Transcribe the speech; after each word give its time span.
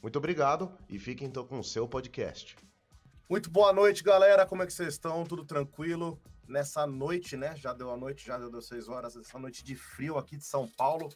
Muito 0.00 0.16
obrigado 0.16 0.72
e 0.88 0.98
fiquem 0.98 1.26
então 1.26 1.44
com 1.44 1.58
o 1.58 1.64
seu 1.64 1.88
podcast. 1.88 2.56
Muito 3.28 3.50
boa 3.50 3.72
noite, 3.72 4.04
galera. 4.04 4.46
Como 4.46 4.62
é 4.62 4.66
que 4.66 4.72
vocês 4.72 4.94
estão? 4.94 5.24
Tudo 5.24 5.44
tranquilo? 5.44 6.20
Nessa 6.46 6.86
noite, 6.86 7.36
né? 7.36 7.56
Já 7.56 7.72
deu 7.74 7.90
a 7.90 7.96
noite, 7.96 8.24
já 8.24 8.38
deu 8.38 8.62
seis 8.62 8.88
horas, 8.88 9.16
essa 9.16 9.38
noite 9.38 9.64
de 9.64 9.74
frio 9.74 10.16
aqui 10.16 10.36
de 10.36 10.44
São 10.44 10.68
Paulo. 10.68 11.10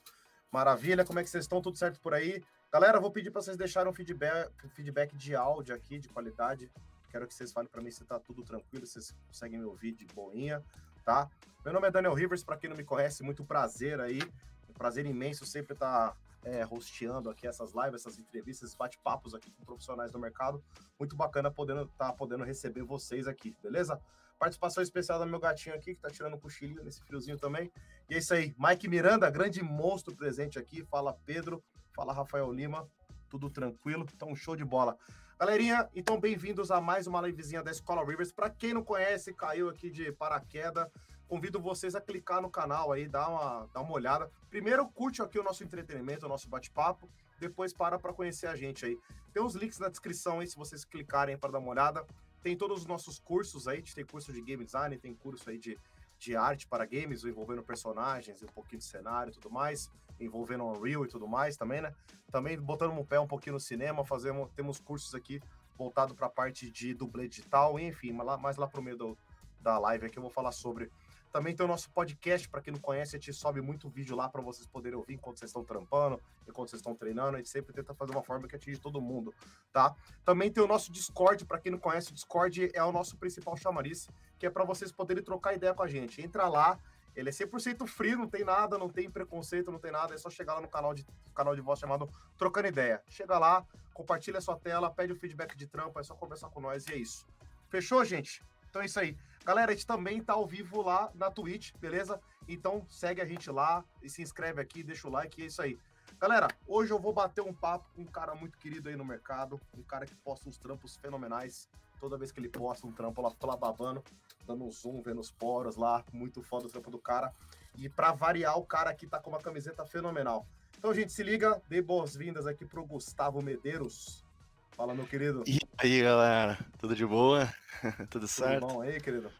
Maravilha, 0.50 1.04
como 1.04 1.18
é 1.20 1.24
que 1.24 1.30
vocês 1.30 1.44
estão? 1.44 1.62
Tudo 1.62 1.78
certo 1.78 2.00
por 2.00 2.12
aí? 2.12 2.42
Galera, 2.72 2.98
vou 2.98 3.10
pedir 3.10 3.30
para 3.30 3.40
vocês 3.40 3.56
deixarem 3.56 3.90
um 3.90 3.94
feedback, 3.94 4.50
feedback 4.70 5.16
de 5.16 5.34
áudio 5.34 5.74
aqui, 5.74 5.98
de 5.98 6.08
qualidade. 6.08 6.70
Quero 7.08 7.26
que 7.26 7.34
vocês 7.34 7.52
falem 7.52 7.70
para 7.70 7.80
mim 7.80 7.90
se 7.90 8.04
tá 8.04 8.18
tudo 8.18 8.42
tranquilo, 8.42 8.84
se 8.84 8.94
vocês 8.94 9.14
conseguem 9.28 9.58
me 9.58 9.64
ouvir 9.64 9.92
de 9.92 10.06
boinha, 10.06 10.62
tá? 11.04 11.30
Meu 11.64 11.72
nome 11.72 11.86
é 11.86 11.90
Daniel 11.90 12.14
Rivers, 12.14 12.42
para 12.42 12.56
quem 12.56 12.68
não 12.68 12.76
me 12.76 12.84
conhece, 12.84 13.22
muito 13.22 13.44
prazer 13.44 14.00
aí. 14.00 14.20
Um 14.68 14.72
prazer 14.72 15.06
imenso 15.06 15.46
sempre 15.46 15.74
estar 15.74 16.10
tá, 16.10 16.16
é, 16.44 16.66
hosteando 16.70 17.30
aqui 17.30 17.46
essas 17.46 17.72
lives, 17.72 18.00
essas 18.00 18.18
entrevistas, 18.18 18.68
esses 18.68 18.76
bate-papos 18.76 19.34
aqui 19.34 19.50
com 19.50 19.64
profissionais 19.64 20.10
do 20.10 20.18
mercado. 20.18 20.62
Muito 20.98 21.16
bacana 21.16 21.50
podendo 21.50 21.86
tá 21.96 22.12
podendo 22.12 22.44
receber 22.44 22.82
vocês 22.82 23.26
aqui, 23.28 23.56
beleza? 23.62 24.00
Participação 24.38 24.82
especial 24.82 25.20
do 25.20 25.26
meu 25.26 25.38
gatinho 25.38 25.74
aqui, 25.74 25.94
que 25.94 26.00
tá 26.00 26.10
tirando 26.10 26.34
um 26.34 26.40
cochilinho 26.40 26.82
nesse 26.82 27.00
friozinho 27.04 27.38
também. 27.38 27.70
E 28.10 28.14
é 28.14 28.18
isso 28.18 28.34
aí. 28.34 28.54
Mike 28.58 28.88
Miranda, 28.88 29.30
grande 29.30 29.62
monstro 29.62 30.16
presente 30.16 30.58
aqui. 30.58 30.84
Fala 30.84 31.16
Pedro, 31.24 31.62
fala 31.94 32.12
Rafael 32.12 32.50
Lima. 32.52 32.88
Tudo 33.28 33.48
tranquilo, 33.48 34.04
então 34.12 34.34
show 34.34 34.56
de 34.56 34.64
bola. 34.64 34.98
Galerinha, 35.38 35.88
então 35.94 36.20
bem-vindos 36.20 36.70
a 36.70 36.80
mais 36.80 37.06
uma 37.06 37.20
livezinha 37.20 37.62
da 37.62 37.70
Escola 37.70 38.04
Rivers. 38.04 38.32
Para 38.32 38.50
quem 38.50 38.74
não 38.74 38.84
conhece, 38.84 39.32
caiu 39.32 39.68
aqui 39.68 39.90
de 39.90 40.12
paraquedas, 40.12 40.88
convido 41.32 41.58
vocês 41.58 41.94
a 41.94 42.00
clicar 42.00 42.42
no 42.42 42.50
canal 42.50 42.92
aí, 42.92 43.08
dar 43.08 43.26
uma, 43.26 43.66
dar 43.72 43.80
uma 43.80 43.94
olhada. 43.94 44.30
Primeiro, 44.50 44.86
curte 44.88 45.22
aqui 45.22 45.38
o 45.38 45.42
nosso 45.42 45.64
entretenimento, 45.64 46.26
o 46.26 46.28
nosso 46.28 46.46
bate-papo, 46.46 47.08
depois 47.40 47.72
para 47.72 47.98
para 47.98 48.12
conhecer 48.12 48.48
a 48.48 48.54
gente 48.54 48.84
aí. 48.84 48.98
Tem 49.32 49.42
os 49.42 49.54
links 49.54 49.78
na 49.78 49.88
descrição 49.88 50.40
aí, 50.40 50.46
se 50.46 50.54
vocês 50.54 50.84
clicarem 50.84 51.38
para 51.38 51.52
dar 51.52 51.58
uma 51.58 51.70
olhada. 51.70 52.06
Tem 52.42 52.54
todos 52.54 52.80
os 52.80 52.86
nossos 52.86 53.18
cursos 53.18 53.66
aí, 53.66 53.80
tem 53.80 54.04
curso 54.04 54.30
de 54.30 54.42
game 54.42 54.62
design, 54.62 54.94
tem 54.98 55.14
curso 55.14 55.48
aí 55.48 55.56
de, 55.56 55.78
de 56.18 56.36
arte 56.36 56.66
para 56.66 56.84
games, 56.84 57.24
envolvendo 57.24 57.62
personagens, 57.62 58.42
um 58.42 58.46
pouquinho 58.48 58.80
de 58.80 58.84
cenário 58.84 59.30
e 59.30 59.32
tudo 59.32 59.50
mais, 59.50 59.90
envolvendo 60.20 60.64
Unreal 60.64 61.06
e 61.06 61.08
tudo 61.08 61.26
mais 61.26 61.56
também, 61.56 61.80
né? 61.80 61.94
Também 62.30 62.60
botando 62.60 62.94
o 62.98 63.06
pé 63.06 63.18
um 63.18 63.26
pouquinho 63.26 63.54
no 63.54 63.60
cinema, 63.60 64.04
fazemos, 64.04 64.50
temos 64.54 64.78
cursos 64.78 65.14
aqui 65.14 65.40
voltado 65.78 66.14
para 66.14 66.26
a 66.26 66.30
parte 66.30 66.70
de 66.70 66.92
dublê 66.92 67.26
digital, 67.26 67.78
enfim, 67.78 68.12
mais 68.12 68.26
lá, 68.26 68.36
mais 68.36 68.56
lá 68.58 68.68
pro 68.68 68.82
meio 68.82 68.98
do, 68.98 69.18
da 69.62 69.78
live 69.78 70.06
aqui 70.06 70.18
eu 70.18 70.22
vou 70.22 70.30
falar 70.30 70.52
sobre 70.52 70.90
também 71.32 71.56
tem 71.56 71.64
o 71.64 71.68
nosso 71.68 71.90
podcast, 71.90 72.46
para 72.46 72.60
quem 72.60 72.74
não 72.74 72.80
conhece, 72.80 73.16
a 73.16 73.18
gente 73.18 73.32
sobe 73.32 73.62
muito 73.62 73.88
vídeo 73.88 74.14
lá 74.14 74.28
para 74.28 74.42
vocês 74.42 74.66
poderem 74.66 74.98
ouvir 74.98 75.14
enquanto 75.14 75.38
vocês 75.38 75.48
estão 75.48 75.64
trampando, 75.64 76.20
enquanto 76.46 76.68
vocês 76.68 76.80
estão 76.80 76.94
treinando. 76.94 77.36
A 77.36 77.38
gente 77.38 77.48
sempre 77.48 77.72
tenta 77.72 77.94
fazer 77.94 78.12
uma 78.12 78.22
forma 78.22 78.46
que 78.46 78.54
atinge 78.54 78.78
todo 78.78 79.00
mundo, 79.00 79.34
tá? 79.72 79.96
Também 80.24 80.52
tem 80.52 80.62
o 80.62 80.66
nosso 80.66 80.92
Discord, 80.92 81.46
para 81.46 81.58
quem 81.58 81.72
não 81.72 81.78
conhece, 81.78 82.10
o 82.10 82.14
Discord 82.14 82.70
é 82.74 82.84
o 82.84 82.92
nosso 82.92 83.16
principal 83.16 83.56
chamariz, 83.56 84.10
que 84.38 84.44
é 84.44 84.50
para 84.50 84.62
vocês 84.62 84.92
poderem 84.92 85.24
trocar 85.24 85.54
ideia 85.54 85.72
com 85.72 85.82
a 85.82 85.88
gente. 85.88 86.20
Entra 86.20 86.46
lá, 86.48 86.78
ele 87.16 87.30
é 87.30 87.32
100% 87.32 87.86
free, 87.86 88.14
não 88.14 88.28
tem 88.28 88.44
nada, 88.44 88.76
não 88.76 88.90
tem 88.90 89.10
preconceito, 89.10 89.72
não 89.72 89.78
tem 89.78 89.90
nada, 89.90 90.14
é 90.14 90.18
só 90.18 90.28
chegar 90.28 90.54
lá 90.54 90.60
no 90.60 90.68
canal 90.68 90.92
de, 90.92 91.06
canal 91.34 91.54
de 91.54 91.62
voz 91.62 91.78
chamado 91.78 92.10
Trocando 92.36 92.68
Ideia. 92.68 93.02
Chega 93.08 93.38
lá, 93.38 93.64
compartilha 93.94 94.36
a 94.36 94.42
sua 94.42 94.58
tela, 94.58 94.90
pede 94.90 95.14
o 95.14 95.16
feedback 95.16 95.56
de 95.56 95.66
trampo, 95.66 95.98
é 95.98 96.02
só 96.02 96.14
conversar 96.14 96.50
com 96.50 96.60
nós 96.60 96.86
e 96.88 96.92
é 96.92 96.96
isso. 96.96 97.26
Fechou, 97.70 98.04
gente? 98.04 98.42
Então 98.68 98.82
é 98.82 98.86
isso 98.86 99.00
aí. 99.00 99.16
Galera, 99.44 99.72
a 99.72 99.74
gente 99.74 99.86
também 99.86 100.22
tá 100.22 100.34
ao 100.34 100.46
vivo 100.46 100.82
lá 100.82 101.10
na 101.14 101.28
Twitch, 101.28 101.72
beleza? 101.76 102.20
Então 102.48 102.86
segue 102.88 103.20
a 103.20 103.24
gente 103.24 103.50
lá 103.50 103.84
e 104.00 104.08
se 104.08 104.22
inscreve 104.22 104.60
aqui, 104.60 104.84
deixa 104.84 105.08
o 105.08 105.10
like, 105.10 105.42
é 105.42 105.46
isso 105.46 105.60
aí. 105.60 105.76
Galera, 106.20 106.46
hoje 106.66 106.92
eu 106.92 106.98
vou 107.00 107.12
bater 107.12 107.40
um 107.40 107.52
papo 107.52 107.90
com 107.94 108.02
um 108.02 108.06
cara 108.06 108.34
muito 108.36 108.56
querido 108.56 108.88
aí 108.88 108.94
no 108.94 109.04
mercado, 109.04 109.60
um 109.76 109.82
cara 109.82 110.06
que 110.06 110.14
posta 110.14 110.48
uns 110.48 110.58
trampos 110.58 110.96
fenomenais. 110.96 111.68
Toda 111.98 112.16
vez 112.16 112.30
que 112.30 112.38
ele 112.38 112.48
posta 112.48 112.86
um 112.86 112.92
trampo, 112.92 113.20
ela 113.20 113.34
lá 113.42 113.56
babando, 113.56 114.02
dando 114.46 114.64
um 114.64 114.70
zoom, 114.70 115.02
vendo 115.02 115.20
os 115.20 115.30
poros 115.30 115.76
lá, 115.76 116.04
muito 116.12 116.40
foda 116.42 116.66
o 116.66 116.70
trampo 116.70 116.90
do 116.90 116.98
cara. 116.98 117.32
E 117.76 117.88
para 117.88 118.12
variar, 118.12 118.56
o 118.58 118.64
cara 118.64 118.90
aqui 118.90 119.06
tá 119.06 119.18
com 119.18 119.30
uma 119.30 119.40
camiseta 119.40 119.84
fenomenal. 119.84 120.46
Então, 120.78 120.92
gente, 120.94 121.12
se 121.12 121.22
liga, 121.22 121.60
dê 121.68 121.82
boas-vindas 121.82 122.46
aqui 122.46 122.64
pro 122.64 122.84
Gustavo 122.84 123.42
Medeiros. 123.42 124.24
Fala, 124.72 124.94
meu 124.94 125.06
querido. 125.06 125.44
E 125.46 125.58
aí, 125.78 126.02
galera? 126.02 126.58
Tudo 126.78 126.96
de 126.96 127.04
boa? 127.04 127.52
Tudo 128.10 128.26
certo? 128.26 128.60
Tudo 128.60 128.74
bom 128.74 128.80
aí, 128.80 129.00
querido? 129.00 129.30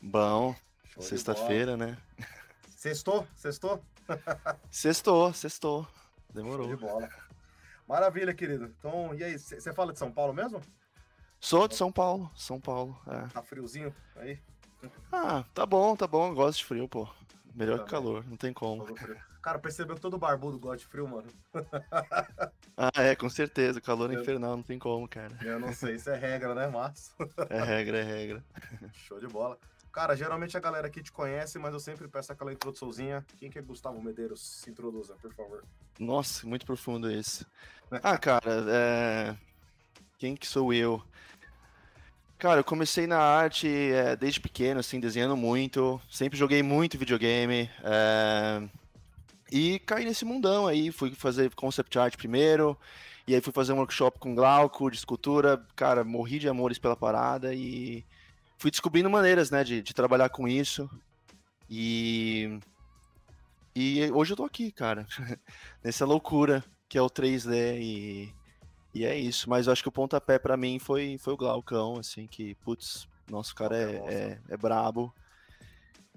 Bom. 0.00 0.54
Sexta-feira, 1.00 1.76
né? 1.76 1.98
Sextou? 2.76 3.26
Sextou? 3.34 3.82
sextou, 4.70 5.32
sextou. 5.32 5.86
Demorou. 6.32 6.68
Show 6.68 6.76
de 6.76 6.82
bola. 6.82 7.08
Maravilha, 7.88 8.32
querido. 8.32 8.72
Então, 8.78 9.12
e 9.14 9.24
aí, 9.24 9.38
você 9.38 9.72
fala 9.72 9.92
de 9.92 9.98
São 9.98 10.12
Paulo 10.12 10.32
mesmo? 10.32 10.60
Sou 11.40 11.66
de 11.66 11.74
São 11.74 11.90
Paulo, 11.90 12.30
São 12.36 12.60
Paulo. 12.60 12.96
É. 13.08 13.28
Tá 13.28 13.42
friozinho 13.42 13.92
aí? 14.14 14.38
Ah, 15.10 15.44
tá 15.52 15.66
bom, 15.66 15.96
tá 15.96 16.06
bom. 16.06 16.32
gosto 16.34 16.58
de 16.58 16.64
frio, 16.64 16.88
pô. 16.88 17.08
Melhor 17.54 17.84
que 17.84 17.90
calor, 17.90 18.24
não 18.26 18.36
tem 18.36 18.52
como. 18.52 18.86
Cara, 19.42 19.58
percebeu 19.58 19.96
que 19.96 20.00
todo 20.00 20.16
barbudo 20.16 20.56
gosta 20.56 20.78
de 20.78 20.86
frio, 20.86 21.08
mano. 21.08 21.26
ah, 22.76 22.92
é, 23.02 23.16
com 23.16 23.28
certeza. 23.28 23.80
Calor 23.80 24.12
é 24.12 24.14
infernal, 24.14 24.56
não 24.56 24.62
tem 24.62 24.78
como, 24.78 25.08
cara. 25.08 25.36
Eu 25.42 25.58
não 25.58 25.72
sei, 25.72 25.96
isso 25.96 26.08
é 26.10 26.16
regra, 26.16 26.54
né, 26.54 26.68
Márcio? 26.68 27.12
é 27.50 27.60
regra, 27.60 27.98
é 27.98 28.02
regra. 28.04 28.44
Show 28.94 29.18
de 29.18 29.26
bola. 29.26 29.58
Cara, 29.90 30.14
geralmente 30.16 30.56
a 30.56 30.60
galera 30.60 30.86
aqui 30.86 31.02
te 31.02 31.10
conhece, 31.10 31.58
mas 31.58 31.74
eu 31.74 31.80
sempre 31.80 32.06
peço 32.06 32.32
aquela 32.32 32.52
introduçãozinha. 32.52 33.26
Quem 33.36 33.50
que 33.50 33.58
é 33.58 33.62
Gustavo 33.62 34.00
Medeiros? 34.00 34.40
Se 34.40 34.70
introduza, 34.70 35.16
por 35.20 35.34
favor. 35.34 35.64
Nossa, 35.98 36.46
muito 36.46 36.64
profundo 36.64 37.10
esse. 37.10 37.44
ah, 37.90 38.16
cara, 38.16 38.64
é... 38.70 39.36
quem 40.16 40.36
que 40.36 40.46
sou 40.46 40.72
eu? 40.72 41.02
Cara, 42.38 42.60
eu 42.60 42.64
comecei 42.64 43.06
na 43.06 43.18
arte 43.18 43.68
é, 43.68 44.16
desde 44.16 44.40
pequeno, 44.40 44.80
assim, 44.80 44.98
desenhando 44.98 45.36
muito. 45.36 46.00
Sempre 46.08 46.38
joguei 46.38 46.62
muito 46.62 46.96
videogame. 46.96 47.68
É... 47.82 48.62
E 49.52 49.78
caí 49.80 50.04
nesse 50.04 50.24
mundão 50.24 50.66
aí. 50.66 50.90
Fui 50.90 51.14
fazer 51.14 51.54
concept 51.54 51.98
art 51.98 52.16
primeiro. 52.16 52.78
E 53.26 53.34
aí 53.34 53.40
fui 53.40 53.52
fazer 53.52 53.72
um 53.72 53.78
workshop 53.78 54.18
com 54.18 54.34
Glauco 54.34 54.90
de 54.90 54.96
escultura. 54.96 55.64
Cara, 55.76 56.02
morri 56.02 56.38
de 56.38 56.48
amores 56.48 56.78
pela 56.78 56.96
parada 56.96 57.54
e 57.54 58.04
fui 58.58 58.70
descobrindo 58.70 59.10
maneiras, 59.10 59.50
né, 59.50 59.62
de, 59.62 59.82
de 59.82 59.94
trabalhar 59.94 60.30
com 60.30 60.48
isso. 60.48 60.88
E. 61.68 62.58
E 63.74 64.10
hoje 64.10 64.32
eu 64.32 64.36
tô 64.36 64.44
aqui, 64.44 64.72
cara. 64.72 65.06
Nessa 65.84 66.04
loucura 66.04 66.64
que 66.88 66.98
é 66.98 67.02
o 67.02 67.08
3D 67.08 67.78
e 67.80 68.34
e 68.94 69.06
é 69.06 69.16
isso, 69.16 69.48
mas 69.48 69.66
eu 69.66 69.72
acho 69.72 69.82
que 69.82 69.88
o 69.88 69.92
pontapé 69.92 70.38
para 70.38 70.56
mim 70.56 70.78
foi, 70.78 71.16
foi 71.16 71.32
o 71.32 71.36
Glaucão, 71.36 71.96
assim, 71.96 72.26
que, 72.26 72.54
putz, 72.56 73.08
nosso 73.30 73.54
cara 73.54 73.76
é, 73.76 73.94
é, 73.94 74.38
é, 74.50 74.56
brabo. 74.56 75.12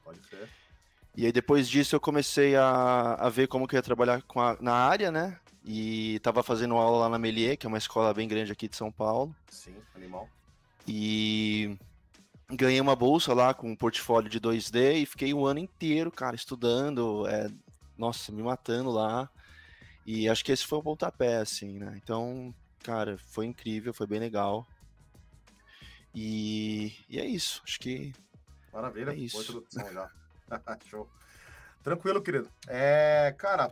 Pode 0.03 0.23
ser. 0.27 0.47
E 1.17 1.25
aí 1.25 1.31
depois 1.31 1.67
disso 1.67 1.95
eu 1.95 1.99
comecei 1.99 2.55
a, 2.55 3.15
a 3.15 3.27
ver 3.27 3.47
como 3.47 3.67
que 3.67 3.75
eu 3.75 3.79
ia 3.79 3.83
trabalhar 3.83 4.21
com 4.21 4.39
a, 4.39 4.55
na 4.61 4.73
área, 4.73 5.11
né? 5.11 5.39
E 5.65 6.19
tava 6.19 6.43
fazendo 6.43 6.75
aula 6.75 6.99
lá 6.99 7.09
na 7.09 7.17
Melier, 7.17 7.57
que 7.57 7.65
é 7.65 7.69
uma 7.69 7.79
escola 7.79 8.13
bem 8.13 8.27
grande 8.27 8.51
aqui 8.51 8.67
de 8.67 8.77
São 8.77 8.91
Paulo. 8.91 9.35
Sim, 9.49 9.73
animal. 9.95 10.29
E 10.87 11.75
ganhei 12.51 12.79
uma 12.79 12.95
bolsa 12.95 13.33
lá 13.33 13.51
com 13.53 13.71
um 13.71 13.75
portfólio 13.75 14.29
de 14.29 14.39
2D 14.39 15.01
e 15.01 15.07
fiquei 15.07 15.33
o 15.33 15.47
ano 15.47 15.59
inteiro, 15.59 16.11
cara, 16.11 16.35
estudando, 16.35 17.27
é, 17.27 17.49
nossa, 17.97 18.31
me 18.31 18.43
matando 18.43 18.91
lá. 18.91 19.27
E 20.05 20.27
acho 20.27 20.43
que 20.43 20.51
esse 20.51 20.65
foi 20.65 20.79
o 20.79 20.83
pontapé, 20.83 21.37
assim, 21.37 21.77
né? 21.77 21.99
Então, 22.01 22.53
cara, 22.83 23.17
foi 23.17 23.45
incrível, 23.45 23.93
foi 23.93 24.07
bem 24.07 24.19
legal. 24.19 24.65
E, 26.13 26.95
e 27.07 27.19
é 27.19 27.25
isso, 27.25 27.61
acho 27.63 27.79
que. 27.79 28.13
Maravilha, 28.73 29.11
é 29.11 29.15
isso. 29.15 29.63
Show. 30.89 31.07
Tranquilo, 31.83 32.21
querido. 32.21 32.49
É, 32.67 33.33
cara, 33.37 33.71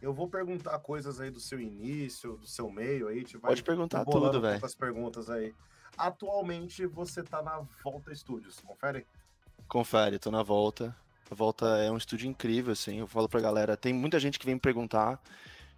eu 0.00 0.12
vou 0.12 0.28
perguntar 0.28 0.78
coisas 0.78 1.20
aí 1.20 1.30
do 1.30 1.40
seu 1.40 1.60
início, 1.60 2.36
do 2.36 2.46
seu 2.46 2.70
meio 2.70 3.08
aí. 3.08 3.24
Pode 3.40 3.62
perguntar 3.62 4.04
tudo, 4.04 4.40
velho. 4.40 4.64
As 4.64 4.74
perguntas 4.74 5.28
aí. 5.28 5.54
Atualmente 5.96 6.86
você 6.86 7.22
tá 7.22 7.42
na 7.42 7.60
Volta 7.82 8.14
Studios, 8.14 8.60
confere? 8.60 9.06
Confere, 9.66 10.18
tô 10.18 10.30
na 10.30 10.42
volta. 10.42 10.94
A 11.30 11.34
Volta 11.34 11.66
é 11.78 11.90
um 11.90 11.96
estúdio 11.96 12.28
incrível, 12.28 12.72
assim. 12.72 13.00
Eu 13.00 13.06
falo 13.06 13.28
pra 13.28 13.40
galera, 13.40 13.76
tem 13.76 13.92
muita 13.92 14.20
gente 14.20 14.38
que 14.38 14.46
vem 14.46 14.54
me 14.54 14.60
perguntar 14.60 15.20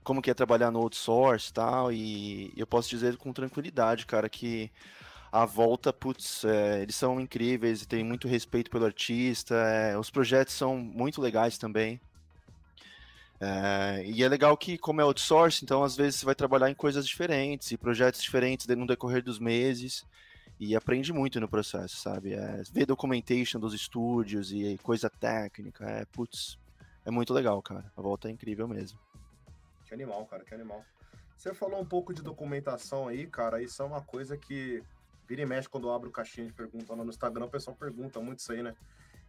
como 0.02 0.22
que 0.22 0.30
é 0.30 0.34
trabalhar 0.34 0.70
no 0.70 0.80
outsource 0.80 1.50
e 1.50 1.52
tal, 1.52 1.92
e 1.92 2.52
eu 2.56 2.66
posso 2.66 2.88
dizer 2.88 3.16
com 3.16 3.32
tranquilidade, 3.32 4.06
cara, 4.06 4.28
que 4.28 4.70
a 5.32 5.44
volta, 5.44 5.92
putz, 5.92 6.44
é, 6.44 6.82
eles 6.82 6.96
são 6.96 7.20
incríveis, 7.20 7.86
tem 7.86 8.02
muito 8.02 8.26
respeito 8.26 8.70
pelo 8.70 8.84
artista, 8.84 9.54
é, 9.54 9.96
os 9.98 10.10
projetos 10.10 10.54
são 10.54 10.76
muito 10.76 11.20
legais 11.20 11.56
também. 11.58 12.00
É, 13.40 14.04
e 14.04 14.22
é 14.22 14.28
legal 14.28 14.56
que, 14.56 14.76
como 14.76 15.00
é 15.00 15.04
outsource, 15.04 15.64
então 15.64 15.82
às 15.82 15.96
vezes 15.96 16.20
você 16.20 16.26
vai 16.26 16.34
trabalhar 16.34 16.70
em 16.70 16.74
coisas 16.74 17.06
diferentes 17.06 17.70
e 17.70 17.76
projetos 17.78 18.22
diferentes 18.22 18.66
no 18.66 18.86
decorrer 18.86 19.22
dos 19.22 19.38
meses 19.38 20.04
e 20.58 20.76
aprende 20.76 21.10
muito 21.10 21.40
no 21.40 21.48
processo, 21.48 21.96
sabe? 21.96 22.34
É, 22.34 22.62
ver 22.70 22.84
documentation 22.84 23.58
dos 23.58 23.72
estúdios 23.72 24.52
e 24.52 24.78
coisa 24.82 25.08
técnica, 25.08 25.86
é, 25.86 26.04
putz, 26.04 26.58
é 27.04 27.10
muito 27.10 27.32
legal, 27.32 27.62
cara. 27.62 27.90
A 27.96 28.02
volta 28.02 28.28
é 28.28 28.30
incrível 28.30 28.68
mesmo. 28.68 28.98
Que 29.90 29.94
animal, 29.94 30.24
cara, 30.26 30.44
que 30.44 30.54
animal. 30.54 30.84
Você 31.36 31.52
falou 31.52 31.80
um 31.80 31.84
pouco 31.84 32.14
de 32.14 32.22
documentação 32.22 33.08
aí, 33.08 33.26
cara, 33.26 33.60
isso 33.60 33.82
é 33.82 33.84
uma 33.84 34.00
coisa 34.00 34.36
que 34.36 34.84
vira 35.26 35.42
e 35.42 35.46
mexe 35.46 35.68
quando 35.68 35.88
eu 35.88 35.92
abro 35.92 36.12
caixinha 36.12 36.46
de 36.46 36.52
pergunta 36.52 36.94
no 36.94 37.04
Instagram, 37.06 37.46
o 37.46 37.50
pessoal 37.50 37.76
pergunta 37.76 38.20
muito 38.20 38.38
isso 38.38 38.52
aí, 38.52 38.62
né? 38.62 38.76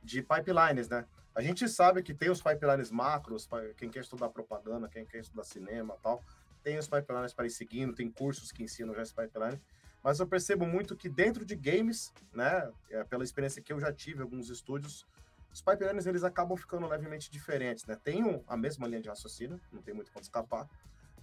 De 0.04 0.22
pipelines, 0.22 0.88
né? 0.88 1.08
A 1.34 1.42
gente 1.42 1.68
sabe 1.68 2.04
que 2.04 2.14
tem 2.14 2.30
os 2.30 2.44
pipelines 2.44 2.92
macros, 2.92 3.50
quem 3.76 3.90
quer 3.90 4.02
estudar 4.02 4.30
propaganda, 4.30 4.88
quem 4.88 5.04
quer 5.04 5.22
estudar 5.22 5.44
cinema 5.46 5.98
tal, 6.04 6.24
tem 6.62 6.78
os 6.78 6.88
pipelines 6.88 7.34
para 7.34 7.48
ir 7.48 7.50
seguindo, 7.50 7.96
tem 7.96 8.12
cursos 8.12 8.52
que 8.52 8.62
ensinam 8.62 8.94
já 8.94 9.02
esse 9.02 9.16
pipeline, 9.16 9.60
mas 10.04 10.20
eu 10.20 10.28
percebo 10.28 10.68
muito 10.68 10.96
que 10.96 11.10
dentro 11.10 11.44
de 11.44 11.56
games, 11.56 12.14
né, 12.32 12.72
é, 12.92 13.04
pela 13.04 13.24
experiência 13.24 13.64
que 13.64 13.74
eu 13.74 13.80
já 13.80 13.92
tive 13.92 14.22
alguns 14.22 14.48
estúdios, 14.52 15.08
os 15.54 15.62
pipelines 15.62 16.06
eles 16.06 16.24
acabam 16.24 16.58
ficando 16.58 16.88
levemente 16.88 17.30
diferentes, 17.30 17.86
né? 17.86 17.98
Tem 18.04 18.24
um, 18.24 18.44
a 18.48 18.56
mesma 18.56 18.88
linha 18.88 19.02
de 19.02 19.10
raciocínio, 19.10 19.60
não 19.72 19.82
tem 19.82 19.94
muito 19.94 20.12
como 20.12 20.24
escapar, 20.24 20.68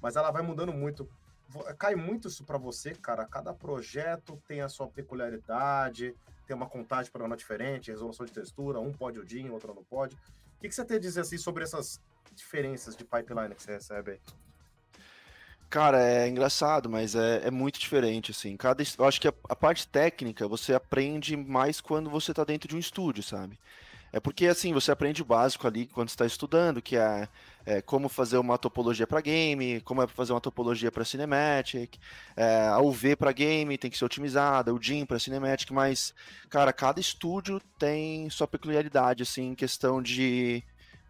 mas 0.01 0.17
ela 0.17 0.31
vai 0.31 0.43
mudando 0.43 0.73
muito. 0.73 1.09
Cai 1.79 1.95
muito 1.95 2.29
isso 2.29 2.45
para 2.45 2.59
você, 2.59 2.93
cara. 2.93 3.25
Cada 3.25 3.55
projeto 3.55 4.41
tem 4.47 4.61
a 4.61 4.69
sua 4.69 4.87
peculiaridade, 4.87 6.15
tem 6.47 6.55
uma 6.55 6.69
contagem 6.69 7.11
para 7.11 7.37
diferente, 7.37 7.91
resolução 7.91 8.27
de 8.27 8.33
textura, 8.33 8.81
um 8.81 8.93
pode 8.93 9.19
o 9.19 9.25
DIN, 9.25 9.49
outro 9.51 9.75
não 9.75 9.85
pode. 9.85 10.15
O 10.15 10.61
que, 10.61 10.69
que 10.69 10.75
você 10.75 10.85
tem 10.85 10.97
a 10.99 11.01
dizer 11.01 11.21
assim 11.21 11.39
sobre 11.39 11.63
essas 11.63 12.01
diferenças 12.35 12.97
de 12.97 13.05
pipeline 13.05 13.55
que 13.55 13.63
você 13.63 13.73
recebe 13.73 14.13
aí? 14.13 14.21
Cara, 15.71 16.03
é 16.03 16.27
engraçado, 16.27 16.89
mas 16.89 17.15
é, 17.15 17.47
é 17.47 17.51
muito 17.51 17.79
diferente, 17.79 18.31
assim. 18.31 18.57
Cada, 18.57 18.83
eu 18.83 19.05
acho 19.05 19.21
que 19.21 19.29
a, 19.29 19.35
a, 19.51 19.55
parte 19.55 19.87
técnica 19.87 20.49
você 20.49 20.73
aprende 20.73 21.37
mais 21.37 21.79
quando 21.81 22.09
você 22.09 22.33
está 22.33 22.43
dentro 22.43 22.67
de 22.67 22.75
um 22.75 22.79
estúdio, 22.79 23.23
sabe? 23.23 23.59
É 24.13 24.19
porque, 24.19 24.47
assim, 24.47 24.73
você 24.73 24.91
aprende 24.91 25.21
o 25.21 25.25
básico 25.25 25.67
ali 25.67 25.87
quando 25.87 26.09
está 26.09 26.25
estudando, 26.25 26.81
que 26.81 26.97
é, 26.97 27.29
é, 27.67 27.83
como 27.83 28.09
fazer 28.09 28.39
uma 28.39 28.57
topologia 28.57 29.07
para 29.07 29.21
game, 29.21 29.81
como 29.83 30.03
é 30.03 30.07
fazer 30.07 30.33
uma 30.33 30.41
topologia 30.41 30.91
para 30.91 31.05
cinematic, 31.05 31.99
é, 32.35 32.67
a 32.69 32.81
UV 32.81 33.17
para 33.17 33.33
game 33.33 33.77
tem 33.77 33.91
que 33.91 33.99
ser 33.99 34.07
otimizada, 34.07 34.73
o 34.73 34.79
DIN 34.79 35.05
para 35.05 35.19
cinematic, 35.19 35.71
mas, 35.71 36.15
cara, 36.49 36.73
cada 36.73 37.01
estúdio 37.01 37.61
tem 37.79 38.31
sua 38.31 38.49
peculiaridade, 38.49 39.23
assim, 39.23 39.51
em 39.51 39.55
questão 39.55 40.01
de, 40.01 40.63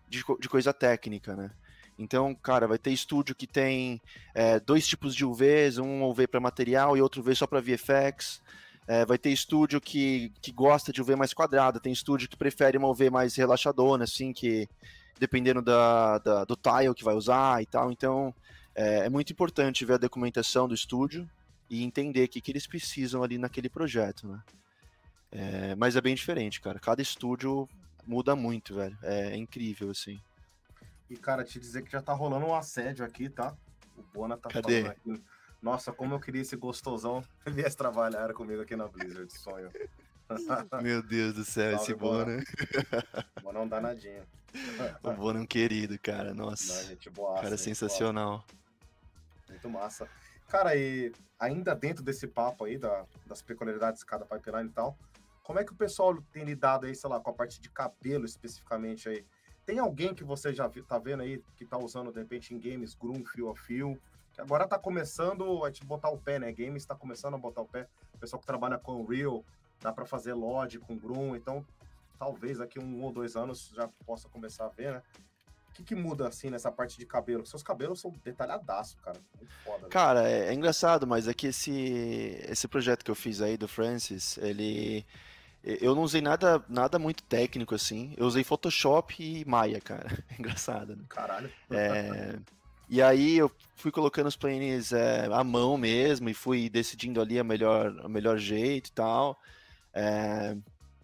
de, 0.09 0.25
de 0.41 0.49
coisa 0.49 0.73
técnica, 0.73 1.37
né? 1.37 1.51
Então, 1.99 2.33
cara, 2.35 2.69
vai 2.69 2.79
ter 2.79 2.93
estúdio 2.93 3.35
que 3.35 3.47
tem 3.47 4.01
é, 4.33 4.61
dois 4.61 4.87
tipos 4.87 5.15
de 5.15 5.25
UVs, 5.25 5.79
um 5.79 6.05
UV 6.05 6.29
para 6.29 6.39
material 6.39 6.97
e 6.97 7.03
outro 7.03 7.21
UV 7.21 7.35
só 7.35 7.47
para 7.47 7.61
VFX. 7.61 8.41
É, 8.89 9.05
vai 9.05 9.19
ter 9.19 9.29
estúdio 9.29 9.83
que, 9.83 10.33
que 10.41 10.51
gosta 10.51 10.91
de 10.91 11.03
UV 11.03 11.15
mais 11.15 11.35
quadrada, 11.35 11.79
tem 11.79 11.93
estúdio 11.93 12.27
que 12.27 12.39
prefere 12.39 12.79
uma 12.79 12.89
UV 12.89 13.11
mais 13.11 13.37
relaxadona, 13.37 14.05
assim, 14.05 14.33
que 14.33 14.67
dependendo 15.21 15.61
da, 15.61 16.17
da 16.17 16.45
do 16.45 16.57
tile 16.57 16.95
que 16.95 17.05
vai 17.05 17.15
usar 17.15 17.63
e 17.63 17.67
tal. 17.67 17.93
Então, 17.93 18.35
é, 18.75 19.01
é, 19.01 19.11
muito 19.11 19.31
importante 19.31 19.85
ver 19.85 19.95
a 19.95 19.99
documentação 19.99 20.67
do 20.67 20.75
estúdio 20.75 21.29
e 21.69 21.85
entender 21.85 22.25
o 22.25 22.29
que, 22.29 22.41
que 22.41 22.51
eles 22.51 22.67
precisam 22.67 23.23
ali 23.23 23.37
naquele 23.37 23.69
projeto, 23.69 24.27
né? 24.27 24.43
É, 25.31 25.75
mas 25.75 25.95
é 25.95 26.01
bem 26.01 26.15
diferente, 26.15 26.59
cara. 26.59 26.79
Cada 26.79 27.03
estúdio 27.03 27.69
muda 28.07 28.35
muito, 28.35 28.75
velho. 28.75 28.97
É, 29.03 29.33
é 29.33 29.37
incrível, 29.37 29.91
assim. 29.91 30.19
E, 31.11 31.17
cara, 31.17 31.45
te 31.45 31.61
dizer 31.61 31.83
que 31.83 31.93
já 31.93 32.01
tá 32.01 32.15
rolando 32.15 32.47
um 32.47 32.55
assédio 32.55 33.05
aqui, 33.05 33.29
tá? 33.29 33.55
O 33.99 34.03
Bona 34.15 34.39
tá 34.39 34.49
Cadê? 34.49 34.81
falando 34.81 34.93
aqui 34.93 35.23
nossa, 35.61 35.93
como 35.93 36.15
eu 36.15 36.21
queria 36.21 36.43
esse 36.43 36.57
gostosão 36.57 37.23
viesse 37.47 37.77
trabalhar 37.77 38.33
comigo 38.33 38.63
aqui 38.63 38.77
na 38.77 38.89
Blizzard, 38.89 39.33
sonho. 39.33 39.71
Meu 40.83 41.03
Deus 41.03 41.35
do 41.35 41.45
céu, 41.45 41.77
Salve, 41.79 41.85
esse 41.85 41.95
Bona. 41.95 42.45
Bona 43.43 43.59
é 43.59 43.63
um 43.63 43.69
danadinho. 43.69 44.23
O 45.03 45.13
Bona 45.13 45.39
é 45.39 45.43
um 45.43 45.47
querido, 45.47 45.99
cara, 45.99 46.35
nossa. 46.35 46.75
Não, 46.75 46.89
gente 46.89 47.09
boa, 47.11 47.41
cara, 47.41 47.57
sensacional. 47.57 48.45
Muito 49.49 49.69
massa. 49.71 50.09
Cara, 50.49 50.77
e 50.77 51.13
ainda 51.39 51.75
dentro 51.75 52.03
desse 52.03 52.27
papo 52.27 52.65
aí 52.65 52.79
da, 52.79 53.07
das 53.27 53.41
peculiaridades 53.41 54.01
de 54.01 54.07
cada 54.07 54.25
pipeline 54.27 54.69
e 54.69 54.73
tal, 54.73 54.99
como 55.43 55.59
é 55.59 55.65
que 55.65 55.73
o 55.73 55.77
pessoal 55.77 56.15
tem 56.31 56.45
lidado 56.45 56.87
aí, 56.87 56.95
sei 56.95 57.09
lá, 57.09 57.19
com 57.21 57.31
a 57.31 57.35
parte 57.35 57.59
de 57.59 57.71
cabelo 57.71 58.27
especificamente 58.27 59.09
aí? 59.09 59.25
Tem 59.65 59.79
alguém 59.79 60.15
que 60.15 60.25
você 60.25 60.53
já 60.53 60.69
tá 60.87 60.99
vendo 60.99 61.23
aí, 61.23 61.43
que 61.57 61.65
tá 61.65 61.79
usando, 61.79 62.13
de 62.13 62.19
repente, 62.19 62.55
em 62.55 62.59
games, 62.59 62.95
groom, 62.95 63.25
fio 63.25 63.51
a 63.51 63.57
fio, 63.57 63.99
agora 64.39 64.67
tá 64.67 64.79
começando 64.79 65.65
a 65.65 65.71
te 65.71 65.85
botar 65.85 66.11
o 66.11 66.19
pé, 66.19 66.39
né? 66.39 66.53
Games 66.53 66.83
está 66.83 66.95
começando 66.95 67.35
a 67.35 67.39
botar 67.39 67.63
o 67.63 67.67
pé. 67.67 67.87
O 68.15 68.19
pessoal 68.19 68.41
que 68.41 68.47
trabalha 68.47 68.79
com 68.79 69.05
Real, 69.05 69.45
dá 69.81 69.93
para 69.93 70.07
fazer 70.07 70.33
Lodge 70.35 70.79
com 70.79 70.97
Groom, 70.97 71.37
então 71.37 71.65
talvez 72.19 72.59
daqui 72.59 72.79
um 72.79 73.03
ou 73.03 73.13
dois 73.13 73.37
anos 73.37 73.71
já 73.75 73.89
possa 74.05 74.29
começar 74.29 74.67
a 74.67 74.69
ver, 74.69 74.93
né? 74.93 75.03
O 75.71 75.73
que, 75.79 75.85
que 75.85 75.95
muda 75.95 76.27
assim 76.27 76.51
nessa 76.51 76.73
parte 76.73 76.99
de 76.99 77.07
cabelo? 77.07 77.47
Seus 77.47 77.63
cabelos 77.63 78.01
são 78.01 78.13
detalhadaço, 78.25 78.97
cara. 78.99 79.21
Muito 79.37 79.55
foda. 79.65 79.83
Né? 79.83 79.89
Cara, 79.89 80.29
é, 80.29 80.49
é, 80.49 80.53
engraçado, 80.53 81.07
mas 81.07 81.29
é 81.29 81.35
que 81.35 81.47
esse, 81.49 82.41
esse 82.49 82.67
projeto 82.67 83.05
que 83.05 83.11
eu 83.11 83.15
fiz 83.15 83.41
aí 83.41 83.57
do 83.57 83.69
Francis, 83.69 84.37
ele. 84.39 85.07
Eu 85.63 85.95
não 85.95 86.03
usei 86.03 86.21
nada, 86.21 86.65
nada 86.69 86.99
muito 86.99 87.23
técnico 87.25 87.75
assim. 87.75 88.15
Eu 88.17 88.27
usei 88.27 88.43
Photoshop 88.43 89.15
e 89.23 89.45
Maya, 89.45 89.81
cara. 89.81 90.09
engraçado, 90.39 90.97
né? 90.97 91.05
Caralho. 91.09 91.51
É. 91.71 92.39
E 92.89 93.03
aí 93.03 93.37
eu 93.37 93.51
fui 93.77 93.91
colocando 93.91 94.29
os 94.29 94.37
planes 94.37 94.93
é, 94.93 95.29
à 95.31 95.45
mão 95.45 95.77
mesmo 95.77 96.29
e 96.31 96.35
fui 96.35 96.71
decidindo 96.71 97.21
ali 97.21 97.39
a 97.39 97.45
melhor, 97.45 97.91
o 98.05 98.09
melhor 98.09 98.39
jeito 98.39 98.89
e 98.89 98.93
tal. 98.93 99.39
É, 99.93 100.57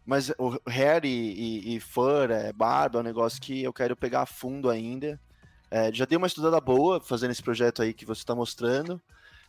mas 0.06 0.30
o 0.38 0.58
hair 0.66 1.04
e, 1.04 1.08
e, 1.08 1.76
e 1.76 1.80
fur, 1.80 2.30
é, 2.30 2.52
barba, 2.52 2.98
é 2.98 3.00
um 3.00 3.04
negócio 3.04 3.40
que 3.40 3.62
eu 3.62 3.72
quero 3.72 3.94
pegar 3.94 4.22
a 4.22 4.26
fundo 4.26 4.70
ainda. 4.70 5.20
É, 5.70 5.92
já 5.92 6.06
dei 6.06 6.16
uma 6.16 6.26
estudada 6.26 6.60
boa 6.60 7.00
fazendo 7.00 7.32
esse 7.32 7.42
projeto 7.42 7.82
aí 7.82 7.92
que 7.92 8.06
você 8.06 8.22
está 8.22 8.34
mostrando. 8.34 9.00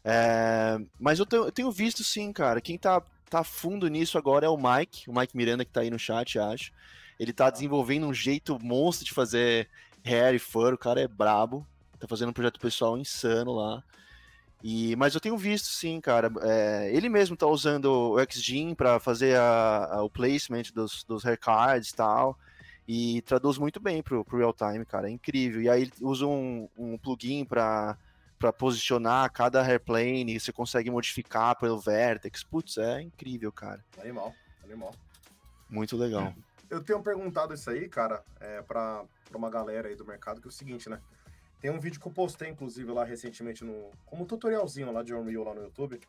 É, 0.04 0.77
mas 1.00 1.20
eu 1.20 1.25
tenho, 1.25 1.46
eu 1.46 1.51
tenho, 1.51 1.72
visto 1.72 2.04
sim, 2.04 2.34
cara. 2.34 2.60
Quem 2.60 2.77
tá, 2.77 3.01
tá 3.30 3.44
fundo 3.46 3.88
nisso 3.88 4.18
agora 4.18 4.46
é 4.46 4.50
o 4.50 4.58
Mike, 4.58 5.10
o 5.10 5.18
Mike 5.18 5.38
Miranda 5.38 5.63
que 5.63 5.72
tá 5.72 5.82
aí 5.82 5.89
no 5.89 6.00
chat, 6.00 6.38
acho. 6.38 6.72
Ele 7.18 7.32
tá 7.32 7.50
desenvolvendo 7.50 8.08
um 8.08 8.13
jeito 8.13 8.60
monstro 8.62 9.06
de 9.06 9.13
fazer 9.13 9.70
hair 10.04 10.36
e 10.36 10.39
fur, 10.39 10.74
o 10.74 10.77
cara 10.77 11.00
é 11.00 11.08
brabo 11.08 11.65
tá 12.00 12.08
fazendo 12.08 12.30
um 12.30 12.34
projeto 12.34 12.60
pessoal 12.60 12.98
insano 12.98 13.54
lá. 13.54 13.84
E, 14.64 14.96
mas 14.96 15.14
eu 15.14 15.22
tenho 15.22 15.38
visto 15.38 15.68
sim, 15.68 16.02
cara. 16.02 16.32
É, 16.42 16.90
ele 16.92 17.10
mesmo 17.10 17.36
tá 17.36 17.46
usando 17.46 17.86
o 17.86 18.18
XGen 18.32 18.74
para 18.74 19.00
fazer 19.00 19.38
a, 19.38 19.86
a, 19.92 20.04
o 20.04 20.10
placement 20.10 20.64
dos, 20.74 21.04
dos 21.04 21.24
haircards 21.24 21.90
e 21.90 21.96
tal. 21.96 22.38
E 22.88 23.22
traduz 23.24 23.58
muito 23.58 23.80
bem 23.80 24.02
pro, 24.02 24.24
pro 24.24 24.38
real 24.38 24.54
time, 24.54 24.86
cara. 24.86 25.08
É 25.08 25.12
incrível. 25.12 25.62
E 25.62 25.70
aí 25.70 25.84
ele 25.84 25.94
usa 26.02 26.25
um, 26.25 26.70
um 26.78 26.98
plugin 26.98 27.46
para 27.46 27.98
para 28.38 28.52
posicionar 28.52 29.32
cada 29.32 29.62
hairplane, 29.62 30.40
você 30.40 30.52
consegue 30.52 30.92
modificar 30.92 31.58
pelo 31.58 31.80
vertex. 31.80 32.44
Putz, 32.44 32.78
é 32.78 33.02
incrível, 33.02 33.52
cara. 33.52 33.84
Animal, 33.98 34.34
animal. 34.64 34.94
Muito 35.70 35.96
legal. 35.96 36.34
Eu 36.70 36.84
tenho 36.84 37.02
perguntado 37.02 37.54
isso 37.54 37.70
aí, 37.70 37.88
cara, 37.88 38.24
é, 38.40 38.62
para 38.62 39.06
uma 39.34 39.50
galera 39.50 39.88
aí 39.88 39.96
do 39.96 40.06
mercado, 40.06 40.42
que 40.42 40.48
é 40.48 40.50
o 40.50 40.52
seguinte, 40.52 40.90
né? 40.90 41.00
Tem 41.66 41.74
um 41.74 41.80
vídeo 41.80 42.00
que 42.00 42.08
eu 42.08 42.12
postei, 42.12 42.48
inclusive, 42.48 42.92
lá 42.92 43.04
recentemente, 43.04 43.64
no, 43.64 43.90
como 44.06 44.22
um 44.22 44.28
tutorialzinho 44.28 44.92
lá 44.92 45.02
de 45.02 45.16
Unreal 45.16 45.46
lá 45.46 45.56
no 45.56 45.64
YouTube, 45.64 46.00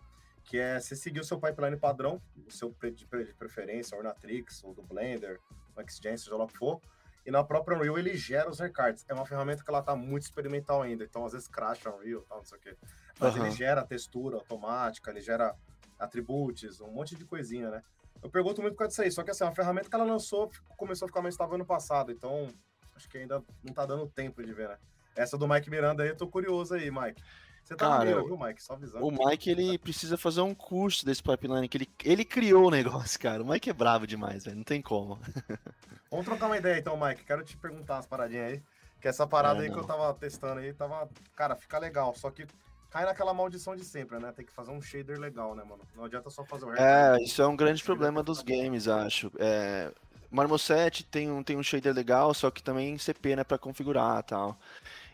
que 0.45 0.59
é 0.59 0.79
você 0.79 0.95
seguir 0.95 1.21
o 1.21 1.25
seu 1.25 1.41
pipeline 1.41 1.79
padrão, 1.79 2.21
o 2.47 2.51
seu 2.51 2.77
de 2.95 3.07
preferência, 3.39 3.97
Ornatrix, 3.97 4.63
ou 4.63 4.75
do 4.75 4.83
Blender, 4.83 5.41
o 5.75 5.91
XGen, 5.91 6.19
seja 6.19 6.37
lá 6.37 6.45
o 6.45 6.47
que 6.47 6.59
for, 6.59 6.79
e 7.25 7.31
na 7.31 7.43
própria 7.43 7.75
Unreal 7.75 7.99
ele 7.99 8.15
gera 8.19 8.51
os 8.51 8.61
recards. 8.61 9.07
É 9.09 9.15
uma 9.15 9.25
ferramenta 9.25 9.65
que 9.65 9.71
ela 9.71 9.81
tá 9.81 9.97
muito 9.97 10.25
experimental 10.25 10.83
ainda, 10.83 11.05
então 11.05 11.25
às 11.25 11.33
vezes 11.33 11.49
crasha 11.49 11.89
Unreal, 11.89 12.21
tal, 12.29 12.37
não 12.37 12.45
sei 12.45 12.59
o 12.59 12.61
quê. 12.61 12.77
Mas 13.19 13.35
uhum. 13.35 13.47
ele 13.47 13.51
gera 13.53 13.83
textura 13.83 14.37
automática, 14.37 15.11
ele 15.11 15.23
gera 15.23 15.57
atributos, 15.99 16.83
um 16.83 16.91
monte 16.91 17.17
de 17.17 17.25
coisinha, 17.25 17.71
né? 17.71 17.83
Eu 18.23 18.29
pergunto 18.29 18.61
muito 18.61 18.75
por 18.75 18.81
causa 18.81 18.91
disso 18.91 19.01
aí, 19.01 19.11
só 19.11 19.23
que 19.23 19.31
assim, 19.31 19.45
é 19.45 19.47
uma 19.47 19.55
ferramenta 19.55 19.89
que 19.89 19.95
ela 19.95 20.05
lançou, 20.05 20.51
começou 20.77 21.07
a 21.07 21.09
ficar 21.09 21.23
mais 21.23 21.33
estável 21.33 21.55
ano 21.55 21.65
passado, 21.65 22.13
então 22.13 22.47
acho 22.95 23.09
que 23.09 23.17
ainda 23.17 23.43
não 23.65 23.73
tá 23.73 23.87
dando 23.87 24.07
tempo 24.07 24.43
de 24.43 24.53
ver, 24.53 24.69
né? 24.69 24.79
Essa 25.17 25.39
do 25.39 25.49
Mike 25.49 25.71
Miranda 25.71 26.03
aí, 26.03 26.11
eu 26.11 26.17
tô 26.17 26.27
curioso 26.27 26.75
aí, 26.75 26.91
Mike. 26.91 27.23
Você 27.65 27.75
tá 27.75 27.89
Cara, 27.89 28.05
meio, 28.05 28.25
viu, 28.25 28.39
Mike? 28.39 28.63
Só 28.63 28.75
avisando. 28.75 29.05
O 29.05 29.11
Mike, 29.11 29.51
ele 29.51 29.77
precisa 29.77 30.17
fazer 30.17 30.41
um 30.41 30.55
curso 30.55 31.05
desse 31.05 31.21
pipeline, 31.21 31.69
que 31.69 31.79
ele, 31.79 31.89
ele 32.05 32.25
criou 32.25 32.69
o 32.69 32.71
negócio, 32.71 33.19
cara. 33.19 33.43
O 33.43 33.49
Mike 33.49 33.69
é 33.69 33.73
bravo 33.73 34.07
demais, 34.07 34.45
velho. 34.45 34.59
Não 34.59 34.63
tem 34.63 34.81
como. 34.81 35.19
Vamos 36.09 36.25
trocar 36.25 36.47
uma 36.47 36.57
ideia 36.57 36.79
então, 36.79 36.97
Mike. 36.97 37.25
Quero 37.25 37.43
te 37.43 37.57
perguntar 37.57 37.97
umas 37.97 38.07
paradinhas 38.07 38.53
aí. 38.53 38.63
Que 39.01 39.09
essa 39.09 39.27
parada 39.27 39.59
é, 39.59 39.63
aí 39.63 39.69
não. 39.69 39.75
que 39.75 39.81
eu 39.81 39.87
tava 39.87 40.15
testando 40.15 40.61
aí, 40.61 40.73
tava. 40.73 41.09
Cara, 41.35 41.57
fica 41.57 41.77
legal. 41.79 42.15
Só 42.15 42.31
que 42.31 42.47
cai 42.89 43.05
naquela 43.05 43.35
maldição 43.35 43.75
de 43.75 43.85
sempre, 43.85 44.21
né? 44.21 44.31
Tem 44.31 44.47
que 44.47 44.53
fazer 44.53 44.71
um 44.71 44.81
shader 44.81 45.19
legal, 45.19 45.57
né, 45.57 45.65
mano? 45.65 45.83
Não 45.97 46.05
adianta 46.05 46.31
só 46.31 46.45
fazer 46.45 46.67
o 46.67 46.75
É, 46.77 47.21
isso 47.21 47.43
é 47.43 47.47
um 47.49 47.57
grande 47.57 47.83
problema 47.83 48.23
dos 48.23 48.43
games, 48.43 48.87
acho. 48.87 49.33
É, 49.41 49.93
Marmoset 50.31 51.05
tem 51.05 51.31
um, 51.31 51.43
tem 51.43 51.57
um 51.57 51.63
shader 51.63 51.93
legal, 51.93 52.33
só 52.33 52.51
que 52.51 52.63
também 52.63 52.97
CP, 52.97 53.37
né, 53.37 53.45
pra 53.45 53.59
configurar 53.59 54.21
e 54.21 54.23
tal. 54.23 54.59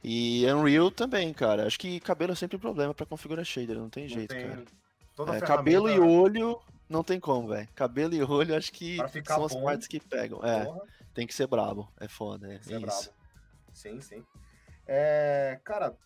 E 0.03 0.45
Unreal 0.53 0.91
também, 0.91 1.33
cara. 1.33 1.67
Acho 1.67 1.79
que 1.79 2.01
cabelo 2.01 2.33
é 2.33 2.35
sempre 2.35 2.57
um 2.57 2.61
problema 2.61 2.93
para 2.93 3.07
configurar 3.07 3.45
shader, 3.45 3.77
não 3.77 3.89
tem 3.89 4.05
não 4.05 4.11
jeito, 4.11 4.35
tem... 4.35 4.49
cara. 4.49 4.65
É, 5.37 5.41
cabelo 5.41 5.89
e 5.89 5.99
olho 5.99 6.61
não 6.89 7.05
tem 7.05 7.21
como, 7.21 7.49
velho. 7.49 7.69
Cabelo 7.75 8.15
e 8.15 8.23
olho 8.23 8.57
acho 8.57 8.73
que 8.73 8.97
são 9.27 9.39
bom, 9.39 9.45
as 9.45 9.55
partes 9.55 9.87
que 9.87 10.01
pegam. 10.01 10.45
É, 10.45 10.65
porra. 10.65 10.81
tem 11.15 11.27
que 11.27 11.35
ser 11.35 11.47
brabo. 11.47 11.91
É 12.01 12.09
foda, 12.09 12.53
é, 12.53 12.55
é 12.55 12.81
isso. 12.81 13.13
Sim, 13.73 14.01
sim. 14.01 14.25
É, 14.87 15.61
cara, 15.65 15.97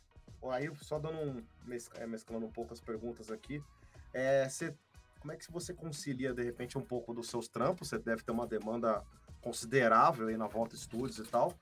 aí 0.50 0.70
só 0.82 0.98
dando 0.98 1.18
um 1.18 1.42
é, 1.94 2.06
mesclando 2.06 2.46
um 2.46 2.50
pouco 2.50 2.72
as 2.72 2.80
perguntas 2.80 3.30
aqui. 3.30 3.62
É, 4.12 4.48
você, 4.48 4.74
como 5.20 5.32
é 5.32 5.36
que 5.36 5.50
você 5.50 5.72
concilia 5.72 6.32
de 6.32 6.42
repente 6.42 6.76
um 6.78 6.82
pouco 6.82 7.14
dos 7.14 7.28
seus 7.28 7.48
trampos? 7.48 7.88
Você 7.88 7.98
deve 7.98 8.22
ter 8.22 8.32
uma 8.32 8.46
demanda 8.46 9.02
considerável 9.40 10.28
aí 10.28 10.36
na 10.36 10.46
Volta 10.46 10.76
Studios 10.76 11.18
e 11.18 11.24
tal. 11.24 11.54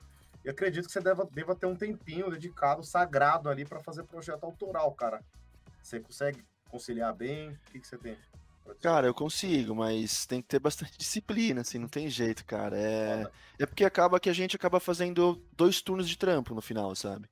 E 0.45 0.49
acredito 0.49 0.85
que 0.85 0.91
você 0.91 1.01
deva, 1.01 1.27
deva 1.33 1.55
ter 1.55 1.65
um 1.65 1.75
tempinho 1.75 2.29
dedicado, 2.29 2.83
sagrado 2.83 3.49
ali 3.49 3.65
para 3.65 3.79
fazer 3.79 4.03
projeto 4.03 4.43
autoral, 4.43 4.91
cara. 4.93 5.19
Você 5.81 5.99
consegue 5.99 6.45
conciliar 6.69 7.15
bem? 7.15 7.49
O 7.49 7.71
que, 7.71 7.79
que 7.79 7.87
você 7.87 7.97
tem? 7.97 8.15
Cara, 8.79 9.07
eu 9.07 9.13
consigo, 9.13 9.73
mas 9.75 10.27
tem 10.27 10.43
que 10.43 10.47
ter 10.47 10.59
bastante 10.59 10.97
disciplina, 10.99 11.61
assim, 11.61 11.79
não 11.79 11.87
tem 11.87 12.07
jeito, 12.11 12.45
cara. 12.45 12.77
É, 12.77 13.25
é 13.57 13.65
porque 13.65 13.83
acaba 13.83 14.19
que 14.19 14.29
a 14.29 14.33
gente 14.33 14.55
acaba 14.55 14.79
fazendo 14.79 15.41
dois 15.57 15.81
turnos 15.81 16.07
de 16.07 16.15
trampo 16.15 16.53
no 16.53 16.61
final, 16.61 16.95
sabe? 16.95 17.27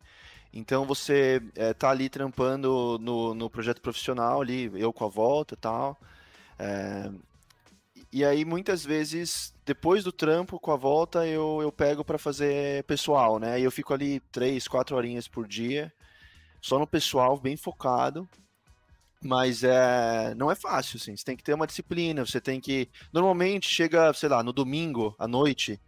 Então 0.52 0.84
você 0.84 1.40
é, 1.56 1.72
tá 1.72 1.92
ali 1.92 2.10
trampando 2.10 2.98
no, 3.00 3.36
no 3.36 3.48
projeto 3.48 3.82
profissional 3.82 4.42
ali, 4.42 4.72
eu 4.74 4.92
com 4.92 5.06
a 5.06 5.10
volta 5.10 5.54
e 5.54 5.58
tal. 5.58 6.00
É, 6.58 7.12
e 8.14 8.24
aí, 8.24 8.46
muitas 8.46 8.86
vezes, 8.86 9.56
depois 9.66 10.04
do 10.04 10.12
trampo, 10.12 10.60
com 10.60 10.72
a 10.72 10.76
volta, 10.76 11.26
eu, 11.26 11.60
eu 11.64 11.72
pego 11.72 12.06
para 12.06 12.20
fazer 12.20 12.84
pessoal, 12.84 13.40
né? 13.40 13.60
E 13.60 13.64
eu 13.64 13.72
fico 13.72 13.92
ali 13.92 14.20
três, 14.32 14.68
quatro 14.68 14.96
horinhas 14.96 15.28
por 15.28 15.48
dia, 15.48 15.92
só 16.62 16.78
no 16.78 16.86
pessoal, 16.86 17.40
bem 17.40 17.58
focado. 17.58 18.30
Mas 19.20 19.64
é, 19.64 20.36
não 20.36 20.52
é 20.52 20.54
fácil, 20.54 20.98
assim. 20.98 21.18
Você 21.18 21.26
tem 21.26 21.36
que 21.36 21.44
ter 21.44 21.56
uma 21.56 21.66
disciplina, 21.66 22.24
você 22.24 22.40
tem 22.40 22.62
que. 22.62 22.88
Normalmente 23.12 23.68
chega, 23.68 24.14
sei 24.14 24.30
lá, 24.30 24.44
no 24.44 24.54
domingo 24.54 25.16
à 25.18 25.28
noite, 25.28 25.82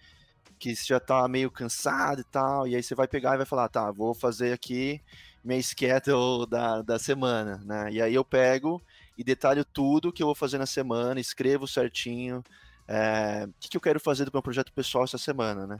que 0.58 0.76
você 0.76 0.84
já 0.84 1.00
tá 1.00 1.28
meio 1.28 1.52
cansado 1.52 2.22
e 2.22 2.24
tal, 2.24 2.68
e 2.68 2.76
aí 2.76 2.82
você 2.82 2.96
vai 2.96 3.08
pegar 3.08 3.36
e 3.36 3.38
vai 3.38 3.46
falar, 3.46 3.70
tá, 3.70 3.92
vou 3.92 4.16
fazer 4.16 4.52
aqui 4.52 5.00
minha 5.44 5.62
schedule 5.62 6.48
da, 6.50 6.82
da 6.82 6.98
semana, 6.98 7.62
né? 7.64 7.92
E 7.92 8.02
aí 8.02 8.16
eu 8.16 8.26
pego 8.26 8.82
e 9.18 9.24
detalho 9.24 9.64
tudo 9.66 10.12
que 10.12 10.22
eu 10.22 10.28
vou 10.28 10.36
fazer 10.36 10.58
na 10.58 10.66
semana, 10.66 11.20
escrevo 11.20 11.68
certinho 11.68 12.44
é, 12.88 13.46
o 13.48 13.54
que, 13.60 13.70
que 13.70 13.78
eu 13.78 13.82
quero 13.82 14.00
fazer 14.00 14.26
do 14.26 14.32
meu 14.34 14.42
projeto 14.42 14.72
pessoal 14.72 15.04
essa 15.04 15.18
semana, 15.18 15.66
né? 15.66 15.80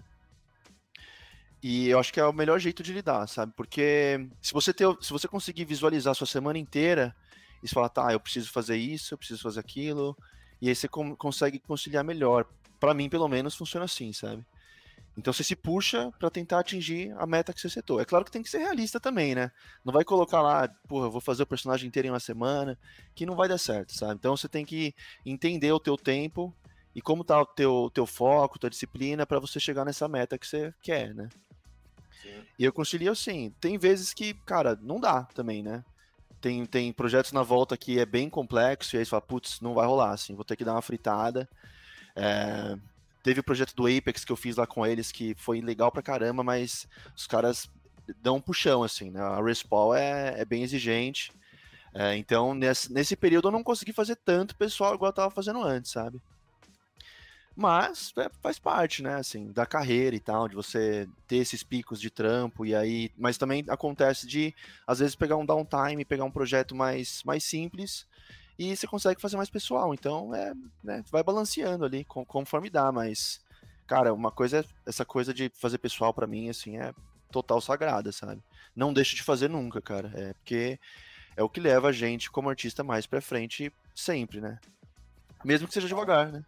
E 1.62 1.88
eu 1.90 2.00
acho 2.00 2.14
que 2.14 2.20
é 2.20 2.26
o 2.26 2.34
melhor 2.34 2.60
jeito 2.60 2.84
de 2.84 2.94
lidar, 2.94 3.28
sabe? 3.28 3.52
Porque 3.56 4.28
se 4.42 4.54
você, 4.54 4.74
ter, 4.74 4.88
se 5.02 5.12
você 5.12 5.28
conseguir 5.28 5.66
visualizar 5.66 6.12
a 6.12 6.16
sua 6.16 6.28
semana 6.28 6.60
inteira 6.60 7.16
e 7.64 7.68
falar, 7.68 7.90
tá, 7.90 8.12
eu 8.12 8.20
preciso 8.20 8.52
fazer 8.52 8.78
isso, 8.78 9.14
eu 9.14 9.18
preciso 9.18 9.42
fazer 9.42 9.60
aquilo, 9.60 10.16
e 10.62 10.70
aí 10.70 10.76
você 10.76 10.88
com, 10.88 11.16
consegue 11.16 11.60
conciliar 11.60 12.04
melhor. 12.04 12.46
Para 12.80 12.94
mim, 12.94 13.10
pelo 13.10 13.28
menos, 13.28 13.56
funciona 13.56 13.86
assim, 13.86 14.14
sabe? 14.14 14.46
Então 15.18 15.32
você 15.32 15.44
se 15.44 15.56
puxa 15.56 16.12
para 16.20 16.30
tentar 16.30 16.60
atingir 16.60 17.14
a 17.18 17.26
meta 17.26 17.54
que 17.54 17.62
você 17.62 17.70
setou. 17.70 18.02
É 18.02 18.06
claro 18.06 18.26
que 18.26 18.32
tem 18.32 18.44
que 18.44 18.50
ser 18.50 18.58
realista 18.58 19.00
também, 19.00 19.34
né? 19.34 19.50
Não 19.84 19.94
vai 19.94 20.04
colocar 20.04 20.42
lá, 20.42 20.68
porra, 20.88 21.08
eu 21.08 21.12
vou 21.12 21.22
fazer 21.22 21.44
o 21.44 21.48
personagem 21.48 21.88
inteiro 21.88 22.08
em 22.08 22.12
uma 22.12 22.20
semana, 22.20 22.78
que 23.14 23.26
não 23.26 23.36
vai 23.36 23.48
dar 23.48 23.58
certo, 23.58 23.94
sabe? 23.94 24.16
Então 24.16 24.36
você 24.36 24.50
tem 24.50 24.66
que 24.66 24.94
entender 25.26 25.72
o 25.72 25.80
teu 25.80 25.96
tempo 25.96 26.54
e 26.94 27.02
como 27.02 27.24
tá 27.24 27.42
o 27.42 27.46
teu, 27.46 27.90
teu 27.94 28.06
foco, 28.06 28.60
tua 28.60 28.70
disciplina 28.70 29.26
para 29.26 29.40
você 29.40 29.60
chegar 29.60 29.86
nessa 29.86 30.08
meta 30.08 30.38
que 30.38 30.48
você 30.48 30.74
quer, 30.82 31.14
né? 31.16 31.30
Sim. 32.22 32.44
E 32.60 32.66
eu 32.66 32.74
concilio 32.74 33.12
assim, 33.12 33.54
tem 33.62 33.78
vezes 33.78 34.14
que, 34.14 34.34
cara, 34.46 34.78
não 34.82 35.00
dá 35.00 35.24
também, 35.24 35.64
né? 35.64 35.84
Tem, 36.42 36.66
tem 36.66 36.92
projetos 36.92 37.32
na 37.32 37.42
volta 37.42 37.78
que 37.78 38.00
é 38.00 38.06
bem 38.06 38.30
complexo 38.30 38.96
e 38.96 39.00
aí 39.00 39.06
você 39.06 39.10
fala, 39.10 39.22
putz, 39.22 39.62
não 39.62 39.74
vai 39.74 39.88
rolar, 39.88 40.12
assim, 40.12 40.36
vou 40.36 40.46
ter 40.46 40.58
que 40.58 40.66
dar 40.66 40.74
uma 40.74 40.82
fritada. 40.82 41.50
É, 42.16 42.78
Teve 43.26 43.40
o 43.40 43.44
projeto 43.44 43.76
do 43.76 43.88
Apex 43.88 44.24
que 44.24 44.32
eu 44.32 44.36
fiz 44.36 44.56
lá 44.56 44.68
com 44.68 44.86
eles, 44.86 45.12
que 45.12 45.34
foi 45.34 45.60
legal 45.60 45.92
pra 45.92 46.04
caramba, 46.04 46.44
mas 46.44 46.88
os 47.18 47.26
caras 47.26 47.68
dão 48.22 48.36
um 48.36 48.40
puxão, 48.42 48.84
assim, 48.84 49.10
né? 49.10 49.20
A 49.20 49.42
Respawn 49.42 49.96
é, 49.96 50.42
é 50.42 50.46
bem 50.46 50.62
exigente. 50.62 51.32
É, 51.92 52.16
então, 52.16 52.54
nesse, 52.54 52.94
nesse 52.94 53.16
período 53.16 53.48
eu 53.48 53.52
não 53.52 53.64
consegui 53.64 53.92
fazer 53.92 54.16
tanto 54.18 54.56
pessoal 54.56 54.94
igual 54.94 55.10
eu 55.10 55.16
tava 55.16 55.32
fazendo 55.32 55.60
antes, 55.64 55.90
sabe? 55.90 56.22
Mas 57.56 58.14
é, 58.16 58.30
faz 58.44 58.60
parte, 58.60 59.02
né, 59.02 59.16
assim, 59.16 59.52
da 59.52 59.66
carreira 59.66 60.16
e 60.16 60.20
tal, 60.20 60.48
de 60.48 60.54
você 60.54 61.10
ter 61.28 61.38
esses 61.38 61.64
picos 61.64 62.00
de 62.00 62.12
trampo 62.12 62.64
e 62.64 62.76
aí, 62.76 63.12
mas 63.18 63.40
também 63.40 63.66
acontece 63.70 64.28
de 64.28 64.54
às 64.86 65.00
vezes 65.00 65.16
pegar 65.16 65.38
um 65.38 65.46
downtime, 65.48 66.06
pegar 66.06 66.26
um 66.26 66.32
projeto 66.32 66.76
mais 66.76 67.24
mais 67.24 67.44
simples 67.44 68.06
e 68.58 68.76
você 68.76 68.88
consegue 68.88 69.22
fazer 69.22 69.38
mais 69.38 69.50
pessoal. 69.50 69.94
Então, 69.94 70.34
é, 70.34 70.54
né, 70.84 71.04
vai 71.12 71.24
balanceando 71.24 71.86
ali 71.86 72.06
conforme 72.06 72.70
dá, 72.70 72.92
mas, 72.92 73.42
cara, 73.86 74.14
uma 74.14 74.32
coisa, 74.32 74.60
é, 74.60 74.66
essa 74.86 75.06
coisa 75.06 75.34
de 75.34 75.52
fazer 75.56 75.78
pessoal 75.78 76.14
para 76.14 76.28
mim, 76.28 76.50
assim, 76.50 76.78
é 76.78 76.94
total 77.32 77.60
sagrada, 77.60 78.12
sabe? 78.12 78.42
Não 78.76 78.94
deixo 78.94 79.16
de 79.16 79.24
fazer 79.24 79.50
nunca, 79.50 79.82
cara. 79.82 80.12
É 80.16 80.34
porque 80.34 80.80
é 81.36 81.44
o 81.44 81.50
que 81.50 81.60
leva 81.60 81.90
a 81.90 81.92
gente 81.92 82.32
como 82.32 82.50
artista 82.50 82.84
mais 82.84 83.06
pra 83.06 83.22
frente 83.22 83.72
sempre, 83.94 84.40
né? 84.40 84.58
Mesmo 85.44 85.68
que 85.68 85.74
seja 85.74 85.88
devagar, 85.88 86.32
né? 86.32 86.44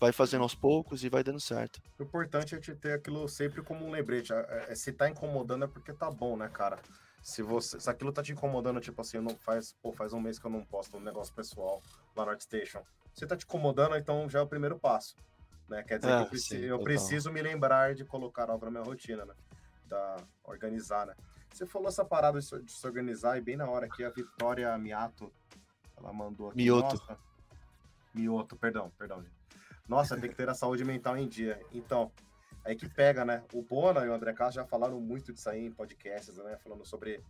Vai 0.00 0.12
fazendo 0.12 0.42
aos 0.42 0.54
poucos 0.54 1.04
e 1.04 1.08
vai 1.08 1.22
dando 1.22 1.40
certo. 1.40 1.80
O 1.98 2.02
importante 2.02 2.54
é 2.54 2.58
te 2.58 2.74
ter 2.74 2.92
aquilo 2.92 3.28
sempre 3.28 3.62
como 3.62 3.86
um 3.86 3.90
lembrete. 3.90 4.32
É, 4.32 4.66
é, 4.70 4.74
se 4.74 4.92
tá 4.92 5.08
incomodando 5.08 5.64
é 5.64 5.68
porque 5.68 5.92
tá 5.92 6.10
bom, 6.10 6.36
né, 6.36 6.48
cara? 6.48 6.78
Se 7.24 7.42
você, 7.42 7.80
se 7.80 7.88
aquilo 7.88 8.12
tá 8.12 8.22
te 8.22 8.32
incomodando, 8.32 8.78
tipo 8.80 9.00
assim, 9.00 9.18
não 9.18 9.34
faz, 9.34 9.72
pô, 9.82 9.90
faz 9.94 10.12
um 10.12 10.20
mês 10.20 10.38
que 10.38 10.44
eu 10.44 10.50
não 10.50 10.62
posto 10.62 10.98
um 10.98 11.00
negócio 11.00 11.34
pessoal 11.34 11.82
lá 12.14 12.26
no 12.26 12.30
ArtStation. 12.30 12.82
Se 13.14 13.26
tá 13.26 13.34
te 13.34 13.46
incomodando, 13.46 13.96
então 13.96 14.28
já 14.28 14.40
é 14.40 14.42
o 14.42 14.46
primeiro 14.46 14.78
passo, 14.78 15.16
né? 15.66 15.82
Quer 15.82 15.98
dizer 15.98 16.12
é, 16.12 16.16
que 16.18 16.22
eu, 16.22 16.28
preciso, 16.28 16.60
sim, 16.60 16.66
eu 16.66 16.82
preciso 16.82 17.32
me 17.32 17.40
lembrar 17.40 17.94
de 17.94 18.04
colocar 18.04 18.50
algo 18.50 18.66
na 18.66 18.72
minha 18.72 18.82
rotina, 18.82 19.24
né? 19.24 19.32
Da 19.86 20.16
organizar, 20.44 21.06
né? 21.06 21.14
Você 21.50 21.64
falou 21.64 21.88
essa 21.88 22.04
parada 22.04 22.38
de, 22.38 22.46
se 22.46 22.86
organizar 22.86 23.38
e 23.38 23.40
bem 23.40 23.56
na 23.56 23.70
hora 23.70 23.88
que 23.88 24.04
a 24.04 24.10
Vitória 24.10 24.76
Miato, 24.76 25.32
ela 25.96 26.12
mandou 26.12 26.48
aqui. 26.48 26.58
Mioto. 26.58 26.96
Nossa, 26.96 27.18
Mioto, 28.12 28.54
perdão, 28.54 28.92
perdão. 28.98 29.24
Nossa, 29.88 30.14
tem 30.14 30.28
que 30.28 30.36
ter 30.36 30.50
a 30.50 30.54
saúde 30.54 30.84
mental 30.84 31.16
em 31.16 31.26
dia. 31.26 31.58
Então, 31.72 32.12
aí 32.64 32.74
que 32.74 32.88
pega, 32.88 33.24
né? 33.24 33.42
O 33.52 33.62
Bona 33.62 34.04
e 34.04 34.08
o 34.08 34.14
André 34.14 34.32
Castro 34.32 34.62
já 34.62 34.66
falaram 34.66 35.00
muito 35.00 35.32
disso 35.32 35.50
aí 35.50 35.66
em 35.66 35.70
podcasts, 35.70 36.36
né? 36.38 36.56
Falando 36.56 36.84
sobre 36.84 37.22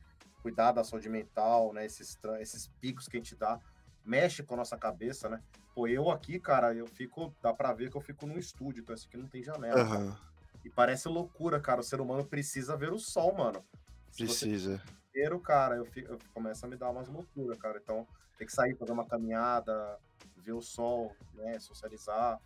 cuidar 0.43 0.73
da 0.73 0.85
saúde 0.85 1.09
mental, 1.09 1.73
né? 1.73 1.85
Esses, 1.85 2.19
esses 2.41 2.69
picos 2.81 3.09
que 3.09 3.17
a 3.17 3.21
gente 3.21 3.35
dá, 3.35 3.59
mexe 4.05 4.43
com 4.43 4.55
a 4.55 4.59
nossa 4.59 4.77
cabeça, 4.77 5.29
né? 5.29 5.43
Pô, 5.75 5.89
eu 5.89 6.11
aqui, 6.11 6.39
cara, 6.39 6.73
eu 6.73 6.87
fico, 6.87 7.35
dá 7.43 7.53
pra 7.53 7.73
ver 7.73 7.91
que 7.91 7.97
eu 7.97 8.01
fico 8.01 8.27
num 8.27 8.39
estúdio, 8.39 8.83
então 8.83 8.95
esse 8.95 9.07
aqui 9.07 9.17
não 9.17 9.27
tem 9.27 9.43
janela. 9.43 9.99
Uhum. 9.99 10.15
E 10.65 10.71
parece 10.71 11.09
loucura, 11.09 11.61
cara. 11.61 11.81
O 11.81 11.85
ser 11.85 12.01
humano 12.01 12.25
precisa 12.25 12.77
ver 12.77 12.93
o 12.93 12.99
sol, 12.99 13.35
mano. 13.35 13.65
Se 14.11 14.25
precisa. 14.25 14.81
Inteiro, 15.09 15.39
cara, 15.41 15.77
eu, 15.77 15.85
fico, 15.85 16.13
eu 16.13 16.19
começo 16.33 16.65
a 16.65 16.69
me 16.69 16.77
dar 16.77 16.91
umas 16.91 17.09
loucuras, 17.09 17.59
cara. 17.59 17.79
Então, 17.83 18.07
tem 18.39 18.47
que 18.47 18.53
sair, 18.53 18.75
fazer 18.77 18.93
uma 18.93 19.05
caminhada, 19.05 19.99
ver 20.37 20.53
o 20.53 20.63
sol, 20.63 21.15
né? 21.35 21.59
Socializar. 21.59 22.41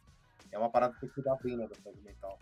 É 0.50 0.58
uma 0.58 0.70
parada 0.70 0.94
que 0.94 1.00
tem 1.00 1.08
que 1.08 1.14
cuidar 1.16 1.36
bem, 1.36 1.56
né, 1.56 1.66
da 1.66 1.74
saúde 1.74 2.00
mental. 2.00 2.38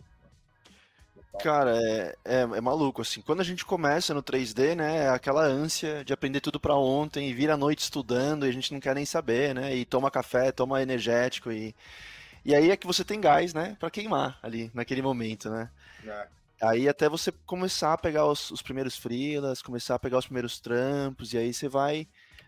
Cara, 1.43 1.77
é, 1.77 2.17
é, 2.25 2.41
é, 2.41 2.61
maluco, 2.61 3.03
assim. 3.03 3.21
Quando 3.21 3.41
a 3.41 3.45
gente 3.45 3.65
começa 3.65 4.15
no 4.15 4.23
3D, 4.23 4.75
né, 4.75 5.05
é 5.05 5.09
aquela 5.09 5.43
ânsia 5.43 6.05
de 6.05 6.13
aprender 6.13 6.41
tudo 6.41 6.59
para 6.59 6.77
ontem 6.77 7.29
e 7.29 7.35
vir 7.35 7.51
à 7.51 7.57
noite 7.57 7.81
estudando 7.81 8.47
e 8.47 8.49
a 8.49 8.53
gente 8.53 8.73
não 8.73 8.81
quer 8.81 8.95
nem 8.95 9.05
saber, 9.05 9.55
né? 9.55 9.75
E 9.75 9.85
toma 9.85 10.11
café, 10.11 10.53
toma 10.53 10.83
energético 10.83 11.51
e. 11.53 11.75
E 12.45 12.55
aí 12.55 12.71
é 12.71 12.77
que 12.77 12.87
você 12.87 13.05
tem 13.05 13.21
gás, 13.21 13.53
né, 13.53 13.77
para 13.81 13.91
queimar 13.91 14.39
ali, 14.41 14.71
naquele 14.73 15.03
momento, 15.03 15.51
né? 15.51 15.69
É. 16.07 16.27
Aí 16.63 16.89
até 16.89 17.09
você 17.09 17.33
começar 17.45 17.93
a 17.93 17.99
pegar 17.99 18.25
os, 18.27 18.51
os 18.53 18.63
primeiros 18.63 18.97
freelas, 18.97 19.61
começar 19.61 19.97
a 19.97 19.99
pegar 19.99 20.19
os 20.19 20.27
primeiros 20.27 20.61
trampos, 20.61 21.33
e 21.33 21.39
aí 21.39 21.53
você 21.53 21.69
vai 21.69 22.07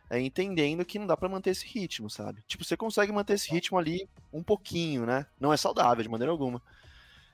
é, 0.09 0.19
entendendo 0.21 0.85
que 0.85 0.99
não 0.99 1.07
dá 1.07 1.17
para 1.17 1.29
manter 1.29 1.51
esse 1.51 1.67
ritmo, 1.67 2.09
sabe? 2.09 2.43
Tipo, 2.47 2.65
você 2.65 2.77
consegue 2.77 3.13
manter 3.13 3.35
esse 3.35 3.51
ritmo 3.51 3.77
ali 3.77 4.09
um 4.33 4.43
pouquinho, 4.43 5.05
né? 5.05 5.27
Não 5.39 5.53
é 5.53 5.57
saudável 5.57 6.03
de 6.03 6.09
maneira 6.09 6.31
alguma. 6.31 6.63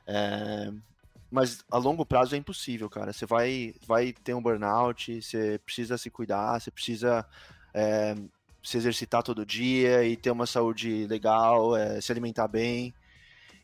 É, 0.06 0.72
mas 1.34 1.64
a 1.68 1.78
longo 1.78 2.06
prazo 2.06 2.36
é 2.36 2.38
impossível, 2.38 2.88
cara. 2.88 3.12
Você 3.12 3.26
vai, 3.26 3.74
vai 3.84 4.12
ter 4.12 4.34
um 4.34 4.40
burnout, 4.40 5.20
você 5.20 5.58
precisa 5.64 5.98
se 5.98 6.08
cuidar, 6.08 6.60
você 6.60 6.70
precisa 6.70 7.26
é, 7.74 8.14
se 8.62 8.76
exercitar 8.76 9.20
todo 9.20 9.44
dia 9.44 10.04
e 10.04 10.16
ter 10.16 10.30
uma 10.30 10.46
saúde 10.46 11.08
legal, 11.08 11.76
é, 11.76 12.00
se 12.00 12.12
alimentar 12.12 12.46
bem 12.46 12.94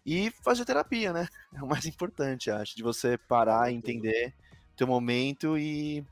e 0.04 0.32
fazer 0.42 0.64
terapia, 0.64 1.12
né? 1.12 1.28
É 1.54 1.62
o 1.62 1.66
mais 1.68 1.86
importante, 1.86 2.50
acho, 2.50 2.74
de 2.74 2.82
você 2.82 3.16
parar 3.16 3.70
e 3.70 3.76
entender 3.76 4.34
teu 4.74 4.88
momento 4.88 5.56
e, 5.56 6.04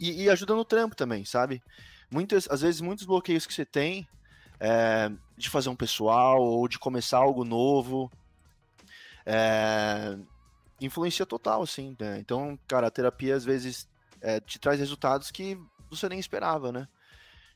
e, 0.00 0.22
e 0.22 0.30
ajuda 0.30 0.54
no 0.54 0.64
trampo 0.64 0.96
também, 0.96 1.26
sabe? 1.26 1.62
Muitas, 2.10 2.48
às 2.48 2.62
vezes, 2.62 2.80
muitos 2.80 3.04
bloqueios 3.04 3.46
que 3.46 3.52
você 3.52 3.66
tem 3.66 4.08
é, 4.58 5.12
de 5.36 5.50
fazer 5.50 5.68
um 5.68 5.76
pessoal 5.76 6.42
ou 6.42 6.66
de 6.66 6.78
começar 6.78 7.18
algo 7.18 7.44
novo 7.44 8.10
é, 9.26 10.16
influencia 10.84 11.26
total, 11.26 11.62
assim, 11.62 11.96
né? 11.98 12.18
Então, 12.18 12.58
cara, 12.66 12.86
a 12.86 12.90
terapia 12.90 13.34
às 13.34 13.44
vezes 13.44 13.88
é, 14.20 14.40
te 14.40 14.58
traz 14.58 14.78
resultados 14.78 15.30
que 15.30 15.58
você 15.90 16.08
nem 16.08 16.18
esperava, 16.18 16.72
né? 16.72 16.88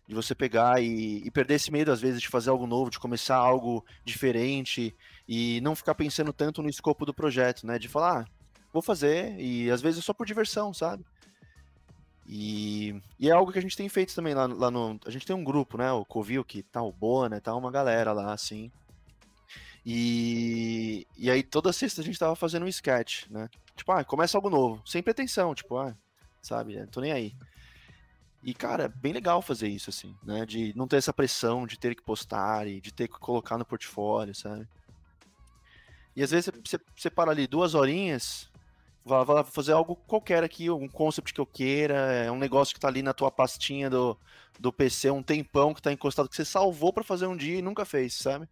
De 0.07 0.15
você 0.15 0.35
pegar 0.35 0.83
e, 0.83 1.19
e, 1.25 1.31
perder 1.31 1.55
esse 1.55 1.71
medo, 1.71 1.93
às 1.93 2.01
vezes, 2.01 2.21
de 2.21 2.29
fazer 2.29 2.51
algo 2.51 2.67
novo, 2.67 2.91
de 2.91 2.99
começar 2.99 3.37
algo 3.37 3.85
diferente 4.05 4.95
e 5.29 5.61
não 5.61 5.77
ficar 5.77 5.95
pensando 5.95 6.33
tanto 6.33 6.63
no 6.63 6.69
escopo 6.69 7.05
do 7.05 7.13
projeto, 7.13 7.67
né? 7.67 7.79
De 7.79 7.89
falar, 7.89 8.23
ah, 8.23 8.25
vou 8.73 8.83
fazer, 8.83 9.39
e 9.39 9.71
às 9.71 9.83
vezes 9.83 10.01
é 10.01 10.03
só 10.03 10.15
por 10.15 10.27
diversão, 10.27 10.73
sabe? 10.73 11.05
E, 12.27 13.01
e, 13.19 13.29
é 13.31 13.33
algo 13.33 13.51
que 13.51 13.59
a 13.59 13.63
gente 13.63 13.77
tem 13.77 13.89
feito 13.89 14.15
também 14.15 14.35
lá, 14.35 14.47
lá 14.47 14.71
no. 14.71 15.01
A 15.07 15.11
gente 15.11 15.27
tem 15.27 15.35
um 15.35 15.43
grupo, 15.43 15.79
né? 15.79 15.91
O 15.93 16.05
Covil, 16.05 16.45
que 16.45 16.63
tá 16.63 16.83
o 16.83 16.93
Bona, 16.93 17.41
tá 17.41 17.55
uma 17.55 17.71
galera 17.71 18.13
lá, 18.13 18.35
assim. 18.35 18.71
E, 19.85 21.07
e 21.17 21.31
aí 21.31 21.43
toda 21.43 21.73
sexta 21.73 22.01
a 22.01 22.05
gente 22.05 22.19
tava 22.19 22.37
fazendo 22.37 22.65
um 22.65 22.69
sketch, 22.69 23.27
né? 23.31 23.49
Tipo, 23.77 23.93
ah, 23.93 24.05
começa 24.05 24.37
algo 24.37 24.51
novo, 24.51 24.83
sem 24.85 25.03
pretensão, 25.03 25.55
tipo, 25.55 25.77
ah, 25.77 25.95
sabe, 26.43 26.85
tô 26.89 27.01
nem 27.01 27.13
aí. 27.13 27.33
E, 28.43 28.55
cara, 28.55 28.85
é 28.85 28.89
bem 28.89 29.13
legal 29.13 29.43
fazer 29.43 29.69
isso, 29.69 29.91
assim, 29.91 30.15
né? 30.23 30.47
De 30.47 30.73
não 30.77 30.87
ter 30.87 30.97
essa 30.97 31.13
pressão 31.13 31.67
de 31.67 31.79
ter 31.79 31.95
que 31.95 32.03
postar 32.03 32.67
e 32.67 32.81
de 32.81 32.93
ter 32.93 33.09
que 33.09 33.19
colocar 33.19 33.59
no 33.59 33.65
portfólio, 33.65 34.35
sabe? 34.35 34.69
E 36.15 36.23
às 36.23 36.31
vezes 36.31 36.51
você, 36.65 36.79
você 36.97 37.11
para 37.11 37.31
ali 37.31 37.47
duas 37.47 37.75
horinhas, 37.75 38.51
vai, 39.05 39.25
vai 39.25 39.45
fazer 39.45 39.73
algo 39.73 39.97
qualquer 39.97 40.45
aqui, 40.45 40.69
algum 40.69 40.89
concept 40.89 41.33
que 41.33 41.41
eu 41.41 41.47
queira, 41.47 41.95
é 41.95 42.31
um 42.31 42.39
negócio 42.39 42.75
que 42.75 42.81
tá 42.81 42.89
ali 42.89 43.03
na 43.03 43.15
tua 43.15 43.31
pastinha 43.31 43.89
do, 43.91 44.19
do 44.59 44.73
PC, 44.73 45.11
um 45.11 45.23
tempão 45.23 45.75
que 45.75 45.83
tá 45.83 45.93
encostado, 45.93 46.29
que 46.29 46.37
você 46.37 46.45
salvou 46.45 46.93
para 46.93 47.05
fazer 47.05 47.27
um 47.27 47.37
dia 47.37 47.59
e 47.59 47.63
nunca 47.63 47.85
fez, 47.85 48.15
sabe? 48.15 48.49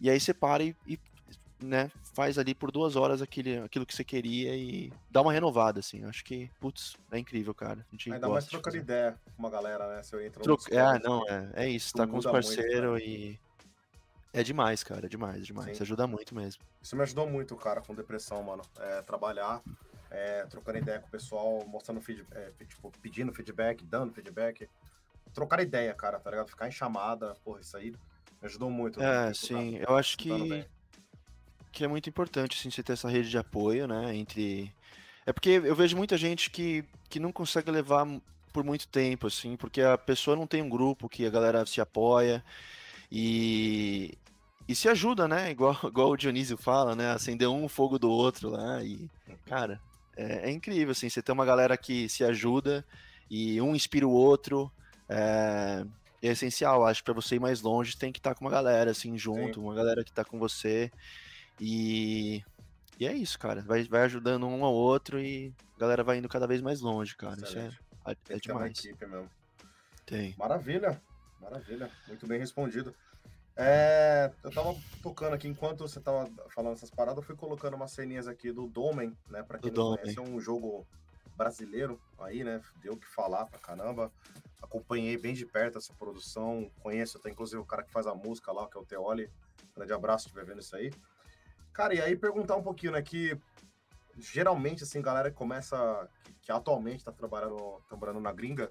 E 0.00 0.08
aí 0.08 0.18
você 0.18 0.32
para 0.32 0.62
e, 0.62 0.76
e 0.86 0.98
né, 1.60 1.90
faz 2.14 2.38
ali 2.38 2.54
por 2.54 2.70
duas 2.70 2.96
horas 2.96 3.20
aquele, 3.20 3.58
aquilo 3.58 3.84
que 3.84 3.94
você 3.94 4.04
queria 4.04 4.54
e 4.54 4.92
dá 5.10 5.20
uma 5.20 5.32
renovada, 5.32 5.80
assim. 5.80 6.04
Acho 6.04 6.24
que, 6.24 6.50
putz, 6.60 6.96
é 7.10 7.18
incrível, 7.18 7.54
cara. 7.54 7.84
A 7.88 7.92
gente 7.92 8.12
Ainda 8.12 8.28
mais 8.28 8.46
trocando 8.46 8.76
ideia 8.76 9.18
com 9.24 9.42
uma 9.42 9.50
galera, 9.50 9.96
né? 9.96 10.02
Se 10.02 10.14
eu 10.14 10.24
entro 10.24 10.42
Troc... 10.42 10.70
É, 10.70 10.98
não, 11.00 11.28
é, 11.28 11.50
é 11.54 11.68
isso. 11.68 11.92
Tá 11.92 12.06
com 12.06 12.16
os 12.16 12.24
parceiros 12.24 13.00
e. 13.00 13.38
É 14.32 14.42
demais, 14.42 14.84
cara, 14.84 15.06
é 15.06 15.08
demais, 15.08 15.42
é 15.42 15.44
demais. 15.44 15.76
Sim. 15.76 15.82
Ajuda 15.82 16.06
muito 16.06 16.34
mesmo. 16.34 16.62
Isso 16.82 16.94
me 16.94 17.02
ajudou 17.02 17.28
muito, 17.28 17.56
cara, 17.56 17.80
com 17.80 17.94
depressão, 17.94 18.42
mano. 18.42 18.62
É, 18.78 19.02
trabalhar, 19.02 19.62
é, 20.10 20.44
trocando 20.44 20.78
ideia 20.78 21.00
com 21.00 21.08
o 21.08 21.10
pessoal, 21.10 21.64
mostrando 21.66 22.00
feedback, 22.00 22.36
é, 22.36 22.64
tipo, 22.64 22.92
pedindo 23.02 23.32
feedback, 23.32 23.84
dando 23.84 24.12
feedback. 24.12 24.68
Trocar 25.32 25.60
ideia, 25.60 25.92
cara, 25.94 26.20
tá 26.20 26.30
ligado? 26.30 26.48
Ficar 26.48 26.68
em 26.68 26.70
chamada, 26.70 27.34
porra, 27.42 27.60
isso 27.60 27.76
aí 27.76 27.94
ajudou 28.42 28.70
muito. 28.70 29.02
É, 29.02 29.32
sim. 29.34 29.78
Eu 29.86 29.96
acho 29.96 30.16
que, 30.16 30.64
que 31.72 31.84
é 31.84 31.88
muito 31.88 32.08
importante, 32.08 32.58
assim, 32.58 32.70
você 32.70 32.82
ter 32.82 32.92
essa 32.92 33.08
rede 33.08 33.30
de 33.30 33.38
apoio, 33.38 33.86
né, 33.86 34.14
entre... 34.14 34.72
É 35.26 35.32
porque 35.32 35.50
eu 35.50 35.74
vejo 35.74 35.96
muita 35.96 36.16
gente 36.16 36.50
que, 36.50 36.84
que 37.08 37.20
não 37.20 37.30
consegue 37.30 37.70
levar 37.70 38.06
por 38.52 38.64
muito 38.64 38.88
tempo, 38.88 39.26
assim, 39.26 39.56
porque 39.56 39.82
a 39.82 39.98
pessoa 39.98 40.34
não 40.36 40.46
tem 40.46 40.62
um 40.62 40.68
grupo 40.68 41.08
que 41.08 41.26
a 41.26 41.30
galera 41.30 41.66
se 41.66 41.80
apoia 41.80 42.42
e, 43.12 44.16
e 44.66 44.74
se 44.74 44.88
ajuda, 44.88 45.28
né? 45.28 45.50
Igual, 45.50 45.76
igual 45.84 46.10
o 46.10 46.16
Dionísio 46.16 46.56
fala, 46.56 46.96
né? 46.96 47.10
Acender 47.10 47.48
um 47.48 47.68
fogo 47.68 47.98
do 47.98 48.10
outro 48.10 48.50
lá 48.50 48.82
e, 48.82 49.08
cara, 49.46 49.80
é, 50.16 50.48
é 50.48 50.50
incrível, 50.50 50.92
assim, 50.92 51.08
você 51.08 51.22
ter 51.22 51.32
uma 51.32 51.44
galera 51.44 51.76
que 51.76 52.08
se 52.08 52.24
ajuda 52.24 52.84
e 53.30 53.60
um 53.60 53.74
inspira 53.74 54.06
o 54.06 54.10
outro. 54.10 54.70
É, 55.08 55.84
é 56.26 56.28
essencial. 56.28 56.86
Acho 56.86 57.00
que 57.00 57.04
para 57.04 57.14
você 57.14 57.36
ir 57.36 57.40
mais 57.40 57.60
longe, 57.60 57.96
tem 57.96 58.12
que 58.12 58.18
estar 58.18 58.30
tá 58.30 58.34
com 58.34 58.44
uma 58.44 58.50
galera 58.50 58.90
assim 58.90 59.16
junto, 59.16 59.60
Sim. 59.60 59.66
uma 59.66 59.74
galera 59.74 60.02
que 60.02 60.10
está 60.10 60.24
com 60.24 60.38
você. 60.38 60.90
E, 61.60 62.42
e 62.98 63.06
é 63.06 63.12
isso, 63.12 63.38
cara. 63.38 63.62
Vai, 63.62 63.84
vai 63.84 64.02
ajudando 64.02 64.46
um 64.46 64.64
ao 64.64 64.74
outro 64.74 65.20
e 65.20 65.52
a 65.76 65.80
galera 65.80 66.04
vai 66.04 66.18
indo 66.18 66.28
cada 66.28 66.46
vez 66.46 66.60
mais 66.60 66.80
longe, 66.80 67.16
cara. 67.16 67.40
Excelente. 67.40 67.74
Isso 67.74 67.82
é, 68.06 68.12
é, 68.12 68.36
é 68.36 68.36
demais. 68.38 68.84
equipe 68.84 69.06
mesmo. 69.06 69.30
Tem. 70.06 70.34
Maravilha, 70.38 71.00
maravilha. 71.40 71.90
Muito 72.06 72.26
bem 72.26 72.38
respondido. 72.38 72.94
É, 73.60 74.30
eu 74.44 74.52
tava 74.52 74.76
tocando 75.02 75.34
aqui, 75.34 75.48
enquanto 75.48 75.80
você 75.80 76.00
tava 76.00 76.30
falando 76.48 76.74
essas 76.74 76.90
paradas, 76.90 77.18
eu 77.18 77.24
fui 77.24 77.34
colocando 77.34 77.74
umas 77.74 77.90
ceninhas 77.90 78.28
aqui 78.28 78.52
do 78.52 78.68
Domen, 78.68 79.16
né? 79.28 79.42
Pra 79.42 79.58
quem 79.58 79.72
do 79.72 79.76
não 79.76 79.84
Domen. 79.90 80.00
conhece, 80.00 80.18
é 80.18 80.22
um 80.22 80.40
jogo 80.40 80.86
brasileiro 81.38 81.98
aí, 82.18 82.44
né? 82.44 82.60
Deu 82.82 82.92
o 82.92 82.98
que 82.98 83.06
falar 83.06 83.46
pra 83.46 83.58
caramba 83.58 84.12
acompanhei 84.62 85.16
bem 85.16 85.34
de 85.34 85.46
perto 85.46 85.78
essa 85.78 85.92
produção, 85.94 86.70
conheço 86.80 87.18
até 87.18 87.30
inclusive 87.30 87.60
o 87.60 87.64
cara 87.64 87.82
que 87.82 87.90
faz 87.90 88.06
a 88.06 88.14
música 88.14 88.52
lá, 88.52 88.68
que 88.68 88.76
é 88.76 88.80
o 88.80 88.84
Teoli. 88.84 89.30
Grande 89.74 89.92
abraço 89.92 90.26
estiver 90.26 90.44
vendo 90.44 90.60
isso 90.60 90.74
aí. 90.76 90.92
Cara, 91.72 91.94
e 91.94 92.00
aí 92.00 92.16
perguntar 92.16 92.56
um 92.56 92.62
pouquinho, 92.62 92.92
né, 92.92 93.02
que 93.02 93.38
geralmente, 94.16 94.82
assim, 94.82 95.00
galera 95.00 95.30
que 95.30 95.36
começa, 95.36 96.08
que, 96.24 96.34
que 96.34 96.52
atualmente 96.52 96.98
está 96.98 97.12
trabalhando, 97.12 97.80
trabalhando 97.88 98.20
na 98.20 98.32
gringa, 98.32 98.70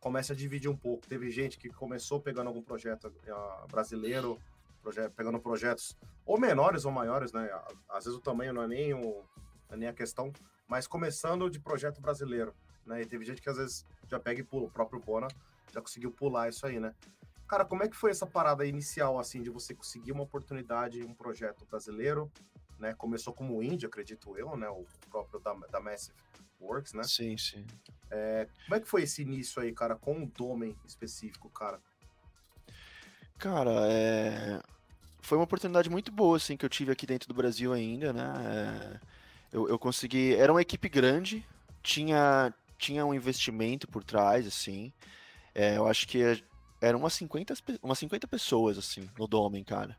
começa 0.00 0.32
a 0.32 0.36
dividir 0.36 0.70
um 0.70 0.76
pouco. 0.76 1.06
Teve 1.06 1.30
gente 1.30 1.58
que 1.58 1.68
começou 1.68 2.20
pegando 2.20 2.48
algum 2.48 2.62
projeto 2.62 3.08
uh, 3.08 3.68
brasileiro, 3.68 4.40
pegando 5.14 5.38
projetos 5.38 5.96
ou 6.24 6.40
menores 6.40 6.84
ou 6.84 6.92
maiores, 6.92 7.32
né? 7.32 7.50
Às 7.88 8.04
vezes 8.04 8.18
o 8.18 8.22
tamanho 8.22 8.54
não 8.54 8.62
é 8.62 8.68
nem, 8.68 8.94
o, 8.94 9.00
não 9.68 9.74
é 9.74 9.76
nem 9.76 9.88
a 9.88 9.92
questão, 9.92 10.32
mas 10.68 10.86
começando 10.86 11.50
de 11.50 11.60
projeto 11.60 12.00
brasileiro 12.00 12.54
né? 12.86 13.02
E 13.02 13.06
teve 13.06 13.24
gente 13.24 13.42
que 13.42 13.50
às 13.50 13.56
vezes 13.56 13.84
já 14.08 14.18
pega 14.18 14.40
e 14.40 14.44
pula. 14.44 14.66
O 14.66 14.70
próprio 14.70 15.00
Bona 15.00 15.28
já 15.72 15.80
conseguiu 15.80 16.12
pular 16.12 16.48
isso 16.48 16.64
aí, 16.64 16.78
né? 16.78 16.94
Cara, 17.48 17.64
como 17.64 17.82
é 17.82 17.88
que 17.88 17.96
foi 17.96 18.10
essa 18.10 18.26
parada 18.26 18.64
inicial, 18.64 19.18
assim, 19.18 19.42
de 19.42 19.50
você 19.50 19.74
conseguir 19.74 20.12
uma 20.12 20.22
oportunidade, 20.22 21.02
um 21.02 21.14
projeto 21.14 21.64
brasileiro, 21.66 22.30
né? 22.78 22.94
Começou 22.94 23.34
como 23.34 23.62
indie, 23.62 23.86
acredito 23.86 24.36
eu, 24.38 24.56
né? 24.56 24.68
O 24.68 24.86
próprio 25.10 25.40
da, 25.40 25.52
da 25.52 25.80
Massive 25.80 26.16
Works, 26.60 26.92
né? 26.92 27.02
Sim, 27.02 27.36
sim. 27.36 27.66
É, 28.10 28.48
como 28.64 28.76
é 28.76 28.80
que 28.80 28.88
foi 28.88 29.02
esse 29.02 29.22
início 29.22 29.60
aí, 29.60 29.72
cara, 29.72 29.96
com 29.96 30.22
o 30.22 30.26
Domain 30.26 30.76
específico, 30.86 31.50
cara? 31.50 31.80
Cara, 33.38 33.70
é... 33.90 34.60
foi 35.20 35.36
uma 35.36 35.44
oportunidade 35.44 35.90
muito 35.90 36.10
boa, 36.10 36.36
assim, 36.36 36.56
que 36.56 36.64
eu 36.64 36.70
tive 36.70 36.90
aqui 36.90 37.06
dentro 37.06 37.28
do 37.28 37.34
Brasil 37.34 37.72
ainda, 37.72 38.12
né? 38.12 38.32
É... 39.02 39.15
Eu, 39.56 39.68
eu 39.70 39.78
consegui... 39.78 40.34
Era 40.34 40.52
uma 40.52 40.60
equipe 40.60 40.86
grande, 40.86 41.42
tinha 41.82 42.52
tinha 42.78 43.06
um 43.06 43.14
investimento 43.14 43.88
por 43.88 44.04
trás, 44.04 44.46
assim. 44.46 44.92
É, 45.54 45.76
eu 45.76 45.86
acho 45.86 46.06
que 46.06 46.20
eram 46.80 46.98
umas 46.98 47.14
50, 47.14 47.54
umas 47.82 47.98
50 47.98 48.28
pessoas, 48.28 48.78
assim, 48.78 49.08
no 49.18 49.26
Domen, 49.26 49.64
cara. 49.64 49.96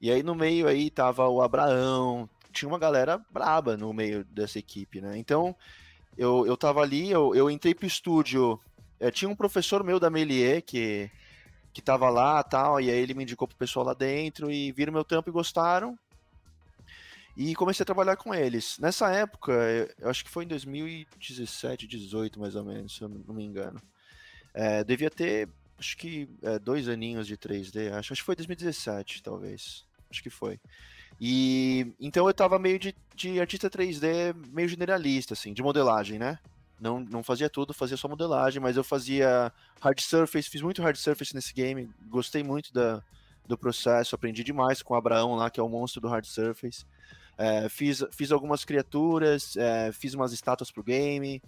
E 0.00 0.10
aí 0.10 0.22
no 0.22 0.34
meio 0.34 0.68
aí 0.68 0.90
tava 0.90 1.28
o 1.28 1.42
Abraão, 1.42 2.28
tinha 2.52 2.68
uma 2.68 2.78
galera 2.78 3.18
braba 3.30 3.76
no 3.76 3.92
meio 3.92 4.24
dessa 4.24 4.58
equipe, 4.58 5.00
né? 5.00 5.16
Então, 5.16 5.54
eu, 6.16 6.46
eu 6.46 6.56
tava 6.56 6.80
ali, 6.82 7.10
eu, 7.10 7.34
eu 7.34 7.50
entrei 7.50 7.74
pro 7.74 7.86
estúdio, 7.86 8.60
é, 8.98 9.10
tinha 9.10 9.30
um 9.30 9.36
professor 9.36 9.82
meu 9.82 9.98
da 9.98 10.10
Melier 10.10 10.62
que, 10.62 11.10
que 11.72 11.80
tava 11.80 12.10
lá 12.10 12.42
tal, 12.42 12.80
e 12.80 12.90
aí 12.90 12.98
ele 12.98 13.14
me 13.14 13.22
indicou 13.22 13.48
pro 13.48 13.56
pessoal 13.56 13.86
lá 13.86 13.94
dentro 13.94 14.50
e 14.50 14.72
viram 14.72 14.92
meu 14.92 15.04
trampo 15.04 15.30
e 15.30 15.32
gostaram 15.32 15.98
e 17.36 17.54
comecei 17.54 17.82
a 17.82 17.86
trabalhar 17.86 18.16
com 18.16 18.34
eles. 18.34 18.78
Nessa 18.78 19.10
época, 19.10 19.52
eu 19.98 20.08
acho 20.08 20.24
que 20.24 20.30
foi 20.30 20.44
em 20.44 20.48
2017, 20.48 21.86
18 21.86 22.40
mais 22.40 22.56
ou 22.56 22.64
menos, 22.64 22.96
se 22.96 23.02
eu 23.02 23.08
não 23.08 23.34
me 23.34 23.44
engano. 23.44 23.80
É, 24.52 24.82
devia 24.82 25.10
ter, 25.10 25.48
acho 25.78 25.96
que 25.96 26.28
é, 26.42 26.58
dois 26.58 26.88
aninhos 26.88 27.26
de 27.26 27.36
3D, 27.36 27.92
acho, 27.92 28.12
acho 28.12 28.22
que 28.22 28.26
foi 28.26 28.36
2017, 28.36 29.22
talvez. 29.22 29.84
Acho 30.10 30.22
que 30.22 30.30
foi. 30.30 30.60
E 31.20 31.92
então 32.00 32.26
eu 32.26 32.34
tava 32.34 32.58
meio 32.58 32.78
de, 32.78 32.94
de 33.14 33.38
artista 33.38 33.70
3D, 33.70 34.34
meio 34.52 34.68
generalista, 34.68 35.34
assim, 35.34 35.52
de 35.52 35.62
modelagem, 35.62 36.18
né? 36.18 36.38
Não, 36.80 36.98
não 36.98 37.22
fazia 37.22 37.50
tudo, 37.50 37.74
fazia 37.74 37.96
só 37.96 38.08
modelagem, 38.08 38.60
mas 38.60 38.76
eu 38.76 38.82
fazia 38.82 39.52
hard 39.80 40.00
surface, 40.00 40.48
fiz 40.48 40.62
muito 40.62 40.82
hard 40.82 40.96
surface 40.96 41.34
nesse 41.34 41.52
game, 41.52 41.90
gostei 42.08 42.42
muito 42.42 42.72
da, 42.72 43.02
do 43.46 43.58
processo, 43.58 44.14
aprendi 44.14 44.42
demais 44.42 44.82
com 44.82 44.94
o 44.94 44.96
Abraão 44.96 45.34
lá, 45.34 45.50
que 45.50 45.60
é 45.60 45.62
o 45.62 45.68
monstro 45.68 46.00
do 46.00 46.08
hard 46.08 46.24
surface. 46.24 46.86
É, 47.40 47.70
fiz, 47.70 48.04
fiz 48.12 48.30
algumas 48.30 48.66
criaturas, 48.66 49.56
é, 49.56 49.90
fiz 49.92 50.12
umas 50.12 50.30
estátuas 50.30 50.70
pro 50.70 50.84
game. 50.84 51.42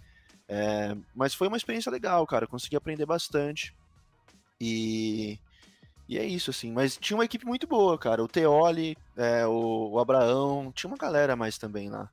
É, 0.48 0.96
mas 1.14 1.35
foi 1.35 1.48
uma 1.48 1.57
experiência 1.59 1.92
legal, 1.92 2.26
cara. 2.26 2.46
Consegui 2.46 2.76
aprender 2.76 3.05
bastante. 3.05 3.74
E, 4.59 5.38
E 6.09 6.18
é 6.18 6.24
isso, 6.24 6.50
assim. 6.50 6.72
Mas 6.72 6.96
tinha 6.96 7.14
uma 7.14 7.26
equipe 7.26 7.44
muito 7.44 7.66
boa, 7.66 7.98
cara. 7.98 8.24
O 8.24 8.28
Teoli, 8.28 8.96
é, 9.18 9.46
o, 9.46 9.90
o, 9.90 9.98
Abraão, 9.98 10.72
tinha 10.74 10.88
uma 10.90 10.96
galera 10.96 11.37
mais 11.37 11.59
também 11.59 11.90
lá. 11.90 12.09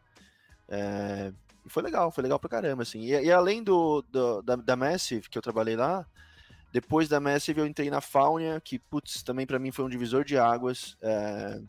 É, 0.67 1.31
e 1.65 1.69
foi 1.69 1.81
legal, 1.81 2.11
foi 2.11 2.21
legal 2.23 2.37
pra 2.37 2.49
caramba, 2.49 2.83
assim. 2.83 2.99
E, 3.03 3.11
e 3.11 3.31
além 3.31 3.63
do, 3.63 4.01
do 4.11 4.41
da, 4.41 4.57
da, 4.57 4.75
Massive, 4.75 5.29
que 5.29 5.37
eu 5.37 5.41
trabalhei 5.41 5.77
lá, 5.77 6.05
depois 6.73 7.07
da 7.07 7.21
Massive 7.21 7.61
eu 7.61 7.65
entrei 7.65 7.89
na 7.89 8.01
Faunia, 8.01 8.59
que, 8.59 8.77
putz, 8.77 9.23
também 9.23 9.47
para 9.47 9.57
mim 9.57 9.71
foi 9.71 9.85
um 9.85 9.89
divisor 9.89 10.25
de 10.25 10.37
águas. 10.37 10.97
É, 11.01 11.61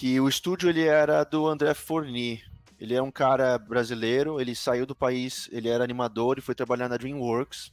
que 0.00 0.18
o 0.18 0.30
estúdio 0.30 0.70
ele 0.70 0.86
era 0.86 1.22
do 1.24 1.46
André 1.46 1.74
Forni. 1.74 2.42
Ele 2.80 2.94
é 2.94 3.02
um 3.02 3.10
cara 3.10 3.58
brasileiro, 3.58 4.40
ele 4.40 4.54
saiu 4.54 4.86
do 4.86 4.94
país, 4.94 5.46
ele 5.52 5.68
era 5.68 5.84
animador 5.84 6.38
e 6.38 6.40
foi 6.40 6.54
trabalhar 6.54 6.88
na 6.88 6.96
DreamWorks. 6.96 7.70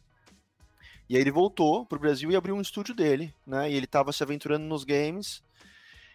E 1.08 1.16
aí 1.16 1.22
ele 1.22 1.32
voltou 1.32 1.86
pro 1.86 1.98
Brasil 1.98 2.30
e 2.30 2.36
abriu 2.36 2.54
um 2.54 2.60
estúdio 2.60 2.94
dele, 2.94 3.34
né? 3.46 3.72
E 3.72 3.76
ele 3.76 3.86
estava 3.86 4.12
se 4.12 4.22
aventurando 4.22 4.66
nos 4.66 4.84
games. 4.84 5.42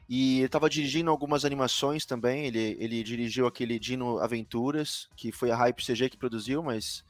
E 0.06 0.36
ele 0.36 0.44
estava 0.44 0.68
dirigindo 0.68 1.10
algumas 1.10 1.46
animações 1.46 2.04
também. 2.04 2.44
Ele, 2.44 2.76
ele 2.78 3.02
dirigiu 3.02 3.46
aquele 3.46 3.78
Dino 3.78 4.18
Aventuras, 4.18 5.08
que 5.16 5.32
foi 5.32 5.50
a 5.50 5.56
Hype 5.56 5.82
CG 5.82 6.10
que 6.10 6.18
produziu, 6.18 6.62
mas 6.62 7.02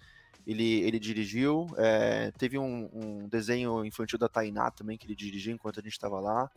ele, 0.47 0.81
ele 0.83 1.01
dirigiu. 1.01 1.67
É, 1.77 2.31
teve 2.39 2.57
um, 2.57 2.89
um, 2.93 3.29
desenho 3.29 3.85
infantil 3.85 4.17
da 4.17 4.29
Tainá 4.29 4.71
também, 4.71 4.97
que 4.97 5.09
ele 5.09 5.17
dirigiu 5.17 5.53
enquanto 5.53 5.81
a 5.81 5.83
gente 5.83 5.91
estava 5.91 6.21
lá. 6.21 6.49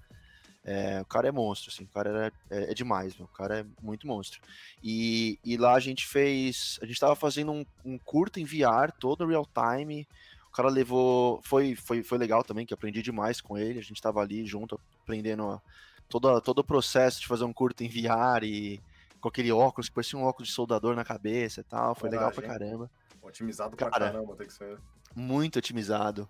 É, 0.67 0.99
o 0.99 1.05
cara 1.05 1.27
é 1.27 1.31
monstro, 1.31 1.71
assim, 1.71 1.83
o 1.83 1.87
cara 1.87 2.33
é, 2.49 2.71
é, 2.71 2.73
demais, 2.73 3.15
meu, 3.15 3.25
o 3.25 3.37
cara 3.37 3.59
é 3.59 3.65
muito 3.81 4.07
monstro. 4.07 4.41
E, 4.83 5.37
e 5.45 5.57
lá 5.57 5.75
a 5.75 5.79
gente 5.79 6.07
fez, 6.07 6.79
a 6.81 6.85
gente 6.85 6.95
estava 6.95 7.15
fazendo 7.15 7.51
um, 7.51 7.65
um 7.85 7.99
curto 7.99 8.39
em 8.39 8.45
VR, 8.45 8.91
todo 8.99 9.27
real 9.27 9.45
time, 9.45 10.07
cara 10.55 10.69
levou. 10.69 11.41
Foi, 11.43 11.75
foi, 11.75 12.01
foi 12.01 12.17
legal 12.17 12.43
também, 12.43 12.65
que 12.65 12.73
aprendi 12.73 13.01
demais 13.01 13.41
com 13.41 13.57
ele. 13.57 13.77
A 13.77 13.83
gente 13.83 14.01
tava 14.01 14.21
ali 14.21 14.45
junto, 14.45 14.79
aprendendo 15.03 15.61
todo, 16.07 16.39
todo 16.41 16.59
o 16.59 16.63
processo 16.63 17.19
de 17.19 17.27
fazer 17.27 17.43
um 17.43 17.53
curto 17.53 17.83
em 17.83 17.89
VR 17.89 18.43
e 18.43 18.81
com 19.19 19.27
aquele 19.27 19.51
óculos, 19.51 19.89
que 19.89 19.95
parecia 19.95 20.17
um 20.17 20.23
óculos 20.23 20.49
de 20.49 20.53
soldador 20.53 20.95
na 20.95 21.03
cabeça 21.03 21.59
e 21.59 21.63
tal. 21.63 21.93
Foi 21.93 22.09
legal 22.09 22.31
pra 22.31 22.47
caramba. 22.47 22.89
Otimizado 23.21 23.75
cara, 23.75 23.91
pra 23.91 23.99
caramba, 23.99 24.35
tem 24.35 24.47
que 24.47 24.53
ser. 24.53 24.77
Muito 25.13 25.59
otimizado. 25.59 26.29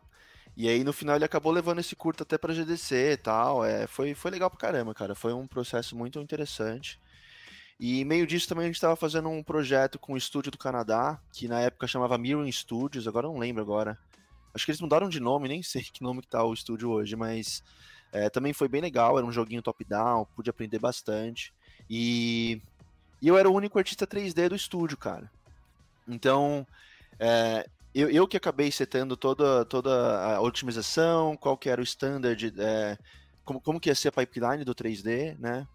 E 0.58 0.70
aí 0.70 0.84
no 0.84 0.94
final 0.94 1.15
ele 1.15 1.26
acabou 1.26 1.52
levando 1.52 1.80
esse 1.80 1.96
curto 1.96 2.24
até 2.24 2.38
pra 2.38 2.54
GDC 2.54 3.13
e 3.13 3.18
tal. 3.18 3.65
É, 3.65 3.88
foi, 3.88 4.13
foi 4.13 4.32
legal 4.32 4.50
pra 4.50 4.60
caramba, 4.60 4.94
cara. 4.94 5.13
Foi 5.13 5.34
um 5.34 5.48
processo 5.48 5.96
muito 5.96 6.20
interessante. 6.20 7.00
E 7.80 8.06
meio 8.06 8.26
disso 8.26 8.48
também 8.48 8.63
a 8.63 8.68
gente 8.68 8.76
estava 8.76 8.96
fazendo 8.96 9.28
um 9.30 9.44
projeto 9.44 10.00
com 10.00 10.13
o 10.13 10.18
estúdio 10.18 10.52
do 10.52 10.58
Canadá, 10.58 11.20
que 11.34 11.48
na 11.48 11.60
época 11.60 11.88
chamava 11.88 12.18
Mirror 12.18 12.50
Studios, 12.52 13.08
agora 13.08 13.28
não 13.28 13.38
lembro 13.38 13.62
agora. 13.62 13.98
Acho 14.54 14.65
que 14.65 14.72
eles 14.72 14.80
mudaram 14.80 15.10
de 15.10 15.20
nome, 15.20 15.50
nem 15.50 15.62
sei 15.63 15.84
que 15.84 16.02
nome 16.02 16.22
que 16.22 16.28
tá 16.28 16.44
o 16.44 16.54
estúdio 16.54 16.89
hoje, 16.89 17.15
mas 17.15 17.62
é, 18.13 18.30
também 18.30 18.54
foi 18.54 18.70
bem 18.70 18.80
legal, 18.80 19.18
era 19.18 19.28
um 19.28 19.32
joguinho 19.32 19.62
top-down, 19.62 20.26
pude 20.36 20.50
aprender 20.50 20.80
bastante. 20.80 21.54
E, 21.89 22.62
e, 23.22 23.28
eu 23.28 23.38
era 23.38 23.50
o 23.50 23.54
único 23.54 23.78
artista 23.78 24.08
3D 24.08 24.48
do 24.48 24.56
estúdio, 24.56 24.98
cara. 24.98 25.30
Então, 26.08 26.65
é, 27.20 27.68
eu, 27.95 28.10
eu, 28.10 28.27
que 28.27 28.36
acabei 28.36 28.69
setando 28.71 29.15
toda, 29.15 29.63
toda 29.63 30.36
a 30.36 30.41
otimização, 30.41 31.38
qual 31.38 31.58
que 31.58 31.69
era 31.69 31.79
o 31.79 31.84
standard, 31.84 32.53
é, 32.58 32.97
como, 33.45 33.62
como 33.62 33.79
que 33.79 33.89
ia 33.89 33.95
ser 33.95 34.10
a 34.10 34.12
pipeline 34.12 34.65
do 34.65 34.75
3D, 34.75 35.38
né? 35.39 35.65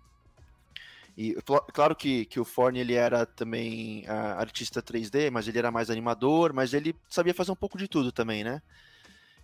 E 1.17 1.35
claro 1.73 1.97
que, 1.97 2.25
que 2.27 2.39
o 2.39 2.45
Forne 2.45 2.79
ele 2.79 2.95
era 2.95 3.27
também 3.27 4.07
artista 4.07 4.83
3D, 4.83 5.31
mas 5.31 5.49
ele 5.49 5.59
era 5.59 5.71
mais 5.71 5.91
animador, 5.91 6.53
mas 6.53 6.73
ele 6.73 6.95
sabia 7.09 7.35
fazer 7.35 7.51
um 7.53 7.57
pouco 7.57 7.77
de 7.77 7.89
tudo 7.89 8.13
também, 8.13 8.45
né? 8.45 8.63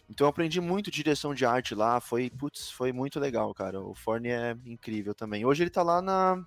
Então 0.09 0.27
eu 0.27 0.29
aprendi 0.31 0.61
muito 0.61 0.91
direção 0.91 1.35
de 1.35 1.45
arte 1.45 1.75
lá, 1.75 2.01
foi, 2.01 2.31
putz, 2.31 2.71
foi 2.71 2.93
muito 2.93 3.19
legal, 3.19 3.53
cara. 3.53 3.81
O 3.81 3.95
Forne 3.95 4.29
é 4.29 4.57
incrível 4.65 5.15
também. 5.15 5.45
Hoje 5.45 5.65
ele 5.65 5.71
tá 5.71 5.83
lá 5.83 6.01
na, 6.01 6.47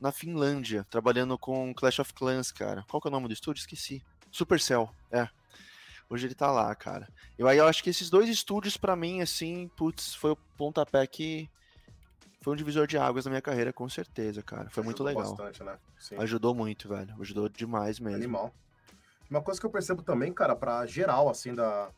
na 0.00 0.12
Finlândia, 0.12 0.84
trabalhando 0.90 1.38
com 1.38 1.72
Clash 1.72 1.98
of 2.00 2.12
Clans, 2.12 2.52
cara. 2.52 2.84
Qual 2.88 3.00
que 3.00 3.08
é 3.08 3.10
o 3.10 3.12
nome 3.12 3.28
do 3.28 3.32
estúdio? 3.32 3.60
Esqueci. 3.60 4.04
Supercell, 4.30 4.90
é. 5.10 5.28
Hoje 6.10 6.26
ele 6.26 6.34
tá 6.34 6.50
lá, 6.50 6.74
cara. 6.74 7.08
Eu 7.38 7.46
aí 7.46 7.58
eu 7.58 7.66
acho 7.66 7.82
que 7.82 7.90
esses 7.90 8.08
dois 8.08 8.28
estúdios 8.28 8.76
para 8.76 8.96
mim 8.96 9.20
assim, 9.20 9.70
putz, 9.76 10.14
foi 10.14 10.30
o 10.30 10.36
pontapé 10.56 11.06
que 11.06 11.48
foi 12.40 12.54
um 12.54 12.56
divisor 12.56 12.86
de 12.86 12.96
águas 12.96 13.24
na 13.24 13.30
minha 13.30 13.42
carreira, 13.42 13.72
com 13.72 13.88
certeza, 13.88 14.42
cara. 14.42 14.70
Foi 14.70 14.82
Ajudou 14.82 14.84
muito 14.84 15.04
legal. 15.04 15.34
Bastante, 15.34 15.62
né? 15.62 15.78
Ajudou 16.18 16.54
muito, 16.54 16.88
velho. 16.88 17.14
Ajudou 17.20 17.48
demais 17.48 18.00
mesmo. 18.00 18.16
Animal. 18.16 18.54
Uma 19.28 19.42
coisa 19.42 19.60
que 19.60 19.66
eu 19.66 19.70
percebo 19.70 20.02
também, 20.02 20.32
cara, 20.32 20.56
pra 20.56 20.86
geral, 20.86 21.28
assim, 21.28 21.54
da, 21.54 21.90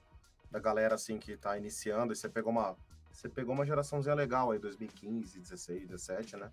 da 0.51 0.59
galera, 0.59 0.97
assim, 0.97 1.19
que 1.19 1.37
tá 1.37 1.57
iniciando, 1.57 2.13
e 2.13 2.17
você 2.17 2.29
pegou 2.29 2.51
uma. 2.51 2.75
Você 3.13 3.29
pegou 3.29 3.55
uma 3.55 3.67
geraçãozinha 3.67 4.15
legal 4.15 4.51
aí, 4.51 4.59
2015, 4.59 5.39
16, 5.39 5.89
17, 5.89 6.37
né? 6.37 6.51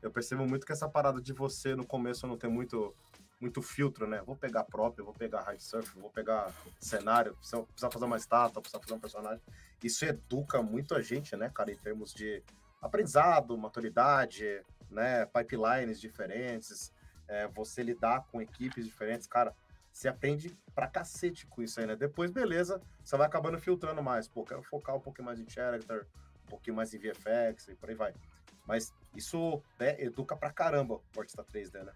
Eu 0.00 0.10
percebo 0.10 0.46
muito 0.46 0.66
que 0.66 0.72
essa 0.72 0.88
parada 0.88 1.20
de 1.20 1.32
você, 1.32 1.74
no 1.74 1.86
começo, 1.86 2.26
não 2.26 2.36
ter 2.36 2.48
muito 2.48 2.94
muito 3.42 3.60
filtro, 3.60 4.06
né? 4.06 4.22
Vou 4.24 4.36
pegar 4.36 4.62
próprio, 4.64 5.04
vou 5.04 5.12
pegar 5.12 5.42
hard 5.42 5.60
surf, 5.60 5.98
vou 5.98 6.08
pegar 6.08 6.50
cenário, 6.80 7.34
precisa, 7.34 7.62
precisa 7.64 7.90
fazer 7.90 8.04
uma 8.04 8.16
estátua, 8.16 8.62
precisa 8.62 8.80
fazer 8.80 8.94
um 8.94 9.00
personagem. 9.00 9.42
Isso 9.82 10.04
educa 10.04 10.62
muito 10.62 10.94
a 10.94 11.02
gente, 11.02 11.36
né, 11.36 11.50
cara, 11.52 11.72
em 11.72 11.76
termos 11.76 12.14
de 12.14 12.40
aprendizado, 12.80 13.58
maturidade, 13.58 14.62
né, 14.88 15.26
pipelines 15.26 16.00
diferentes, 16.00 16.92
é, 17.26 17.48
você 17.48 17.82
lidar 17.82 18.24
com 18.30 18.40
equipes 18.40 18.84
diferentes, 18.84 19.26
cara, 19.26 19.52
você 19.92 20.08
aprende 20.08 20.56
pra 20.74 20.86
cacete 20.86 21.46
com 21.46 21.62
isso 21.62 21.80
aí, 21.80 21.86
né? 21.86 21.96
Depois, 21.96 22.30
beleza, 22.30 22.80
você 23.04 23.16
vai 23.16 23.26
acabando 23.26 23.58
filtrando 23.58 24.02
mais. 24.02 24.26
Pô, 24.26 24.42
quero 24.42 24.62
focar 24.62 24.96
um 24.96 25.00
pouquinho 25.00 25.26
mais 25.26 25.38
em 25.38 25.48
character, 25.48 26.06
um 26.46 26.48
pouquinho 26.48 26.76
mais 26.76 26.94
em 26.94 26.98
VFX 26.98 27.68
e 27.68 27.74
por 27.74 27.90
aí 27.90 27.94
vai. 27.94 28.14
Mas 28.66 28.94
isso 29.14 29.62
né, 29.78 30.00
educa 30.00 30.34
pra 30.34 30.50
caramba 30.50 31.00
o 31.14 31.20
artista 31.20 31.44
3D, 31.44 31.82
né? 31.84 31.92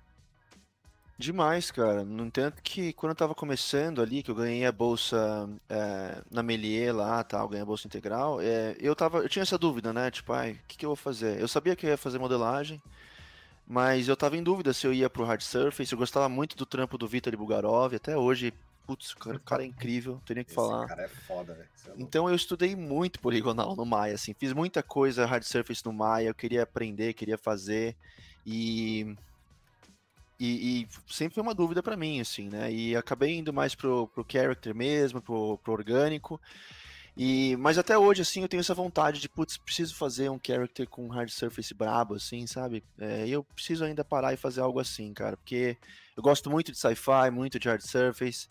Demais, 1.19 1.71
cara. 1.71 2.05
No 2.05 2.27
entanto 2.27 2.63
que 2.63 2.93
quando 2.93 3.11
eu 3.11 3.17
tava 3.17 3.35
começando 3.35 4.03
ali, 4.03 4.23
que 4.23 4.31
eu 4.31 4.35
ganhei 4.35 4.67
a 4.67 4.73
bolsa 4.73 5.49
é, 5.69 6.23
na 6.31 6.43
Melier 6.43 6.95
lá, 6.95 7.25
tal, 7.25 7.49
ganhei 7.49 7.63
a 7.63 7.67
bolsa 7.67 7.87
integral, 7.87 8.39
é, 8.43 8.77
eu 8.79 8.95
tava, 8.95 9.19
eu 9.19 9.29
tinha 9.29 9.43
essa 9.43 9.57
dúvida, 9.57 9.95
né? 9.95 10.11
Tipo, 10.11 10.35
ai, 10.35 10.53
o 10.53 10.59
que, 10.69 10.77
que 10.77 10.85
eu 10.85 10.91
vou 10.91 10.97
fazer? 10.97 11.41
Eu 11.41 11.49
sabia 11.49 11.75
que 11.75 11.87
eu 11.87 11.91
ia 11.91 11.97
fazer 11.97 12.19
modelagem, 12.19 12.83
mas 13.67 14.09
eu 14.09 14.17
tava 14.17 14.37
em 14.37 14.43
dúvida 14.43 14.75
se 14.75 14.87
eu 14.87 14.93
ia 14.93 15.09
pro 15.09 15.25
hard 15.25 15.41
surface. 15.41 15.91
Eu 15.91 15.99
gostava 15.99 16.29
muito 16.29 16.55
do 16.55 16.67
trampo 16.67 16.99
do 16.99 17.09
Vitor 17.09 17.35
Bugarov, 17.35 17.95
até 17.95 18.15
hoje, 18.15 18.53
putz, 18.87 19.13
o 19.13 19.17
cara, 19.17 19.37
o 19.39 19.41
cara 19.41 19.63
é 19.63 19.67
incrível, 19.67 20.21
teria 20.27 20.45
que 20.45 20.51
Esse 20.51 20.55
falar. 20.55 20.87
cara 20.87 21.03
é 21.05 21.09
foda, 21.09 21.55
velho. 21.55 21.69
É 21.89 21.93
então 21.97 22.29
eu 22.29 22.35
estudei 22.35 22.77
muito 22.77 23.21
poligonal 23.21 23.75
no 23.75 23.87
Maya, 23.87 24.15
assim, 24.17 24.35
fiz 24.35 24.53
muita 24.53 24.83
coisa 24.83 25.25
hard 25.25 25.45
surface 25.45 25.83
no 25.83 25.95
Maya, 25.95 26.29
eu 26.29 26.35
queria 26.35 26.63
aprender, 26.63 27.15
queria 27.15 27.39
fazer 27.39 27.97
e 28.45 29.17
e, 30.39 30.83
e, 30.83 30.89
sempre 31.13 31.35
foi 31.35 31.43
uma 31.43 31.55
dúvida 31.55 31.83
para 31.83 31.97
mim, 31.97 32.21
assim, 32.21 32.49
né? 32.49 32.71
E 32.71 32.95
acabei 32.95 33.37
indo 33.37 33.53
mais 33.53 33.75
pro, 33.75 34.07
pro 34.09 34.27
character 34.29 34.75
mesmo, 34.75 35.21
pro, 35.23 35.59
pro 35.59 35.73
orgânico. 35.73 36.41
E, 37.17 37.57
mas 37.57 37.79
até 37.79 37.97
hoje, 37.97 38.21
assim, 38.21 38.43
eu 38.43 38.49
tenho 38.49 38.61
essa 38.61 38.75
vontade 38.75 39.21
de, 39.21 39.29
putz, 39.29 39.57
preciso 39.57 39.95
fazer 39.95 40.31
um 40.31 40.39
character 40.45 40.87
com 40.87 41.09
hard 41.09 41.31
surface 41.31 41.73
brabo, 41.73 42.15
assim, 42.15 42.47
sabe? 42.47 42.85
É, 42.99 43.27
eu 43.27 43.43
preciso 43.43 43.85
ainda 43.85 44.05
parar 44.05 44.35
e 44.35 44.37
fazer 44.37 44.61
algo 44.61 44.79
assim, 44.79 45.15
cara, 45.15 45.37
porque 45.39 45.79
eu 46.15 46.23
gosto 46.23 46.51
muito 46.51 46.71
de 46.71 46.79
sci-fi, 46.79 47.31
muito 47.33 47.59
de 47.59 47.69
hard 47.69 47.81
surface, 47.81 48.47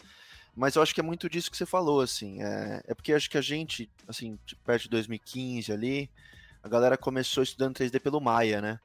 mas 0.56 0.76
eu 0.76 0.82
acho 0.82 0.96
que 0.96 1.00
é 1.00 1.04
muito 1.04 1.30
disso 1.30 1.52
que 1.52 1.58
você 1.58 1.66
falou, 1.66 2.02
assim. 2.02 2.42
É, 2.42 2.82
é 2.88 2.96
porque 2.96 3.14
acho 3.14 3.30
que 3.30 3.38
a 3.38 3.42
gente, 3.42 3.88
assim, 4.08 4.40
perto 4.64 4.84
de 4.84 4.90
2015 4.90 5.72
ali, 5.72 6.10
a 6.64 6.68
galera 6.68 6.98
começou 6.98 7.44
estudando 7.44 7.76
3D 7.76 8.00
pelo 8.00 8.20
Maya, 8.20 8.62
né? 8.62 8.80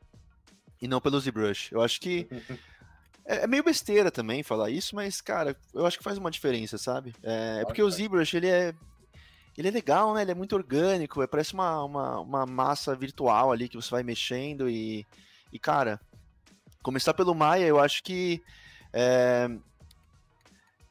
E 0.82 0.86
não 0.86 1.00
pelo 1.00 1.18
ZBrush. 1.18 1.72
Eu 1.72 1.80
acho 1.80 1.98
que 2.00 2.28
É, 3.30 3.44
é, 3.44 3.46
meio 3.46 3.62
besteira 3.62 4.10
também 4.10 4.42
falar 4.42 4.70
isso, 4.70 4.96
mas, 4.96 5.20
cara, 5.20 5.56
eu 5.72 5.86
acho 5.86 5.96
que 5.96 6.02
faz 6.02 6.18
uma 6.18 6.32
diferença, 6.32 6.76
sabe? 6.76 7.14
É, 7.22 7.60
é 7.60 7.64
porque 7.64 7.80
o 7.80 7.88
ZBrush, 7.88 8.34
ele 8.34 8.48
é. 8.48 8.74
Ele 9.56 9.68
é 9.68 9.70
legal, 9.70 10.14
né? 10.14 10.22
Ele 10.22 10.32
é 10.32 10.34
muito 10.34 10.56
orgânico, 10.56 11.22
é, 11.22 11.28
parece 11.28 11.54
uma, 11.54 11.84
uma, 11.84 12.20
uma 12.20 12.46
massa 12.46 12.94
virtual 12.96 13.52
ali 13.52 13.68
que 13.68 13.76
você 13.76 13.90
vai 13.90 14.02
mexendo 14.02 14.68
e. 14.68 15.06
E, 15.52 15.58
cara, 15.60 16.00
começar 16.82 17.14
pelo 17.14 17.34
Maya, 17.34 17.66
eu 17.66 17.78
acho 17.78 18.02
que. 18.02 18.42
É, 18.92 19.48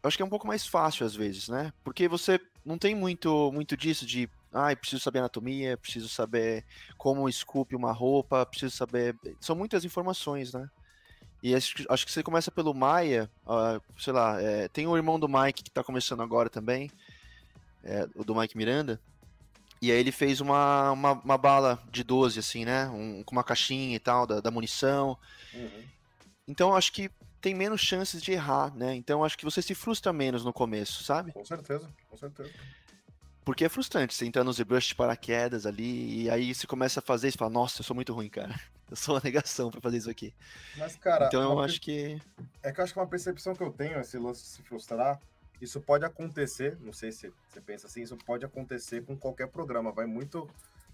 eu 0.01 0.07
acho 0.07 0.15
que 0.15 0.23
é 0.23 0.25
um 0.25 0.29
pouco 0.29 0.47
mais 0.47 0.65
fácil 0.65 1.05
às 1.05 1.13
vezes, 1.13 1.49
né? 1.49 1.73
Porque 1.83 2.07
você 2.07 2.39
não 2.65 2.77
tem 2.77 2.95
muito, 2.95 3.51
muito 3.51 3.75
disso 3.75 4.05
de 4.05 4.29
ah, 4.53 4.73
preciso 4.75 5.01
saber 5.01 5.19
anatomia, 5.19 5.77
preciso 5.77 6.07
saber 6.07 6.63
como 6.97 7.27
esculpe 7.27 7.75
uma 7.75 7.91
roupa, 7.91 8.45
preciso 8.45 8.75
saber. 8.77 9.13
São 9.41 9.57
muitas 9.57 9.83
informações, 9.83 10.53
né? 10.53 10.69
E 11.41 11.55
acho, 11.55 11.85
acho 11.89 12.05
que 12.05 12.11
você 12.11 12.21
começa 12.21 12.51
pelo 12.51 12.73
Maia, 12.73 13.29
uh, 13.45 13.81
sei 13.97 14.11
lá, 14.11 14.41
é, 14.41 14.67
tem 14.67 14.85
o 14.87 14.97
irmão 14.97 15.19
do 15.19 15.29
Mike 15.29 15.63
que 15.63 15.71
tá 15.71 15.83
começando 15.83 16.21
agora 16.21 16.49
também, 16.49 16.91
é, 17.83 18.07
o 18.15 18.23
do 18.23 18.35
Mike 18.35 18.57
Miranda. 18.57 18.99
E 19.81 19.91
aí 19.91 19.97
ele 19.97 20.11
fez 20.11 20.41
uma, 20.41 20.91
uma, 20.91 21.13
uma 21.13 21.37
bala 21.37 21.81
de 21.89 22.03
12, 22.03 22.37
assim, 22.37 22.65
né? 22.65 22.87
Um, 22.89 23.23
com 23.23 23.31
uma 23.31 23.43
caixinha 23.43 23.95
e 23.95 23.99
tal, 23.99 24.27
da, 24.27 24.41
da 24.41 24.51
munição. 24.51 25.17
Uhum. 25.53 25.83
Então 26.45 26.75
acho 26.75 26.91
que 26.91 27.09
tem 27.39 27.55
menos 27.55 27.79
chances 27.79 28.21
de 28.21 28.33
errar, 28.33 28.75
né? 28.75 28.93
Então 28.95 29.23
acho 29.23 29.37
que 29.37 29.45
você 29.45 29.61
se 29.61 29.73
frustra 29.73 30.11
menos 30.11 30.43
no 30.43 30.51
começo, 30.51 31.03
sabe? 31.03 31.31
Com 31.31 31.45
certeza, 31.45 31.89
com 32.09 32.17
certeza. 32.17 32.51
porque 33.45 33.63
é 33.63 33.69
frustrante 33.69 34.13
você 34.13 34.25
entrar 34.25 34.43
no 34.43 34.51
ZBrush 34.51 34.89
de 34.89 34.95
paraquedas 34.95 35.65
ali, 35.65 36.23
e 36.23 36.29
aí 36.29 36.53
você 36.53 36.67
começa 36.67 36.99
a 36.99 37.03
fazer 37.03 37.29
e 37.29 37.31
fala, 37.31 37.49
nossa, 37.49 37.79
eu 37.79 37.85
sou 37.85 37.95
muito 37.95 38.13
ruim, 38.13 38.27
cara. 38.27 38.59
Eu 38.89 38.95
sou 38.95 39.15
uma 39.15 39.21
negação 39.23 39.69
para 39.69 39.81
fazer 39.81 39.97
isso 39.97 40.09
aqui. 40.09 40.33
Mas, 40.77 40.95
cara. 40.95 41.27
Então 41.27 41.41
eu 41.41 41.59
acho 41.59 41.79
que. 41.79 42.21
É 42.63 42.71
que 42.71 42.79
eu 42.79 42.83
acho 42.83 42.93
que 42.93 42.99
uma 42.99 43.07
percepção 43.07 43.53
que 43.53 43.63
eu 43.63 43.71
tenho, 43.71 43.99
esse 43.99 44.17
lance 44.17 44.41
de 44.41 44.47
se 44.47 44.63
frustrar, 44.63 45.19
isso 45.61 45.81
pode 45.81 46.05
acontecer, 46.05 46.77
não 46.79 46.93
sei 46.93 47.11
se 47.11 47.31
você 47.47 47.59
pensa 47.59 47.87
assim, 47.87 48.01
isso 48.01 48.17
pode 48.17 48.45
acontecer 48.45 49.03
com 49.03 49.17
qualquer 49.17 49.47
programa, 49.47 49.91
vai 49.91 50.05
muito 50.05 50.49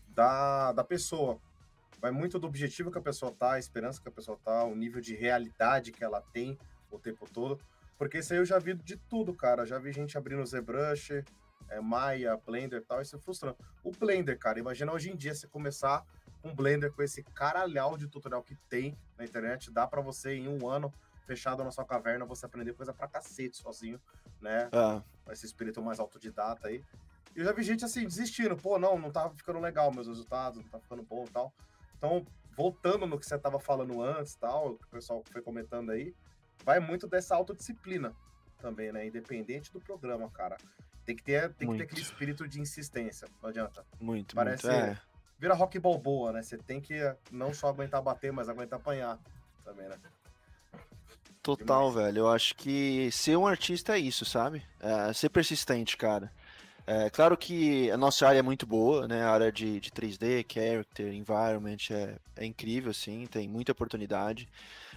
da, 0.09 0.71
da 0.71 0.83
pessoa, 0.83 1.39
vai 2.01 2.11
muito 2.11 2.39
do 2.39 2.47
objetivo 2.47 2.91
que 2.91 2.97
a 2.97 3.01
pessoa 3.01 3.31
tá, 3.31 3.53
a 3.53 3.59
esperança 3.59 4.01
que 4.01 4.07
a 4.07 4.11
pessoa 4.11 4.39
tá, 4.43 4.63
o 4.63 4.75
nível 4.75 5.01
de 5.01 5.13
realidade 5.13 5.91
que 5.91 6.03
ela 6.03 6.21
tem 6.33 6.57
o 6.89 6.97
tempo 6.97 7.29
todo, 7.31 7.59
porque 7.97 8.19
isso 8.19 8.33
aí 8.33 8.39
eu 8.39 8.45
já 8.45 8.57
vi 8.57 8.73
de 8.73 8.97
tudo, 8.97 9.33
cara, 9.33 9.65
já 9.65 9.77
vi 9.77 9.91
gente 9.91 10.17
abrindo 10.17 10.45
ZBrush, 10.45 11.23
é, 11.69 11.79
Maya, 11.79 12.35
Blender 12.37 12.79
e 12.79 12.83
tal, 12.83 13.01
isso 13.01 13.15
é 13.15 13.19
frustrante. 13.19 13.59
O 13.83 13.91
Blender, 13.91 14.37
cara, 14.37 14.59
imagina 14.59 14.91
hoje 14.91 15.11
em 15.11 15.15
dia 15.15 15.33
você 15.33 15.47
começar 15.47 16.03
com 16.45 16.53
Blender 16.53 16.91
com 16.91 17.01
esse 17.01 17.23
caralhau 17.23 17.97
de 17.97 18.07
tutorial 18.07 18.43
que 18.43 18.55
tem 18.69 18.95
na 19.17 19.25
internet, 19.25 19.71
dá 19.71 19.87
para 19.87 19.99
você 19.99 20.35
em 20.35 20.47
um 20.47 20.69
ano 20.69 20.93
fechado 21.25 21.63
na 21.63 21.71
sua 21.71 21.83
caverna, 21.83 22.23
você 22.23 22.45
aprender 22.45 22.73
coisa 22.73 22.93
pra 22.93 23.07
cacete 23.07 23.57
sozinho, 23.57 23.99
né? 24.39 24.69
Ah. 24.71 25.01
Esse 25.31 25.47
espírito 25.47 25.81
mais 25.81 25.99
autodidata 25.99 26.67
aí. 26.67 26.83
E 27.35 27.39
eu 27.39 27.45
já 27.45 27.51
vi 27.51 27.63
gente 27.63 27.83
assim, 27.83 28.05
desistindo. 28.05 28.55
Pô, 28.55 28.77
não, 28.77 28.99
não 28.99 29.11
tava 29.11 29.33
ficando 29.33 29.59
legal 29.59 29.91
meus 29.91 30.07
resultados, 30.07 30.61
não 30.61 30.69
tá 30.69 30.79
ficando 30.79 31.01
bom 31.01 31.25
e 31.27 31.31
tal. 31.31 31.51
Então, 31.97 32.23
voltando 32.55 33.07
no 33.07 33.17
que 33.17 33.25
você 33.25 33.39
tava 33.39 33.59
falando 33.59 33.99
antes 34.03 34.35
tal, 34.35 34.75
que 34.75 34.85
o 34.85 34.89
pessoal 34.89 35.23
foi 35.31 35.41
comentando 35.41 35.89
aí, 35.89 36.13
vai 36.63 36.79
muito 36.79 37.07
dessa 37.07 37.35
autodisciplina 37.35 38.15
também, 38.59 38.91
né? 38.91 39.07
Independente 39.07 39.73
do 39.73 39.81
programa, 39.81 40.29
cara. 40.29 40.57
Tem 41.03 41.15
que 41.15 41.23
ter, 41.23 41.51
tem 41.55 41.67
que 41.71 41.77
ter 41.77 41.83
aquele 41.83 42.01
espírito 42.01 42.47
de 42.47 42.61
insistência, 42.61 43.27
não 43.41 43.49
adianta. 43.49 43.83
Muito, 43.99 44.35
Parece, 44.35 44.67
muito, 44.67 44.79
é. 44.79 45.01
Vira 45.37 45.53
rock 45.53 45.77
balboa, 45.79 46.31
né? 46.31 46.41
Você 46.41 46.57
tem 46.57 46.79
que 46.79 46.95
não 47.31 47.53
só 47.53 47.67
aguentar 47.67 48.01
bater, 48.01 48.31
mas 48.31 48.47
aguentar 48.47 48.79
apanhar 48.79 49.19
também, 49.63 49.87
né? 49.87 49.97
Total, 51.43 51.91
velho. 51.91 52.19
Eu 52.19 52.29
acho 52.29 52.55
que 52.55 53.11
ser 53.11 53.37
um 53.37 53.45
artista 53.45 53.95
é 53.95 53.99
isso, 53.99 54.25
sabe? 54.25 54.63
É, 54.79 55.13
ser 55.13 55.29
persistente, 55.29 55.95
cara. 55.95 56.31
É, 56.87 57.09
claro 57.09 57.35
que 57.35 57.89
a 57.91 57.97
nossa 57.97 58.27
área 58.27 58.39
é 58.39 58.43
muito 58.43 58.65
boa, 58.65 59.07
né? 59.07 59.23
A 59.23 59.31
área 59.31 59.51
de, 59.51 59.79
de 59.79 59.91
3D, 59.91 60.45
character, 60.51 61.13
environment 61.13 61.77
é, 61.91 62.15
é 62.35 62.45
incrível, 62.45 62.91
assim, 62.91 63.25
tem 63.27 63.47
muita 63.47 63.71
oportunidade. 63.71 64.47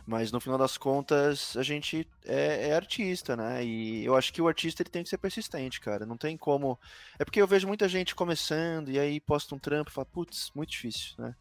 Mas 0.08 0.32
no 0.32 0.40
final 0.40 0.56
das 0.56 0.78
contas, 0.78 1.54
a 1.54 1.62
gente 1.62 2.08
é, 2.24 2.70
é, 2.70 2.74
artista, 2.74 3.36
né? 3.36 3.62
E 3.62 4.06
eu 4.06 4.16
acho 4.16 4.32
que 4.32 4.40
o 4.40 4.48
artista 4.48 4.82
ele 4.82 4.88
tem 4.88 5.02
que 5.02 5.08
ser 5.10 5.18
persistente, 5.18 5.78
cara. 5.82 6.06
Não 6.06 6.16
tem 6.16 6.34
como. 6.34 6.78
É 7.18 7.26
porque 7.26 7.42
eu 7.42 7.46
vejo 7.46 7.68
muita 7.68 7.86
gente 7.86 8.14
começando 8.14 8.90
e 8.90 8.98
aí 8.98 9.20
posta 9.20 9.54
um 9.54 9.58
trampo 9.58 9.90
e 9.90 9.92
fala, 9.92 10.06
putz, 10.06 10.50
muito 10.54 10.70
difícil, 10.70 11.12
né? 11.18 11.36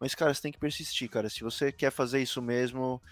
Mas, 0.00 0.14
cara, 0.14 0.32
você 0.32 0.40
tem 0.40 0.50
que 0.50 0.58
persistir, 0.58 1.10
cara. 1.10 1.28
Se 1.28 1.44
você 1.44 1.70
quer 1.70 1.92
fazer 1.92 2.22
isso 2.22 2.40
mesmo, 2.40 3.02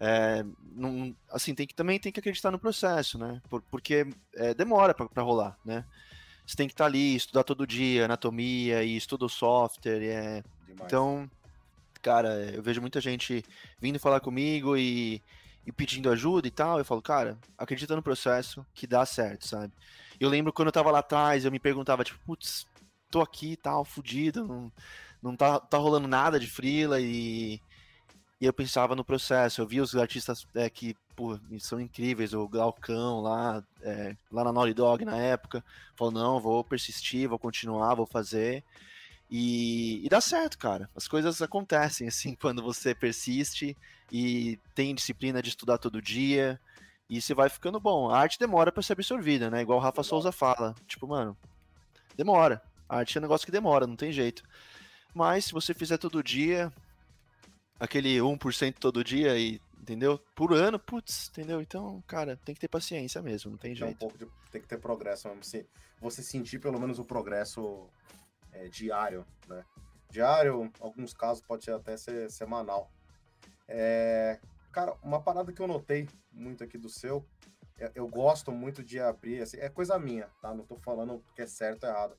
é, 0.00 0.44
não, 0.72 1.14
assim, 1.30 1.54
tem 1.54 1.64
que, 1.64 1.72
também 1.72 2.00
tem 2.00 2.10
que 2.10 2.18
acreditar 2.18 2.50
no 2.50 2.58
processo, 2.58 3.16
né? 3.16 3.40
Por, 3.48 3.62
porque 3.70 4.08
é, 4.34 4.54
demora 4.54 4.92
para 4.92 5.22
rolar, 5.22 5.56
né? 5.64 5.84
Você 6.44 6.56
tem 6.56 6.66
que 6.66 6.74
estar 6.74 6.82
tá 6.82 6.88
ali, 6.88 7.14
estudar 7.14 7.44
todo 7.44 7.64
dia, 7.64 8.06
anatomia, 8.06 8.82
e 8.82 8.96
estuda 8.96 9.24
o 9.24 9.28
software. 9.28 10.02
É... 10.02 10.42
Então, 10.68 11.30
cara, 12.02 12.50
eu 12.52 12.62
vejo 12.62 12.80
muita 12.80 13.00
gente 13.00 13.44
vindo 13.80 13.98
falar 13.98 14.20
comigo 14.20 14.76
e, 14.76 15.22
e 15.66 15.72
pedindo 15.72 16.10
ajuda 16.10 16.48
e 16.48 16.50
tal. 16.50 16.78
Eu 16.78 16.84
falo, 16.84 17.02
cara, 17.02 17.38
acredita 17.56 17.96
no 17.96 18.02
processo 18.02 18.64
que 18.74 18.86
dá 18.86 19.04
certo, 19.06 19.46
sabe? 19.46 19.72
Eu 20.18 20.28
lembro 20.28 20.52
quando 20.52 20.68
eu 20.68 20.72
tava 20.72 20.90
lá 20.90 21.00
atrás, 21.00 21.44
eu 21.44 21.52
me 21.52 21.58
perguntava, 21.58 22.04
tipo, 22.04 22.18
putz, 22.26 22.66
tô 23.10 23.20
aqui 23.20 23.52
e 23.52 23.56
tal, 23.56 23.84
fudido, 23.84 24.46
não, 24.46 24.72
não 25.22 25.36
tá, 25.36 25.60
tá 25.60 25.78
rolando 25.78 26.08
nada 26.08 26.38
de 26.40 26.46
frila 26.46 27.00
e 27.00 27.60
e 28.40 28.46
eu 28.46 28.52
pensava 28.52 28.94
no 28.94 29.04
processo. 29.04 29.60
Eu 29.60 29.66
vi 29.66 29.80
os 29.80 29.96
artistas 29.96 30.46
é, 30.54 30.70
que 30.70 30.96
pô, 31.16 31.38
são 31.58 31.80
incríveis, 31.80 32.32
o 32.32 32.48
Glaucão 32.48 33.20
lá, 33.20 33.62
é, 33.82 34.16
lá 34.30 34.44
na 34.44 34.52
Naughty 34.52 34.74
Dog 34.74 35.04
na 35.04 35.16
época, 35.16 35.64
falou: 35.96 36.12
não, 36.12 36.40
vou 36.40 36.62
persistir, 36.62 37.28
vou 37.28 37.38
continuar, 37.38 37.94
vou 37.94 38.06
fazer. 38.06 38.64
E, 39.30 40.04
e 40.04 40.08
dá 40.08 40.20
certo, 40.20 40.58
cara. 40.58 40.88
As 40.94 41.06
coisas 41.06 41.42
acontecem 41.42 42.08
assim 42.08 42.34
quando 42.40 42.62
você 42.62 42.94
persiste 42.94 43.76
e 44.10 44.58
tem 44.74 44.94
disciplina 44.94 45.42
de 45.42 45.50
estudar 45.50 45.78
todo 45.78 46.02
dia. 46.02 46.60
E 47.08 47.20
você 47.20 47.34
vai 47.34 47.48
ficando 47.48 47.80
bom. 47.80 48.10
A 48.10 48.18
arte 48.18 48.38
demora 48.38 48.70
para 48.70 48.82
ser 48.82 48.92
absorvida, 48.92 49.50
né? 49.50 49.62
Igual 49.62 49.78
o 49.78 49.82
Rafa. 49.82 50.02
Souza 50.02 50.30
fala. 50.30 50.74
Tipo, 50.86 51.06
mano, 51.06 51.36
demora. 52.16 52.62
A 52.88 52.98
arte 52.98 53.16
é 53.16 53.20
um 53.20 53.22
negócio 53.22 53.46
que 53.46 53.52
demora, 53.52 53.86
não 53.86 53.96
tem 53.96 54.12
jeito. 54.12 54.42
Mas 55.14 55.46
se 55.46 55.52
você 55.52 55.72
fizer 55.72 55.98
todo 55.98 56.22
dia, 56.22 56.72
aquele 57.80 58.18
1% 58.18 58.74
todo 58.78 59.04
dia 59.04 59.38
e 59.38 59.60
entendeu? 59.80 60.18
Por 60.34 60.52
ano, 60.52 60.78
putz, 60.78 61.28
entendeu? 61.30 61.62
Então, 61.62 62.02
cara, 62.06 62.36
tem 62.44 62.54
que 62.54 62.60
ter 62.60 62.68
paciência 62.68 63.22
mesmo, 63.22 63.50
não 63.52 63.58
tem 63.58 63.74
jeito. 63.74 63.94
um 63.94 63.96
pouco 63.96 64.18
de, 64.18 64.26
tem 64.52 64.60
que 64.60 64.68
ter 64.68 64.78
progresso 64.78 65.28
mesmo. 65.28 65.42
Se 65.42 65.66
você 65.98 66.22
sentir 66.22 66.58
pelo 66.58 66.78
menos 66.78 66.98
o 66.98 67.04
progresso 67.04 67.88
é, 68.58 68.68
diário, 68.68 69.26
né? 69.46 69.64
Diário, 70.10 70.70
alguns 70.80 71.12
casos 71.12 71.42
pode 71.42 71.70
até 71.70 71.96
ser 71.96 72.30
semanal. 72.30 72.90
É, 73.66 74.38
cara, 74.72 74.96
uma 75.02 75.20
parada 75.20 75.52
que 75.52 75.60
eu 75.60 75.66
notei 75.66 76.08
muito 76.32 76.64
aqui 76.64 76.78
do 76.78 76.88
seu, 76.88 77.26
é, 77.78 77.92
eu 77.94 78.08
gosto 78.08 78.50
muito 78.50 78.82
de 78.82 78.98
abrir, 78.98 79.42
assim, 79.42 79.58
é 79.58 79.68
coisa 79.68 79.98
minha, 79.98 80.28
tá? 80.40 80.54
Não 80.54 80.64
tô 80.64 80.76
falando 80.76 81.22
que 81.34 81.42
é 81.42 81.46
certo 81.46 81.84
ou 81.84 81.90
errado. 81.90 82.18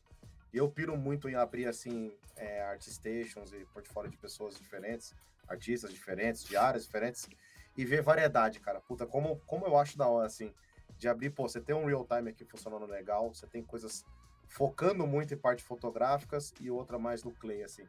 Eu 0.54 0.70
piro 0.70 0.96
muito 0.96 1.28
em 1.28 1.36
abrir, 1.36 1.68
assim, 1.68 2.16
é, 2.36 2.62
art 2.62 2.82
stations 2.82 3.52
e 3.54 3.66
portfólio 3.74 4.10
de 4.10 4.18
pessoas 4.18 4.56
diferentes 4.56 5.16
artistas 5.50 5.92
diferentes, 5.92 6.44
de 6.44 6.56
áreas 6.56 6.84
diferentes, 6.84 7.28
e 7.76 7.84
ver 7.84 8.02
variedade, 8.02 8.60
cara. 8.60 8.80
Puta, 8.80 9.06
como, 9.06 9.40
como 9.48 9.66
eu 9.66 9.76
acho 9.76 9.98
da 9.98 10.08
hora, 10.08 10.28
assim, 10.28 10.54
de 10.98 11.08
abrir, 11.08 11.32
pô, 11.32 11.48
você 11.48 11.60
tem 11.60 11.76
um 11.76 11.86
real 11.86 12.06
time 12.06 12.30
aqui 12.30 12.46
funcionando 12.46 12.86
legal, 12.86 13.34
você 13.34 13.48
tem 13.48 13.64
coisas 13.64 14.06
focando 14.50 15.06
muito 15.06 15.34
em 15.34 15.38
parte 15.38 15.64
fotográficas 15.64 16.54
e 16.60 16.70
outra 16.70 16.98
mais 17.00 17.24
no 17.24 17.32
clay, 17.32 17.64
assim. 17.64 17.86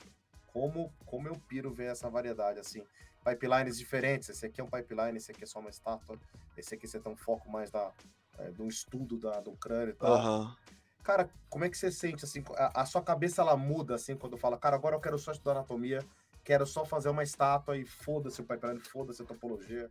Como, 0.47 0.93
como 1.07 1.27
eu 1.27 1.35
piro 1.49 1.73
ver 1.73 1.91
essa 1.91 2.09
variedade, 2.09 2.61
assim. 2.61 2.85
Pipelines 3.25 3.79
diferentes, 3.79 4.29
esse 4.29 4.47
aqui 4.47 4.61
é 4.61 4.65
um 4.65 4.71
pipeline, 4.71 5.17
esse 5.17 5.31
aqui 5.31 5.43
é 5.45 5.47
só 5.47 5.59
uma 5.59 5.71
estátua, 5.71 6.19
esse 6.57 6.75
aqui 6.75 6.87
você 6.87 6.99
tem 6.99 7.13
um 7.13 7.17
foco 7.17 7.51
mais 7.51 7.71
da, 7.71 7.93
é, 8.39 8.51
do 8.51 8.67
estudo 8.67 9.19
da, 9.19 9.41
do 9.41 9.53
crânio 9.53 9.91
e 9.91 9.95
tal. 9.95 10.17
Uhum. 10.17 10.55
Cara, 11.03 11.31
como 11.49 11.65
é 11.65 11.69
que 11.71 11.77
você 11.77 11.91
sente, 11.91 12.25
assim, 12.25 12.43
a, 12.57 12.83
a, 12.83 12.87
sua 12.87 13.03
cabeça, 13.03 13.41
ela 13.43 13.57
muda, 13.57 13.95
assim, 13.95 14.17
quando 14.17 14.37
fala, 14.37 14.59
cara, 14.59 14.77
agora 14.77 14.97
eu 14.97 15.01
quero 15.01 15.19
só 15.19 15.33
estudar 15.33 15.53
anatomia, 15.53 16.05
quero 16.45 16.67
só 16.67 16.85
fazer 16.85 17.09
uma 17.09 17.23
estátua 17.23 17.77
e 17.77 17.85
foda-se 17.87 18.41
o 18.41 18.45
pipeline, 18.45 18.81
foda-se 18.81 19.23
a 19.23 19.25
topologia. 19.25 19.91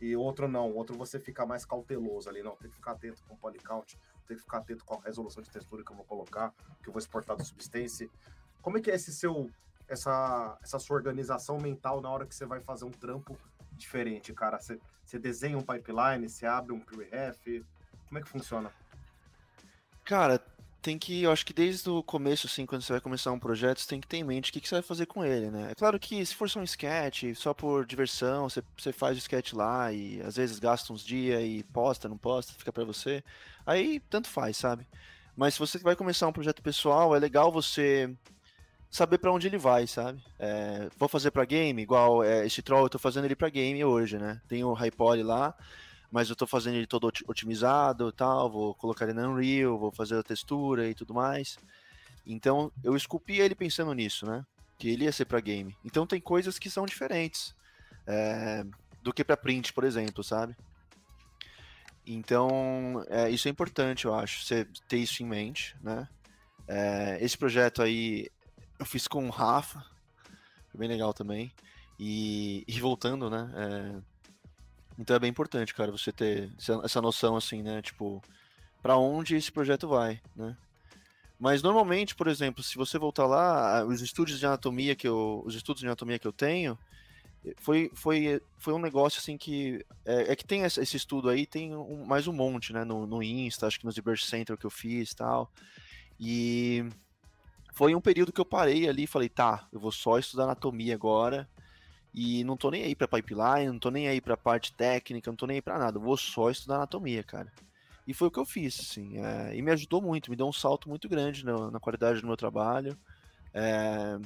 E 0.00 0.16
outro 0.16 0.48
não, 0.48 0.72
outro 0.72 0.96
você 0.96 1.18
fica 1.18 1.44
mais 1.44 1.64
cauteloso 1.64 2.28
ali, 2.28 2.42
não, 2.42 2.56
tem 2.56 2.70
que 2.70 2.76
ficar 2.76 2.92
atento 2.92 3.22
com 3.24 3.34
o 3.34 3.36
polycount, 3.36 3.98
tem 4.30 4.36
que 4.36 4.44
ficar 4.44 4.58
atento 4.58 4.84
com 4.84 4.94
a 4.94 5.00
resolução 5.02 5.42
de 5.42 5.50
textura 5.50 5.84
que 5.84 5.90
eu 5.90 5.96
vou 5.96 6.04
colocar, 6.04 6.54
que 6.82 6.88
eu 6.88 6.92
vou 6.92 7.00
exportar 7.00 7.36
do 7.36 7.44
Substance. 7.44 8.08
Como 8.62 8.78
é 8.78 8.80
que 8.80 8.90
é 8.90 8.94
esse 8.94 9.12
seu, 9.12 9.50
essa, 9.88 10.56
essa 10.62 10.78
sua 10.78 10.96
organização 10.96 11.58
mental 11.58 12.00
na 12.00 12.08
hora 12.08 12.24
que 12.24 12.34
você 12.34 12.46
vai 12.46 12.60
fazer 12.60 12.84
um 12.84 12.90
trampo 12.90 13.36
diferente, 13.72 14.32
cara? 14.32 14.60
Você, 14.60 14.78
você 15.04 15.18
desenha 15.18 15.58
um 15.58 15.62
pipeline, 15.62 16.28
você 16.28 16.46
abre 16.46 16.72
um 16.72 16.78
pre-ref, 16.78 17.64
como 18.06 18.18
é 18.18 18.22
que 18.22 18.28
funciona? 18.28 18.70
Cara, 20.04 20.38
tem 20.82 20.98
que, 20.98 21.22
eu 21.22 21.32
acho 21.32 21.44
que 21.44 21.52
desde 21.52 21.88
o 21.90 22.02
começo, 22.02 22.46
assim, 22.46 22.64
quando 22.64 22.82
você 22.82 22.92
vai 22.92 23.00
começar 23.00 23.32
um 23.32 23.38
projeto, 23.38 23.80
você 23.80 23.88
tem 23.88 24.00
que 24.00 24.06
ter 24.06 24.18
em 24.18 24.24
mente 24.24 24.50
o 24.50 24.52
que, 24.52 24.60
que 24.60 24.68
você 24.68 24.76
vai 24.76 24.82
fazer 24.82 25.06
com 25.06 25.24
ele, 25.24 25.50
né? 25.50 25.72
É 25.72 25.74
claro 25.74 25.98
que 25.98 26.24
se 26.24 26.34
for 26.34 26.48
só 26.48 26.60
um 26.60 26.64
sketch, 26.64 27.24
só 27.34 27.52
por 27.52 27.84
diversão, 27.84 28.48
você, 28.48 28.62
você 28.76 28.92
faz 28.92 29.16
o 29.16 29.18
sketch 29.18 29.52
lá 29.52 29.92
e 29.92 30.20
às 30.22 30.36
vezes 30.36 30.58
gasta 30.58 30.92
uns 30.92 31.04
dias 31.04 31.42
e 31.42 31.62
posta, 31.72 32.08
não 32.08 32.16
posta, 32.16 32.52
fica 32.54 32.72
para 32.72 32.84
você. 32.84 33.22
Aí 33.66 34.00
tanto 34.08 34.28
faz, 34.28 34.56
sabe? 34.56 34.86
Mas 35.36 35.54
se 35.54 35.60
você 35.60 35.78
vai 35.78 35.94
começar 35.94 36.26
um 36.26 36.32
projeto 36.32 36.62
pessoal, 36.62 37.14
é 37.14 37.18
legal 37.18 37.52
você 37.52 38.14
saber 38.90 39.18
para 39.18 39.32
onde 39.32 39.46
ele 39.46 39.58
vai, 39.58 39.86
sabe? 39.86 40.22
É, 40.38 40.88
vou 40.98 41.08
fazer 41.08 41.30
para 41.30 41.44
game, 41.44 41.80
igual 41.80 42.24
é, 42.24 42.46
esse 42.46 42.62
troll 42.62 42.84
eu 42.84 42.90
tô 42.90 42.98
fazendo 42.98 43.24
ele 43.26 43.36
para 43.36 43.48
game 43.48 43.84
hoje, 43.84 44.18
né? 44.18 44.40
Tem 44.48 44.64
o 44.64 44.72
Hypoly 44.72 45.22
lá, 45.22 45.54
mas 46.10 46.28
eu 46.28 46.32
estou 46.32 46.48
fazendo 46.48 46.76
ele 46.76 46.86
todo 46.86 47.10
otimizado 47.26 48.10
tal, 48.12 48.50
vou 48.50 48.74
colocar 48.74 49.04
ele 49.04 49.14
no 49.14 49.30
Unreal, 49.30 49.78
vou 49.78 49.92
fazer 49.92 50.18
a 50.18 50.22
textura 50.22 50.88
e 50.88 50.94
tudo 50.94 51.14
mais. 51.14 51.56
Então 52.26 52.72
eu 52.82 52.96
esculpi 52.96 53.38
ele 53.38 53.54
pensando 53.54 53.92
nisso, 53.94 54.26
né? 54.26 54.44
Que 54.78 54.88
ele 54.88 55.04
ia 55.04 55.12
ser 55.12 55.24
para 55.24 55.40
game. 55.40 55.76
Então 55.84 56.06
tem 56.06 56.20
coisas 56.20 56.58
que 56.58 56.68
são 56.68 56.84
diferentes 56.84 57.54
é, 58.06 58.64
do 59.02 59.12
que 59.12 59.24
para 59.24 59.36
print, 59.36 59.72
por 59.72 59.84
exemplo, 59.84 60.24
sabe? 60.24 60.56
Então 62.06 63.04
é, 63.08 63.30
isso 63.30 63.46
é 63.46 63.50
importante, 63.50 64.06
eu 64.06 64.14
acho, 64.14 64.44
você 64.44 64.66
ter 64.88 64.98
isso 64.98 65.22
em 65.22 65.26
mente, 65.26 65.76
né? 65.80 66.08
É, 66.66 67.18
esse 67.20 67.38
projeto 67.38 67.82
aí 67.82 68.28
eu 68.78 68.86
fiz 68.86 69.06
com 69.06 69.26
o 69.26 69.30
Rafa, 69.30 69.84
foi 70.70 70.78
bem 70.78 70.88
legal 70.88 71.12
também. 71.12 71.52
E, 71.98 72.64
e 72.66 72.80
voltando, 72.80 73.28
né? 73.28 74.02
Então 75.00 75.16
é 75.16 75.18
bem 75.18 75.30
importante, 75.30 75.74
cara, 75.74 75.90
você 75.90 76.12
ter 76.12 76.50
essa 76.84 77.00
noção 77.00 77.34
assim, 77.34 77.62
né? 77.62 77.80
Tipo, 77.80 78.22
para 78.82 78.98
onde 78.98 79.34
esse 79.34 79.50
projeto 79.50 79.88
vai, 79.88 80.20
né? 80.36 80.54
Mas 81.38 81.62
normalmente, 81.62 82.14
por 82.14 82.28
exemplo, 82.28 82.62
se 82.62 82.76
você 82.76 82.98
voltar 82.98 83.26
lá, 83.26 83.82
os 83.86 84.02
estudos 84.02 84.38
de 84.38 84.44
anatomia 84.44 84.94
que 84.94 85.08
eu, 85.08 85.42
os 85.46 85.54
estudos 85.54 85.80
de 85.80 85.86
anatomia 85.86 86.18
que 86.18 86.26
eu 86.26 86.32
tenho, 86.32 86.78
foi, 87.56 87.90
foi, 87.94 88.42
foi 88.58 88.74
um 88.74 88.78
negócio 88.78 89.20
assim 89.20 89.38
que 89.38 89.82
é, 90.04 90.32
é 90.32 90.36
que 90.36 90.44
tem 90.44 90.64
esse 90.64 90.96
estudo 90.98 91.30
aí, 91.30 91.46
tem 91.46 91.74
um, 91.74 92.04
mais 92.04 92.26
um 92.26 92.32
monte, 92.34 92.74
né, 92.74 92.84
no, 92.84 93.06
no 93.06 93.22
Insta, 93.22 93.66
acho 93.66 93.80
que 93.80 93.86
no 93.86 93.92
Zibert 93.92 94.22
Center 94.22 94.58
que 94.58 94.66
eu 94.66 94.70
fiz, 94.70 95.14
tal. 95.14 95.50
E 96.20 96.84
foi 97.72 97.94
um 97.94 98.02
período 98.02 98.32
que 98.32 98.40
eu 98.40 98.44
parei 98.44 98.86
ali 98.86 99.04
e 99.04 99.06
falei, 99.06 99.30
tá, 99.30 99.66
eu 99.72 99.80
vou 99.80 99.92
só 99.92 100.18
estudar 100.18 100.44
anatomia 100.44 100.94
agora. 100.94 101.48
E 102.12 102.42
não 102.44 102.56
tô 102.56 102.70
nem 102.70 102.82
aí 102.82 102.94
para 102.94 103.06
pipeline, 103.06 103.66
não 103.66 103.78
tô 103.78 103.90
nem 103.90 104.08
aí 104.08 104.20
para 104.20 104.36
parte 104.36 104.72
técnica, 104.72 105.30
não 105.30 105.36
tô 105.36 105.46
nem 105.46 105.56
aí 105.56 105.62
para 105.62 105.78
nada, 105.78 105.98
vou 105.98 106.16
só 106.16 106.50
estudar 106.50 106.76
anatomia, 106.76 107.22
cara. 107.22 107.52
E 108.06 108.12
foi 108.12 108.28
o 108.28 108.30
que 108.30 108.38
eu 108.38 108.44
fiz, 108.44 108.80
assim. 108.80 109.18
É, 109.18 109.56
e 109.56 109.62
me 109.62 109.70
ajudou 109.70 110.02
muito, 110.02 110.30
me 110.30 110.36
deu 110.36 110.46
um 110.46 110.52
salto 110.52 110.88
muito 110.88 111.08
grande 111.08 111.44
na, 111.44 111.70
na 111.70 111.78
qualidade 111.78 112.20
do 112.20 112.26
meu 112.26 112.36
trabalho. 112.36 112.98
É, 113.54 114.18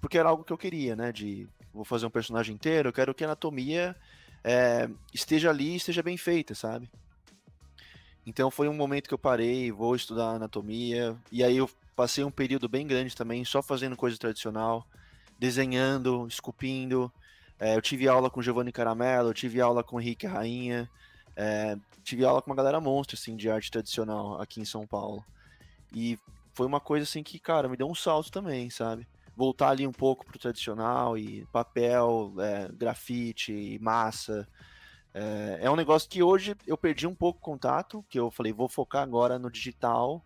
porque 0.00 0.18
era 0.18 0.28
algo 0.28 0.44
que 0.44 0.52
eu 0.52 0.58
queria, 0.58 0.96
né? 0.96 1.12
De 1.12 1.48
vou 1.72 1.84
fazer 1.84 2.06
um 2.06 2.10
personagem 2.10 2.54
inteiro, 2.54 2.88
eu 2.88 2.92
quero 2.92 3.14
que 3.14 3.24
a 3.24 3.26
anatomia 3.26 3.96
é, 4.42 4.88
esteja 5.12 5.50
ali, 5.50 5.76
esteja 5.76 6.02
bem 6.02 6.16
feita, 6.16 6.54
sabe? 6.54 6.90
Então 8.26 8.50
foi 8.50 8.68
um 8.68 8.74
momento 8.74 9.08
que 9.08 9.14
eu 9.14 9.18
parei, 9.18 9.70
vou 9.72 9.94
estudar 9.94 10.30
anatomia, 10.30 11.16
e 11.30 11.42
aí 11.42 11.56
eu 11.56 11.68
passei 11.96 12.24
um 12.24 12.30
período 12.30 12.68
bem 12.68 12.86
grande 12.86 13.14
também, 13.14 13.44
só 13.44 13.62
fazendo 13.62 13.96
coisa 13.96 14.18
tradicional, 14.18 14.86
desenhando, 15.44 16.26
esculpindo. 16.26 17.12
É, 17.60 17.76
eu 17.76 17.82
tive 17.82 18.08
aula 18.08 18.30
com 18.30 18.40
Giovanni 18.40 18.72
Caramelo, 18.72 19.28
eu 19.28 19.34
tive 19.34 19.60
aula 19.60 19.84
com 19.84 20.00
Henrique 20.00 20.26
Rainha, 20.26 20.90
é, 21.36 21.76
tive 22.02 22.24
aula 22.24 22.40
com 22.40 22.50
uma 22.50 22.56
galera 22.56 22.80
monstro, 22.80 23.14
assim, 23.14 23.36
de 23.36 23.50
arte 23.50 23.70
tradicional 23.70 24.40
aqui 24.40 24.60
em 24.60 24.64
São 24.64 24.86
Paulo. 24.86 25.22
E 25.94 26.18
foi 26.54 26.66
uma 26.66 26.80
coisa, 26.80 27.04
assim, 27.04 27.22
que, 27.22 27.38
cara, 27.38 27.68
me 27.68 27.76
deu 27.76 27.86
um 27.86 27.94
salto 27.94 28.30
também, 28.30 28.70
sabe? 28.70 29.06
Voltar 29.36 29.70
ali 29.70 29.86
um 29.86 29.92
pouco 29.92 30.24
pro 30.24 30.38
tradicional 30.38 31.18
e 31.18 31.44
papel, 31.52 32.32
é, 32.38 32.68
grafite, 32.72 33.78
massa. 33.82 34.48
É, 35.12 35.58
é 35.62 35.70
um 35.70 35.76
negócio 35.76 36.08
que 36.08 36.22
hoje 36.22 36.56
eu 36.66 36.78
perdi 36.78 37.06
um 37.06 37.14
pouco 37.14 37.38
o 37.38 37.42
contato, 37.42 38.02
que 38.08 38.18
eu 38.18 38.30
falei, 38.30 38.52
vou 38.52 38.68
focar 38.68 39.02
agora 39.02 39.38
no 39.38 39.50
digital, 39.50 40.24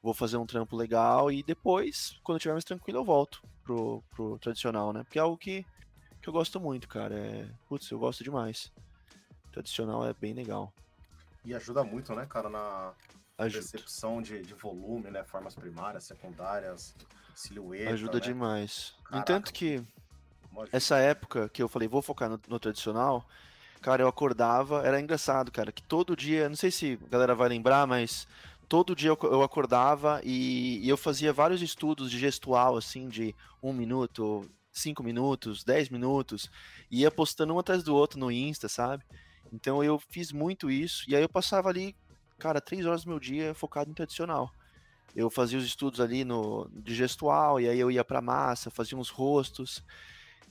vou 0.00 0.14
fazer 0.14 0.36
um 0.36 0.46
trampo 0.46 0.76
legal 0.76 1.32
e 1.32 1.42
depois, 1.42 2.16
quando 2.22 2.36
eu 2.36 2.38
estiver 2.38 2.52
mais 2.52 2.64
tranquilo, 2.64 3.00
eu 3.00 3.04
volto 3.04 3.42
pro, 3.64 4.02
pro 4.10 4.38
tradicional, 4.38 4.92
né? 4.92 5.02
Porque 5.04 5.18
é 5.18 5.22
algo 5.22 5.36
que, 5.36 5.64
que 6.20 6.28
eu 6.28 6.32
gosto 6.32 6.60
muito, 6.60 6.88
cara. 6.88 7.14
É, 7.14 7.48
putz, 7.68 7.90
eu 7.90 7.98
gosto 7.98 8.22
demais 8.22 8.72
tradicional 9.52 10.04
é 10.08 10.14
bem 10.14 10.32
legal. 10.32 10.72
E 11.44 11.54
ajuda 11.54 11.84
muito, 11.84 12.14
né, 12.14 12.26
cara, 12.26 12.48
na 12.48 12.92
ajuda. 13.38 13.60
percepção 13.60 14.22
de, 14.22 14.42
de 14.42 14.54
volume, 14.54 15.10
né? 15.10 15.22
Formas 15.22 15.54
primárias, 15.54 16.04
secundárias, 16.04 16.94
silhueta. 17.34 17.92
Ajuda 17.92 18.14
né? 18.14 18.20
demais. 18.20 18.94
Caraca. 19.04 19.18
Entanto 19.18 19.52
que 19.52 19.84
essa 20.72 20.98
época 20.98 21.48
que 21.48 21.62
eu 21.62 21.68
falei, 21.68 21.86
vou 21.86 22.02
focar 22.02 22.28
no, 22.28 22.40
no, 22.48 22.58
tradicional, 22.58 23.26
cara, 23.80 24.02
eu 24.02 24.08
acordava, 24.08 24.86
era 24.86 25.00
engraçado, 25.00 25.50
cara, 25.50 25.72
que 25.72 25.82
todo 25.82 26.16
dia, 26.16 26.48
não 26.48 26.56
sei 26.56 26.70
se 26.70 26.98
a 27.04 27.08
galera 27.08 27.34
vai 27.34 27.48
lembrar, 27.48 27.86
mas 27.86 28.26
todo 28.72 28.96
dia 28.96 29.10
eu, 29.10 29.42
acordava 29.42 30.22
e, 30.24 30.78
e, 30.82 30.88
eu 30.88 30.96
fazia 30.96 31.30
vários 31.30 31.60
estudos 31.60 32.10
de 32.10 32.18
gestual, 32.18 32.74
assim, 32.74 33.06
de 33.06 33.34
um 33.62 33.70
minuto, 33.70 34.50
cinco 34.72 35.02
minutos, 35.02 35.62
dez 35.62 35.90
minutos, 35.90 36.50
e 36.90 37.00
ia 37.00 37.10
postando 37.10 37.52
um 37.52 37.58
atrás 37.58 37.82
do 37.82 37.94
outro 37.94 38.18
no 38.18 38.32
Insta, 38.32 38.70
sabe? 38.70 39.04
Então 39.52 39.84
eu 39.84 39.98
fiz 39.98 40.32
muito 40.32 40.70
isso, 40.70 41.04
e 41.06 41.14
aí 41.14 41.20
eu 41.20 41.28
passava 41.28 41.68
ali, 41.68 41.94
cara, 42.38 42.62
três 42.62 42.86
horas 42.86 43.04
do 43.04 43.10
meu 43.10 43.20
dia 43.20 43.52
focado 43.52 43.90
em 43.90 43.92
tradicional. 43.92 44.50
Eu 45.14 45.28
fazia 45.28 45.58
os 45.58 45.66
estudos 45.66 46.00
ali 46.00 46.24
no, 46.24 46.66
de 46.72 46.94
gestual, 46.94 47.60
e 47.60 47.68
aí 47.68 47.78
eu 47.78 47.90
ia 47.90 48.02
pra 48.02 48.22
massa, 48.22 48.70
fazia 48.70 48.96
uns 48.96 49.10
rostos. 49.10 49.84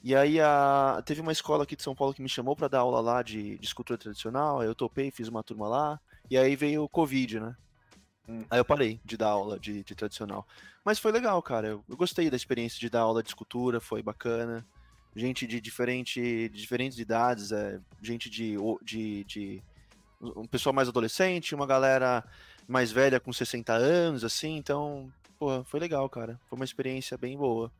E 0.03 0.15
aí 0.15 0.39
a, 0.39 1.01
teve 1.03 1.21
uma 1.21 1.31
escola 1.31 1.63
aqui 1.63 1.75
de 1.75 1.81
São 1.81 1.95
Paulo 1.95 2.13
que 2.13 2.21
me 2.21 2.29
chamou 2.29 2.55
para 2.55 2.67
dar 2.67 2.81
aula 2.81 3.01
lá 3.01 3.23
de, 3.23 3.57
de 3.57 3.65
escultura 3.65 3.97
tradicional, 3.97 4.61
eu 4.61 4.75
topei, 4.75 5.09
fiz 5.09 5.27
uma 5.27 5.41
turma 5.41 5.67
lá, 5.67 5.99
e 6.29 6.37
aí 6.37 6.55
veio 6.55 6.83
o 6.83 6.89
Covid, 6.89 7.39
né? 7.39 7.55
Hum. 8.31 8.45
Aí 8.49 8.59
eu 8.59 8.65
parei 8.65 8.99
de 9.03 9.17
dar 9.17 9.29
aula 9.29 9.59
de, 9.59 9.83
de 9.83 9.95
tradicional. 9.95 10.47
Mas 10.83 10.99
foi 10.99 11.11
legal, 11.11 11.41
cara. 11.41 11.67
Eu, 11.67 11.83
eu, 11.87 11.97
gostei 11.97 12.29
da 12.29 12.35
experiência 12.35 12.79
de 12.79 12.89
dar 12.89 13.01
aula 13.01 13.21
de 13.21 13.29
escultura, 13.29 13.79
foi 13.79 14.01
bacana 14.01 14.65
gente 15.15 15.45
de, 15.45 15.59
diferente, 15.59 16.21
de 16.49 16.61
diferentes 16.61 16.97
idades, 16.97 17.51
é, 17.51 17.79
gente 18.01 18.29
de, 18.29 18.55
de, 18.81 19.23
de 19.25 19.63
um 20.21 20.47
pessoal 20.47 20.73
mais 20.73 20.87
adolescente, 20.87 21.55
uma 21.55 21.67
galera 21.67 22.23
mais 22.67 22.91
velha 22.91 23.19
com 23.19 23.33
60 23.33 23.73
anos, 23.73 24.23
assim, 24.23 24.55
então, 24.55 25.11
pô, 25.37 25.63
foi 25.63 25.79
legal, 25.79 26.07
cara. 26.09 26.39
Foi 26.47 26.55
uma 26.55 26.65
experiência 26.65 27.17
bem 27.17 27.37
boa. 27.37 27.71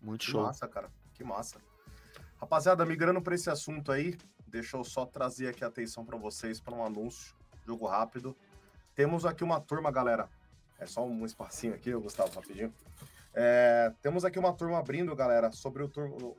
Muito 0.00 0.20
que 0.20 0.30
show. 0.30 0.40
Que 0.40 0.46
massa, 0.46 0.68
cara. 0.68 0.90
Que 1.14 1.24
massa. 1.24 1.58
Rapaziada, 2.38 2.84
migrando 2.84 3.20
para 3.20 3.34
esse 3.34 3.50
assunto 3.50 3.90
aí, 3.90 4.16
deixa 4.46 4.76
eu 4.76 4.84
só 4.84 5.06
trazer 5.06 5.48
aqui 5.48 5.64
a 5.64 5.68
atenção 5.68 6.04
para 6.04 6.18
vocês 6.18 6.60
para 6.60 6.74
um 6.74 6.84
anúncio, 6.84 7.34
jogo 7.66 7.86
rápido. 7.86 8.36
Temos 8.96 9.26
aqui 9.26 9.44
uma 9.44 9.60
turma, 9.60 9.90
galera. 9.90 10.26
É 10.78 10.86
só 10.86 11.04
um 11.04 11.26
espacinho 11.26 11.74
aqui, 11.74 11.92
Gustavo, 11.92 12.34
rapidinho. 12.34 12.72
É, 13.34 13.92
temos 14.00 14.24
aqui 14.24 14.38
uma 14.38 14.54
turma 14.54 14.78
abrindo, 14.78 15.14
galera, 15.14 15.52
sobre 15.52 15.82
o, 15.82 15.86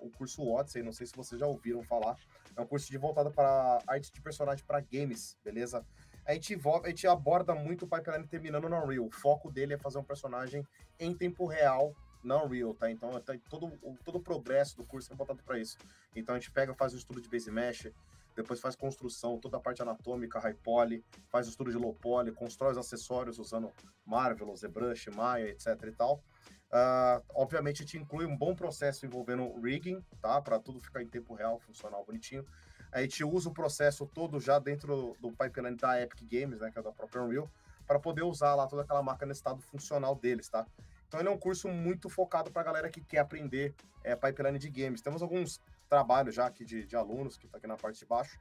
o 0.02 0.10
curso 0.18 0.44
Odyssey. 0.44 0.82
Não 0.82 0.92
sei 0.92 1.06
se 1.06 1.16
vocês 1.16 1.40
já 1.40 1.46
ouviram 1.46 1.84
falar. 1.84 2.18
É 2.56 2.60
um 2.60 2.66
curso 2.66 2.90
de 2.90 2.98
voltado 2.98 3.30
para 3.30 3.80
arte 3.86 4.12
de 4.12 4.20
personagem 4.20 4.66
para 4.66 4.82
games, 4.82 5.38
beleza? 5.46 5.86
A 6.26 6.34
gente, 6.34 6.60
a 6.84 6.90
gente 6.90 7.06
aborda 7.06 7.54
muito 7.54 7.86
o 7.86 7.88
pipeline 7.88 8.26
terminando 8.26 8.68
no 8.68 8.84
Unreal. 8.84 9.06
O 9.06 9.12
foco 9.12 9.52
dele 9.52 9.76
é 9.76 9.78
fazer 9.78 10.00
um 10.00 10.04
personagem 10.04 10.68
em 11.00 11.14
tempo 11.14 11.46
real 11.46 11.94
na 12.24 12.44
Unreal, 12.44 12.74
tá? 12.74 12.90
Então, 12.90 13.22
tá, 13.22 13.36
todo, 13.48 13.72
todo 14.04 14.16
o 14.16 14.22
progresso 14.22 14.76
do 14.76 14.84
curso 14.84 15.14
é 15.14 15.16
voltado 15.16 15.44
para 15.44 15.60
isso. 15.60 15.78
Então, 16.16 16.34
a 16.34 16.40
gente 16.40 16.50
pega, 16.50 16.74
faz 16.74 16.92
o 16.96 16.98
estudo 16.98 17.22
de 17.22 17.30
base 17.30 17.52
mesh, 17.52 17.92
depois 18.38 18.62
faz 18.62 18.76
construção, 18.76 19.40
toda 19.40 19.58
a 19.58 19.60
parte 19.60 19.82
anatômica, 19.82 20.40
high 20.40 20.54
poly, 20.54 21.04
faz 21.28 21.48
o 21.48 21.50
estudo 21.50 21.72
de 21.72 21.78
low 21.78 21.94
poly, 21.94 22.32
constrói 22.32 22.72
os 22.72 22.78
acessórios 22.78 23.40
usando 23.40 23.72
Marvel, 24.06 24.56
ZBrush, 24.56 25.10
Maya, 25.10 25.50
etc 25.50 25.68
e 25.88 25.92
tal. 25.92 26.24
Uh, 26.68 27.24
obviamente, 27.34 27.84
te 27.84 27.98
inclui 27.98 28.26
um 28.26 28.38
bom 28.38 28.54
processo 28.54 29.06
envolvendo 29.06 29.60
rigging, 29.60 30.04
tá? 30.22 30.40
Para 30.42 30.60
tudo 30.60 30.80
ficar 30.80 31.02
em 31.02 31.08
tempo 31.08 31.34
real, 31.34 31.60
funcional, 31.60 32.06
bonitinho. 32.06 32.46
A 32.92 33.02
gente 33.02 33.24
usa 33.24 33.50
o 33.50 33.54
processo 33.54 34.06
todo 34.06 34.40
já 34.40 34.60
dentro 34.60 35.16
do 35.20 35.32
pipeline 35.32 35.76
da 35.76 36.02
Epic 36.02 36.22
Games, 36.30 36.60
né? 36.60 36.70
Que 36.72 36.78
é 36.78 36.82
da 36.84 36.92
própria 36.92 37.24
Unreal, 37.24 37.50
para 37.88 38.00
poder 38.00 38.24
usar 38.24 38.54
lá 38.54 38.68
toda 38.68 38.84
aquela 38.84 39.02
marca 39.02 39.26
no 39.26 39.32
estado 39.32 39.62
funcional 39.62 40.16
deles, 40.16 40.48
tá? 40.48 40.66
Então 41.08 41.20
ele 41.20 41.30
é 41.30 41.32
um 41.32 41.40
curso 41.40 41.70
muito 41.70 42.10
focado 42.10 42.52
para 42.52 42.62
a 42.62 42.66
galera 42.66 42.90
que 42.90 43.02
quer 43.02 43.20
aprender 43.20 43.74
é, 44.04 44.16
pipeline 44.16 44.60
de 44.60 44.70
games. 44.70 45.02
Temos 45.02 45.22
alguns 45.22 45.62
trabalhos 45.88 46.36
já 46.36 46.46
aqui 46.46 46.66
de, 46.66 46.86
de 46.86 46.96
alunos, 46.96 47.38
que 47.38 47.46
está 47.46 47.58
aqui 47.58 47.68
na 47.68 47.78
parte 47.78 48.00
de 48.00 48.06
baixo. 48.06 48.40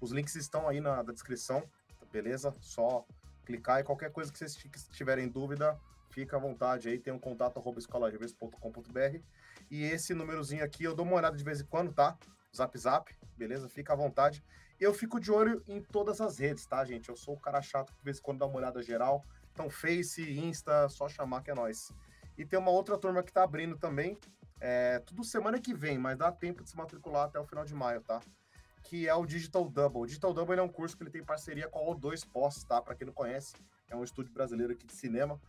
Os 0.00 0.10
links 0.10 0.34
estão 0.34 0.68
aí 0.68 0.80
na, 0.80 1.02
na 1.02 1.12
descrição, 1.12 1.62
beleza? 2.12 2.54
Só 2.60 3.04
clicar 3.44 3.80
e 3.80 3.84
qualquer 3.84 4.10
coisa 4.12 4.30
que 4.30 4.38
vocês 4.38 4.54
tiverem 4.92 5.28
dúvida, 5.28 5.78
fica 6.10 6.36
à 6.36 6.38
vontade 6.38 6.88
aí, 6.88 6.98
tem 6.98 7.12
um 7.12 7.18
contato 7.18 7.58
arroba 7.58 7.80
e 9.70 9.82
esse 9.82 10.14
númerozinho 10.14 10.64
aqui 10.64 10.84
eu 10.84 10.94
dou 10.94 11.04
uma 11.04 11.16
olhada 11.16 11.36
de 11.36 11.44
vez 11.44 11.60
em 11.60 11.64
quando, 11.64 11.92
tá? 11.92 12.16
Zap 12.54 12.76
Zap, 12.78 13.14
beleza? 13.36 13.68
Fica 13.68 13.92
à 13.92 13.96
vontade. 13.96 14.42
Eu 14.80 14.94
fico 14.94 15.20
de 15.20 15.30
olho 15.30 15.62
em 15.66 15.82
todas 15.82 16.20
as 16.20 16.38
redes, 16.38 16.64
tá, 16.64 16.84
gente? 16.84 17.08
Eu 17.08 17.16
sou 17.16 17.34
o 17.34 17.40
cara 17.40 17.60
chato 17.60 17.92
que 17.92 17.98
de 17.98 18.04
vez 18.04 18.18
em 18.18 18.22
quando 18.22 18.38
dá 18.38 18.46
uma 18.46 18.56
olhada 18.56 18.82
geral. 18.82 19.24
Então, 19.52 19.68
Face, 19.68 20.22
Insta, 20.38 20.88
só 20.88 21.08
chamar 21.08 21.42
que 21.42 21.50
é 21.50 21.54
nós. 21.54 21.92
E 22.36 22.46
tem 22.46 22.58
uma 22.58 22.70
outra 22.70 22.96
turma 22.96 23.22
que 23.22 23.32
tá 23.32 23.42
abrindo 23.42 23.76
também. 23.76 24.16
É, 24.60 24.98
tudo 25.00 25.22
semana 25.24 25.60
que 25.60 25.72
vem, 25.74 25.98
mas 25.98 26.16
dá 26.16 26.32
tempo 26.32 26.62
de 26.62 26.70
se 26.70 26.76
matricular 26.76 27.26
até 27.26 27.38
o 27.38 27.44
final 27.44 27.64
de 27.64 27.74
maio, 27.74 28.00
tá? 28.02 28.20
Que 28.82 29.08
é 29.08 29.14
o 29.14 29.26
Digital 29.26 29.68
Double. 29.68 30.02
O 30.02 30.06
Digital 30.06 30.32
Double 30.32 30.58
é 30.58 30.62
um 30.62 30.68
curso 30.68 30.96
que 30.96 31.02
ele 31.02 31.10
tem 31.10 31.22
parceria 31.22 31.68
com 31.68 31.78
a 31.78 31.94
O2 31.94 32.26
Post, 32.30 32.66
tá? 32.66 32.80
Para 32.80 32.94
quem 32.94 33.06
não 33.06 33.14
conhece, 33.14 33.54
é 33.88 33.96
um 33.96 34.02
estúdio 34.02 34.32
brasileiro 34.32 34.72
aqui 34.72 34.86
de 34.86 34.94
cinema. 34.94 35.40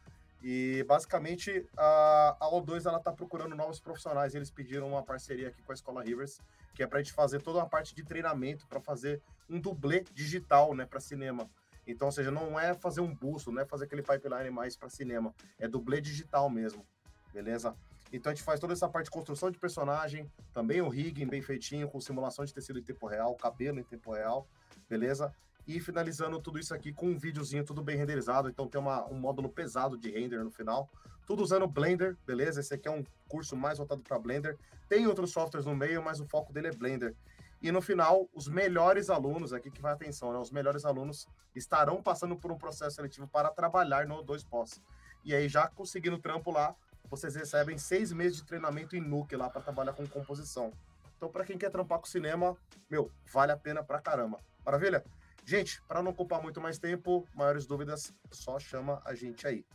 E 0.42 0.86
basicamente 0.88 1.68
a, 1.76 2.38
a 2.40 2.50
O2 2.52 2.86
ela 2.86 2.98
está 2.98 3.12
procurando 3.12 3.56
novos 3.56 3.80
profissionais. 3.80 4.36
Eles 4.36 4.50
pediram 4.50 4.88
uma 4.88 5.04
parceria 5.04 5.50
aqui 5.50 5.62
com 5.62 5.72
a 5.72 5.76
Escola 5.76 6.04
Rivers, 6.04 6.40
que 6.74 6.84
é 6.84 6.88
para 6.88 7.00
gente 7.00 7.14
fazer 7.14 7.42
toda 7.42 7.60
uma 7.60 7.68
parte 7.68 7.94
de 7.94 8.04
treinamento 8.04 8.68
para 8.68 8.80
fazer 8.80 9.22
um 9.50 9.60
dublê 9.60 10.02
digital, 10.14 10.74
né, 10.74 10.86
para 10.86 11.00
cinema. 11.00 11.50
Então, 11.86 12.08
ou 12.08 12.12
seja, 12.12 12.30
não 12.30 12.60
é 12.60 12.74
fazer 12.74 13.02
um 13.02 13.14
busto, 13.14 13.52
não 13.52 13.62
é 13.62 13.66
fazer 13.66 13.86
aquele 13.86 14.04
pipeline 14.04 14.52
mais 14.52 14.78
para 14.78 14.90
cinema, 14.90 15.34
é 15.58 15.68
dublê 15.68 16.00
digital 16.00 16.48
mesmo, 16.50 16.86
beleza? 17.34 17.76
Então 18.12 18.32
a 18.32 18.36
gente 18.36 18.44
faz 18.44 18.60
toda 18.60 18.74
essa 18.74 18.90
parte 18.90 19.06
de 19.06 19.12
construção 19.12 19.52
de 19.52 19.60
personagem, 19.60 20.32
também 20.54 20.82
o 20.82 20.90
rigging 20.90 21.28
bem 21.28 21.42
feitinho, 21.42 21.88
com 21.88 22.02
simulação 22.02 22.44
de 22.44 22.54
tecido 22.54 22.80
em 22.80 22.84
tempo 22.84 23.06
real, 23.08 23.36
cabelo 23.36 23.80
em 23.80 23.84
tempo 23.84 24.12
real, 24.12 24.48
beleza? 24.90 25.34
E 25.68 25.80
finalizando 25.80 26.40
tudo 26.42 26.58
isso 26.58 26.74
aqui 26.74 26.92
com 26.92 27.08
um 27.08 27.18
videozinho 27.18 27.64
tudo 27.64 27.84
bem 27.84 27.96
renderizado. 27.96 28.50
Então 28.50 28.68
tem 28.68 28.82
uma, 28.82 29.06
um 29.08 29.14
módulo 29.14 29.50
pesado 29.50 29.98
de 29.98 30.10
render 30.10 30.44
no 30.44 30.50
final. 30.50 30.90
Tudo 31.28 31.44
usando 31.44 31.68
Blender, 31.68 32.18
beleza? 32.26 32.60
Esse 32.60 32.74
aqui 32.74 32.88
é 32.88 32.92
um 32.92 33.04
curso 33.28 33.56
mais 33.56 33.78
voltado 33.78 34.02
para 34.02 34.18
Blender. 34.18 34.58
Tem 34.88 35.06
outros 35.06 35.32
softwares 35.32 35.68
no 35.68 35.76
meio, 35.76 36.04
mas 36.04 36.20
o 36.20 36.26
foco 36.26 36.52
dele 36.52 36.70
é 36.70 36.72
Blender. 36.72 37.16
E 37.62 37.72
no 37.72 37.82
final, 37.82 38.28
os 38.34 38.48
melhores 38.48 39.12
alunos, 39.12 39.54
aqui 39.54 39.70
que 39.70 39.82
vai 39.82 39.92
atenção, 39.92 40.34
né? 40.34 40.40
Os 40.40 40.50
melhores 40.50 40.86
alunos 40.86 41.28
estarão 41.54 42.02
passando 42.02 42.36
por 42.36 42.52
um 42.52 42.58
processo 42.58 42.96
seletivo 42.96 43.28
para 43.28 43.52
trabalhar 43.52 44.08
no 44.08 44.24
2 44.24 44.44
Pós. 44.46 44.82
E 45.24 45.36
aí, 45.36 45.48
já 45.48 45.68
conseguindo 45.68 46.18
trampo 46.18 46.52
lá, 46.52 46.74
vocês 47.10 47.36
recebem 47.36 47.78
seis 47.78 48.12
meses 48.12 48.38
de 48.38 48.44
treinamento 48.46 48.96
em 48.96 49.02
Nuke 49.02 49.36
lá 49.36 49.50
para 49.50 49.62
trabalhar 49.62 49.94
com 49.94 50.06
composição. 50.08 50.72
Então, 51.18 51.30
para 51.30 51.44
quem 51.44 51.58
quer 51.58 51.70
trampar 51.70 52.00
com 52.00 52.06
cinema, 52.06 52.56
meu, 52.90 53.12
vale 53.32 53.52
a 53.52 53.58
pena 53.58 53.84
pra 53.84 54.00
caramba. 54.00 54.40
Maravilha? 54.66 55.04
Gente, 55.46 55.82
para 55.84 56.02
não 56.04 56.12
ocupar 56.12 56.42
muito 56.42 56.62
mais 56.62 56.78
tempo, 56.78 57.28
maiores 57.34 57.66
dúvidas, 57.66 58.14
só 58.32 58.60
chama 58.60 59.02
a 59.04 59.14
gente 59.16 59.48
aí. 59.48 59.66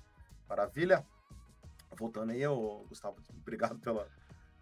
Maravilha? 0.48 1.04
Voltando 1.96 2.30
aí, 2.32 2.46
ô, 2.46 2.84
Gustavo, 2.88 3.16
obrigado 3.40 3.78
pela, 3.78 4.08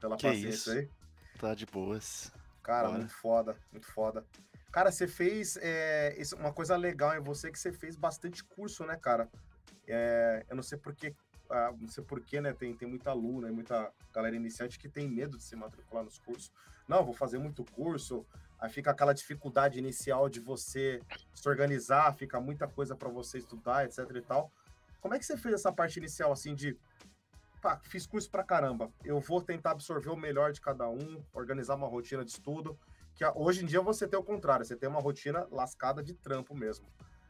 pela 0.01 0.17
Que 0.17 0.27
paciência 0.27 0.49
isso. 0.49 0.71
aí. 0.73 0.91
Tá 1.39 1.55
de 1.55 1.67
boas. 1.67 2.33
Cara, 2.63 2.89
Bora. 2.89 2.99
muito 2.99 3.15
foda, 3.15 3.57
muito 3.73 3.87
foda. 3.93 4.25
Cara, 4.71 4.91
você 4.91 5.07
fez 5.07 5.57
é, 5.61 6.15
isso- 6.19 6.37
uma 6.37 6.53
coisa 6.53 6.77
legal 6.77 7.15
em 7.17 7.21
você 7.21 7.51
que 7.51 7.59
você 7.59 7.73
fez 7.73 7.97
bastante 7.97 8.43
curso, 8.45 8.85
né, 8.85 8.97
cara? 8.97 9.29
É, 9.87 10.45
eu 10.49 10.57
não 10.57 10.63
sei 10.63 10.79
porque, 10.79 11.15
ah, 11.53 11.73
não 11.79 11.89
sei 11.89 12.03
porquê, 12.03 12.41
né? 12.41 12.53
Tem, 12.53 12.75
tem 12.75 12.89
muita 12.89 13.11
aluna 13.11 13.49
e 13.49 13.53
muita 13.53 13.93
galera 14.13 14.35
iniciante 14.35 14.79
que 14.79 14.89
tem 14.89 15.09
medo 15.09 15.37
de 15.37 15.43
se 15.45 15.55
matricular 15.55 16.03
nos 16.03 16.19
cursos. 16.19 16.51
Não, 16.89 17.05
vou 17.05 17.15
fazer 17.15 17.39
muito 17.39 17.65
curso. 17.65 18.27
Aí 18.59 18.71
fica 18.71 18.91
aquela 18.91 19.13
dificuldade 19.13 19.79
inicial 19.79 20.29
de 20.29 20.41
você 20.41 21.01
se 21.35 21.49
organizar, 21.49 22.13
fica 22.15 22.41
muita 22.41 22.67
coisa 22.67 22.97
para 22.97 23.09
você 23.09 23.39
estudar, 23.39 23.85
etc 23.85 23.99
e 24.15 24.23
tal. 24.23 24.51
Como 25.01 25.15
é 25.15 25.19
que 25.19 25.27
você 25.27 25.37
fez 25.37 25.55
essa 25.55 25.73
parte 25.73 25.99
inicial, 25.99 26.33
assim, 26.33 26.55
de 26.55 26.77
pá, 27.61 27.79
fiz 27.85 28.07
curso 28.07 28.31
pra 28.31 28.43
caramba. 28.43 28.91
Eu 29.05 29.21
vou 29.21 29.41
tentar 29.43 29.73
absorver 29.73 30.11
o 30.11 30.17
melhor 30.17 30.53
de 30.53 30.61
cada 30.61 30.89
um, 30.89 31.23
organizar 31.33 31.75
uma 31.75 31.87
rotina 31.89 32.25
de 32.25 32.31
estudo. 32.31 32.79
Que 33.15 33.25
hoje 33.35 33.63
em 33.63 33.67
dia 33.67 33.81
você 33.81 34.09
tem 34.09 34.19
o 34.19 34.23
contrário, 34.23 34.65
você 34.65 34.75
tem 34.75 34.89
uma 34.89 35.01
rotina 35.01 35.47
lascada 35.51 36.03
de 36.03 36.15
trampo 36.15 36.55
mesmo. 36.55 36.87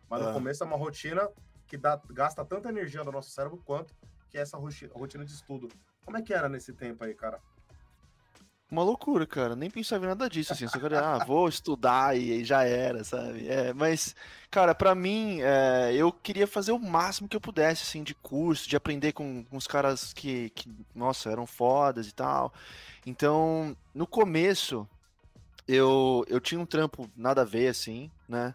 Mas 0.09 0.23
no 0.23 0.29
Ah. 0.29 0.33
começo 0.33 0.63
é 0.63 0.67
uma 0.67 0.77
rotina 0.77 1.29
que 1.67 1.77
dá, 1.77 2.01
gasta 2.11 2.45
tanta 2.45 2.69
energia 2.69 3.03
do 3.03 3.11
nosso 3.11 3.31
cérebro 3.31 3.61
quanto 3.65 3.95
que 4.33 4.39
é 4.39 4.41
essa 4.41 4.57
rotina 4.57 5.25
de 5.25 5.33
estudo. 5.33 5.69
Como 6.05 6.17
é 6.17 6.23
que 6.23 6.33
era 6.33 6.49
nesse 6.49 6.73
tempo 6.73 7.05
aí, 7.05 7.15
cara? 7.15 7.39
Uma 8.71 8.83
loucura, 8.83 9.27
cara. 9.27 9.55
Nem 9.55 9.71
pensava 9.71 10.07
em 10.07 10.09
nada 10.09 10.31
disso, 10.31 10.55
assim. 10.55 10.67
Só 10.67 10.81
queria, 10.81 11.01
ah, 11.01 11.25
vou 11.25 11.47
estudar 11.47 12.17
e 12.17 12.43
já 12.43 12.65
era, 12.65 13.05
sabe? 13.05 13.47
É, 13.47 13.75
mas, 13.75 14.17
cara, 14.51 14.75
pra 14.75 14.95
mim, 14.95 15.41
é, 15.43 15.93
eu 15.95 16.11
queria 16.11 16.47
fazer 16.47 16.73
o 16.73 16.79
máximo 16.79 17.29
que 17.29 17.37
eu 17.37 17.41
pudesse, 17.41 17.83
assim, 17.83 18.03
de 18.03 18.15
curso, 18.15 18.67
de 18.67 18.75
aprender 18.75 19.13
com, 19.13 19.45
com 19.45 19.59
os 19.59 19.67
caras 19.67 20.15
que, 20.15 20.49
que, 20.51 20.75
nossa, 20.95 21.31
eram 21.31 21.47
fodas 21.47 22.09
e 22.09 22.15
tal. 22.15 22.55
Então, 23.05 23.77
no 23.95 24.07
começo, 24.07 24.89
eu, 25.69 26.25
eu 26.27 26.41
tinha 26.41 26.59
um 26.59 26.67
trampo 26.67 27.11
nada 27.15 27.43
a 27.43 27.45
ver, 27.45 27.69
assim, 27.69 28.11
né? 28.27 28.55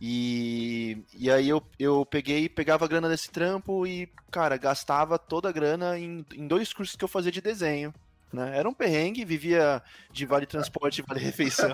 E, 0.00 0.98
e 1.14 1.30
aí 1.30 1.48
eu, 1.48 1.62
eu 1.78 2.04
peguei, 2.04 2.48
pegava 2.48 2.84
a 2.84 2.88
grana 2.88 3.08
desse 3.08 3.30
trampo 3.30 3.86
e, 3.86 4.08
cara, 4.30 4.56
gastava 4.56 5.18
toda 5.18 5.48
a 5.48 5.52
grana 5.52 5.98
em, 5.98 6.24
em 6.34 6.46
dois 6.46 6.72
cursos 6.72 6.96
que 6.96 7.04
eu 7.04 7.08
fazia 7.08 7.32
de 7.32 7.40
desenho. 7.40 7.94
Né? 8.32 8.58
Era 8.58 8.68
um 8.68 8.74
perrengue, 8.74 9.24
vivia 9.24 9.80
de 10.10 10.26
vale 10.26 10.44
transporte 10.44 10.98
e 10.98 11.04
vale 11.06 11.20
refeição. 11.24 11.72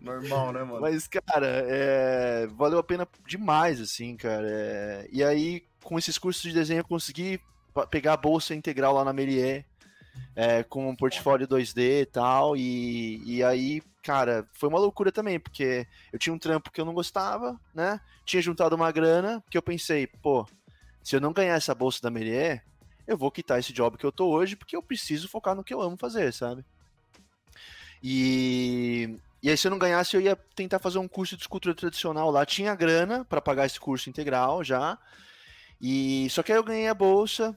Normal, 0.00 0.52
né, 0.52 0.64
mano? 0.64 0.80
Mas, 0.80 1.06
cara, 1.06 1.46
é, 1.68 2.46
valeu 2.46 2.78
a 2.78 2.82
pena 2.82 3.06
demais, 3.26 3.80
assim, 3.80 4.16
cara. 4.16 4.46
É, 4.48 5.08
e 5.12 5.22
aí, 5.22 5.62
com 5.82 5.98
esses 5.98 6.16
cursos 6.16 6.42
de 6.42 6.52
desenho, 6.52 6.80
eu 6.80 6.84
consegui 6.84 7.38
pegar 7.90 8.14
a 8.14 8.16
bolsa 8.16 8.54
integral 8.54 8.94
lá 8.94 9.04
na 9.04 9.12
Melier, 9.12 9.64
é, 10.34 10.62
com 10.62 10.88
um 10.88 10.96
portfólio 10.96 11.46
2D 11.46 12.02
e 12.02 12.06
tal. 12.06 12.56
E, 12.56 13.22
e 13.26 13.44
aí, 13.44 13.82
cara, 14.08 14.48
foi 14.54 14.70
uma 14.70 14.78
loucura 14.78 15.12
também, 15.12 15.38
porque 15.38 15.86
eu 16.10 16.18
tinha 16.18 16.32
um 16.32 16.38
trampo 16.38 16.70
que 16.72 16.80
eu 16.80 16.84
não 16.86 16.94
gostava, 16.94 17.60
né? 17.74 18.00
Tinha 18.24 18.40
juntado 18.40 18.74
uma 18.74 18.90
grana, 18.90 19.44
que 19.50 19.58
eu 19.58 19.60
pensei, 19.60 20.06
pô, 20.06 20.48
se 21.04 21.14
eu 21.14 21.20
não 21.20 21.30
ganhar 21.30 21.56
essa 21.56 21.74
bolsa 21.74 22.00
da 22.00 22.10
Melier, 22.10 22.64
eu 23.06 23.18
vou 23.18 23.30
quitar 23.30 23.58
esse 23.58 23.70
job 23.70 23.98
que 23.98 24.06
eu 24.06 24.10
tô 24.10 24.30
hoje, 24.30 24.56
porque 24.56 24.74
eu 24.74 24.82
preciso 24.82 25.28
focar 25.28 25.54
no 25.54 25.62
que 25.62 25.74
eu 25.74 25.82
amo 25.82 25.98
fazer, 25.98 26.32
sabe? 26.32 26.64
E, 28.02 29.18
e 29.42 29.50
aí, 29.50 29.58
se 29.58 29.66
eu 29.66 29.70
não 29.70 29.78
ganhasse, 29.78 30.16
eu 30.16 30.22
ia 30.22 30.36
tentar 30.54 30.78
fazer 30.78 30.98
um 30.98 31.06
curso 31.06 31.36
de 31.36 31.42
escultura 31.42 31.74
tradicional 31.74 32.30
lá. 32.30 32.46
Tinha 32.46 32.74
grana 32.74 33.26
para 33.26 33.42
pagar 33.42 33.66
esse 33.66 33.78
curso 33.78 34.08
integral 34.08 34.64
já. 34.64 34.96
E 35.78 36.28
só 36.30 36.42
que 36.42 36.50
aí 36.50 36.56
eu 36.56 36.64
ganhei 36.64 36.88
a 36.88 36.94
bolsa, 36.94 37.54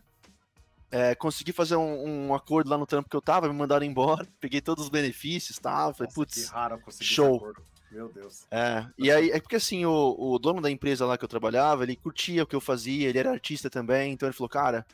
é, 0.91 1.15
consegui 1.15 1.53
fazer 1.53 1.77
um, 1.77 2.27
um 2.27 2.35
acordo 2.35 2.69
lá 2.69 2.77
no 2.77 2.85
trampo 2.85 3.09
que 3.09 3.15
eu 3.15 3.21
tava, 3.21 3.47
me 3.47 3.53
mandaram 3.53 3.85
embora, 3.85 4.27
peguei 4.41 4.59
todos 4.59 4.83
os 4.83 4.89
benefícios 4.89 5.57
e 5.57 5.61
tal. 5.61 5.93
Falei, 5.93 6.11
putz, 6.13 6.51
show. 6.99 7.37
acordo. 7.37 7.63
Meu 7.89 8.07
Deus. 8.07 8.45
é, 8.49 8.85
e 8.97 9.11
aí, 9.11 9.31
é 9.31 9.39
porque 9.41 9.57
assim, 9.57 9.83
o, 9.85 10.15
o 10.17 10.39
dono 10.39 10.61
da 10.61 10.71
empresa 10.71 11.05
lá 11.05 11.17
que 11.17 11.25
eu 11.25 11.29
trabalhava, 11.29 11.83
ele 11.83 11.97
curtia 11.97 12.43
o 12.43 12.47
que 12.47 12.55
eu 12.55 12.61
fazia, 12.61 13.09
ele 13.09 13.19
era 13.19 13.31
artista 13.31 13.69
também, 13.69 14.13
então 14.13 14.29
ele 14.29 14.35
falou, 14.35 14.47
cara, 14.47 14.85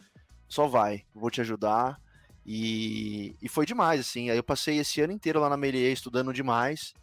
só 0.49 0.67
vai, 0.67 1.03
vou 1.13 1.29
te 1.29 1.41
ajudar. 1.41 1.99
E, 2.43 3.35
e 3.41 3.49
foi 3.49 3.65
demais, 3.65 3.99
assim. 3.99 4.29
Aí 4.29 4.37
eu 4.37 4.43
passei 4.43 4.79
esse 4.79 5.01
ano 5.01 5.13
inteiro 5.13 5.39
lá 5.39 5.49
na 5.49 5.57
Melier 5.57 5.91
estudando 5.91 6.33
demais. 6.33 6.93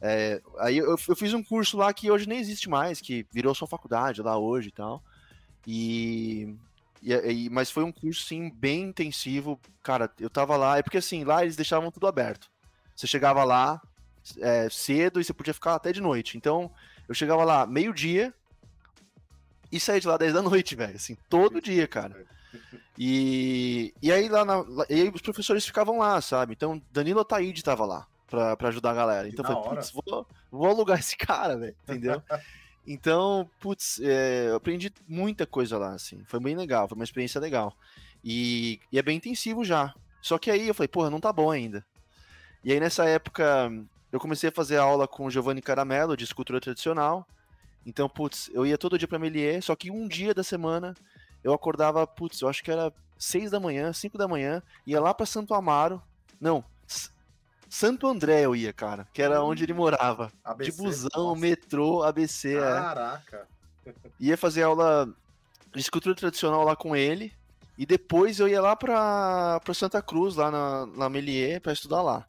É, 0.00 0.42
aí 0.58 0.78
eu, 0.78 0.96
eu 1.08 1.16
fiz 1.16 1.32
um 1.32 1.42
curso 1.42 1.76
lá 1.76 1.92
que 1.94 2.10
hoje 2.10 2.28
nem 2.28 2.40
existe 2.40 2.68
mais, 2.68 3.00
que 3.00 3.24
virou 3.32 3.54
só 3.54 3.66
faculdade 3.66 4.20
lá 4.20 4.36
hoje 4.36 4.68
e 4.68 4.72
tal. 4.72 5.02
E, 5.66 6.56
e, 7.02 7.12
e- 7.12 7.50
mas 7.50 7.70
foi 7.70 7.82
um 7.84 7.92
curso, 7.92 8.24
sim, 8.26 8.50
bem 8.50 8.82
intensivo. 8.84 9.60
Cara, 9.82 10.10
eu 10.20 10.30
tava 10.30 10.56
lá, 10.56 10.78
é 10.78 10.82
porque 10.82 10.98
assim, 10.98 11.24
lá 11.24 11.42
eles 11.42 11.56
deixavam 11.56 11.90
tudo 11.90 12.06
aberto. 12.06 12.48
Você 12.94 13.06
chegava 13.06 13.42
lá 13.44 13.80
é, 14.38 14.68
cedo 14.70 15.20
e 15.20 15.24
você 15.24 15.32
podia 15.32 15.54
ficar 15.54 15.74
até 15.74 15.92
de 15.92 16.00
noite. 16.00 16.36
Então, 16.36 16.70
eu 17.08 17.14
chegava 17.14 17.44
lá 17.44 17.66
meio-dia 17.66 18.32
e 19.70 19.80
saía 19.80 20.00
de 20.00 20.06
lá 20.08 20.16
10 20.16 20.32
da 20.32 20.42
noite, 20.42 20.74
velho. 20.76 20.94
Assim, 20.96 21.16
todo 21.28 21.60
dia, 21.60 21.88
cara. 21.88 22.24
E, 22.98 23.94
e 24.02 24.12
aí 24.12 24.28
lá, 24.28 24.44
na, 24.44 24.62
e 24.88 25.00
aí 25.00 25.08
os 25.08 25.22
professores 25.22 25.64
ficavam 25.66 25.98
lá, 25.98 26.20
sabe? 26.20 26.52
Então, 26.52 26.80
Danilo 26.92 27.20
Ataíde 27.20 27.62
tava 27.64 27.84
lá 27.86 28.06
pra, 28.28 28.56
pra 28.56 28.68
ajudar 28.68 28.90
a 28.90 28.94
galera. 28.94 29.28
Então, 29.28 29.44
eu 29.44 29.62
falei, 29.64 29.78
vou, 30.06 30.26
vou 30.50 30.68
alugar 30.68 30.98
esse 30.98 31.16
cara, 31.18 31.56
velho, 31.56 31.74
entendeu? 31.82 32.22
Então, 32.86 33.48
putz, 33.60 34.00
é, 34.00 34.48
eu 34.48 34.56
aprendi 34.56 34.92
muita 35.06 35.46
coisa 35.46 35.78
lá, 35.78 35.94
assim. 35.94 36.22
Foi 36.26 36.40
bem 36.40 36.56
legal, 36.56 36.88
foi 36.88 36.96
uma 36.96 37.04
experiência 37.04 37.40
legal. 37.40 37.76
E, 38.24 38.80
e 38.90 38.98
é 38.98 39.02
bem 39.02 39.16
intensivo 39.16 39.64
já. 39.64 39.94
Só 40.20 40.38
que 40.38 40.50
aí 40.50 40.68
eu 40.68 40.74
falei, 40.74 40.88
porra, 40.88 41.10
não 41.10 41.20
tá 41.20 41.32
bom 41.32 41.50
ainda. 41.50 41.84
E 42.64 42.72
aí 42.72 42.80
nessa 42.80 43.04
época 43.04 43.72
eu 44.10 44.20
comecei 44.20 44.48
a 44.48 44.52
fazer 44.52 44.76
aula 44.76 45.08
com 45.08 45.26
o 45.26 45.30
Giovanni 45.30 45.62
Caramello 45.62 46.16
de 46.16 46.24
escultura 46.24 46.60
tradicional. 46.60 47.26
Então, 47.84 48.08
putz, 48.08 48.50
eu 48.52 48.64
ia 48.64 48.78
todo 48.78 48.98
dia 48.98 49.08
pra 49.08 49.18
Melier, 49.18 49.62
só 49.62 49.74
que 49.74 49.90
um 49.90 50.06
dia 50.06 50.34
da 50.34 50.44
semana 50.44 50.94
eu 51.42 51.52
acordava, 51.52 52.06
putz, 52.06 52.40
eu 52.40 52.48
acho 52.48 52.62
que 52.62 52.70
era 52.70 52.92
seis 53.18 53.50
da 53.50 53.58
manhã, 53.58 53.92
cinco 53.92 54.18
da 54.18 54.28
manhã, 54.28 54.62
ia 54.86 55.00
lá 55.00 55.12
pra 55.12 55.26
Santo 55.26 55.54
Amaro. 55.54 56.00
Não, 56.40 56.64
Santo 57.74 58.06
André 58.06 58.42
eu 58.42 58.54
ia, 58.54 58.70
cara, 58.70 59.08
que 59.14 59.22
era 59.22 59.42
onde 59.42 59.64
ele 59.64 59.72
morava. 59.72 60.30
ABC. 60.44 60.70
De 60.70 60.76
busão, 60.76 61.08
Nossa. 61.28 61.40
metrô, 61.40 62.02
ABC, 62.02 62.54
é 62.54 62.60
Caraca. 62.60 63.48
ia 64.20 64.36
fazer 64.36 64.62
aula 64.64 65.08
de 65.74 65.80
escultura 65.80 66.14
tradicional 66.14 66.64
lá 66.64 66.76
com 66.76 66.94
ele. 66.94 67.32
E 67.78 67.86
depois 67.86 68.38
eu 68.38 68.46
ia 68.46 68.60
lá 68.60 68.76
pra, 68.76 69.58
pra 69.64 69.72
Santa 69.72 70.02
Cruz, 70.02 70.36
lá 70.36 70.50
na, 70.50 70.84
na 70.84 71.08
Melier, 71.08 71.62
pra 71.62 71.72
estudar 71.72 72.02
lá. 72.02 72.26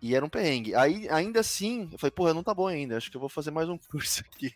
E 0.00 0.14
era 0.14 0.24
um 0.24 0.28
perrengue. 0.28 0.76
Aí, 0.76 1.08
ainda 1.08 1.40
assim, 1.40 1.88
eu 1.90 1.98
falei, 1.98 2.12
porra, 2.12 2.32
não 2.32 2.44
tá 2.44 2.54
bom 2.54 2.68
ainda, 2.68 2.96
acho 2.96 3.10
que 3.10 3.16
eu 3.16 3.20
vou 3.20 3.28
fazer 3.28 3.50
mais 3.50 3.68
um 3.68 3.76
curso 3.90 4.20
aqui. 4.20 4.54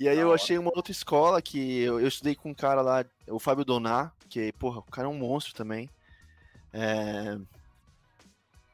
E 0.00 0.08
aí 0.08 0.16
Da 0.16 0.22
eu 0.22 0.26
hora. 0.30 0.34
achei 0.34 0.58
uma 0.58 0.72
outra 0.74 0.90
escola 0.90 1.40
que 1.40 1.82
eu, 1.82 2.00
eu 2.00 2.08
estudei 2.08 2.34
com 2.34 2.50
um 2.50 2.54
cara 2.54 2.82
lá, 2.82 3.04
o 3.28 3.38
Fábio 3.38 3.64
Doná, 3.64 4.10
que, 4.28 4.52
porra, 4.54 4.80
o 4.80 4.82
cara 4.90 5.06
é 5.06 5.10
um 5.10 5.14
monstro 5.16 5.54
também. 5.54 5.88
É, 6.72 7.38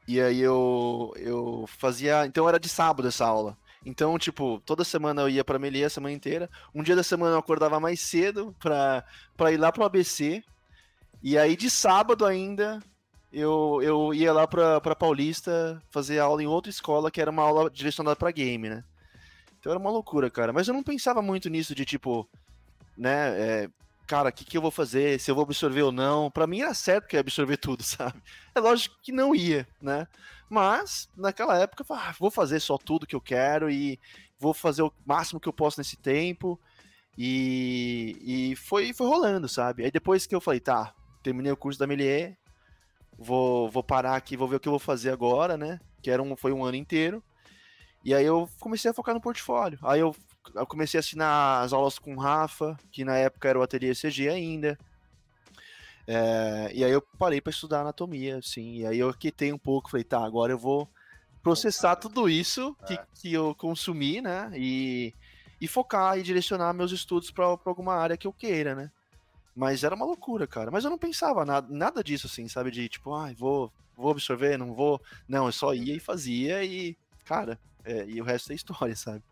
E 0.07 0.21
aí 0.21 0.39
eu, 0.39 1.13
eu 1.17 1.65
fazia. 1.77 2.25
Então 2.25 2.47
era 2.47 2.59
de 2.59 2.69
sábado 2.69 3.07
essa 3.07 3.25
aula. 3.25 3.57
Então, 3.85 4.17
tipo, 4.17 4.59
toda 4.65 4.83
semana 4.83 5.21
eu 5.21 5.29
ia 5.29 5.43
pra 5.43 5.59
Melier 5.59 5.85
a 5.85 5.89
semana 5.89 6.13
inteira. 6.13 6.49
Um 6.73 6.81
dia 6.81 6.95
da 6.95 7.03
semana 7.03 7.35
eu 7.35 7.39
acordava 7.39 7.79
mais 7.79 7.99
cedo 7.99 8.55
pra, 8.59 9.03
pra 9.37 9.51
ir 9.51 9.57
lá 9.57 9.71
pro 9.71 9.83
ABC. 9.83 10.43
E 11.21 11.37
aí 11.37 11.55
de 11.55 11.69
sábado 11.69 12.25
ainda 12.25 12.81
eu, 13.31 13.81
eu 13.83 14.13
ia 14.13 14.31
lá 14.31 14.47
pra, 14.47 14.79
pra 14.79 14.95
Paulista 14.95 15.81
fazer 15.91 16.19
aula 16.19 16.41
em 16.41 16.47
outra 16.47 16.69
escola 16.69 17.11
que 17.11 17.21
era 17.21 17.31
uma 17.31 17.43
aula 17.43 17.69
direcionada 17.69 18.15
pra 18.15 18.31
game, 18.31 18.69
né? 18.69 18.83
Então 19.59 19.71
era 19.71 19.79
uma 19.79 19.91
loucura, 19.91 20.29
cara. 20.29 20.53
Mas 20.53 20.67
eu 20.67 20.73
não 20.73 20.83
pensava 20.83 21.21
muito 21.21 21.49
nisso 21.49 21.75
de 21.75 21.85
tipo, 21.85 22.27
né? 22.97 23.39
é, 23.39 23.69
cara, 24.05 24.29
o 24.29 24.31
que, 24.31 24.45
que 24.45 24.57
eu 24.57 24.61
vou 24.61 24.71
fazer? 24.71 25.19
Se 25.19 25.29
eu 25.29 25.35
vou 25.35 25.43
absorver 25.43 25.81
ou 25.83 25.91
não? 25.91 26.31
Pra 26.31 26.47
mim 26.47 26.61
era 26.61 26.73
certo 26.73 27.07
que 27.07 27.15
ia 27.15 27.19
absorver 27.19 27.57
tudo, 27.57 27.81
sabe? 27.83 28.21
É 28.53 28.59
lógico 28.59 28.95
que 29.01 29.11
não 29.11 29.35
ia, 29.35 29.67
né? 29.81 30.07
Mas, 30.49 31.09
naquela 31.15 31.57
época, 31.57 31.81
eu 31.81 31.85
falava, 31.85 32.09
ah, 32.09 32.15
vou 32.19 32.29
fazer 32.31 32.59
só 32.59 32.77
tudo 32.77 33.07
que 33.07 33.15
eu 33.15 33.21
quero 33.21 33.69
e 33.69 33.99
vou 34.39 34.53
fazer 34.53 34.83
o 34.83 34.93
máximo 35.05 35.39
que 35.39 35.47
eu 35.47 35.53
posso 35.53 35.79
nesse 35.79 35.97
tempo. 35.97 36.59
E, 37.17 38.51
e 38.51 38.55
foi, 38.55 38.93
foi 38.93 39.07
rolando, 39.07 39.47
sabe? 39.47 39.83
Aí 39.83 39.91
depois 39.91 40.25
que 40.25 40.35
eu 40.35 40.41
falei, 40.41 40.59
tá, 40.59 40.93
terminei 41.23 41.51
o 41.51 41.57
curso 41.57 41.79
da 41.79 41.87
Melier, 41.87 42.37
vou, 43.17 43.69
vou 43.69 43.83
parar 43.83 44.15
aqui, 44.15 44.37
vou 44.37 44.47
ver 44.47 44.57
o 44.57 44.59
que 44.59 44.67
eu 44.67 44.73
vou 44.73 44.79
fazer 44.79 45.11
agora, 45.11 45.57
né? 45.57 45.79
Que 46.01 46.11
era 46.11 46.21
um, 46.21 46.35
foi 46.35 46.51
um 46.51 46.63
ano 46.63 46.75
inteiro. 46.77 47.23
E 48.03 48.13
aí 48.13 48.25
eu 48.25 48.47
comecei 48.59 48.91
a 48.91 48.93
focar 48.93 49.15
no 49.15 49.21
portfólio. 49.21 49.79
Aí 49.81 49.99
eu 49.99 50.15
eu 50.53 50.65
comecei 50.65 50.97
a 50.97 51.01
assinar 51.01 51.63
as 51.63 51.73
aulas 51.73 51.97
com 51.97 52.15
o 52.15 52.19
Rafa, 52.19 52.77
que 52.91 53.03
na 53.03 53.15
época 53.15 53.49
era 53.49 53.59
o 53.59 53.63
ateliê 53.63 53.93
CG 53.93 54.29
ainda. 54.29 54.77
É, 56.07 56.71
e 56.73 56.83
aí 56.83 56.91
eu 56.91 57.01
parei 57.01 57.41
para 57.41 57.49
estudar 57.49 57.81
anatomia, 57.81 58.37
assim, 58.37 58.77
e 58.77 58.85
aí 58.85 58.99
eu 58.99 59.11
quitei 59.13 59.51
um 59.51 59.57
pouco, 59.57 59.89
falei, 59.89 60.03
tá, 60.03 60.23
agora 60.23 60.53
eu 60.53 60.57
vou 60.57 60.87
processar 61.41 61.95
tudo 61.95 62.29
isso 62.29 62.75
que, 62.85 62.93
é. 62.93 63.05
que 63.15 63.33
eu 63.33 63.55
consumi, 63.55 64.21
né, 64.21 64.51
e, 64.53 65.13
e 65.59 65.67
focar 65.67 66.19
e 66.19 66.23
direcionar 66.23 66.73
meus 66.73 66.91
estudos 66.91 67.31
para 67.31 67.45
alguma 67.45 67.95
área 67.95 68.17
que 68.17 68.27
eu 68.27 68.33
queira, 68.33 68.75
né. 68.75 68.91
Mas 69.55 69.83
era 69.83 69.95
uma 69.95 70.05
loucura, 70.05 70.45
cara. 70.45 70.69
Mas 70.69 70.83
eu 70.83 70.89
não 70.89 70.97
pensava 70.97 71.45
nada, 71.45 71.67
nada 71.73 72.03
disso, 72.03 72.27
assim, 72.27 72.45
sabe? 72.49 72.69
De 72.69 72.89
tipo, 72.89 73.15
ai, 73.15 73.31
ah, 73.31 73.35
vou, 73.37 73.71
vou 73.95 74.11
absorver, 74.11 74.57
não 74.57 74.73
vou. 74.73 75.01
Não, 75.29 75.45
eu 75.45 75.51
só 75.53 75.73
ia 75.73 75.95
e 75.95 75.99
fazia 75.99 76.61
e, 76.65 76.97
cara, 77.23 77.57
é, 77.85 78.05
e 78.05 78.19
o 78.19 78.25
resto 78.25 78.51
é 78.51 78.55
história, 78.55 78.95
sabe? 78.97 79.23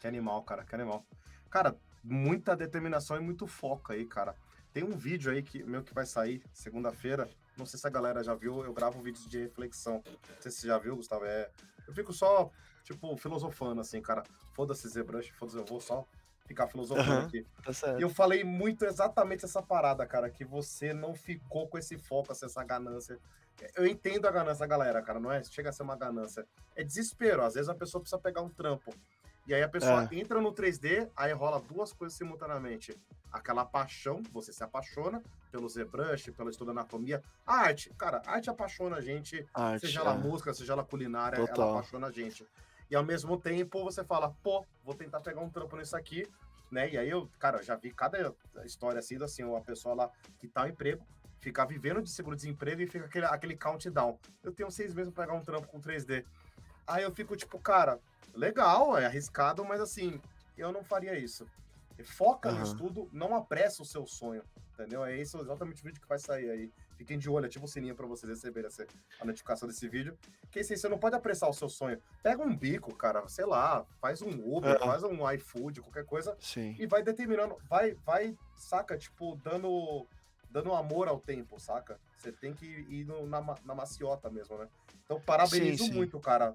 Que 0.00 0.06
animal, 0.06 0.42
cara, 0.42 0.64
que 0.64 0.74
animal. 0.74 1.04
Cara, 1.50 1.76
muita 2.02 2.56
determinação 2.56 3.16
e 3.16 3.20
muito 3.20 3.46
foco 3.46 3.92
aí, 3.92 4.04
cara. 4.04 4.34
Tem 4.72 4.84
um 4.84 4.96
vídeo 4.96 5.32
aí 5.32 5.42
que 5.42 5.62
meu 5.62 5.82
que 5.82 5.94
vai 5.94 6.06
sair 6.06 6.42
segunda-feira. 6.52 7.28
Não 7.56 7.66
sei 7.66 7.78
se 7.78 7.86
a 7.86 7.90
galera 7.90 8.22
já 8.22 8.34
viu, 8.34 8.64
eu 8.64 8.72
gravo 8.72 9.00
vídeos 9.02 9.26
de 9.26 9.38
reflexão. 9.38 10.02
Não 10.06 10.40
sei 10.40 10.52
se 10.52 10.60
você 10.60 10.66
já 10.68 10.78
viu, 10.78 10.96
Gustavo. 10.96 11.24
É, 11.24 11.50
eu 11.86 11.92
fico 11.92 12.12
só, 12.12 12.50
tipo, 12.84 13.16
filosofando, 13.16 13.80
assim, 13.80 14.00
cara. 14.00 14.22
Foda-se 14.52 14.88
ZBrush, 14.88 15.30
foda-se, 15.30 15.56
eu 15.56 15.64
vou 15.64 15.80
só 15.80 16.06
ficar 16.46 16.66
filosofando 16.66 17.20
uhum, 17.20 17.26
aqui. 17.26 17.46
Tá 17.62 17.98
e 17.98 18.02
eu 18.02 18.08
falei 18.08 18.42
muito 18.42 18.84
exatamente 18.84 19.44
essa 19.44 19.62
parada, 19.62 20.06
cara, 20.06 20.30
que 20.30 20.44
você 20.44 20.94
não 20.94 21.14
ficou 21.14 21.68
com 21.68 21.76
esse 21.76 21.98
foco, 21.98 22.32
assim, 22.32 22.46
essa 22.46 22.64
ganância. 22.64 23.18
Eu 23.76 23.86
entendo 23.86 24.26
a 24.26 24.30
ganância 24.30 24.60
da 24.60 24.66
galera, 24.66 25.02
cara, 25.02 25.20
não 25.20 25.30
é? 25.30 25.42
Chega 25.44 25.68
a 25.70 25.72
ser 25.72 25.82
uma 25.82 25.96
ganância. 25.96 26.46
É 26.74 26.82
desespero. 26.82 27.42
Às 27.42 27.54
vezes 27.54 27.68
a 27.68 27.74
pessoa 27.74 28.00
precisa 28.00 28.20
pegar 28.20 28.40
um 28.40 28.48
trampo. 28.48 28.94
E 29.48 29.54
aí 29.54 29.62
a 29.62 29.68
pessoa 29.68 30.06
é. 30.12 30.14
entra 30.14 30.42
no 30.42 30.52
3D, 30.52 31.10
aí 31.16 31.32
rola 31.32 31.58
duas 31.58 31.90
coisas 31.90 32.18
simultaneamente. 32.18 32.94
Aquela 33.32 33.64
paixão, 33.64 34.22
você 34.30 34.52
se 34.52 34.62
apaixona 34.62 35.22
pelo 35.50 35.66
ZBrush, 35.66 36.30
pelo 36.32 36.50
estudo 36.50 36.72
anatomia. 36.72 37.22
A 37.46 37.54
arte, 37.60 37.90
cara, 37.96 38.22
a 38.26 38.32
arte 38.32 38.50
apaixona 38.50 38.96
a 38.96 39.00
gente, 39.00 39.46
arte, 39.54 39.86
seja 39.86 40.00
ela 40.00 40.14
é. 40.14 40.18
música, 40.18 40.52
seja 40.52 40.74
ela 40.74 40.84
culinária, 40.84 41.38
Total. 41.38 41.70
ela 41.70 41.78
apaixona 41.78 42.08
a 42.08 42.12
gente. 42.12 42.46
E 42.90 42.94
ao 42.94 43.02
mesmo 43.02 43.38
tempo 43.38 43.82
você 43.82 44.04
fala, 44.04 44.34
pô, 44.42 44.66
vou 44.84 44.94
tentar 44.94 45.20
pegar 45.20 45.40
um 45.40 45.48
trampo 45.48 45.78
nisso 45.78 45.96
aqui, 45.96 46.26
né? 46.70 46.90
E 46.90 46.98
aí 46.98 47.08
eu, 47.08 47.26
cara, 47.38 47.62
já 47.62 47.74
vi 47.74 47.90
cada 47.90 48.34
história 48.66 48.98
assim, 48.98 49.22
assim, 49.22 49.44
uma 49.44 49.62
pessoa 49.62 49.94
lá 49.94 50.10
que 50.38 50.46
tá 50.46 50.64
no 50.64 50.68
emprego, 50.68 51.02
fica 51.40 51.64
vivendo 51.64 52.02
de 52.02 52.10
seguro-desemprego 52.10 52.82
e 52.82 52.86
fica 52.86 53.06
aquele, 53.06 53.24
aquele 53.24 53.56
countdown. 53.56 54.18
Eu 54.42 54.52
tenho 54.52 54.70
seis 54.70 54.92
meses 54.92 55.10
pra 55.10 55.24
pegar 55.24 55.38
um 55.38 55.42
trampo 55.42 55.68
com 55.68 55.80
3D. 55.80 56.22
Aí 56.86 57.02
eu 57.02 57.14
fico 57.14 57.34
tipo, 57.34 57.58
cara, 57.58 57.98
legal, 58.38 58.96
é 58.96 59.06
arriscado, 59.06 59.64
mas 59.64 59.80
assim, 59.80 60.20
eu 60.56 60.72
não 60.72 60.82
faria 60.82 61.18
isso. 61.18 61.46
Foca 62.04 62.50
uhum. 62.50 62.58
no 62.58 62.62
estudo, 62.62 63.08
não 63.12 63.34
apressa 63.34 63.82
o 63.82 63.84
seu 63.84 64.06
sonho, 64.06 64.42
entendeu? 64.72 65.04
É 65.04 65.16
isso 65.20 65.36
exatamente 65.38 65.82
o 65.82 65.84
vídeo 65.84 66.00
que 66.00 66.06
vai 66.06 66.18
sair 66.18 66.48
aí. 66.48 66.72
Fiquem 66.96 67.18
de 67.18 67.28
olho, 67.28 67.46
ativa 67.46 67.64
o 67.64 67.68
sininho 67.68 67.94
para 67.94 68.06
vocês 68.06 68.30
receberem 68.30 68.70
a 69.20 69.24
notificação 69.24 69.68
desse 69.68 69.88
vídeo. 69.88 70.16
Que 70.50 70.60
assim, 70.60 70.76
você 70.76 70.88
não 70.88 70.98
pode 70.98 71.16
apressar 71.16 71.50
o 71.50 71.52
seu 71.52 71.68
sonho. 71.68 72.00
Pega 72.22 72.42
um 72.42 72.56
bico, 72.56 72.94
cara, 72.94 73.26
sei 73.28 73.46
lá, 73.46 73.84
faz 74.00 74.22
um 74.22 74.30
Uber, 74.30 74.76
é. 74.76 74.78
faz 74.78 75.02
um 75.02 75.28
iFood, 75.32 75.80
qualquer 75.80 76.04
coisa. 76.04 76.36
Sim. 76.40 76.76
E 76.78 76.86
vai 76.86 77.02
determinando, 77.02 77.56
vai, 77.68 77.94
vai, 78.06 78.36
saca, 78.56 78.96
tipo, 78.96 79.36
dando, 79.42 80.06
dando 80.50 80.72
amor 80.72 81.08
ao 81.08 81.18
tempo, 81.18 81.58
saca? 81.58 81.98
Você 82.16 82.32
tem 82.32 82.54
que 82.54 82.66
ir 82.66 83.04
no, 83.04 83.26
na, 83.26 83.40
na 83.64 83.74
maciota 83.74 84.30
mesmo, 84.30 84.56
né? 84.58 84.68
Então, 85.04 85.20
parabenizo 85.20 85.84
sim, 85.84 85.90
sim. 85.90 85.96
muito, 85.96 86.18
cara. 86.20 86.54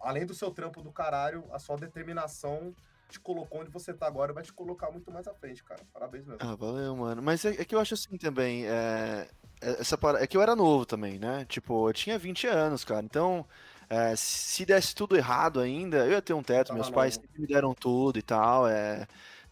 Além 0.00 0.26
do 0.26 0.34
seu 0.34 0.50
trampo 0.50 0.82
do 0.82 0.90
caralho, 0.90 1.44
a 1.52 1.58
sua 1.58 1.76
determinação 1.76 2.74
te 3.08 3.20
colocou 3.20 3.60
onde 3.60 3.70
você 3.70 3.94
tá 3.94 4.06
agora 4.06 4.32
vai 4.32 4.42
te 4.42 4.52
colocar 4.52 4.90
muito 4.90 5.10
mais 5.10 5.28
à 5.28 5.34
frente, 5.34 5.62
cara. 5.62 5.80
Parabéns 5.92 6.26
mesmo. 6.26 6.38
Ah, 6.40 6.56
valeu, 6.56 6.96
mano. 6.96 7.22
Mas 7.22 7.44
é, 7.44 7.50
é 7.50 7.64
que 7.64 7.74
eu 7.74 7.80
acho 7.80 7.94
assim 7.94 8.16
também, 8.16 8.66
é, 8.66 9.28
é, 9.60 9.80
essa 9.80 9.98
é 10.18 10.26
que 10.26 10.36
eu 10.36 10.42
era 10.42 10.56
novo 10.56 10.84
também, 10.84 11.18
né? 11.18 11.44
Tipo, 11.48 11.88
eu 11.88 11.92
tinha 11.92 12.18
20 12.18 12.46
anos, 12.46 12.84
cara. 12.84 13.04
Então, 13.04 13.46
é, 13.88 14.14
se 14.16 14.64
desse 14.64 14.94
tudo 14.94 15.16
errado 15.16 15.60
ainda, 15.60 15.98
eu 15.98 16.12
ia 16.12 16.22
ter 16.22 16.34
um 16.34 16.42
teto. 16.42 16.74
Meus 16.74 16.90
pais 16.90 17.14
sempre 17.14 17.40
me 17.40 17.46
deram 17.46 17.74
tudo 17.74 18.18
e 18.18 18.22
tal. 18.22 18.66
É, 18.68 19.06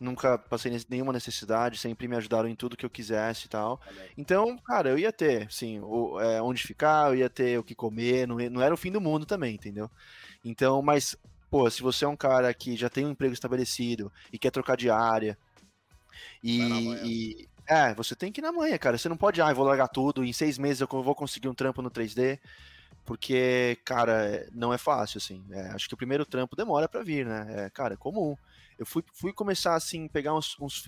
nunca 0.04 0.38
passei 0.38 0.72
nenhuma 0.88 1.12
necessidade, 1.12 1.78
sempre 1.78 2.06
me 2.06 2.16
ajudaram 2.16 2.48
em 2.48 2.54
tudo 2.54 2.76
que 2.76 2.86
eu 2.86 2.90
quisesse 2.90 3.46
e 3.46 3.48
tal. 3.48 3.80
Então, 4.16 4.56
cara, 4.58 4.90
eu 4.90 4.98
ia 4.98 5.12
ter, 5.12 5.50
sim, 5.50 5.80
é, 6.20 6.40
onde 6.42 6.62
ficar, 6.62 7.08
eu 7.08 7.16
ia 7.16 7.30
ter 7.30 7.58
o 7.58 7.64
que 7.64 7.74
comer, 7.74 8.28
não, 8.28 8.36
não 8.36 8.60
era 8.60 8.74
o 8.74 8.76
fim 8.76 8.92
do 8.92 9.00
mundo 9.00 9.26
também, 9.26 9.54
entendeu? 9.54 9.90
Então, 10.44 10.82
mas, 10.82 11.16
pô, 11.50 11.68
se 11.70 11.82
você 11.82 12.04
é 12.04 12.08
um 12.08 12.16
cara 12.16 12.52
que 12.52 12.76
já 12.76 12.88
tem 12.88 13.06
um 13.06 13.10
emprego 13.10 13.34
estabelecido 13.34 14.12
e 14.32 14.38
quer 14.38 14.50
trocar 14.50 14.76
de 14.76 14.90
área, 14.90 15.36
e, 16.42 17.48
é, 17.66 17.94
você 17.94 18.14
tem 18.14 18.30
que 18.30 18.40
ir 18.40 18.42
na 18.42 18.52
manhã, 18.52 18.76
cara. 18.78 18.98
Você 18.98 19.08
não 19.08 19.16
pode, 19.16 19.40
ah, 19.40 19.50
eu 19.50 19.54
vou 19.54 19.64
largar 19.64 19.88
tudo, 19.88 20.24
em 20.24 20.32
seis 20.32 20.58
meses 20.58 20.80
eu 20.80 20.86
vou 20.86 21.14
conseguir 21.14 21.48
um 21.48 21.54
trampo 21.54 21.82
no 21.82 21.90
3D. 21.90 22.38
Porque, 23.04 23.78
cara, 23.84 24.48
não 24.52 24.72
é 24.72 24.78
fácil, 24.78 25.18
assim. 25.18 25.44
É, 25.50 25.68
acho 25.68 25.88
que 25.88 25.94
o 25.94 25.96
primeiro 25.96 26.24
trampo 26.24 26.56
demora 26.56 26.88
para 26.88 27.02
vir, 27.02 27.26
né? 27.26 27.66
É, 27.66 27.70
cara, 27.70 27.94
é 27.94 27.96
comum. 27.96 28.36
Eu 28.78 28.86
fui, 28.86 29.02
fui 29.12 29.32
começar, 29.32 29.74
assim, 29.74 30.08
pegar 30.08 30.34
uns, 30.34 30.56
uns 30.60 30.80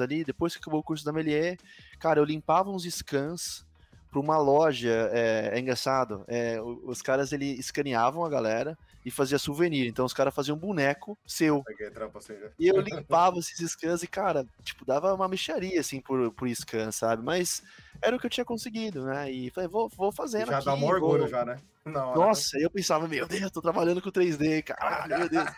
ali, 0.00 0.24
depois 0.24 0.54
que 0.54 0.60
acabou 0.60 0.80
o 0.80 0.84
curso 0.84 1.04
da 1.04 1.12
Melier, 1.12 1.58
cara, 1.98 2.20
eu 2.20 2.24
limpava 2.24 2.70
uns 2.70 2.84
scans 2.84 3.66
para 4.10 4.20
uma 4.20 4.38
loja, 4.38 5.10
é, 5.12 5.52
é 5.54 5.58
engraçado, 5.58 6.24
é, 6.28 6.60
os 6.60 7.00
caras 7.00 7.32
ele 7.32 7.46
escaneavam 7.46 8.24
a 8.24 8.28
galera 8.28 8.76
e 9.04 9.10
fazia 9.10 9.38
souvenir, 9.38 9.86
então 9.86 10.04
os 10.04 10.12
caras 10.12 10.34
faziam 10.34 10.56
um 10.56 10.60
boneco 10.60 11.18
seu. 11.26 11.62
Né? 11.68 12.50
E 12.58 12.68
eu 12.68 12.80
limpava 12.80 13.38
esses 13.38 13.72
scans 13.72 14.02
e, 14.02 14.06
cara, 14.06 14.46
tipo, 14.62 14.84
dava 14.84 15.12
uma 15.12 15.28
mexaria, 15.28 15.80
assim, 15.80 16.00
por, 16.00 16.30
por 16.32 16.48
scan, 16.48 16.92
sabe? 16.92 17.22
Mas 17.22 17.62
era 18.00 18.16
o 18.16 18.18
que 18.18 18.26
eu 18.26 18.30
tinha 18.30 18.44
conseguido, 18.44 19.04
né? 19.04 19.30
E 19.30 19.50
falei, 19.50 19.68
vou, 19.68 19.88
vou 19.88 20.12
fazendo 20.12 20.46
já 20.46 20.56
aqui. 20.58 20.64
Já 20.64 20.74
dá 20.74 20.76
um 20.76 20.84
orgulho 20.84 21.22
vou... 21.22 21.28
já, 21.28 21.44
né? 21.44 21.56
Não, 21.84 22.14
Nossa, 22.14 22.56
eu 22.58 22.70
pensava, 22.70 23.08
meu 23.08 23.26
Deus, 23.26 23.50
tô 23.50 23.60
trabalhando 23.60 24.00
com 24.00 24.10
3D, 24.10 24.62
caralho, 24.62 25.18
meu 25.18 25.28
Deus. 25.28 25.48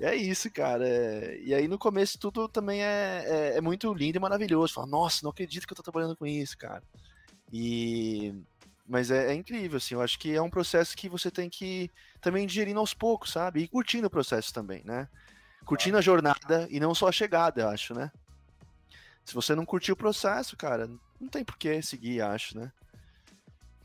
é 0.00 0.14
isso, 0.16 0.50
cara. 0.50 0.88
É... 0.88 1.38
E 1.42 1.54
aí 1.54 1.68
no 1.68 1.78
começo 1.78 2.18
tudo 2.18 2.48
também 2.48 2.82
é, 2.82 3.24
é, 3.26 3.56
é 3.58 3.60
muito 3.60 3.92
lindo 3.92 4.16
e 4.16 4.20
maravilhoso. 4.20 4.72
Fala, 4.72 4.86
nossa, 4.86 5.20
não 5.22 5.30
acredito 5.30 5.66
que 5.66 5.72
eu 5.72 5.76
tô 5.76 5.82
trabalhando 5.82 6.16
com 6.16 6.26
isso, 6.26 6.56
cara. 6.56 6.82
E 7.52 8.34
mas 8.86 9.10
é, 9.10 9.32
é, 9.32 9.34
incrível, 9.34 9.76
assim, 9.76 9.94
eu 9.94 10.02
acho 10.02 10.18
que 10.18 10.34
é 10.34 10.42
um 10.42 10.50
processo 10.50 10.96
que 10.96 11.08
você 11.08 11.30
tem 11.30 11.48
que 11.48 11.90
também 12.20 12.46
digerindo 12.46 12.80
aos 12.80 12.92
poucos, 12.92 13.32
sabe? 13.32 13.62
E 13.62 13.68
curtindo 13.68 14.06
o 14.06 14.10
processo 14.10 14.52
também, 14.52 14.82
né? 14.84 15.08
Curtindo 15.64 15.96
a 15.96 16.00
jornada 16.00 16.66
e 16.70 16.80
não 16.80 16.94
só 16.94 17.08
a 17.08 17.12
chegada, 17.12 17.62
eu 17.62 17.68
acho, 17.68 17.94
né? 17.94 18.10
Se 19.24 19.34
você 19.34 19.54
não 19.54 19.64
curtir 19.64 19.92
o 19.92 19.96
processo, 19.96 20.56
cara, 20.56 20.90
não 21.20 21.28
tem 21.28 21.44
por 21.44 21.56
que 21.56 21.80
seguir, 21.80 22.20
acho, 22.20 22.58
né? 22.58 22.72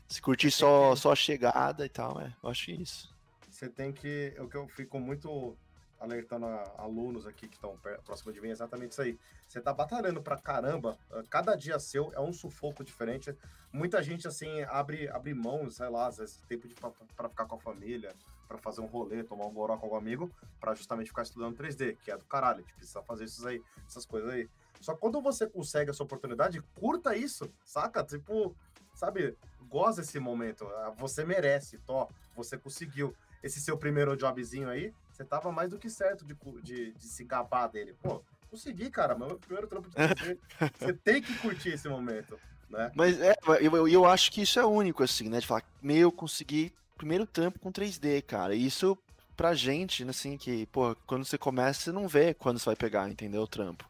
Se 0.08 0.20
curtir 0.20 0.50
só, 0.50 0.96
só 0.96 1.12
a 1.12 1.16
chegada 1.16 1.86
e 1.86 1.88
tal, 1.88 2.20
é, 2.20 2.34
eu 2.42 2.50
acho 2.50 2.70
isso. 2.70 3.14
Você 3.48 3.68
tem 3.68 3.92
que. 3.92 4.34
O 4.38 4.48
que 4.48 4.56
eu 4.56 4.66
fico 4.68 4.98
muito 4.98 5.56
alertando 6.00 6.46
a 6.46 6.74
alunos 6.78 7.26
aqui 7.26 7.48
que 7.48 7.56
estão 7.56 7.78
próximo 8.04 8.32
de 8.32 8.40
mim, 8.40 8.48
é 8.48 8.52
exatamente 8.52 8.92
isso 8.92 9.02
aí. 9.02 9.18
Você 9.46 9.60
tá 9.60 9.72
batalhando 9.72 10.22
pra 10.22 10.36
caramba, 10.36 10.98
ah, 11.10 11.22
cada 11.28 11.54
dia 11.54 11.78
seu 11.78 12.12
é 12.14 12.20
um 12.20 12.32
sufoco 12.32 12.84
diferente. 12.84 13.34
Muita 13.72 14.02
gente, 14.02 14.26
assim, 14.26 14.62
abre, 14.62 15.08
abre 15.08 15.34
mão, 15.34 15.70
sei 15.70 15.88
lá, 15.88 16.06
às 16.06 16.18
vezes 16.18 16.40
tempo 16.48 16.68
de, 16.68 16.74
pra, 16.74 16.90
pra 17.16 17.28
ficar 17.28 17.46
com 17.46 17.56
a 17.56 17.58
família, 17.58 18.14
para 18.46 18.58
fazer 18.58 18.80
um 18.80 18.86
rolê, 18.86 19.22
tomar 19.22 19.46
um 19.46 19.52
goró 19.52 19.76
com 19.76 19.86
algum 19.86 19.96
amigo, 19.96 20.30
para 20.58 20.74
justamente 20.74 21.08
ficar 21.08 21.22
estudando 21.22 21.56
3D, 21.56 21.96
que 22.02 22.10
é 22.10 22.16
do 22.16 22.24
caralho, 22.24 22.58
a 22.58 22.62
gente 22.62 22.74
precisa 22.74 23.02
fazer 23.02 23.24
isso 23.24 23.46
aí, 23.46 23.62
essas 23.86 24.06
coisas 24.06 24.30
aí. 24.30 24.48
Só 24.80 24.94
que 24.94 25.00
quando 25.00 25.20
você 25.20 25.46
consegue 25.46 25.90
essa 25.90 26.02
oportunidade, 26.02 26.60
curta 26.78 27.14
isso, 27.16 27.50
saca? 27.64 28.02
Tipo, 28.04 28.54
sabe, 28.94 29.36
goza 29.68 30.02
esse 30.02 30.18
momento. 30.18 30.66
Ah, 30.66 30.90
você 30.96 31.24
merece, 31.24 31.78
tó, 31.78 32.08
você 32.34 32.56
conseguiu. 32.56 33.14
Esse 33.40 33.60
seu 33.60 33.78
primeiro 33.78 34.16
jobzinho 34.16 34.68
aí, 34.68 34.92
você 35.18 35.24
tava 35.24 35.50
mais 35.50 35.70
do 35.70 35.78
que 35.78 35.90
certo 35.90 36.24
de, 36.24 36.36
de, 36.62 36.92
de 36.92 37.04
se 37.04 37.24
gabar 37.24 37.66
dele. 37.66 37.92
Pô, 38.00 38.22
consegui, 38.48 38.88
cara, 38.88 39.16
meu 39.16 39.36
primeiro 39.36 39.66
trampo 39.66 39.90
de 39.90 39.96
TV. 40.14 40.38
você 40.78 40.92
tem 40.92 41.20
que 41.20 41.36
curtir 41.38 41.70
esse 41.70 41.88
momento, 41.88 42.38
né? 42.70 42.92
Mas 42.94 43.20
é, 43.20 43.34
eu, 43.60 43.88
eu 43.88 44.04
acho 44.04 44.30
que 44.30 44.42
isso 44.42 44.60
é 44.60 44.64
único, 44.64 45.02
assim, 45.02 45.28
né? 45.28 45.40
De 45.40 45.46
falar, 45.46 45.64
meu, 45.82 46.12
consegui 46.12 46.72
primeiro 46.96 47.26
trampo 47.26 47.58
com 47.58 47.72
3D, 47.72 48.22
cara. 48.22 48.54
Isso 48.54 48.96
pra 49.36 49.54
gente, 49.54 50.08
assim, 50.08 50.36
que, 50.36 50.66
pô, 50.66 50.94
quando 51.04 51.24
você 51.24 51.36
começa, 51.36 51.80
você 51.80 51.92
não 51.92 52.06
vê 52.06 52.32
quando 52.32 52.60
você 52.60 52.66
vai 52.66 52.76
pegar, 52.76 53.10
entendeu? 53.10 53.42
O 53.42 53.48
trampo. 53.48 53.88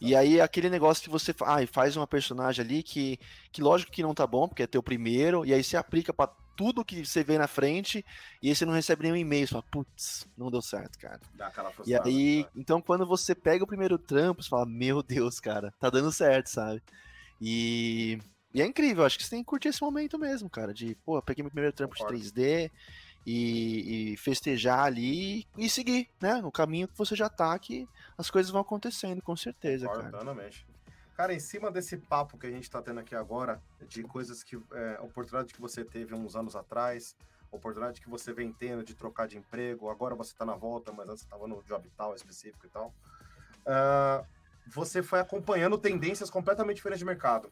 E 0.00 0.16
aí 0.16 0.40
aquele 0.40 0.70
negócio 0.70 1.04
que 1.04 1.10
você 1.10 1.34
ah, 1.42 1.66
faz 1.66 1.94
uma 1.94 2.06
personagem 2.06 2.64
ali 2.64 2.82
que, 2.82 3.18
que 3.52 3.62
lógico 3.62 3.92
que 3.92 4.02
não 4.02 4.14
tá 4.14 4.26
bom, 4.26 4.48
porque 4.48 4.62
é 4.62 4.66
teu 4.66 4.82
primeiro, 4.82 5.44
e 5.44 5.52
aí 5.52 5.62
você 5.62 5.76
aplica 5.76 6.12
para 6.12 6.32
tudo 6.56 6.84
que 6.84 7.04
você 7.04 7.22
vê 7.22 7.38
na 7.38 7.46
frente 7.46 8.04
e 8.42 8.48
aí 8.48 8.54
você 8.54 8.64
não 8.64 8.72
recebe 8.72 9.02
nenhum 9.02 9.16
e-mail. 9.16 9.46
Você 9.46 9.52
fala, 9.52 9.64
putz, 9.70 10.26
não 10.36 10.50
deu 10.50 10.62
certo, 10.62 10.98
cara. 10.98 11.20
Dá 11.34 11.48
aquela 11.48 11.72
e 11.86 11.94
aí, 11.94 12.42
né? 12.42 12.50
então 12.56 12.80
quando 12.80 13.06
você 13.06 13.34
pega 13.34 13.64
o 13.64 13.66
primeiro 13.66 13.98
trampo, 13.98 14.42
você 14.42 14.48
fala, 14.48 14.66
meu 14.66 15.02
Deus, 15.02 15.40
cara, 15.40 15.72
tá 15.78 15.90
dando 15.90 16.12
certo, 16.12 16.48
sabe? 16.48 16.82
E, 17.40 18.18
e 18.52 18.62
é 18.62 18.66
incrível, 18.66 19.04
acho 19.04 19.18
que 19.18 19.24
você 19.24 19.30
tem 19.30 19.40
que 19.40 19.46
curtir 19.48 19.68
esse 19.68 19.82
momento 19.82 20.18
mesmo, 20.18 20.48
cara. 20.48 20.72
De, 20.72 20.94
pô, 21.04 21.20
peguei 21.22 21.42
meu 21.42 21.50
primeiro 21.50 21.74
trampo 21.74 21.96
Concordo. 21.96 22.18
de 22.18 22.30
3D 22.30 22.70
e, 23.26 24.12
e, 24.12 24.16
festejar 24.16 24.84
ali 24.84 25.46
e 25.56 25.68
seguir, 25.68 26.08
né? 26.20 26.40
No 26.40 26.52
caminho 26.52 26.88
que 26.88 26.96
você 26.96 27.16
já 27.16 27.28
tá, 27.28 27.58
que 27.58 27.88
as 28.16 28.30
coisas 28.30 28.52
vão 28.52 28.60
acontecendo, 28.60 29.22
com 29.22 29.36
certeza, 29.36 29.86
cara. 29.86 30.10
Plenamente. 30.10 30.66
Cara, 31.14 31.32
em 31.32 31.38
cima 31.38 31.70
desse 31.70 31.96
papo 31.96 32.36
que 32.36 32.46
a 32.46 32.50
gente 32.50 32.70
tá 32.70 32.82
tendo 32.82 33.00
aqui 33.00 33.14
agora, 33.14 33.62
de 33.88 34.02
coisas 34.02 34.42
que. 34.42 34.56
É, 34.72 34.98
oportunidade 35.00 35.54
que 35.54 35.60
você 35.60 35.84
teve 35.84 36.14
uns 36.14 36.34
anos 36.34 36.56
atrás, 36.56 37.16
oportunidade 37.50 38.00
que 38.00 38.08
você 38.08 38.32
vem 38.32 38.52
tendo 38.52 38.82
de 38.82 38.94
trocar 38.94 39.28
de 39.28 39.38
emprego, 39.38 39.88
agora 39.88 40.14
você 40.14 40.34
tá 40.34 40.44
na 40.44 40.56
volta, 40.56 40.92
mas 40.92 41.08
antes 41.08 41.22
você 41.22 41.28
tava 41.28 41.46
no 41.46 41.62
job 41.62 41.88
tal 41.96 42.14
específico 42.14 42.66
e 42.66 42.68
tal. 42.68 42.92
Uh, 43.60 44.26
você 44.66 45.02
foi 45.02 45.20
acompanhando 45.20 45.78
tendências 45.78 46.30
completamente 46.30 46.76
diferentes 46.76 46.98
de 46.98 47.04
mercado 47.04 47.50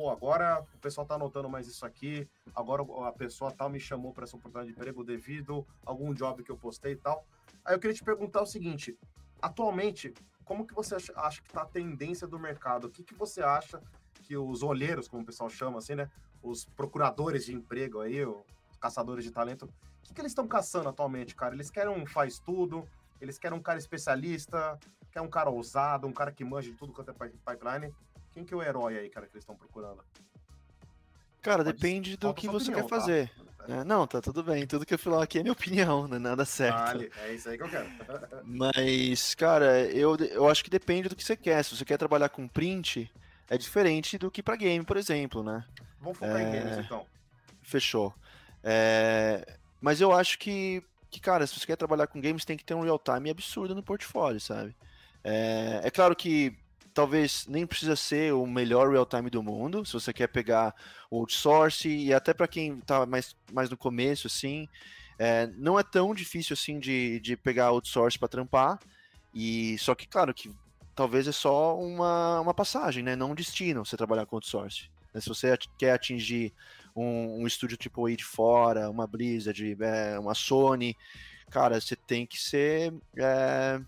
pô, 0.00 0.08
agora 0.08 0.66
o 0.74 0.78
pessoal 0.78 1.06
tá 1.06 1.16
anotando 1.16 1.46
mais 1.46 1.66
isso 1.66 1.84
aqui, 1.84 2.26
agora 2.54 2.82
a 3.06 3.12
pessoa 3.12 3.52
tal 3.52 3.68
me 3.68 3.78
chamou 3.78 4.14
para 4.14 4.24
essa 4.24 4.34
oportunidade 4.34 4.68
de 4.68 4.72
emprego 4.72 5.04
devido 5.04 5.66
a 5.84 5.90
algum 5.90 6.14
job 6.14 6.42
que 6.42 6.50
eu 6.50 6.56
postei 6.56 6.92
e 6.92 6.96
tal. 6.96 7.22
Aí 7.62 7.74
eu 7.74 7.78
queria 7.78 7.92
te 7.92 8.02
perguntar 8.02 8.40
o 8.40 8.46
seguinte, 8.46 8.98
atualmente, 9.42 10.14
como 10.44 10.66
que 10.66 10.74
você 10.74 10.96
acha, 11.16 11.42
que 11.42 11.52
tá 11.52 11.62
a 11.62 11.66
tendência 11.66 12.26
do 12.26 12.38
mercado? 12.38 12.86
O 12.86 12.90
que, 12.90 13.02
que 13.02 13.14
você 13.14 13.42
acha 13.42 13.80
que 14.22 14.36
os 14.36 14.62
olheiros, 14.62 15.08
como 15.08 15.22
o 15.22 15.26
pessoal 15.26 15.48
chama 15.48 15.78
assim, 15.78 15.94
né, 15.94 16.10
os 16.42 16.64
procuradores 16.64 17.44
de 17.44 17.54
emprego 17.54 18.00
aí, 18.00 18.24
os 18.24 18.76
caçadores 18.80 19.24
de 19.24 19.30
talento, 19.30 19.66
o 19.66 20.02
que, 20.02 20.14
que 20.14 20.20
eles 20.20 20.32
estão 20.32 20.46
caçando 20.46 20.88
atualmente, 20.88 21.34
cara? 21.34 21.54
Eles 21.54 21.70
querem 21.70 21.92
um 21.92 22.06
faz 22.06 22.38
tudo, 22.38 22.88
eles 23.20 23.38
querem 23.38 23.58
um 23.58 23.62
cara 23.62 23.78
especialista, 23.78 24.78
quer 25.12 25.20
um 25.20 25.28
cara 25.28 25.50
ousado, 25.50 26.06
um 26.06 26.12
cara 26.12 26.32
que 26.32 26.44
manja 26.44 26.70
de 26.70 26.76
tudo 26.76 26.92
quanto 26.92 27.10
é 27.10 27.14
pipeline. 27.14 27.94
Quem 28.32 28.44
que 28.44 28.54
é 28.54 28.56
o 28.56 28.62
herói 28.62 28.98
aí, 28.98 29.10
cara, 29.10 29.26
que 29.26 29.32
eles 29.34 29.42
estão 29.42 29.56
procurando? 29.56 30.04
Cara, 31.42 31.64
Pode 31.64 31.76
depende 31.76 32.16
do 32.16 32.34
que 32.34 32.46
você 32.46 32.70
opinião, 32.70 32.88
quer 32.88 32.94
tá? 32.94 33.00
fazer. 33.00 33.30
Tá? 33.30 33.76
É, 33.76 33.84
não, 33.84 34.06
tá 34.06 34.20
tudo 34.20 34.42
bem. 34.42 34.66
Tudo 34.66 34.84
que 34.84 34.94
eu 34.94 34.98
falar 34.98 35.22
aqui 35.22 35.38
é 35.38 35.42
minha 35.42 35.52
opinião, 35.52 36.08
não 36.08 36.16
é 36.16 36.20
nada 36.20 36.44
certo. 36.44 36.76
Vale, 36.76 37.10
é 37.24 37.34
isso 37.34 37.48
aí 37.48 37.56
que 37.56 37.62
eu 37.62 37.68
quero. 37.68 37.88
Mas, 38.44 39.34
cara, 39.34 39.80
eu, 39.90 40.16
eu 40.16 40.48
acho 40.48 40.64
que 40.64 40.70
depende 40.70 41.08
do 41.08 41.16
que 41.16 41.24
você 41.24 41.36
quer. 41.36 41.62
Se 41.62 41.76
você 41.76 41.84
quer 41.84 41.98
trabalhar 41.98 42.28
com 42.28 42.48
print, 42.48 43.10
é 43.48 43.56
diferente 43.56 44.18
do 44.18 44.30
que 44.30 44.42
para 44.42 44.56
game, 44.56 44.84
por 44.84 44.96
exemplo, 44.96 45.42
né? 45.42 45.64
Vamos 46.00 46.18
focar 46.18 46.40
é... 46.40 46.42
em 46.42 46.52
games, 46.52 46.84
então. 46.84 47.06
Fechou. 47.62 48.14
É... 48.62 49.56
Mas 49.80 50.00
eu 50.00 50.12
acho 50.12 50.38
que, 50.38 50.82
que, 51.10 51.20
cara, 51.20 51.46
se 51.46 51.58
você 51.58 51.66
quer 51.66 51.76
trabalhar 51.76 52.06
com 52.06 52.20
games, 52.20 52.44
tem 52.44 52.56
que 52.56 52.64
ter 52.64 52.74
um 52.74 52.82
real-time 52.82 53.30
absurdo 53.30 53.74
no 53.74 53.82
portfólio, 53.82 54.40
sabe? 54.40 54.76
É, 55.22 55.80
é 55.84 55.90
claro 55.90 56.14
que 56.16 56.56
talvez 56.94 57.46
nem 57.46 57.66
precisa 57.66 57.96
ser 57.96 58.32
o 58.32 58.46
melhor 58.46 58.90
real-time 58.90 59.30
do 59.30 59.42
mundo, 59.42 59.84
se 59.84 59.92
você 59.92 60.12
quer 60.12 60.28
pegar 60.28 60.74
o 61.10 61.18
outsource, 61.18 61.88
e 61.88 62.12
até 62.12 62.34
para 62.34 62.48
quem 62.48 62.78
está 62.78 63.06
mais, 63.06 63.36
mais 63.52 63.70
no 63.70 63.76
começo, 63.76 64.26
assim, 64.26 64.68
é, 65.18 65.46
não 65.56 65.78
é 65.78 65.82
tão 65.82 66.14
difícil 66.14 66.54
assim 66.54 66.78
de, 66.78 67.20
de 67.20 67.36
pegar 67.36 67.66
outsource 67.66 68.18
para 68.18 68.28
trampar, 68.28 68.78
e 69.34 69.78
só 69.78 69.94
que, 69.94 70.06
claro, 70.06 70.34
que 70.34 70.50
talvez 70.94 71.26
é 71.28 71.32
só 71.32 71.78
uma, 71.78 72.40
uma 72.40 72.54
passagem, 72.54 73.02
né? 73.02 73.14
Não 73.16 73.30
um 73.30 73.34
destino 73.34 73.84
você 73.84 73.96
trabalhar 73.96 74.26
com 74.26 74.36
outsource. 74.36 74.90
Né? 75.14 75.20
Se 75.20 75.28
você 75.28 75.56
quer 75.78 75.92
atingir 75.92 76.52
um, 76.94 77.42
um 77.42 77.46
estúdio 77.46 77.76
tipo 77.76 78.04
aí 78.06 78.16
de 78.16 78.24
fora, 78.24 78.90
uma 78.90 79.06
Blizzard, 79.06 79.76
é, 79.80 80.18
uma 80.18 80.34
Sony, 80.34 80.96
cara, 81.50 81.80
você 81.80 81.96
tem 81.96 82.26
que 82.26 82.38
ser 82.40 82.92
é, 83.16 83.80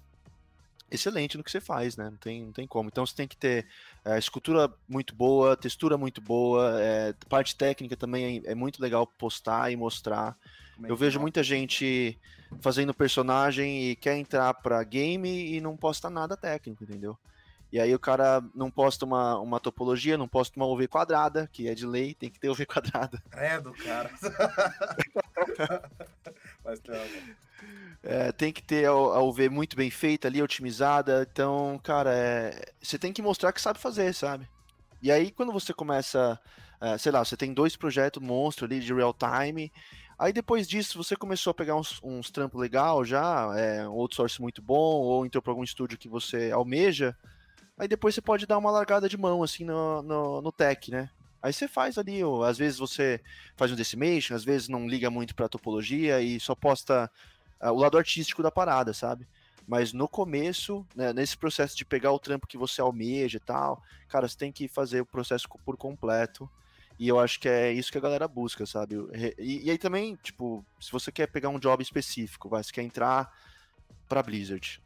excelente 0.92 1.36
no 1.36 1.44
que 1.44 1.50
você 1.50 1.60
faz, 1.60 1.96
né? 1.96 2.04
Não 2.10 2.16
tem, 2.16 2.44
não 2.44 2.52
tem 2.52 2.66
como. 2.66 2.88
Então 2.88 3.04
você 3.04 3.14
tem 3.14 3.26
que 3.26 3.36
ter 3.36 3.66
é, 4.04 4.18
escultura 4.18 4.72
muito 4.88 5.14
boa, 5.14 5.56
textura 5.56 5.96
muito 5.96 6.20
boa, 6.20 6.80
é, 6.80 7.14
parte 7.28 7.56
técnica 7.56 7.96
também 7.96 8.42
é, 8.44 8.52
é, 8.52 8.54
muito 8.54 8.80
legal 8.80 9.06
postar 9.06 9.70
e 9.72 9.76
mostrar. 9.76 10.36
É 10.82 10.90
Eu 10.90 10.96
vejo 10.96 11.20
muita 11.20 11.42
gente 11.42 12.18
fazendo 12.60 12.92
personagem 12.92 13.90
e 13.90 13.96
quer 13.96 14.16
entrar 14.16 14.52
para 14.54 14.82
game 14.84 15.54
e 15.54 15.60
não 15.60 15.76
posta 15.76 16.10
nada 16.10 16.36
técnico, 16.36 16.84
entendeu? 16.84 17.16
E 17.72 17.80
aí 17.80 17.94
o 17.94 17.98
cara 17.98 18.44
não 18.54 18.70
posta 18.70 19.06
uma, 19.06 19.38
uma 19.38 19.58
topologia, 19.58 20.18
não 20.18 20.28
posta 20.28 20.58
uma 20.58 20.66
UV 20.66 20.86
quadrada, 20.88 21.48
que 21.50 21.68
é 21.68 21.74
de 21.74 21.86
lei, 21.86 22.12
tem 22.12 22.28
que 22.28 22.38
ter 22.38 22.50
UV 22.50 22.66
quadrada. 22.66 23.22
Credo, 23.30 23.72
cara. 23.72 24.10
Mas, 26.62 26.80
é, 28.02 28.32
tem 28.32 28.52
que 28.52 28.62
ter 28.62 28.86
a, 28.86 29.20
UV 29.20 29.48
muito 29.48 29.76
bem 29.76 29.90
feita 29.90 30.28
ali, 30.28 30.42
otimizada. 30.42 31.26
Então, 31.30 31.80
cara, 31.82 32.12
é, 32.12 32.72
você 32.80 32.98
tem 32.98 33.12
que 33.12 33.22
mostrar 33.22 33.52
que 33.52 33.60
sabe 33.60 33.78
fazer, 33.78 34.12
sabe? 34.14 34.48
E 35.00 35.10
aí, 35.10 35.30
quando 35.30 35.52
você 35.52 35.72
começa, 35.72 36.38
é, 36.80 36.98
sei 36.98 37.12
lá, 37.12 37.24
você 37.24 37.36
tem 37.36 37.54
dois 37.54 37.76
projetos 37.76 38.22
monstro 38.22 38.64
ali 38.64 38.80
de 38.80 38.92
real 38.92 39.14
time. 39.14 39.72
Aí 40.18 40.32
depois 40.32 40.68
disso 40.68 41.02
você 41.02 41.16
começou 41.16 41.50
a 41.50 41.54
pegar 41.54 41.74
uns, 41.74 41.98
uns 42.00 42.30
trampos 42.30 42.60
legal 42.60 43.04
já, 43.04 43.52
é, 43.58 43.88
um 43.88 43.92
outsource 43.92 44.40
muito 44.40 44.62
bom, 44.62 45.00
ou 45.00 45.26
entrou 45.26 45.42
para 45.42 45.50
algum 45.50 45.64
estúdio 45.64 45.98
que 45.98 46.08
você 46.08 46.52
almeja. 46.52 47.16
Aí 47.76 47.88
depois 47.88 48.14
você 48.14 48.20
pode 48.20 48.46
dar 48.46 48.58
uma 48.58 48.70
largada 48.70 49.08
de 49.08 49.16
mão 49.16 49.42
assim 49.42 49.64
no, 49.64 50.00
no, 50.02 50.40
no 50.40 50.52
tech, 50.52 50.90
né? 50.92 51.10
Aí 51.42 51.52
você 51.52 51.66
faz 51.66 51.98
ali, 51.98 52.22
ou, 52.22 52.44
às 52.44 52.56
vezes 52.56 52.78
você 52.78 53.20
faz 53.56 53.72
um 53.72 53.74
decimation, 53.74 54.36
às 54.36 54.44
vezes 54.44 54.68
não 54.68 54.86
liga 54.86 55.10
muito 55.10 55.34
para 55.34 55.48
topologia 55.48 56.20
e 56.20 56.38
só 56.38 56.54
posta 56.54 57.10
o 57.70 57.76
lado 57.76 57.98
artístico 57.98 58.42
da 58.42 58.50
parada, 58.50 58.92
sabe? 58.92 59.26
Mas 59.66 59.92
no 59.92 60.08
começo, 60.08 60.86
né, 60.94 61.12
nesse 61.12 61.36
processo 61.36 61.76
de 61.76 61.84
pegar 61.84 62.12
o 62.12 62.18
trampo 62.18 62.46
que 62.46 62.58
você 62.58 62.80
almeja 62.80 63.36
e 63.36 63.40
tal, 63.40 63.82
cara, 64.08 64.28
você 64.28 64.36
tem 64.36 64.50
que 64.50 64.66
fazer 64.66 65.00
o 65.00 65.06
processo 65.06 65.48
por 65.64 65.76
completo. 65.76 66.50
E 66.98 67.08
eu 67.08 67.18
acho 67.18 67.40
que 67.40 67.48
é 67.48 67.72
isso 67.72 67.90
que 67.90 67.98
a 67.98 68.00
galera 68.00 68.28
busca, 68.28 68.66
sabe? 68.66 68.96
E, 69.38 69.66
e 69.66 69.70
aí 69.70 69.78
também, 69.78 70.16
tipo, 70.22 70.64
se 70.80 70.90
você 70.92 71.10
quer 71.10 71.26
pegar 71.26 71.48
um 71.48 71.58
job 71.58 71.82
específico, 71.82 72.48
vai, 72.48 72.62
você 72.62 72.72
quer 72.72 72.82
entrar 72.82 73.32
para 74.08 74.22
Blizzard, 74.22 74.80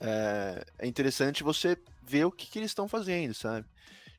é, 0.00 0.64
é, 0.80 0.86
interessante 0.86 1.44
você 1.44 1.78
ver 2.02 2.24
o 2.24 2.32
que, 2.32 2.50
que 2.50 2.58
eles 2.58 2.70
estão 2.70 2.88
fazendo, 2.88 3.32
sabe? 3.34 3.64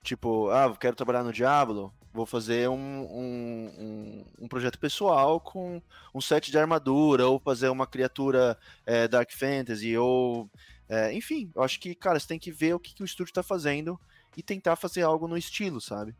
Tipo, 0.01 0.49
ah, 0.49 0.75
quero 0.77 0.95
trabalhar 0.95 1.23
no 1.23 1.33
Diablo, 1.33 1.93
vou 2.13 2.25
fazer 2.25 2.69
um, 2.69 2.75
um, 2.75 3.73
um, 3.79 4.25
um, 4.41 4.47
projeto 4.47 4.77
pessoal 4.77 5.39
com 5.39 5.81
um 6.13 6.21
set 6.21 6.51
de 6.51 6.57
armadura, 6.57 7.27
ou 7.27 7.39
fazer 7.39 7.69
uma 7.69 7.87
criatura 7.87 8.57
é, 8.85 9.07
Dark 9.07 9.31
Fantasy, 9.31 9.97
ou. 9.97 10.49
É, 10.87 11.11
enfim, 11.13 11.51
eu 11.55 11.63
acho 11.63 11.79
que, 11.79 11.95
cara, 11.95 12.19
você 12.19 12.27
tem 12.27 12.37
que 12.37 12.51
ver 12.51 12.75
o 12.75 12.79
que, 12.79 12.93
que 12.93 13.01
o 13.01 13.05
estúdio 13.05 13.31
está 13.31 13.41
fazendo 13.41 13.99
e 14.37 14.43
tentar 14.43 14.75
fazer 14.75 15.01
algo 15.01 15.27
no 15.27 15.37
estilo, 15.37 15.81
sabe? 15.81 16.15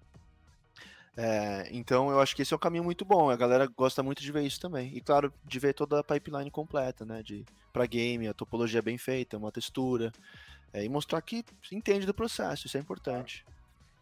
É, 1.16 1.68
então 1.72 2.10
eu 2.10 2.20
acho 2.20 2.36
que 2.36 2.42
esse 2.42 2.54
é 2.54 2.58
um 2.58 2.60
caminho 2.60 2.84
muito 2.84 3.06
bom. 3.06 3.30
A 3.30 3.36
galera 3.36 3.68
gosta 3.68 4.02
muito 4.02 4.22
de 4.22 4.32
ver 4.32 4.44
isso 4.44 4.60
também. 4.60 4.96
E 4.96 5.02
claro, 5.02 5.32
de 5.46 5.60
ver 5.60 5.74
toda 5.74 6.00
a 6.00 6.04
pipeline 6.04 6.50
completa, 6.50 7.06
né? 7.06 7.22
De, 7.22 7.46
pra 7.72 7.86
game, 7.86 8.28
a 8.28 8.34
topologia 8.34 8.82
bem 8.82 8.98
feita, 8.98 9.38
uma 9.38 9.52
textura. 9.52 10.12
É, 10.72 10.84
e 10.84 10.90
mostrar 10.90 11.22
que 11.22 11.46
entende 11.72 12.08
do 12.08 12.14
processo, 12.14 12.66
isso 12.66 12.78
é 12.78 12.80
importante. 12.80 13.46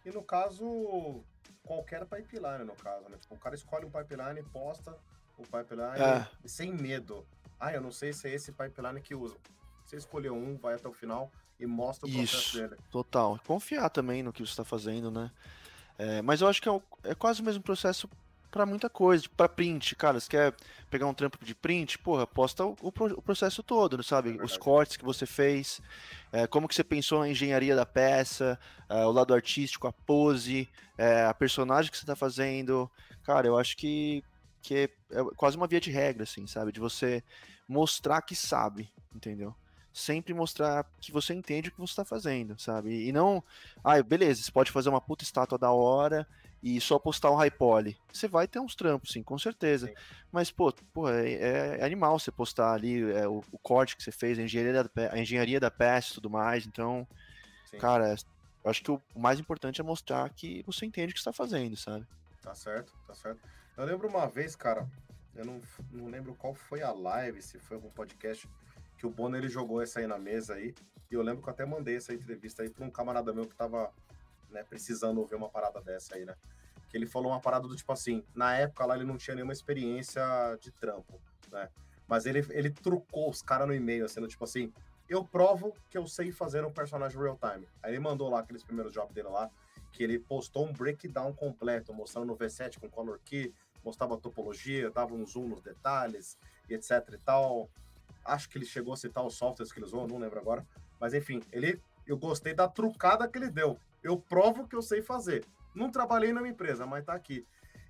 E 0.06 0.10
no 0.10 0.24
caso, 0.24 1.22
qualquer 1.64 2.06
pipeline, 2.06 2.64
no 2.64 2.76
caso, 2.76 3.10
né? 3.10 3.18
Tipo, 3.18 3.36
o 3.36 3.38
cara 3.38 3.56
escolhe 3.56 3.86
um 3.86 3.92
pipeline 3.92 4.44
posta 4.44 4.98
o 5.38 5.44
pipeline 5.44 6.00
é. 6.00 6.28
sem 6.46 6.72
medo. 6.74 7.26
Ah, 7.60 7.74
eu 7.74 7.82
não 7.82 7.92
sei 7.92 8.14
se 8.14 8.28
é 8.28 8.34
esse 8.34 8.52
pipeline 8.52 9.02
que 9.02 9.16
usa. 9.16 9.36
Você 9.86 9.98
escolheu 9.98 10.34
um, 10.34 10.58
vai 10.58 10.76
até 10.76 10.88
o 10.88 10.94
final 10.94 11.32
e 11.60 11.66
mostra 11.66 12.08
o 12.08 12.12
processo 12.12 12.38
Isso, 12.38 12.58
dele. 12.58 12.76
Total. 12.90 13.40
Confiar 13.46 13.90
também 13.90 14.24
no 14.24 14.32
que 14.32 14.40
você 14.46 14.52
está 14.52 14.64
fazendo, 14.64 15.12
né? 15.12 15.32
É, 15.98 16.22
mas 16.22 16.42
eu 16.42 16.48
acho 16.48 16.62
que 16.62 16.70
é, 16.70 16.82
é 17.04 17.16
quase 17.16 17.42
o 17.42 17.44
mesmo 17.46 17.62
processo 17.62 18.10
para 18.52 18.66
muita 18.66 18.90
coisa, 18.90 19.26
para 19.36 19.48
print, 19.48 19.96
cara, 19.96 20.20
você 20.20 20.30
quer 20.30 20.54
pegar 20.90 21.08
um 21.08 21.14
trampo 21.14 21.44
de 21.44 21.56
print, 21.56 21.98
porra, 21.98 22.28
posta 22.28 22.66
o, 22.66 22.76
o, 22.82 22.88
o 22.90 23.22
processo 23.22 23.64
todo, 23.64 24.04
sabe? 24.04 24.38
É 24.38 24.44
Os 24.44 24.58
cortes 24.58 24.98
que 24.98 25.06
você 25.06 25.26
fez, 25.26 25.82
é, 26.34 26.46
como 26.46 26.68
que 26.68 26.76
você 26.76 26.84
pensou 26.84 27.22
na 27.22 27.30
engenharia 27.30 27.76
da 27.76 27.86
peça, 27.86 28.60
é, 28.90 29.06
o 29.06 29.12
lado 29.12 29.34
artístico, 29.34 29.88
a 29.88 29.94
pose, 29.94 30.70
é, 30.98 31.26
a 31.26 31.34
personagem 31.34 31.90
que 31.90 31.98
você 31.98 32.06
tá 32.06 32.16
fazendo, 32.16 32.92
cara, 33.24 33.48
eu 33.48 33.58
acho 33.58 33.78
que, 33.78 34.22
que 34.62 34.76
é, 34.76 34.84
é 35.12 35.24
quase 35.38 35.56
uma 35.56 35.68
via 35.68 35.80
de 35.80 35.90
regra, 35.90 36.24
assim, 36.24 36.46
sabe? 36.46 36.74
De 36.74 36.80
você 36.80 37.24
mostrar 37.68 38.22
que 38.22 38.36
sabe, 38.36 38.92
entendeu? 39.16 39.56
sempre 39.94 40.34
mostrar 40.34 40.86
que 41.02 41.12
você 41.12 41.34
entende 41.34 41.68
o 41.68 41.72
que 41.74 41.78
você 41.78 41.92
está 41.92 42.06
fazendo, 42.06 42.58
sabe? 42.58 43.08
E 43.08 43.12
não, 43.12 43.44
ah, 43.84 44.02
beleza, 44.02 44.42
você 44.42 44.50
pode 44.50 44.72
fazer 44.72 44.88
uma 44.88 45.02
puta 45.02 45.26
estátua 45.26 45.58
da 45.58 45.72
hora 45.72 46.26
e 46.62 46.80
só 46.80 47.00
postar 47.00 47.32
um 47.32 47.36
high 47.36 47.50
poly. 47.50 47.98
Você 48.12 48.28
vai 48.28 48.48
ter 48.48 48.60
uns 48.60 48.76
trampos, 48.76 49.12
sim, 49.12 49.24
com 49.24 49.38
certeza. 49.38 49.88
Sim. 49.88 49.94
Mas, 50.32 50.52
pô, 50.52 50.72
pô 50.94 51.10
é, 51.10 51.34
é, 51.80 51.84
animal 51.84 52.20
você 52.20 52.32
postar 52.32 52.74
ali 52.74 53.12
é, 53.12 53.28
o, 53.28 53.44
o, 53.52 53.58
corte 53.58 53.96
que 53.96 54.04
você 54.04 54.12
fez, 54.12 54.38
a 54.38 54.44
engenharia 54.44 54.84
da, 54.84 54.90
a 55.12 55.18
engenharia 55.18 55.60
da 55.60 55.72
peça 55.72 56.12
e 56.12 56.14
tudo 56.16 56.30
mais. 56.30 56.66
Então, 56.68 57.08
sim. 57.66 57.78
cara, 57.78 58.16
eu 58.64 58.70
acho 58.70 58.84
que 58.84 58.92
o 58.92 59.02
mais 59.16 59.40
importante 59.40 59.82
é 59.82 59.84
mostrar 59.84 60.30
que 60.30 60.62
você 60.64 60.86
entende 60.86 61.12
o 61.12 61.14
que 61.14 61.20
está 61.20 61.34
fazendo, 61.34 61.76
sabe? 61.76 62.06
Tá 62.42 62.54
certo, 62.54 62.94
tá 63.08 63.14
certo. 63.14 63.40
Eu 63.76 63.86
lembro 63.86 64.08
uma 64.08 64.28
vez, 64.28 64.56
cara, 64.56 64.88
eu 65.36 65.46
não, 65.46 65.60
não 65.92 66.08
lembro 66.08 66.36
qual 66.36 66.54
foi 66.54 66.84
a 66.84 66.92
live, 66.92 67.42
se 67.42 67.58
foi 67.58 67.78
algum 67.78 67.90
podcast, 67.90 68.48
que 68.98 69.08
o 69.08 69.10
Bono 69.10 69.36
ele 69.36 69.50
jogou 69.50 69.82
essa 69.82 70.00
aí 70.00 70.06
na 70.06 70.20
mesa 70.20 70.56
aí. 70.56 70.76
E 71.10 71.16
eu 71.16 71.24
lembro 71.24 71.42
que 71.42 71.50
eu 71.50 71.54
até 71.54 71.66
mandei 71.66 71.98
essa 71.98 72.14
entrevista 72.14 72.62
aí 72.62 72.70
para 72.70 72.86
um 72.86 72.90
camarada 72.90 73.34
meu 73.34 73.48
que 73.48 73.56
tava 73.56 73.92
né, 74.52 74.64
precisando 74.64 75.20
ouvir 75.20 75.36
uma 75.36 75.50
parada 75.50 75.82
dessa 75.82 76.16
aí, 76.16 76.26
né? 76.26 76.36
que 76.92 76.98
ele 76.98 77.08
falou 77.08 77.32
uma 77.32 77.40
parada 77.40 77.68
do 77.68 77.76
tipo 77.76 77.92
assim, 77.94 78.22
na 78.36 78.54
época 78.54 78.86
lá 78.86 78.96
ele 78.96 79.06
não 79.06 79.18
tinha 79.18 79.34
nenhuma 79.34 79.54
experiência 79.54 80.22
de 80.60 80.72
trampo, 80.72 81.22
né? 81.50 81.70
Mas 82.06 82.26
ele, 82.26 82.46
ele 82.50 82.70
trucou 82.70 83.30
os 83.30 83.42
caras 83.42 83.66
no 83.66 83.74
e-mail, 83.74 84.10
sendo 84.10 84.28
tipo 84.28 84.44
assim, 84.44 84.74
eu 85.08 85.24
provo 85.24 85.74
que 85.90 85.98
eu 85.98 86.06
sei 86.06 86.34
fazer 86.34 86.66
um 86.66 86.72
personagem 86.72 87.18
real 87.18 87.40
time. 87.40 87.66
Aí 87.82 87.94
ele 87.94 88.00
mandou 88.00 88.30
lá 88.30 88.42
aqueles 88.42 88.62
primeiros 88.62 88.92
jobs 88.92 89.14
dele 89.14 89.30
lá, 89.30 89.50
que 89.94 90.04
ele 90.04 90.20
postou 90.20 90.68
um 90.68 90.74
breakdown 90.74 91.34
completo, 91.34 91.94
mostrando 91.94 92.28
no 92.28 92.36
V7 92.36 92.78
com 92.78 92.90
color 92.90 93.22
key, 93.24 93.54
mostrava 93.86 94.16
a 94.16 94.18
topologia, 94.18 94.92
dava 94.92 95.14
um 95.14 95.26
zoom 95.26 95.48
nos 95.48 95.62
detalhes 95.62 96.38
e 96.70 96.74
etc 96.74 96.92
e 97.14 97.18
tal. 97.20 97.70
Acho 98.26 98.50
que 98.50 98.58
ele 98.58 98.66
chegou 98.66 98.94
a 98.94 98.98
citar 98.98 99.26
os 99.26 99.36
softwares 99.36 99.72
que 99.72 99.80
ele 99.80 99.86
usou, 99.86 100.06
não 100.06 100.18
lembro 100.18 100.40
agora. 100.40 100.68
Mas 101.00 101.14
enfim, 101.14 101.42
ele, 101.54 101.82
eu 102.06 102.18
gostei 102.18 102.54
da 102.54 102.68
trucada 102.68 103.30
que 103.30 103.38
ele 103.38 103.50
deu. 103.50 103.80
Eu 104.04 104.18
provo 104.18 104.68
que 104.68 104.76
eu 104.76 104.82
sei 104.82 105.02
fazer. 105.02 105.46
Não 105.74 105.90
trabalhei 105.90 106.34
na 106.34 106.42
minha 106.42 106.54
empresa, 106.54 106.86
mas 106.86 107.06
tá 107.06 107.14
aqui. 107.14 107.46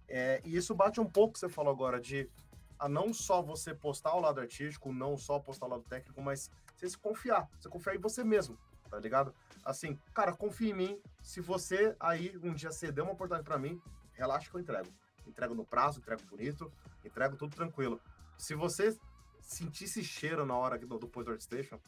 É, 0.07 0.41
e 0.43 0.55
isso 0.55 0.76
bate 0.76 0.99
um 0.99 1.05
pouco 1.05 1.34
que 1.34 1.39
você 1.39 1.49
falou 1.49 1.72
agora 1.72 1.99
de 1.99 2.30
a 2.78 2.89
não 2.89 3.14
só 3.14 3.41
você 3.41 3.76
postar 3.76 4.16
o 4.16 4.20
lado 4.20 4.41
artístico, 4.41 4.91
não 4.91 5.16
só 5.16 5.39
postar 5.39 5.68
o 5.68 5.70
lado 5.70 5.84
técnico, 5.84 6.22
mas 6.22 6.49
você 6.76 6.89
se 6.89 6.97
confiar. 6.97 7.47
Você 7.59 7.70
confiar 7.70 7.95
em 7.95 7.99
você 7.99 8.24
mesmo, 8.24 8.57
tá 8.89 8.99
ligado? 8.99 9.34
Assim, 9.64 9.99
cara, 10.14 10.34
confia 10.34 10.72
em 10.72 10.74
mim. 10.74 11.01
Se 11.22 11.39
você 11.39 11.95
aí 11.99 12.38
um 12.43 12.53
dia 12.53 12.72
ceder 12.72 13.03
uma 13.03 13.14
oportunidade 13.14 13.47
para 13.47 13.59
mim, 13.59 13.80
relaxa 14.14 14.49
que 14.49 14.55
eu 14.55 14.59
entrego. 14.59 14.89
Entrego 15.28 15.53
no 15.53 15.64
prazo, 15.64 15.99
entrego 15.99 16.24
bonito, 16.26 16.72
entrego 17.05 17.38
tudo 17.38 17.55
tranquilo. 17.55 18.01
Se 18.36 18.55
você 18.55 18.97
sentir 19.39 19.84
esse 19.84 20.03
cheiro 20.03 20.45
na 20.45 20.57
hora 20.57 20.78
do, 20.78 20.97
do 20.97 21.07
Post 21.07 21.43
Station, 21.43 21.80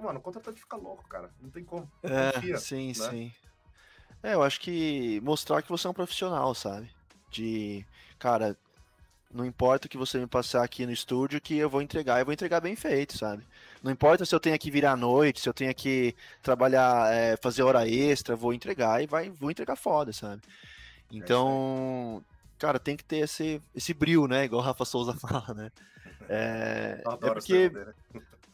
mano, 0.00 0.18
o 0.18 0.22
contratante 0.22 0.60
fica 0.60 0.76
louco, 0.76 1.06
cara. 1.06 1.30
Não 1.40 1.50
tem 1.50 1.64
como. 1.64 1.90
É, 2.02 2.32
confia, 2.32 2.56
sim, 2.56 2.88
né? 2.88 2.94
sim. 2.94 3.32
É, 4.22 4.34
eu 4.34 4.42
acho 4.42 4.60
que 4.60 5.20
mostrar 5.22 5.62
que 5.62 5.70
você 5.70 5.86
é 5.86 5.90
um 5.90 5.94
profissional, 5.94 6.54
sabe? 6.54 6.90
De, 7.30 7.84
cara, 8.18 8.56
não 9.32 9.46
importa 9.46 9.86
o 9.86 9.90
que 9.90 9.96
você 9.96 10.18
me 10.18 10.26
passar 10.26 10.64
aqui 10.64 10.84
no 10.84 10.92
estúdio, 10.92 11.40
que 11.40 11.56
eu 11.56 11.70
vou 11.70 11.80
entregar, 11.80 12.18
eu 12.18 12.24
vou 12.24 12.34
entregar 12.34 12.60
bem 12.60 12.74
feito, 12.74 13.16
sabe? 13.16 13.44
Não 13.82 13.90
importa 13.90 14.24
se 14.26 14.34
eu 14.34 14.40
tenho 14.40 14.58
que 14.58 14.70
virar 14.70 14.92
à 14.92 14.96
noite, 14.96 15.40
se 15.40 15.48
eu 15.48 15.54
tenho 15.54 15.74
que 15.74 16.14
trabalhar, 16.42 17.12
é, 17.12 17.36
fazer 17.36 17.62
hora 17.62 17.88
extra, 17.88 18.36
vou 18.36 18.52
entregar 18.52 19.02
e 19.02 19.06
vai, 19.06 19.30
vou 19.30 19.50
entregar 19.50 19.76
foda, 19.76 20.12
sabe? 20.12 20.42
É 21.12 21.16
então, 21.16 22.22
é 22.26 22.40
cara, 22.58 22.78
tem 22.78 22.96
que 22.96 23.04
ter 23.04 23.18
esse, 23.18 23.62
esse 23.74 23.94
brilho, 23.94 24.26
né? 24.26 24.44
Igual 24.44 24.60
o 24.60 24.64
Rafa 24.64 24.84
Souza 24.84 25.14
fala, 25.18 25.54
né? 25.54 25.70
É, 26.28 27.02
é 27.22 27.30
porque. 27.30 27.70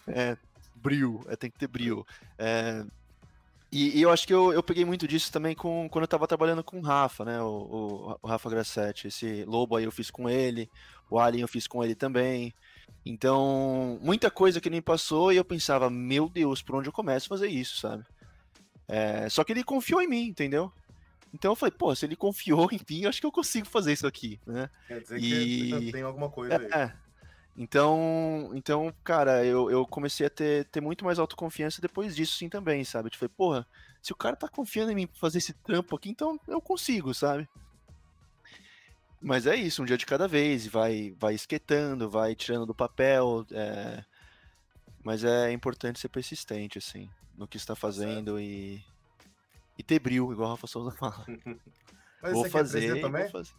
É, 0.07 0.37
brilho, 0.75 1.25
é, 1.29 1.37
tem 1.37 1.51
que 1.51 1.59
ter 1.59 1.67
brilho. 1.67 2.07
É, 2.39 2.85
e, 3.77 3.99
e, 3.99 4.03
eu 4.03 4.11
acho 4.11 4.27
que 4.27 4.33
eu, 4.33 4.53
eu 4.53 4.63
peguei 4.63 4.85
muito 4.85 5.07
disso 5.07 5.31
também 5.31 5.55
com, 5.55 5.89
quando 5.91 6.05
eu 6.05 6.09
tava 6.09 6.27
trabalhando 6.27 6.65
com 6.65 6.79
o 6.79 6.83
Rafa, 6.83 7.25
né? 7.25 7.41
O, 7.43 7.47
o, 7.47 8.19
o, 8.23 8.27
Rafa 8.27 8.49
Grassetti. 8.49 9.09
Esse 9.09 9.45
Lobo 9.45 9.77
aí 9.77 9.85
eu 9.85 9.93
fiz 9.93 10.11
com 10.11 10.31
ele, 10.31 10.71
o 11.11 11.19
Alien 11.19 11.43
eu 11.43 11.49
fiz 11.49 11.67
com 11.67 11.85
ele 11.85 11.95
também. 11.95 12.55
Então, 13.05 13.99
muita 14.01 14.31
coisa 14.31 14.61
que 14.61 14.69
ele 14.69 14.77
me 14.77 14.83
passou 14.83 15.33
e 15.33 15.37
eu 15.37 15.45
pensava, 15.45 15.91
meu 15.91 16.29
Deus, 16.29 16.63
por 16.63 16.77
onde 16.77 16.89
eu 16.89 16.93
começo 16.93 17.27
a 17.27 17.37
fazer 17.37 17.49
isso, 17.49 17.79
sabe? 17.79 18.05
É, 18.89 19.29
só 19.29 19.45
que 19.45 19.53
ele 19.53 19.63
confiou 19.63 20.01
em 20.01 20.09
mim, 20.09 20.27
entendeu? 20.27 20.73
Então 21.35 21.53
eu 21.53 21.57
falei, 21.57 21.75
pô, 21.77 21.95
se 21.95 22.07
ele 22.07 22.17
confiou 22.17 22.69
em 22.73 22.81
mim, 22.89 23.03
eu 23.03 23.09
acho 23.09 23.21
que 23.21 23.27
eu 23.27 23.33
consigo 23.33 23.67
fazer 23.67 23.93
isso 23.93 24.07
aqui, 24.07 24.41
né? 24.47 24.71
Quer 24.89 25.01
dizer 25.01 25.19
e... 25.19 25.71
que 25.81 25.93
tem 25.93 26.03
alguma 26.03 26.31
coisa 26.31 26.55
é, 26.55 26.59
aí. 26.59 26.83
É, 26.83 26.93
então, 27.57 28.51
então 28.55 28.93
cara, 29.03 29.45
eu, 29.45 29.71
eu 29.71 29.87
comecei 29.87 30.27
a 30.27 30.31
ter, 30.31 30.67
ter 30.67 30.81
muito 30.81 31.05
mais 31.05 31.19
autoconfiança 31.19 31.81
depois 31.81 32.15
disso, 32.15 32.37
sim, 32.37 32.49
também, 32.49 32.85
sabe? 32.85 33.09
Tipo, 33.09 33.29
porra, 33.31 33.67
se 34.03 34.13
o 34.13 34.17
cara 34.17 34.37
tá 34.37 34.49
confiando 34.49 34.93
em 34.93 34.95
mim 34.95 35.07
pra 35.07 35.19
fazer 35.19 35.39
esse 35.39 35.53
trampo 35.53 35.97
aqui, 35.97 36.11
então 36.11 36.39
eu 36.47 36.61
consigo, 36.61 37.15
sabe? 37.15 37.49
Mas 39.21 39.47
é 39.47 39.57
isso, 39.57 39.83
um 39.83 39.87
dia 39.87 39.97
de 39.97 40.05
cada 40.05 40.29
vez, 40.29 40.67
vai, 40.67 41.15
vai 41.19 41.35
esquetando, 41.35 42.11
vai 42.11 42.35
tirando 42.35 42.67
do 42.67 42.75
papel, 42.75 43.47
é... 43.51 44.05
mas 45.03 45.25
é 45.25 45.51
importante 45.51 45.99
ser 45.99 46.11
persistente, 46.11 46.79
assim, 46.79 47.11
no 47.37 47.49
que 47.49 47.57
está 47.57 47.75
fazendo 47.75 48.39
e, 48.39 48.85
e 49.79 49.83
ter 49.83 49.99
brilho, 49.99 50.31
igual 50.31 50.51
a 50.51 50.53
Rafa 50.53 50.67
Souza 50.67 50.91
fala. 50.91 51.25
Mas 52.23 52.33
vou 52.33 52.49
fazer, 52.49 53.01
também? 53.01 53.23
Vou 53.25 53.31
fazer. 53.31 53.53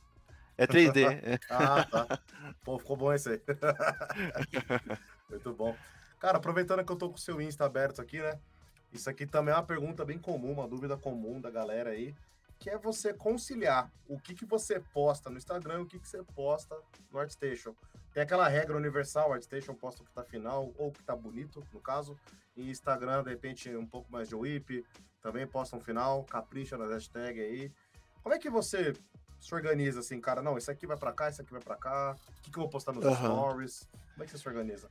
É 0.58 0.66
3D. 0.66 1.04
É. 1.04 1.40
ah, 1.50 1.86
tá. 1.86 2.20
Pô, 2.64 2.80
ficou 2.80 2.98
bom 2.98 3.14
esse 3.14 3.30
aí. 3.30 3.42
Muito 5.30 5.54
bom. 5.54 5.76
Cara, 6.20 6.38
aproveitando 6.38 6.84
que 6.84 6.92
eu 6.92 6.96
tô 6.96 7.10
com 7.10 7.16
o 7.16 7.20
seu 7.20 7.40
Insta 7.40 7.66
aberto 7.66 8.02
aqui, 8.02 8.20
né? 8.20 8.40
Isso 8.92 9.10
aqui 9.10 9.26
também 9.26 9.54
é 9.54 9.58
uma 9.58 9.64
pergunta 9.64 10.04
bem 10.04 10.18
comum, 10.18 10.54
uma 10.54 10.68
dúvida 10.68 10.98
comum 10.98 11.40
da 11.40 11.52
galera 11.52 11.92
aí, 11.92 12.16
que 12.58 12.70
é 12.70 12.78
você 12.78 13.14
conciliar 13.14 13.92
o 14.08 14.20
que, 14.20 14.34
que 14.34 14.46
você 14.46 14.80
posta 14.80 15.30
no 15.30 15.38
Instagram 15.38 15.80
e 15.80 15.82
o 15.84 15.86
que, 15.86 16.00
que 16.00 16.08
você 16.08 16.24
posta 16.24 16.76
no 17.12 17.20
ArtStation. 17.20 17.76
Tem 18.14 18.24
aquela 18.24 18.48
regra 18.48 18.76
universal, 18.76 19.32
ArtStation 19.34 19.76
posta 19.76 20.02
o 20.02 20.06
que 20.06 20.12
tá 20.12 20.24
final 20.24 20.74
ou 20.78 20.88
o 20.88 20.92
que 20.92 21.04
tá 21.04 21.16
bonito, 21.16 21.64
no 21.72 21.80
caso, 21.80 22.18
e 22.56 22.72
Instagram, 22.72 23.24
de 23.24 23.30
repente, 23.30 23.76
um 23.76 23.86
pouco 23.86 24.12
mais 24.12 24.28
de 24.28 24.36
whip, 24.36 24.84
também 25.22 25.46
posta 25.46 25.76
um 25.76 25.80
final, 25.80 26.24
capricha 26.24 26.78
na 26.78 26.88
hashtag 26.88 27.40
aí. 27.40 27.72
Como 28.24 28.34
é 28.34 28.40
que 28.40 28.50
você 28.50 28.94
se 29.40 29.54
organiza 29.54 30.00
assim, 30.00 30.20
cara? 30.20 30.42
Não, 30.42 30.58
esse 30.58 30.70
aqui 30.70 30.86
vai 30.86 30.98
para 30.98 31.14
cá, 31.14 31.30
esse 31.30 31.42
aqui 31.42 31.52
vai 31.52 31.62
para 31.62 31.76
cá. 31.76 32.16
O 32.40 32.42
que, 32.42 32.52
que 32.52 32.58
eu 32.58 32.64
vou 32.64 32.70
postar 32.70 32.94
nos 32.94 33.06
uhum. 33.06 33.16
stories? 33.16 33.88
Como 34.14 34.24
é 34.24 34.26
que 34.26 34.32
você 34.32 34.38
se 34.38 34.48
organiza? 34.48 34.90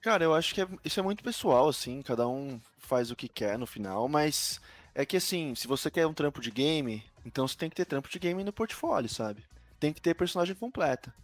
Cara, 0.00 0.24
eu 0.24 0.34
acho 0.34 0.54
que 0.54 0.62
é, 0.62 0.68
isso 0.84 0.98
é 0.98 1.02
muito 1.02 1.22
pessoal, 1.22 1.68
assim, 1.68 2.00
cada 2.00 2.26
um 2.26 2.58
faz 2.78 3.10
o 3.10 3.16
que 3.16 3.28
quer 3.28 3.58
no 3.58 3.66
final, 3.66 4.08
mas 4.08 4.58
é 4.94 5.04
que 5.04 5.16
assim, 5.16 5.54
se 5.54 5.66
você 5.66 5.90
quer 5.90 6.06
um 6.06 6.14
trampo 6.14 6.40
de 6.40 6.50
game, 6.50 7.04
então 7.24 7.46
você 7.46 7.56
tem 7.56 7.68
que 7.68 7.76
ter 7.76 7.84
trampo 7.84 8.08
de 8.08 8.18
game 8.18 8.42
no 8.42 8.52
portfólio, 8.52 9.10
sabe? 9.10 9.44
Tem 9.78 9.92
que 9.92 10.00
ter 10.00 10.14
personagem 10.14 10.54
completa. 10.54 11.14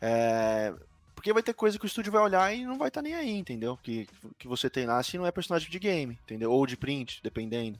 É... 0.00 0.74
Porque 1.14 1.32
vai 1.32 1.42
ter 1.42 1.54
coisa 1.54 1.78
que 1.78 1.84
o 1.84 1.86
estúdio 1.86 2.12
vai 2.12 2.22
olhar 2.22 2.54
e 2.54 2.64
não 2.64 2.76
vai 2.78 2.88
estar 2.88 3.00
tá 3.00 3.02
nem 3.02 3.14
aí, 3.14 3.30
entendeu? 3.30 3.78
Que, 3.82 4.08
que 4.38 4.48
você 4.48 4.68
tem 4.68 4.86
lá, 4.86 4.98
assim, 4.98 5.16
não 5.16 5.26
é 5.26 5.30
personagem 5.30 5.70
de 5.70 5.78
game, 5.78 6.18
entendeu? 6.24 6.50
Ou 6.50 6.66
de 6.66 6.76
print, 6.76 7.20
dependendo. 7.22 7.78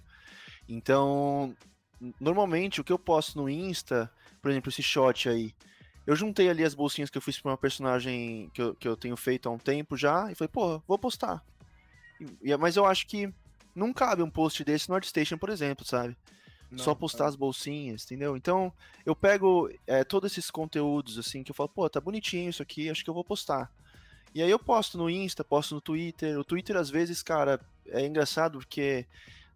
Então, 0.69 1.55
normalmente 2.21 2.81
o 2.81 2.85
que 2.85 2.93
eu 2.93 2.99
posto 2.99 3.39
no 3.39 3.49
Insta, 3.49 4.11
por 4.43 4.51
exemplo, 4.51 4.71
esse 4.71 4.83
shot 4.83 5.29
aí, 5.29 5.55
eu 6.07 6.15
juntei 6.15 6.49
ali 6.49 6.65
as 6.65 6.75
bolsinhas 6.75 7.11
que 7.11 7.17
eu 7.17 7.23
fiz 7.23 7.39
pra 7.39 7.53
uma 7.53 7.59
personagem 7.59 8.51
que 8.53 8.61
eu, 8.61 8.75
que 8.75 8.87
eu 8.87 8.97
tenho 8.97 9.17
feito 9.17 9.49
há 9.49 9.53
um 9.53 9.59
tempo 9.59 9.97
já, 9.97 10.31
e 10.31 10.35
falei, 10.35 10.51
pô, 10.53 10.83
vou 10.87 10.99
postar. 10.99 11.43
E, 12.43 12.55
mas 12.57 12.77
eu 12.77 12.85
acho 12.85 13.07
que 13.07 13.33
não 13.75 13.93
cabe 13.93 14.23
um 14.23 14.31
post 14.31 14.63
desse 14.65 14.89
no 14.89 14.95
ArtStation, 14.95 15.39
por 15.39 15.49
exemplo, 15.49 15.85
sabe? 15.85 16.17
Não, 16.71 16.79
Só 16.79 16.95
postar 16.95 17.27
as 17.27 17.37
bolsinhas, 17.37 18.05
entendeu? 18.05 18.37
Então, 18.37 18.73
eu 19.07 19.15
pego 19.15 19.71
é, 19.87 20.05
todos 20.05 20.33
esses 20.33 20.51
conteúdos, 20.51 21.19
assim, 21.19 21.43
que 21.43 21.51
eu 21.51 21.55
falo, 21.55 21.69
pô, 21.69 21.89
tá 21.89 22.01
bonitinho 22.01 22.51
isso 22.51 22.63
aqui, 22.63 22.91
acho 22.91 23.05
que 23.05 23.11
eu 23.11 23.15
vou 23.15 23.25
postar. 23.25 23.71
E 24.35 24.43
aí 24.43 24.51
eu 24.51 24.59
posto 24.59 24.99
no 24.99 25.09
Insta, 25.09 25.45
posto 25.45 25.77
no 25.77 25.81
Twitter. 25.81 26.39
O 26.39 26.45
Twitter, 26.45 26.77
às 26.77 26.91
vezes, 26.91 27.23
cara, 27.23 27.61
é 27.87 28.05
engraçado 28.05 28.59
porque 28.59 29.07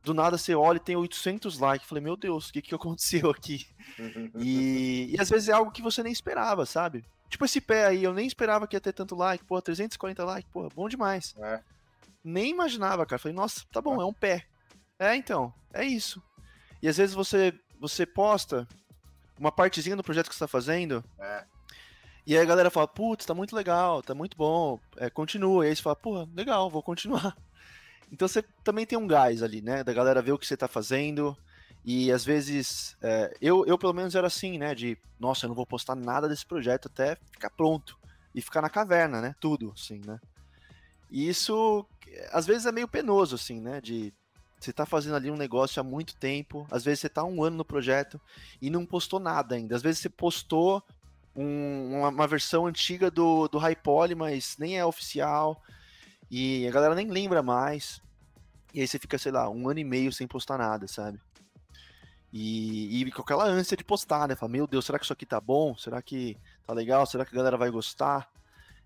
do 0.02 0.14
nada 0.14 0.38
você 0.38 0.54
olha 0.54 0.76
e 0.76 0.80
tem 0.80 0.96
800 0.96 1.58
likes. 1.58 1.88
Falei, 1.88 2.02
meu 2.02 2.16
Deus, 2.16 2.48
o 2.48 2.52
que, 2.52 2.62
que 2.62 2.74
aconteceu 2.74 3.30
aqui? 3.30 3.66
e, 4.38 5.14
e 5.14 5.20
às 5.20 5.28
vezes 5.28 5.48
é 5.48 5.52
algo 5.52 5.70
que 5.70 5.82
você 5.82 6.02
nem 6.02 6.12
esperava, 6.12 6.64
sabe? 6.64 7.04
Tipo 7.28 7.44
esse 7.44 7.60
pé 7.60 7.86
aí, 7.86 8.04
eu 8.04 8.14
nem 8.14 8.26
esperava 8.26 8.66
que 8.66 8.74
ia 8.76 8.80
ter 8.80 8.92
tanto 8.92 9.14
like. 9.14 9.44
Pô, 9.44 9.60
340 9.60 10.24
likes, 10.24 10.50
pô, 10.50 10.68
bom 10.74 10.88
demais. 10.88 11.34
É. 11.38 11.60
Nem 12.24 12.50
imaginava, 12.50 13.04
cara. 13.04 13.18
Falei, 13.18 13.36
nossa, 13.36 13.64
tá 13.72 13.80
bom, 13.80 14.00
é. 14.00 14.02
é 14.02 14.06
um 14.06 14.12
pé. 14.12 14.46
É, 14.98 15.14
então, 15.14 15.52
é 15.72 15.84
isso. 15.84 16.22
E 16.82 16.88
às 16.88 16.96
vezes 16.96 17.14
você, 17.14 17.52
você 17.78 18.06
posta 18.06 18.66
uma 19.38 19.52
partezinha 19.52 19.96
do 19.96 20.02
projeto 20.02 20.28
que 20.28 20.34
você 20.34 20.40
tá 20.40 20.48
fazendo. 20.48 21.04
É. 21.18 21.44
E 22.26 22.36
aí 22.36 22.42
a 22.42 22.46
galera 22.46 22.70
fala, 22.70 22.86
putz, 22.86 23.24
tá 23.24 23.32
muito 23.32 23.56
legal, 23.56 24.02
tá 24.02 24.14
muito 24.14 24.36
bom, 24.36 24.78
é, 24.96 25.08
continua. 25.08 25.64
E 25.64 25.70
aí 25.70 25.76
você 25.76 25.82
fala, 25.82 25.96
pô, 25.96 26.28
legal, 26.34 26.68
vou 26.68 26.82
continuar. 26.82 27.36
Então 28.10 28.26
você 28.26 28.42
também 28.64 28.86
tem 28.86 28.98
um 28.98 29.06
gás 29.06 29.42
ali, 29.42 29.60
né? 29.60 29.84
Da 29.84 29.92
galera 29.92 30.22
ver 30.22 30.32
o 30.32 30.38
que 30.38 30.46
você 30.46 30.56
tá 30.56 30.68
fazendo. 30.68 31.36
E 31.84 32.10
às 32.12 32.24
vezes, 32.24 32.96
é, 33.02 33.34
eu, 33.40 33.64
eu 33.66 33.78
pelo 33.78 33.92
menos 33.92 34.14
era 34.14 34.26
assim, 34.26 34.58
né? 34.58 34.74
De, 34.74 34.98
nossa, 35.18 35.46
eu 35.46 35.48
não 35.48 35.56
vou 35.56 35.66
postar 35.66 35.94
nada 35.94 36.28
desse 36.28 36.46
projeto 36.46 36.86
até 36.86 37.16
ficar 37.32 37.50
pronto. 37.50 37.98
E 38.34 38.42
ficar 38.42 38.62
na 38.62 38.70
caverna, 38.70 39.20
né? 39.20 39.34
Tudo, 39.40 39.72
assim, 39.76 40.00
né? 40.06 40.18
E 41.10 41.28
isso, 41.28 41.86
às 42.32 42.46
vezes 42.46 42.66
é 42.66 42.72
meio 42.72 42.88
penoso, 42.88 43.34
assim, 43.34 43.60
né? 43.60 43.80
De 43.80 44.12
você 44.60 44.72
tá 44.72 44.84
fazendo 44.84 45.14
ali 45.14 45.30
um 45.30 45.36
negócio 45.36 45.80
há 45.80 45.84
muito 45.84 46.16
tempo, 46.16 46.66
às 46.70 46.84
vezes 46.84 47.00
você 47.00 47.08
tá 47.08 47.22
um 47.24 47.42
ano 47.44 47.58
no 47.58 47.64
projeto 47.64 48.20
e 48.60 48.68
não 48.68 48.84
postou 48.84 49.20
nada 49.20 49.54
ainda. 49.54 49.76
Às 49.76 49.82
vezes 49.82 50.00
você 50.00 50.08
postou 50.08 50.82
um, 51.34 51.98
uma, 51.98 52.08
uma, 52.08 52.26
versão 52.26 52.66
antiga 52.66 53.10
do, 53.10 53.46
do 53.46 53.58
High 53.58 53.76
Poly, 53.76 54.14
mas 54.16 54.56
nem 54.58 54.76
é 54.76 54.84
oficial. 54.84 55.62
E 56.30 56.66
a 56.66 56.70
galera 56.70 56.94
nem 56.94 57.08
lembra 57.08 57.42
mais. 57.42 58.00
E 58.74 58.80
aí 58.80 58.86
você 58.86 58.98
fica, 58.98 59.18
sei 59.18 59.32
lá, 59.32 59.48
um 59.48 59.68
ano 59.68 59.80
e 59.80 59.84
meio 59.84 60.12
sem 60.12 60.26
postar 60.26 60.58
nada, 60.58 60.86
sabe? 60.86 61.18
E, 62.32 63.00
e 63.00 63.10
com 63.10 63.22
aquela 63.22 63.46
ânsia 63.46 63.76
de 63.76 63.84
postar, 63.84 64.28
né? 64.28 64.36
Fala, 64.36 64.52
meu 64.52 64.66
Deus, 64.66 64.84
será 64.84 64.98
que 64.98 65.04
isso 65.04 65.12
aqui 65.12 65.24
tá 65.24 65.40
bom? 65.40 65.76
Será 65.76 66.02
que 66.02 66.36
tá 66.66 66.74
legal? 66.74 67.06
Será 67.06 67.24
que 67.24 67.32
a 67.34 67.36
galera 67.36 67.56
vai 67.56 67.70
gostar? 67.70 68.30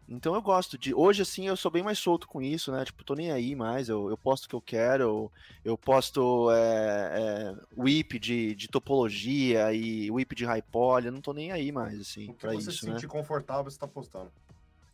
Então 0.08 0.34
eu 0.34 0.42
gosto 0.42 0.76
de. 0.76 0.94
Hoje, 0.94 1.22
assim, 1.22 1.46
eu 1.46 1.56
sou 1.56 1.70
bem 1.70 1.82
mais 1.82 1.98
solto 1.98 2.28
com 2.28 2.42
isso, 2.42 2.70
né? 2.70 2.84
Tipo, 2.84 3.04
tô 3.04 3.14
nem 3.14 3.32
aí 3.32 3.54
mais, 3.54 3.88
eu, 3.88 4.10
eu 4.10 4.16
posto 4.16 4.44
o 4.44 4.48
que 4.48 4.54
eu 4.54 4.60
quero, 4.60 5.02
eu, 5.02 5.32
eu 5.64 5.78
posto 5.78 6.50
é, 6.50 7.12
é, 7.14 7.80
whip 7.80 8.18
de, 8.18 8.54
de 8.54 8.68
topologia 8.68 9.72
e 9.72 10.10
whip 10.10 10.34
de 10.34 10.44
high 10.44 10.62
poly, 10.62 11.06
eu 11.06 11.12
não 11.12 11.20
tô 11.20 11.32
nem 11.32 11.52
aí 11.52 11.72
mais, 11.72 12.00
assim, 12.00 12.30
O 12.30 12.34
que 12.34 12.40
pra 12.40 12.52
você 12.52 12.70
isso, 12.70 12.80
se 12.80 12.86
né? 12.86 12.94
sentir 12.94 13.06
confortável, 13.06 13.70
você 13.70 13.78
tá 13.78 13.86
postando. 13.86 14.30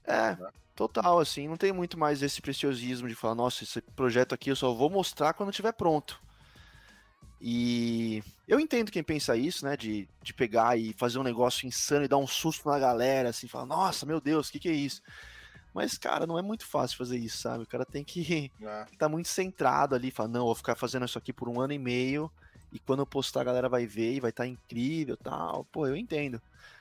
É, 0.05 0.36
né? 0.36 0.51
Total, 0.79 1.18
assim, 1.18 1.49
não 1.49 1.57
tem 1.57 1.72
muito 1.72 1.99
mais 1.99 2.22
esse 2.22 2.41
preciosismo 2.41 3.09
de 3.09 3.14
falar, 3.16 3.35
nossa, 3.35 3.64
esse 3.64 3.81
projeto 3.81 4.33
aqui 4.33 4.49
eu 4.49 4.55
só 4.55 4.72
vou 4.72 4.89
mostrar 4.89 5.35
quando 5.35 5.51
estiver 5.51 5.72
pronto. 5.72 6.20
E 7.41 8.22
eu 8.47 8.61
entendo 8.61 8.93
quem 8.93 9.03
pensa 9.03 9.37
isso, 9.37 9.64
né, 9.64 9.76
de, 9.76 10.09
de 10.22 10.33
pegar 10.33 10.79
e 10.79 10.93
fazer 10.93 11.18
um 11.18 11.24
negócio 11.24 11.66
insano 11.66 12.05
e 12.05 12.09
dar 12.09 12.16
um 12.16 12.29
susto 12.29 12.68
na 12.68 12.79
galera, 12.79 13.31
assim, 13.31 13.49
falar, 13.49 13.66
nossa, 13.66 14.07
meu 14.07 14.20
Deus, 14.20 14.49
o 14.49 14.53
que 14.53 14.61
que 14.61 14.68
é 14.68 14.72
isso? 14.72 15.03
Mas, 15.74 15.99
cara, 15.99 16.29
não 16.29 16.39
é 16.39 16.43
muito 16.43 16.64
fácil 16.64 16.97
fazer 16.97 17.18
isso, 17.18 17.39
sabe? 17.39 17.64
O 17.64 17.66
cara 17.66 17.85
tem 17.85 18.05
que 18.05 18.53
né? 18.61 18.87
tá 18.97 19.09
muito 19.09 19.29
centrado 19.29 19.97
ali, 19.97 20.12
falar, 20.12 20.29
não, 20.29 20.47
vou 20.47 20.55
ficar 20.55 20.76
fazendo 20.76 21.07
isso 21.07 21.18
aqui 21.18 21.33
por 21.33 21.49
um 21.49 21.61
ano 21.61 21.72
e 21.72 21.79
meio, 21.79 22.31
e 22.72 22.79
quando 22.79 23.01
eu 23.01 23.07
postar 23.07 23.41
a 23.41 23.45
galera 23.45 23.68
vai 23.68 23.85
ver 23.85 24.14
e 24.14 24.20
vai 24.20 24.31
estar 24.31 24.47
incrível 24.47 25.14
e 25.14 25.24
tal. 25.24 25.64
Pô, 25.72 25.89
eu 25.89 25.97
entendo. 25.97 26.41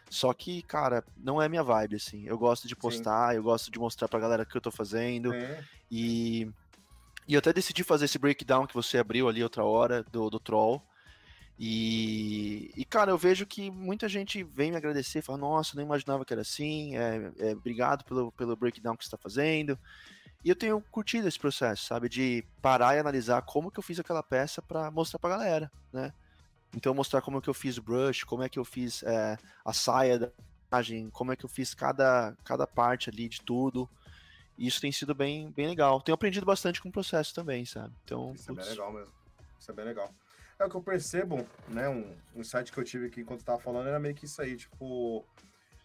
Só 0.09 0.33
que, 0.33 0.61
cara, 0.61 1.03
não 1.17 1.41
é 1.41 1.49
minha 1.49 1.63
vibe, 1.63 1.97
assim. 1.97 2.25
Eu 2.25 2.37
gosto 2.37 2.67
de 2.67 2.75
postar, 2.75 3.35
eu 3.35 3.43
gosto 3.43 3.69
de 3.69 3.77
mostrar 3.79 4.07
pra 4.07 4.19
galera 4.19 4.43
o 4.43 4.45
que 4.45 4.55
eu 4.55 4.61
tô 4.61 4.71
fazendo. 4.71 5.33
É, 5.33 5.63
E, 5.91 6.49
e 7.27 7.33
eu 7.33 7.39
até 7.39 7.51
decidi 7.51 7.83
fazer 7.83 8.05
esse 8.05 8.17
breakdown 8.17 8.65
que 8.65 8.73
você 8.73 8.97
abriu 8.97 9.27
ali 9.27 9.43
outra 9.43 9.63
hora 9.63 10.03
do, 10.03 10.29
do 10.29 10.39
Troll. 10.39 10.81
E, 11.59 12.71
e, 12.77 12.85
cara, 12.85 13.11
eu 13.11 13.17
vejo 13.17 13.45
que 13.45 13.71
muita 13.71 14.07
gente 14.07 14.43
vem 14.43 14.69
me 14.71 14.77
agradecer, 14.77 15.23
fala, 15.23 15.39
nossa, 15.39 15.73
eu 15.73 15.77
não 15.77 15.83
imaginava 15.83 16.23
que 16.23 16.31
era 16.31 16.43
assim, 16.43 16.95
é, 16.95 17.31
é, 17.39 17.51
obrigado 17.53 18.05
pelo, 18.05 18.31
pelo 18.31 18.55
breakdown 18.55 18.95
que 18.95 19.03
você 19.03 19.07
está 19.07 19.17
fazendo. 19.17 19.77
E 20.45 20.49
eu 20.49 20.55
tenho 20.55 20.79
curtido 20.91 21.27
esse 21.27 21.39
processo, 21.39 21.85
sabe, 21.85 22.07
de 22.07 22.45
parar 22.61 22.95
e 22.95 22.99
analisar 22.99 23.41
como 23.41 23.71
que 23.71 23.79
eu 23.79 23.83
fiz 23.83 23.99
aquela 23.99 24.21
peça 24.21 24.61
para 24.61 24.91
mostrar 24.91 25.19
pra 25.19 25.31
galera, 25.31 25.71
né? 25.91 26.13
Então 26.77 26.93
mostrar 26.93 27.21
como 27.21 27.39
é 27.39 27.41
que 27.41 27.49
eu 27.49 27.55
fiz 27.55 27.77
o 27.77 27.81
brush, 27.81 28.23
como 28.23 28.43
é 28.43 28.49
que 28.49 28.59
eu 28.59 28.63
fiz 28.63 29.01
é, 29.01 29.35
a 29.65 29.73
saia 29.73 30.19
da 30.19 30.29
imagem, 30.71 31.09
como 31.09 31.31
é 31.31 31.35
que 31.35 31.43
eu 31.43 31.49
fiz 31.49 31.73
cada, 31.73 32.37
cada 32.45 32.67
parte 32.67 33.09
ali 33.09 33.27
de 33.27 33.41
tudo. 33.41 33.89
Isso 34.55 34.79
tem 34.79 34.91
sido 34.91 35.15
bem, 35.15 35.49
bem 35.49 35.67
legal. 35.67 35.99
Tenho 36.01 36.13
aprendido 36.13 36.45
bastante 36.45 36.79
com 36.79 36.89
o 36.89 36.91
processo 36.91 37.33
também, 37.33 37.65
sabe? 37.65 37.95
Então, 38.03 38.31
Isso 38.35 38.51
é 38.51 38.53
bem 38.53 38.63
putz, 38.63 38.69
legal 38.69 38.93
mesmo. 38.93 39.13
Isso 39.59 39.71
é 39.71 39.73
bem 39.73 39.85
legal. 39.85 40.13
É 40.59 40.65
o 40.65 40.69
que 40.69 40.75
eu 40.75 40.81
percebo, 40.83 41.47
né? 41.67 41.89
Um, 41.89 42.15
um 42.35 42.41
insight 42.41 42.71
que 42.71 42.77
eu 42.77 42.83
tive 42.83 43.07
aqui 43.07 43.21
enquanto 43.21 43.43
tava 43.43 43.59
falando 43.59 43.87
era 43.87 43.99
meio 43.99 44.13
que 44.13 44.25
isso 44.25 44.39
aí, 44.39 44.55
tipo. 44.55 45.25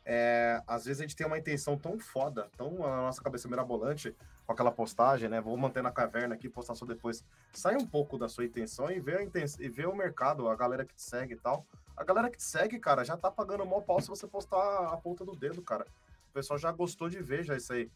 É, 0.04 0.62
às 0.66 0.84
vezes 0.84 1.00
a 1.00 1.04
gente 1.04 1.14
tem 1.16 1.26
uma 1.26 1.38
intenção 1.38 1.76
tão 1.78 1.98
foda, 1.98 2.48
tão 2.56 2.78
na 2.78 3.02
nossa 3.02 3.22
cabeça 3.22 3.48
mirabolante 3.48 4.14
com 4.46 4.52
aquela 4.52 4.72
postagem, 4.72 5.28
né? 5.28 5.40
Vou 5.40 5.56
manter 5.56 5.82
na 5.82 5.90
caverna 5.92 6.34
aqui, 6.34 6.48
postar 6.48 6.74
só 6.74 6.84
depois. 6.84 7.24
Sai 7.52 7.76
um 7.76 7.86
pouco 7.86 8.18
da 8.18 8.28
sua 8.28 8.44
intenção 8.44 8.90
e 8.90 8.98
vê, 9.00 9.18
a 9.18 9.22
inten 9.22 9.44
e 9.60 9.68
vê 9.68 9.86
o 9.86 9.94
mercado, 9.94 10.48
a 10.48 10.56
galera 10.56 10.84
que 10.84 10.94
te 10.94 11.02
segue 11.02 11.34
e 11.34 11.38
tal. 11.38 11.64
A 11.96 12.02
galera 12.04 12.28
que 12.30 12.38
te 12.38 12.42
segue, 12.44 12.78
cara, 12.78 13.04
já 13.04 13.16
tá 13.16 13.30
pagando 13.30 13.64
mó 13.64 13.80
pau 13.80 14.00
se 14.00 14.08
você 14.08 14.26
postar 14.26 14.86
a 14.92 14.96
ponta 14.96 15.24
do 15.24 15.36
dedo, 15.36 15.62
cara. 15.62 15.86
O 16.30 16.32
pessoal 16.32 16.58
já 16.58 16.72
gostou 16.72 17.08
de 17.08 17.22
ver 17.22 17.44
já 17.44 17.56
isso 17.56 17.72
aí. 17.72 17.90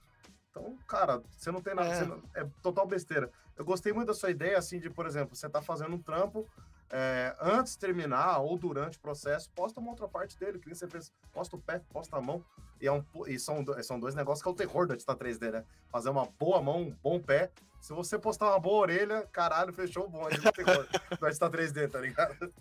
Então, 0.50 0.76
cara, 0.86 1.22
você 1.36 1.50
não 1.50 1.60
tem 1.60 1.74
nada. 1.74 1.88
É. 1.88 2.04
não- 2.06 2.22
é 2.34 2.46
total 2.62 2.86
besteira. 2.86 3.30
Eu 3.56 3.64
gostei 3.64 3.92
muito 3.92 4.08
da 4.08 4.14
sua 4.14 4.30
ideia, 4.30 4.56
assim, 4.58 4.78
de, 4.78 4.88
por 4.90 5.06
exemplo, 5.06 5.34
você 5.34 5.48
tá 5.48 5.60
fazendo 5.62 5.94
um 5.94 5.98
trampo, 6.02 6.46
é, 6.90 7.36
antes 7.40 7.72
de 7.72 7.78
terminar 7.78 8.38
ou 8.38 8.56
durante 8.56 8.98
o 8.98 9.00
processo, 9.00 9.50
posta 9.50 9.80
uma 9.80 9.90
outra 9.90 10.06
parte 10.06 10.38
dele, 10.38 10.58
que 10.58 10.68
você 10.72 10.86
fez, 10.86 11.12
posta 11.32 11.56
o 11.56 11.60
pé, 11.60 11.80
posta 11.92 12.16
a 12.16 12.20
mão. 12.20 12.44
E, 12.80 12.86
é 12.86 12.92
um, 12.92 13.04
e 13.26 13.38
são, 13.38 13.64
são 13.82 13.98
dois 13.98 14.14
negócios 14.14 14.42
que 14.42 14.48
é 14.48 14.52
o 14.52 14.54
terror 14.54 14.86
do 14.86 14.92
editar 14.94 15.16
3D, 15.16 15.50
né? 15.50 15.64
Fazer 15.90 16.10
uma 16.10 16.26
boa 16.38 16.60
mão, 16.62 16.82
um 16.82 16.96
bom 17.02 17.20
pé. 17.20 17.50
Se 17.80 17.92
você 17.92 18.18
postar 18.18 18.50
uma 18.50 18.58
boa 18.58 18.80
orelha, 18.82 19.26
caralho, 19.32 19.72
fechou 19.72 20.04
o 20.04 20.08
bonde 20.08 20.38
do 20.38 20.52
terror 20.52 20.86
do 21.18 21.26
editar 21.26 21.50
3D, 21.50 21.90
tá 21.90 22.00
ligado? 22.00 22.52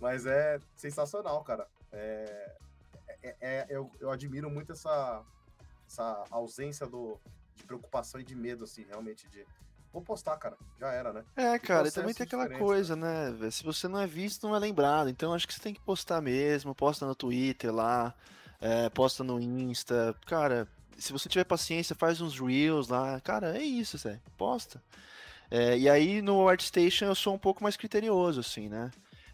Mas 0.00 0.26
é 0.26 0.58
sensacional, 0.76 1.42
cara. 1.44 1.66
É, 1.92 2.56
é- 3.22 3.36
é- 3.40 3.66
eu, 3.68 3.90
eu 4.00 4.10
admiro 4.10 4.50
muito 4.50 4.72
essa, 4.72 5.22
essa 5.86 6.24
ausência 6.30 6.86
do, 6.86 7.18
de 7.54 7.64
preocupação 7.64 8.20
e 8.20 8.24
de 8.24 8.34
medo, 8.34 8.64
assim, 8.64 8.84
realmente, 8.84 9.28
de. 9.28 9.46
Vou 9.96 10.02
postar, 10.02 10.36
cara. 10.36 10.58
Já 10.78 10.92
era, 10.92 11.10
né? 11.10 11.24
É, 11.34 11.58
cara, 11.58 11.88
e 11.88 11.90
também 11.90 12.12
tem 12.12 12.24
aquela 12.24 12.50
coisa, 12.50 12.94
né? 12.94 13.30
velho? 13.30 13.50
Se 13.50 13.64
você 13.64 13.88
não 13.88 13.98
é 13.98 14.06
visto, 14.06 14.46
não 14.46 14.54
é 14.54 14.58
lembrado. 14.58 15.08
Então 15.08 15.32
acho 15.32 15.48
que 15.48 15.54
você 15.54 15.60
tem 15.60 15.72
que 15.72 15.80
postar 15.80 16.20
mesmo. 16.20 16.74
Posta 16.74 17.06
no 17.06 17.14
Twitter 17.14 17.74
lá, 17.74 18.14
é, 18.60 18.90
posta 18.90 19.24
no 19.24 19.40
Insta. 19.40 20.14
Cara, 20.26 20.68
se 20.98 21.14
você 21.14 21.30
tiver 21.30 21.44
paciência, 21.44 21.96
faz 21.96 22.20
uns 22.20 22.38
Reels 22.38 22.88
lá. 22.88 23.18
Cara, 23.22 23.56
é 23.56 23.62
isso, 23.62 23.96
Zé. 23.96 24.20
Posta. 24.36 24.82
É, 25.50 25.78
e 25.78 25.88
aí 25.88 26.20
no 26.20 26.46
ArtStation 26.46 27.06
eu 27.06 27.14
sou 27.14 27.34
um 27.34 27.38
pouco 27.38 27.62
mais 27.62 27.74
criterioso, 27.74 28.40
assim, 28.40 28.68
né? 28.68 28.90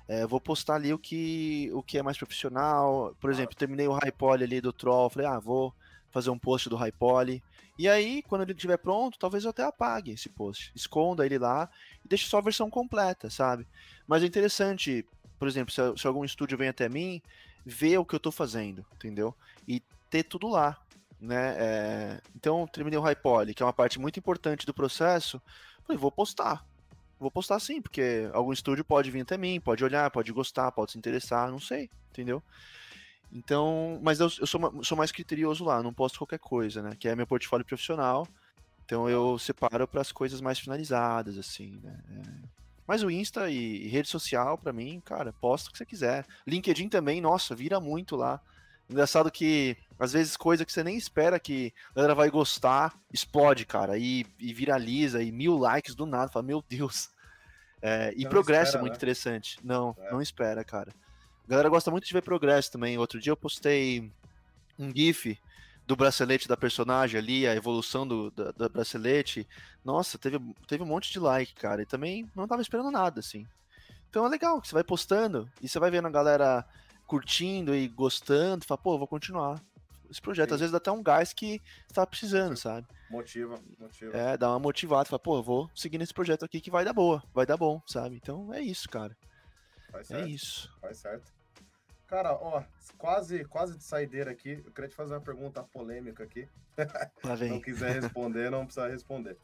É, 0.06 0.24
vou 0.28 0.40
postar 0.40 0.76
ali 0.76 0.94
o 0.94 0.98
que, 0.98 1.72
o 1.74 1.82
que 1.82 1.98
é 1.98 2.04
mais 2.04 2.16
profissional. 2.16 3.16
Por 3.20 3.32
exemplo, 3.32 3.56
terminei 3.56 3.88
o 3.88 3.94
High 3.94 4.12
Poly 4.12 4.44
ali 4.44 4.60
do 4.60 4.72
Troll. 4.72 5.10
Falei, 5.10 5.26
ah, 5.26 5.40
vou 5.40 5.74
fazer 6.12 6.30
um 6.30 6.38
post 6.38 6.68
do 6.68 6.76
High 6.76 6.92
Poly. 6.92 7.42
E 7.78 7.88
aí, 7.88 8.22
quando 8.22 8.42
ele 8.42 8.52
estiver 8.52 8.76
pronto, 8.76 9.18
talvez 9.18 9.44
eu 9.44 9.50
até 9.50 9.64
apague 9.64 10.12
esse 10.12 10.28
post. 10.28 10.70
Esconda 10.74 11.24
ele 11.24 11.38
lá 11.38 11.68
e 12.04 12.08
deixe 12.08 12.28
só 12.28 12.38
a 12.38 12.42
versão 12.42 12.70
completa, 12.70 13.30
sabe? 13.30 13.66
Mas 14.06 14.22
é 14.22 14.26
interessante, 14.26 15.04
por 15.38 15.48
exemplo, 15.48 15.72
se, 15.72 15.80
se 15.96 16.06
algum 16.06 16.24
estúdio 16.24 16.58
vem 16.58 16.68
até 16.68 16.88
mim, 16.88 17.20
ver 17.64 17.98
o 17.98 18.04
que 18.04 18.14
eu 18.14 18.20
tô 18.20 18.30
fazendo, 18.30 18.84
entendeu? 18.94 19.34
E 19.66 19.82
ter 20.10 20.24
tudo 20.24 20.48
lá, 20.48 20.78
né? 21.20 21.56
É, 21.58 22.20
Então, 22.36 22.66
terminei 22.66 22.98
o 22.98 23.16
Poly, 23.16 23.54
que 23.54 23.62
é 23.62 23.66
uma 23.66 23.72
parte 23.72 23.98
muito 23.98 24.18
importante 24.18 24.66
do 24.66 24.74
processo. 24.74 25.40
Falei, 25.86 25.98
vou 25.98 26.12
postar. 26.12 26.64
Vou 27.18 27.30
postar 27.30 27.60
sim, 27.60 27.80
porque 27.80 28.28
algum 28.32 28.52
estúdio 28.52 28.84
pode 28.84 29.10
vir 29.10 29.20
até 29.20 29.38
mim, 29.38 29.60
pode 29.60 29.84
olhar, 29.84 30.10
pode 30.10 30.32
gostar, 30.32 30.72
pode 30.72 30.92
se 30.92 30.98
interessar, 30.98 31.50
não 31.50 31.60
sei, 31.60 31.88
entendeu? 32.10 32.42
Então, 33.32 33.98
mas 34.02 34.20
eu, 34.20 34.30
eu 34.40 34.46
sou, 34.46 34.84
sou 34.84 34.96
mais 34.96 35.10
criterioso 35.10 35.64
lá, 35.64 35.82
não 35.82 35.92
posto 35.92 36.18
qualquer 36.18 36.38
coisa, 36.38 36.82
né? 36.82 36.94
Que 36.98 37.08
é 37.08 37.16
meu 37.16 37.26
portfólio 37.26 37.64
profissional. 37.64 38.28
Então 38.84 39.08
eu 39.08 39.38
separo 39.38 39.88
para 39.88 40.02
as 40.02 40.12
coisas 40.12 40.40
mais 40.40 40.58
finalizadas, 40.58 41.38
assim, 41.38 41.80
né? 41.82 41.98
É. 42.10 42.62
Mas 42.86 43.02
o 43.02 43.10
Insta 43.10 43.48
e, 43.48 43.86
e 43.86 43.88
rede 43.88 44.08
social, 44.08 44.58
pra 44.58 44.72
mim, 44.72 45.00
cara, 45.00 45.32
posta 45.32 45.68
o 45.68 45.72
que 45.72 45.78
você 45.78 45.86
quiser. 45.86 46.26
LinkedIn 46.46 46.88
também, 46.88 47.20
nossa, 47.20 47.54
vira 47.54 47.80
muito 47.80 48.16
lá. 48.16 48.40
Engraçado 48.90 49.30
que, 49.30 49.76
às 49.98 50.12
vezes, 50.12 50.36
coisa 50.36 50.64
que 50.66 50.72
você 50.72 50.84
nem 50.84 50.98
espera 50.98 51.40
que 51.40 51.72
a 51.92 51.94
galera 51.94 52.14
vai 52.14 52.28
gostar, 52.28 52.92
explode, 53.10 53.64
cara, 53.64 53.96
e, 53.96 54.26
e 54.38 54.52
viraliza, 54.52 55.22
e 55.22 55.32
mil 55.32 55.56
likes 55.56 55.94
do 55.94 56.04
nada. 56.04 56.30
Fala, 56.30 56.44
meu 56.44 56.62
Deus. 56.68 57.08
É, 57.80 58.12
e 58.16 58.28
progresso 58.28 58.70
espera, 58.70 58.78
é 58.78 58.82
muito 58.82 58.92
né? 58.92 58.96
interessante. 58.96 59.58
Não, 59.64 59.96
É. 59.98 60.12
não 60.12 60.20
espera, 60.20 60.62
cara. 60.62 60.92
A 61.46 61.50
galera 61.50 61.68
gosta 61.68 61.90
muito 61.90 62.06
de 62.06 62.12
ver 62.12 62.22
progresso 62.22 62.70
também. 62.70 62.98
Outro 62.98 63.20
dia 63.20 63.32
eu 63.32 63.36
postei 63.36 64.10
um 64.78 64.94
GIF 64.94 65.38
do 65.86 65.96
bracelete 65.96 66.46
da 66.48 66.56
personagem 66.56 67.18
ali, 67.18 67.46
a 67.46 67.54
evolução 67.54 68.06
do, 68.06 68.30
da, 68.30 68.52
da 68.52 68.68
bracelete. 68.68 69.46
Nossa, 69.84 70.18
teve, 70.18 70.38
teve 70.66 70.82
um 70.82 70.86
monte 70.86 71.12
de 71.12 71.18
like, 71.18 71.54
cara. 71.54 71.82
E 71.82 71.86
também 71.86 72.30
não 72.34 72.46
tava 72.46 72.62
esperando 72.62 72.90
nada, 72.90 73.20
assim. 73.20 73.46
Então 74.08 74.24
é 74.24 74.28
legal 74.28 74.60
que 74.60 74.68
você 74.68 74.74
vai 74.74 74.84
postando 74.84 75.50
e 75.60 75.68
você 75.68 75.78
vai 75.78 75.90
vendo 75.90 76.06
a 76.06 76.10
galera 76.10 76.64
curtindo 77.06 77.74
e 77.74 77.88
gostando. 77.88 78.64
Fala, 78.64 78.78
pô, 78.78 78.98
vou 78.98 79.08
continuar 79.08 79.60
esse 80.10 80.20
projeto. 80.20 80.50
Sim. 80.50 80.54
Às 80.54 80.60
vezes 80.60 80.72
dá 80.72 80.78
até 80.78 80.92
um 80.92 81.02
gás 81.02 81.32
que 81.32 81.60
você 81.88 81.94
tava 81.94 82.06
precisando, 82.06 82.56
sabe? 82.56 82.86
Motiva, 83.10 83.58
motiva. 83.78 84.16
É, 84.16 84.36
dá 84.36 84.48
uma 84.50 84.58
motivada. 84.58 85.06
Fala, 85.06 85.18
pô, 85.18 85.42
vou 85.42 85.70
seguir 85.74 85.98
nesse 85.98 86.14
projeto 86.14 86.44
aqui 86.44 86.60
que 86.60 86.70
vai 86.70 86.84
dar 86.84 86.92
boa, 86.92 87.22
vai 87.34 87.44
dar 87.44 87.56
bom, 87.56 87.82
sabe? 87.86 88.16
Então 88.16 88.52
é 88.54 88.60
isso, 88.60 88.88
cara. 88.88 89.16
Faz 89.92 90.10
É 90.10 90.14
certo. 90.16 90.28
isso. 90.28 90.76
Faz 90.80 90.98
certo. 90.98 91.32
Cara, 92.08 92.32
ó, 92.34 92.62
quase, 92.98 93.44
quase 93.44 93.76
de 93.76 93.84
saideira 93.84 94.30
aqui. 94.30 94.62
Eu 94.64 94.72
queria 94.72 94.88
te 94.88 94.96
fazer 94.96 95.14
uma 95.14 95.20
pergunta 95.20 95.62
polêmica 95.62 96.24
aqui. 96.24 96.48
Lá 97.22 97.36
não 97.48 97.60
quiser 97.60 98.00
responder, 98.00 98.50
não 98.50 98.64
precisa 98.66 98.88
responder. 98.88 99.36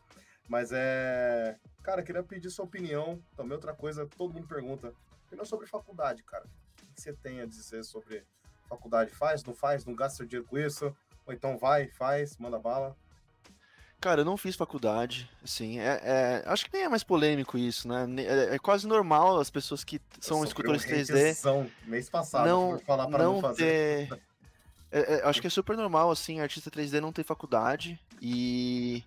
Mas 0.48 0.70
é. 0.72 1.56
Cara, 1.82 2.02
queria 2.02 2.22
pedir 2.22 2.50
sua 2.50 2.64
opinião. 2.64 3.22
Também 3.36 3.52
outra 3.54 3.74
coisa, 3.74 4.06
todo 4.06 4.34
mundo 4.34 4.48
pergunta. 4.48 4.92
Opinião 5.26 5.44
sobre 5.44 5.66
faculdade, 5.66 6.22
cara. 6.24 6.44
O 6.82 6.94
que 6.94 7.00
você 7.02 7.12
tem 7.12 7.40
a 7.40 7.46
dizer 7.46 7.84
sobre 7.84 8.24
faculdade? 8.68 9.14
Faz, 9.14 9.44
não 9.44 9.54
faz, 9.54 9.84
não 9.84 9.94
gasta 9.94 10.16
seu 10.18 10.26
dinheiro 10.26 10.48
com 10.48 10.58
isso? 10.58 10.94
Ou 11.26 11.32
então 11.34 11.58
vai, 11.58 11.88
faz, 11.88 12.36
manda 12.38 12.58
bala. 12.58 12.96
Cara, 14.00 14.20
eu 14.20 14.24
não 14.24 14.36
fiz 14.36 14.54
faculdade, 14.54 15.28
assim, 15.42 15.80
é, 15.80 16.00
é- 16.04 16.42
acho 16.46 16.64
que 16.64 16.72
nem 16.72 16.84
é 16.84 16.88
mais 16.88 17.02
polêmico 17.02 17.58
isso, 17.58 17.88
né? 17.88 18.06
É, 18.22 18.54
é 18.54 18.58
quase 18.58 18.86
normal 18.86 19.40
as 19.40 19.50
pessoas 19.50 19.82
que 19.82 20.00
são 20.20 20.44
escultores 20.44 20.82
sofri 20.82 20.94
um 20.94 21.04
3D 21.04 21.10
hatezão 21.10 21.70
mês 21.84 22.08
passado 22.08 22.46
não, 22.46 22.70
por 22.70 22.84
falar 22.84 23.08
para 23.08 23.24
não, 23.24 23.34
não 23.34 23.40
fazer. 23.40 24.08
ter. 24.08 24.20
É, 24.90 25.16
é, 25.16 25.28
acho 25.28 25.38
que 25.42 25.46
é 25.46 25.50
super 25.50 25.76
normal, 25.76 26.10
assim, 26.10 26.40
artista 26.40 26.70
3D 26.70 26.98
não 26.98 27.12
ter 27.12 27.22
faculdade. 27.22 28.00
E. 28.22 29.04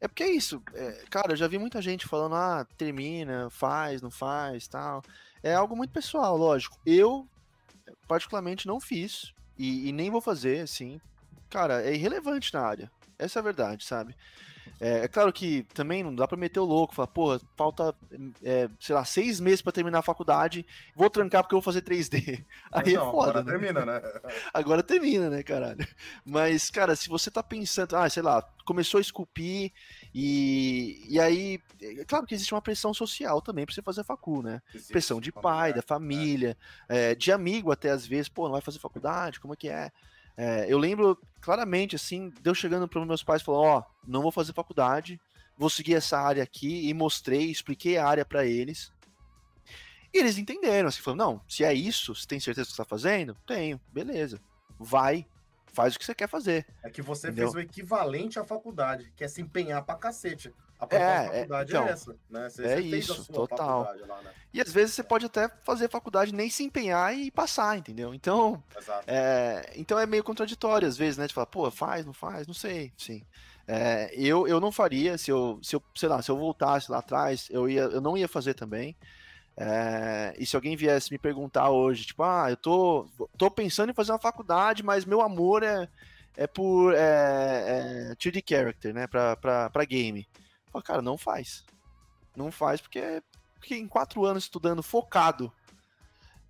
É 0.00 0.08
porque 0.08 0.24
é 0.24 0.30
isso. 0.30 0.60
é, 0.74 1.04
cara, 1.08 1.34
eu 1.34 1.36
já 1.36 1.46
vi 1.46 1.56
muita 1.56 1.80
gente 1.80 2.04
falando, 2.08 2.34
ah, 2.34 2.66
termina, 2.76 3.48
faz, 3.48 4.02
não 4.02 4.10
faz, 4.10 4.66
tal. 4.66 5.04
É 5.40 5.54
algo 5.54 5.76
muito 5.76 5.92
pessoal, 5.92 6.36
lógico. 6.36 6.76
Eu, 6.84 7.28
particularmente, 8.08 8.66
não 8.66 8.80
fiz. 8.80 9.32
E, 9.56 9.88
e 9.88 9.92
nem 9.92 10.10
vou 10.10 10.20
fazer, 10.20 10.62
assim. 10.62 11.00
cara, 11.48 11.80
é 11.80 11.94
irrelevante 11.94 12.52
na 12.52 12.62
área. 12.62 12.90
Essa 13.24 13.38
é 13.38 13.40
a 13.40 13.44
verdade, 13.44 13.84
sabe? 13.84 14.14
É, 14.80 15.04
é, 15.04 15.08
claro 15.08 15.32
que 15.32 15.62
também 15.74 16.02
não 16.02 16.14
dá 16.14 16.26
pra 16.26 16.36
meter 16.36 16.60
o 16.60 16.64
louco, 16.64 16.94
falar, 16.94 17.08
pô, 17.08 17.38
falta, 17.56 17.94
é, 18.42 18.68
sei 18.80 18.94
lá, 18.94 19.04
seis 19.04 19.40
meses 19.40 19.62
para 19.62 19.72
terminar 19.72 20.00
a 20.00 20.02
faculdade, 20.02 20.66
vou 20.94 21.08
trancar 21.10 21.42
porque 21.42 21.54
eu 21.54 21.60
vou 21.60 21.64
fazer 21.64 21.82
3D. 21.82 22.44
Aí 22.72 22.94
é 22.94 22.96
não, 22.96 23.08
é 23.08 23.10
foda, 23.10 23.30
agora 23.30 23.44
né? 23.44 23.50
termina, 23.52 23.86
né? 23.86 24.02
agora 24.52 24.82
termina, 24.82 25.30
né, 25.30 25.42
caralho? 25.42 25.86
Mas, 26.24 26.70
cara, 26.70 26.96
se 26.96 27.08
você 27.08 27.30
tá 27.30 27.42
pensando, 27.42 27.96
ah, 27.96 28.08
sei 28.08 28.22
lá, 28.22 28.42
começou 28.64 28.98
a 28.98 29.00
esculpir 29.00 29.72
e, 30.14 31.04
e 31.08 31.20
aí, 31.20 31.60
é 31.80 32.04
claro 32.04 32.26
que 32.26 32.34
existe 32.34 32.54
uma 32.54 32.62
pressão 32.62 32.94
social 32.94 33.42
também 33.42 33.66
pra 33.66 33.74
você 33.74 33.82
fazer 33.82 34.04
facul, 34.04 34.42
né? 34.42 34.62
Existe, 34.74 34.92
pressão 34.92 35.20
de 35.20 35.30
pai, 35.30 35.72
da 35.72 35.82
família, 35.82 36.56
é. 36.88 37.14
de 37.14 37.30
amigo 37.30 37.70
até 37.70 37.90
às 37.90 38.06
vezes, 38.06 38.28
pô, 38.28 38.44
não 38.44 38.52
vai 38.52 38.60
fazer 38.60 38.78
faculdade, 38.78 39.40
como 39.40 39.54
é 39.54 39.56
que 39.56 39.68
é? 39.68 39.90
É, 40.36 40.66
eu 40.68 40.78
lembro 40.78 41.18
claramente, 41.40 41.94
assim, 41.94 42.30
de 42.30 42.50
eu 42.50 42.54
chegando 42.54 42.88
para 42.88 43.04
meus 43.04 43.22
pais 43.22 43.42
e 43.42 43.44
falando: 43.44 43.62
Ó, 43.62 43.78
oh, 43.78 43.84
não 44.06 44.22
vou 44.22 44.32
fazer 44.32 44.52
faculdade, 44.52 45.20
vou 45.56 45.70
seguir 45.70 45.94
essa 45.94 46.18
área 46.18 46.42
aqui, 46.42 46.88
e 46.88 46.94
mostrei, 46.94 47.50
expliquei 47.50 47.96
a 47.96 48.06
área 48.06 48.24
para 48.24 48.44
eles. 48.44 48.92
E 50.12 50.18
eles 50.18 50.38
entenderam, 50.38 50.88
assim, 50.88 51.02
falando: 51.02 51.20
Não, 51.20 51.42
se 51.48 51.64
é 51.64 51.72
isso, 51.72 52.14
você 52.14 52.26
tem 52.26 52.40
certeza 52.40 52.66
que 52.66 52.74
você 52.74 52.82
está 52.82 52.84
fazendo? 52.84 53.36
Tenho, 53.46 53.80
beleza, 53.92 54.40
vai, 54.78 55.26
faz 55.72 55.94
o 55.94 55.98
que 55.98 56.04
você 56.04 56.14
quer 56.14 56.28
fazer. 56.28 56.66
É 56.82 56.90
que 56.90 57.02
você 57.02 57.28
entendeu? 57.28 57.52
fez 57.52 57.54
o 57.54 57.68
equivalente 57.68 58.38
à 58.38 58.44
faculdade, 58.44 59.12
que 59.16 59.24
é 59.24 59.28
se 59.28 59.40
empenhar 59.40 59.84
pra 59.84 59.96
cacete. 59.96 60.52
A 60.78 60.86
própria 60.86 61.06
é, 61.06 61.26
faculdade 61.26 61.72
é, 61.72 61.76
então, 61.76 61.88
é 61.88 61.90
essa, 61.90 62.16
né? 62.28 62.48
Você, 62.48 62.62
é 62.62 62.76
você 62.76 62.80
isso, 62.80 63.32
total. 63.32 63.88
Lá, 64.06 64.22
né? 64.22 64.30
E 64.52 64.60
às 64.60 64.72
vezes 64.72 64.94
você 64.94 65.02
pode 65.02 65.26
até 65.26 65.48
fazer 65.64 65.88
faculdade 65.88 66.34
nem 66.34 66.50
se 66.50 66.62
empenhar 66.62 67.16
e 67.16 67.30
passar, 67.30 67.78
entendeu? 67.78 68.14
Então, 68.14 68.62
é, 69.06 69.72
então 69.76 69.98
é 69.98 70.06
meio 70.06 70.22
contraditório 70.22 70.86
às 70.86 70.96
vezes, 70.96 71.16
né? 71.16 71.26
De 71.26 71.34
falar, 71.34 71.46
pô, 71.46 71.70
faz, 71.70 72.04
não 72.04 72.12
faz, 72.12 72.46
não 72.46 72.54
sei, 72.54 72.92
sim. 72.96 73.24
É, 73.66 74.10
eu, 74.14 74.46
eu 74.46 74.60
não 74.60 74.70
faria, 74.70 75.16
se 75.16 75.30
eu, 75.30 75.58
se 75.62 75.74
eu, 75.74 75.82
sei 75.94 76.08
lá, 76.08 76.20
se 76.20 76.30
eu 76.30 76.36
voltasse 76.36 76.90
lá 76.90 76.98
atrás, 76.98 77.48
eu, 77.50 77.68
ia, 77.68 77.82
eu 77.82 78.00
não 78.00 78.16
ia 78.16 78.28
fazer 78.28 78.54
também. 78.54 78.94
É, 79.56 80.34
e 80.38 80.44
se 80.44 80.56
alguém 80.56 80.76
viesse 80.76 81.12
me 81.12 81.18
perguntar 81.18 81.70
hoje, 81.70 82.06
tipo, 82.06 82.22
ah, 82.22 82.46
eu 82.50 82.56
tô, 82.56 83.06
tô 83.38 83.50
pensando 83.50 83.90
em 83.90 83.94
fazer 83.94 84.12
uma 84.12 84.18
faculdade, 84.18 84.82
mas 84.82 85.04
meu 85.04 85.20
amor 85.20 85.62
é, 85.62 85.88
é 86.36 86.46
por 86.46 86.92
é, 86.94 88.10
é 88.10 88.14
2D 88.16 88.42
character, 88.46 88.92
né, 88.92 89.06
pra, 89.06 89.36
pra, 89.36 89.70
pra 89.70 89.84
game. 89.84 90.26
Fala, 90.74 90.82
cara, 90.82 91.02
não 91.02 91.16
faz. 91.16 91.64
Não 92.36 92.50
faz 92.50 92.80
porque, 92.80 93.22
porque 93.54 93.76
em 93.76 93.86
quatro 93.86 94.24
anos 94.24 94.42
estudando 94.42 94.82
focado 94.82 95.52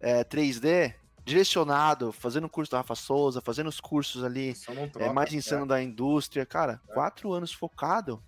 é, 0.01 0.25
3D, 0.25 0.95
direcionado, 1.23 2.11
fazendo 2.11 2.47
o 2.47 2.51
curso 2.51 2.73
da 2.73 2.79
Rafa 2.79 2.95
Souza, 2.95 3.43
fazendo 3.43 3.69
os 3.69 3.81
cursos 3.81 4.25
ali 4.25 4.55
troca, 4.55 5.05
é, 5.05 5.13
mais 5.13 5.33
insano 5.35 5.65
é. 5.65 5.69
da 5.69 5.83
indústria, 5.83 6.47
cara, 6.47 6.81
é. 6.89 6.95
quatro 6.95 7.35
anos 7.35 7.53
focado, 7.53 8.23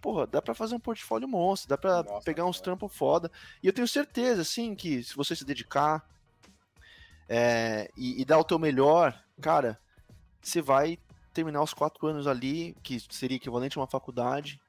porra, 0.00 0.24
dá 0.24 0.40
para 0.40 0.54
fazer 0.54 0.76
um 0.76 0.80
portfólio 0.80 1.26
monstro, 1.26 1.68
dá 1.68 1.76
para 1.76 2.04
pegar 2.20 2.44
uns 2.44 2.60
trampos 2.60 2.94
foda. 2.94 3.28
E 3.60 3.66
eu 3.66 3.72
tenho 3.72 3.88
certeza, 3.88 4.42
assim, 4.42 4.76
que 4.76 5.02
se 5.02 5.16
você 5.16 5.34
se 5.34 5.44
dedicar 5.44 6.08
é, 7.28 7.90
e, 7.96 8.20
e 8.20 8.24
dar 8.24 8.38
o 8.38 8.44
teu 8.44 8.58
melhor, 8.58 9.20
cara, 9.40 9.80
você 10.40 10.62
vai 10.62 10.96
terminar 11.34 11.60
os 11.60 11.74
quatro 11.74 12.06
anos 12.06 12.28
ali, 12.28 12.76
que 12.84 13.00
seria 13.10 13.36
equivalente 13.36 13.76
a 13.76 13.80
uma 13.80 13.86
faculdade, 13.88 14.60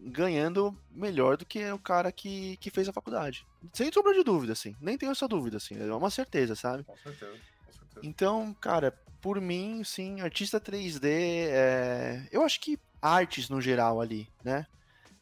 ganhando 0.00 0.76
melhor 0.90 1.36
do 1.36 1.46
que 1.46 1.70
o 1.70 1.78
cara 1.78 2.12
que, 2.12 2.56
que 2.58 2.70
fez 2.70 2.88
a 2.88 2.92
faculdade. 2.92 3.46
Sem 3.72 3.90
sombra 3.92 4.12
de 4.12 4.22
dúvida, 4.22 4.52
assim. 4.52 4.76
Nem 4.80 4.98
tenho 4.98 5.12
essa 5.12 5.26
dúvida, 5.26 5.56
assim. 5.56 5.76
É 5.76 5.94
uma 5.94 6.10
certeza, 6.10 6.54
sabe? 6.54 6.84
Com 6.84 6.96
certeza. 6.96 7.32
Com 7.66 7.72
certeza. 7.72 8.00
Então, 8.02 8.54
cara, 8.60 8.92
por 9.20 9.40
mim, 9.40 9.82
sim, 9.84 10.20
artista 10.20 10.60
3D, 10.60 11.04
é... 11.04 12.28
eu 12.30 12.42
acho 12.42 12.60
que 12.60 12.78
artes 13.00 13.48
no 13.48 13.60
geral 13.60 14.00
ali, 14.00 14.28
né? 14.42 14.66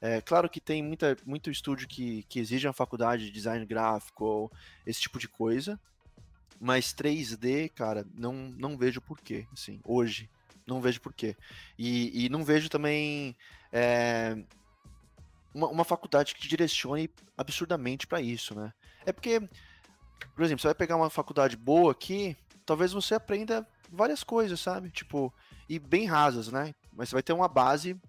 É 0.01 0.21
claro 0.21 0.51
que 0.51 0.61
tem 0.61 0.83
muita, 0.83 1.17
muito 1.25 1.49
estúdio 1.49 1.87
que, 1.87 2.25
que 2.25 2.41
exige 2.41 2.67
uma 2.67 2.73
faculdade 2.73 3.27
de 3.27 3.31
design 3.31 3.65
gráfico 3.65 4.25
ou 4.25 4.53
esse 4.85 5.01
tipo 5.01 5.17
de 5.17 5.29
coisa, 5.29 5.79
mas 6.61 6.93
3D, 6.93 7.71
cara, 7.71 8.05
não, 8.13 8.33
não 8.35 8.77
vejo 8.77 9.01
porquê, 9.01 9.47
assim, 9.53 9.81
hoje. 9.85 10.29
Não 10.67 10.81
vejo 10.81 11.01
porquê. 11.01 11.37
E, 11.79 12.25
e 12.25 12.29
não 12.29 12.45
vejo 12.45 12.69
também 12.69 13.37
é, 13.73 14.37
uma, 15.55 15.69
uma 15.69 15.85
faculdade 15.85 16.35
que 16.35 16.49
direcione 16.49 17.11
absurdamente 17.37 18.07
para 18.07 18.21
isso, 18.21 18.55
né? 18.55 18.73
É 19.05 19.13
porque, 19.13 19.41
por 20.35 20.43
exemplo, 20.43 20.61
você 20.61 20.69
vai 20.69 20.75
pegar 20.75 20.97
uma 20.97 21.11
faculdade 21.11 21.57
boa 21.57 21.93
aqui, 21.93 22.37
talvez 22.65 22.93
você 22.93 23.15
aprenda 23.15 23.67
várias 23.91 24.25
coisas, 24.25 24.61
sabe? 24.61 24.91
Tipo, 24.91 25.33
e 25.69 25.79
bem 25.79 26.07
rasas, 26.07 26.49
né? 26.49 26.75
Mas 26.93 27.09
você 27.09 27.17
vai 27.17 27.23
ter 27.23 27.33
uma 27.33 27.49
base 27.49 28.01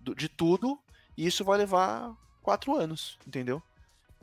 do, 0.00 0.14
de 0.14 0.28
tudo 0.28 0.78
e 1.16 1.26
isso 1.26 1.44
vai 1.44 1.58
levar 1.58 2.14
quatro 2.42 2.76
anos, 2.76 3.18
entendeu? 3.26 3.62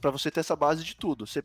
Para 0.01 0.11
você 0.11 0.29
ter 0.29 0.41
essa 0.41 0.55
base 0.55 0.83
de 0.83 0.95
tudo. 0.95 1.25
Você, 1.25 1.43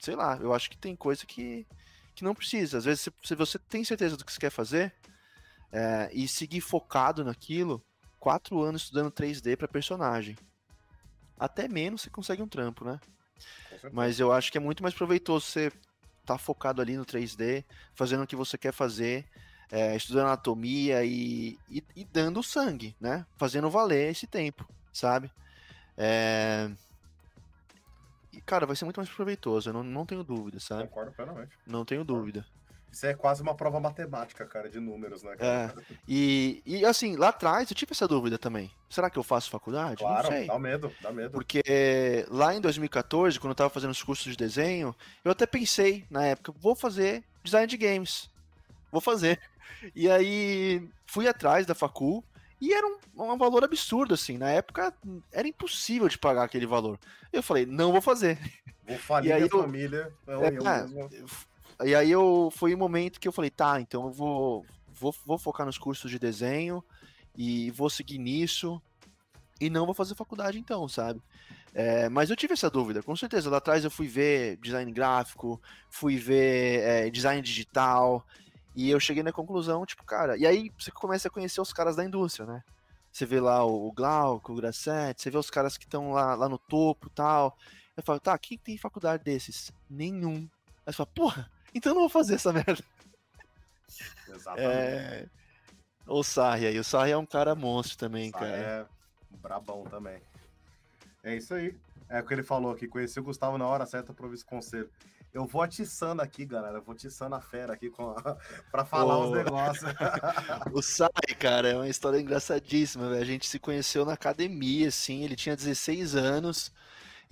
sei 0.00 0.16
lá, 0.16 0.36
eu 0.40 0.54
acho 0.54 0.70
que 0.70 0.76
tem 0.76 0.96
coisa 0.96 1.26
que, 1.26 1.66
que 2.14 2.24
não 2.24 2.34
precisa. 2.34 2.78
Às 2.78 2.84
vezes, 2.84 3.08
se 3.22 3.34
você 3.34 3.58
tem 3.58 3.84
certeza 3.84 4.16
do 4.16 4.24
que 4.24 4.32
você 4.32 4.40
quer 4.40 4.50
fazer 4.50 4.94
é, 5.70 6.10
e 6.12 6.26
seguir 6.26 6.60
focado 6.60 7.24
naquilo, 7.24 7.82
quatro 8.18 8.62
anos 8.62 8.82
estudando 8.82 9.10
3D 9.10 9.56
para 9.56 9.68
personagem 9.68 10.36
até 11.44 11.66
menos 11.66 12.02
você 12.02 12.10
consegue 12.10 12.40
um 12.40 12.48
trampo, 12.48 12.84
né? 12.84 13.00
Mas 13.92 14.20
eu 14.20 14.32
acho 14.32 14.52
que 14.52 14.58
é 14.58 14.60
muito 14.60 14.82
mais 14.82 14.94
proveitoso 14.94 15.46
você 15.46 15.72
tá 16.24 16.38
focado 16.38 16.80
ali 16.80 16.96
no 16.96 17.04
3D, 17.04 17.64
fazendo 17.94 18.22
o 18.22 18.26
que 18.26 18.36
você 18.36 18.56
quer 18.56 18.72
fazer, 18.72 19.26
é, 19.70 19.96
estudando 19.96 20.26
anatomia 20.26 21.04
e, 21.04 21.58
e, 21.68 21.82
e, 21.96 22.04
dando 22.04 22.42
sangue, 22.42 22.94
né? 23.00 23.26
Fazendo 23.36 23.68
valer 23.68 24.10
esse 24.10 24.26
tempo, 24.26 24.68
sabe? 24.92 25.32
É... 25.96 26.70
E, 28.32 28.40
cara, 28.40 28.64
vai 28.64 28.76
ser 28.76 28.84
muito 28.84 28.98
mais 28.98 29.10
proveitoso, 29.10 29.70
eu 29.70 29.72
não, 29.72 29.82
não 29.82 30.06
tenho 30.06 30.22
dúvida, 30.22 30.60
sabe? 30.60 30.84
Concordo 30.84 31.12
plenamente. 31.12 31.58
Não 31.66 31.84
tenho 31.84 32.04
dúvida. 32.04 32.46
Isso 32.92 33.06
é 33.06 33.14
quase 33.14 33.40
uma 33.40 33.54
prova 33.54 33.80
matemática, 33.80 34.44
cara, 34.44 34.68
de 34.68 34.78
números, 34.78 35.22
né? 35.22 35.34
Cara? 35.36 35.74
É. 35.90 35.94
E, 36.06 36.62
e 36.66 36.84
assim, 36.84 37.16
lá 37.16 37.30
atrás 37.30 37.70
eu 37.70 37.74
tive 37.74 37.92
essa 37.92 38.06
dúvida 38.06 38.36
também. 38.36 38.70
Será 38.90 39.08
que 39.08 39.18
eu 39.18 39.22
faço 39.22 39.48
faculdade? 39.48 39.96
Claro, 39.96 40.24
não 40.24 40.36
sei. 40.36 40.46
dá 40.46 40.58
medo, 40.58 40.92
dá 41.00 41.10
medo. 41.10 41.30
Porque 41.30 42.26
lá 42.28 42.54
em 42.54 42.60
2014, 42.60 43.40
quando 43.40 43.52
eu 43.52 43.56
tava 43.56 43.70
fazendo 43.70 43.92
os 43.92 44.02
cursos 44.02 44.30
de 44.30 44.36
desenho, 44.36 44.94
eu 45.24 45.32
até 45.32 45.46
pensei, 45.46 46.04
na 46.10 46.26
época, 46.26 46.52
vou 46.60 46.74
fazer 46.74 47.24
design 47.42 47.66
de 47.66 47.78
games. 47.78 48.30
Vou 48.90 49.00
fazer. 49.00 49.40
E 49.96 50.08
aí 50.08 50.88
fui 51.06 51.26
atrás 51.26 51.66
da 51.66 51.74
facul 51.74 52.22
e 52.60 52.72
era 52.72 52.86
um, 52.86 52.98
um 53.16 53.36
valor 53.36 53.64
absurdo, 53.64 54.14
assim. 54.14 54.38
Na 54.38 54.48
época 54.48 54.94
era 55.32 55.48
impossível 55.48 56.06
de 56.06 56.16
pagar 56.16 56.44
aquele 56.44 56.66
valor. 56.66 57.00
Eu 57.32 57.42
falei, 57.42 57.66
não 57.66 57.90
vou 57.90 58.00
fazer. 58.00 58.38
Vou 58.86 58.96
falir 58.96 59.32
a 59.32 59.48
família. 59.48 60.12
É, 60.24 60.34
eu, 60.34 60.42
eu 60.44 61.26
e 61.84 61.94
aí 61.94 62.10
eu 62.10 62.50
foi 62.54 62.74
um 62.74 62.78
momento 62.78 63.20
que 63.20 63.28
eu 63.28 63.32
falei, 63.32 63.50
tá, 63.50 63.80
então 63.80 64.06
eu 64.06 64.12
vou, 64.12 64.66
vou, 64.88 65.14
vou 65.24 65.38
focar 65.38 65.66
nos 65.66 65.78
cursos 65.78 66.10
de 66.10 66.18
desenho 66.18 66.82
e 67.36 67.70
vou 67.70 67.88
seguir 67.88 68.18
nisso 68.18 68.80
e 69.60 69.70
não 69.70 69.86
vou 69.86 69.94
fazer 69.94 70.14
faculdade 70.14 70.58
então, 70.58 70.88
sabe? 70.88 71.20
É, 71.74 72.08
mas 72.08 72.28
eu 72.28 72.36
tive 72.36 72.52
essa 72.52 72.68
dúvida, 72.68 73.02
com 73.02 73.16
certeza. 73.16 73.48
Lá 73.48 73.56
atrás 73.56 73.84
eu 73.84 73.90
fui 73.90 74.06
ver 74.06 74.58
design 74.58 74.90
gráfico, 74.92 75.60
fui 75.88 76.16
ver 76.16 76.80
é, 76.82 77.10
design 77.10 77.40
digital 77.40 78.26
e 78.74 78.90
eu 78.90 79.00
cheguei 79.00 79.22
na 79.22 79.32
conclusão, 79.32 79.86
tipo, 79.86 80.04
cara, 80.04 80.36
e 80.36 80.46
aí 80.46 80.70
você 80.78 80.90
começa 80.90 81.28
a 81.28 81.30
conhecer 81.30 81.60
os 81.60 81.72
caras 81.72 81.96
da 81.96 82.04
indústria, 82.04 82.46
né? 82.46 82.62
Você 83.10 83.26
vê 83.26 83.40
lá 83.40 83.64
o, 83.64 83.92
Glauco, 83.92 84.52
o 84.52 84.56
Grassetti, 84.56 85.22
você 85.22 85.30
vê 85.30 85.36
os 85.36 85.50
caras 85.50 85.76
que 85.76 85.84
estão 85.84 86.12
lá, 86.12 86.34
lá 86.34 86.48
no 86.48 86.56
topo 86.56 87.10
tal. 87.10 87.56
Eu 87.94 88.02
falo, 88.02 88.18
tá, 88.18 88.36
quem 88.38 88.56
tem 88.56 88.78
faculdade 88.78 89.22
desses? 89.22 89.70
Nenhum. 89.88 90.48
Aí 90.86 90.92
você 90.92 90.96
fala, 90.96 91.10
porra, 91.14 91.50
então 91.74 91.90
eu 91.90 91.94
não 91.94 92.02
vou 92.02 92.10
fazer 92.10 92.34
essa 92.34 92.52
merda. 92.54 92.82
Exatamente. 94.28 94.72
É... 94.72 95.26
O 96.06 96.22
Sarri 96.22 96.66
aí. 96.66 96.78
O 96.78 96.84
Sarri 96.84 97.12
é 97.12 97.16
um 97.16 97.26
cara 97.26 97.54
monstro 97.54 97.96
também, 97.96 98.30
cara. 98.30 98.46
É 98.46 98.86
brabão 99.42 99.84
também. 99.84 100.20
É 101.22 101.36
isso 101.36 101.54
aí. 101.54 101.74
É 102.08 102.20
o 102.20 102.26
que 102.26 102.34
ele 102.34 102.42
falou 102.42 102.72
aqui. 102.72 102.86
Conheci 102.86 103.18
o 103.18 103.22
Gustavo 103.22 103.58
na 103.58 103.66
hora 103.66 103.86
certa 103.86 104.12
para 104.12 104.24
ouvir 104.24 104.36
esse 104.36 104.44
conselho. 104.44 104.88
Eu 105.32 105.46
vou 105.46 105.62
atiçando 105.62 106.20
aqui, 106.20 106.44
galera. 106.44 106.78
Eu 106.78 106.82
vou 106.82 106.94
atiçando 106.94 107.34
a 107.34 107.40
fera 107.40 107.72
aqui 107.72 107.88
com 107.88 108.10
a... 108.10 108.36
pra 108.70 108.84
falar 108.84 109.18
oh. 109.18 109.24
os 109.24 109.32
negócios. 109.32 109.90
o 110.72 110.82
Sai, 110.82 111.08
cara, 111.38 111.68
é 111.68 111.74
uma 111.74 111.88
história 111.88 112.20
engraçadíssima, 112.20 113.08
velho. 113.08 113.22
A 113.22 113.24
gente 113.24 113.48
se 113.48 113.58
conheceu 113.58 114.04
na 114.04 114.12
academia, 114.12 114.88
assim. 114.88 115.24
Ele 115.24 115.34
tinha 115.34 115.56
16 115.56 116.14
anos. 116.14 116.72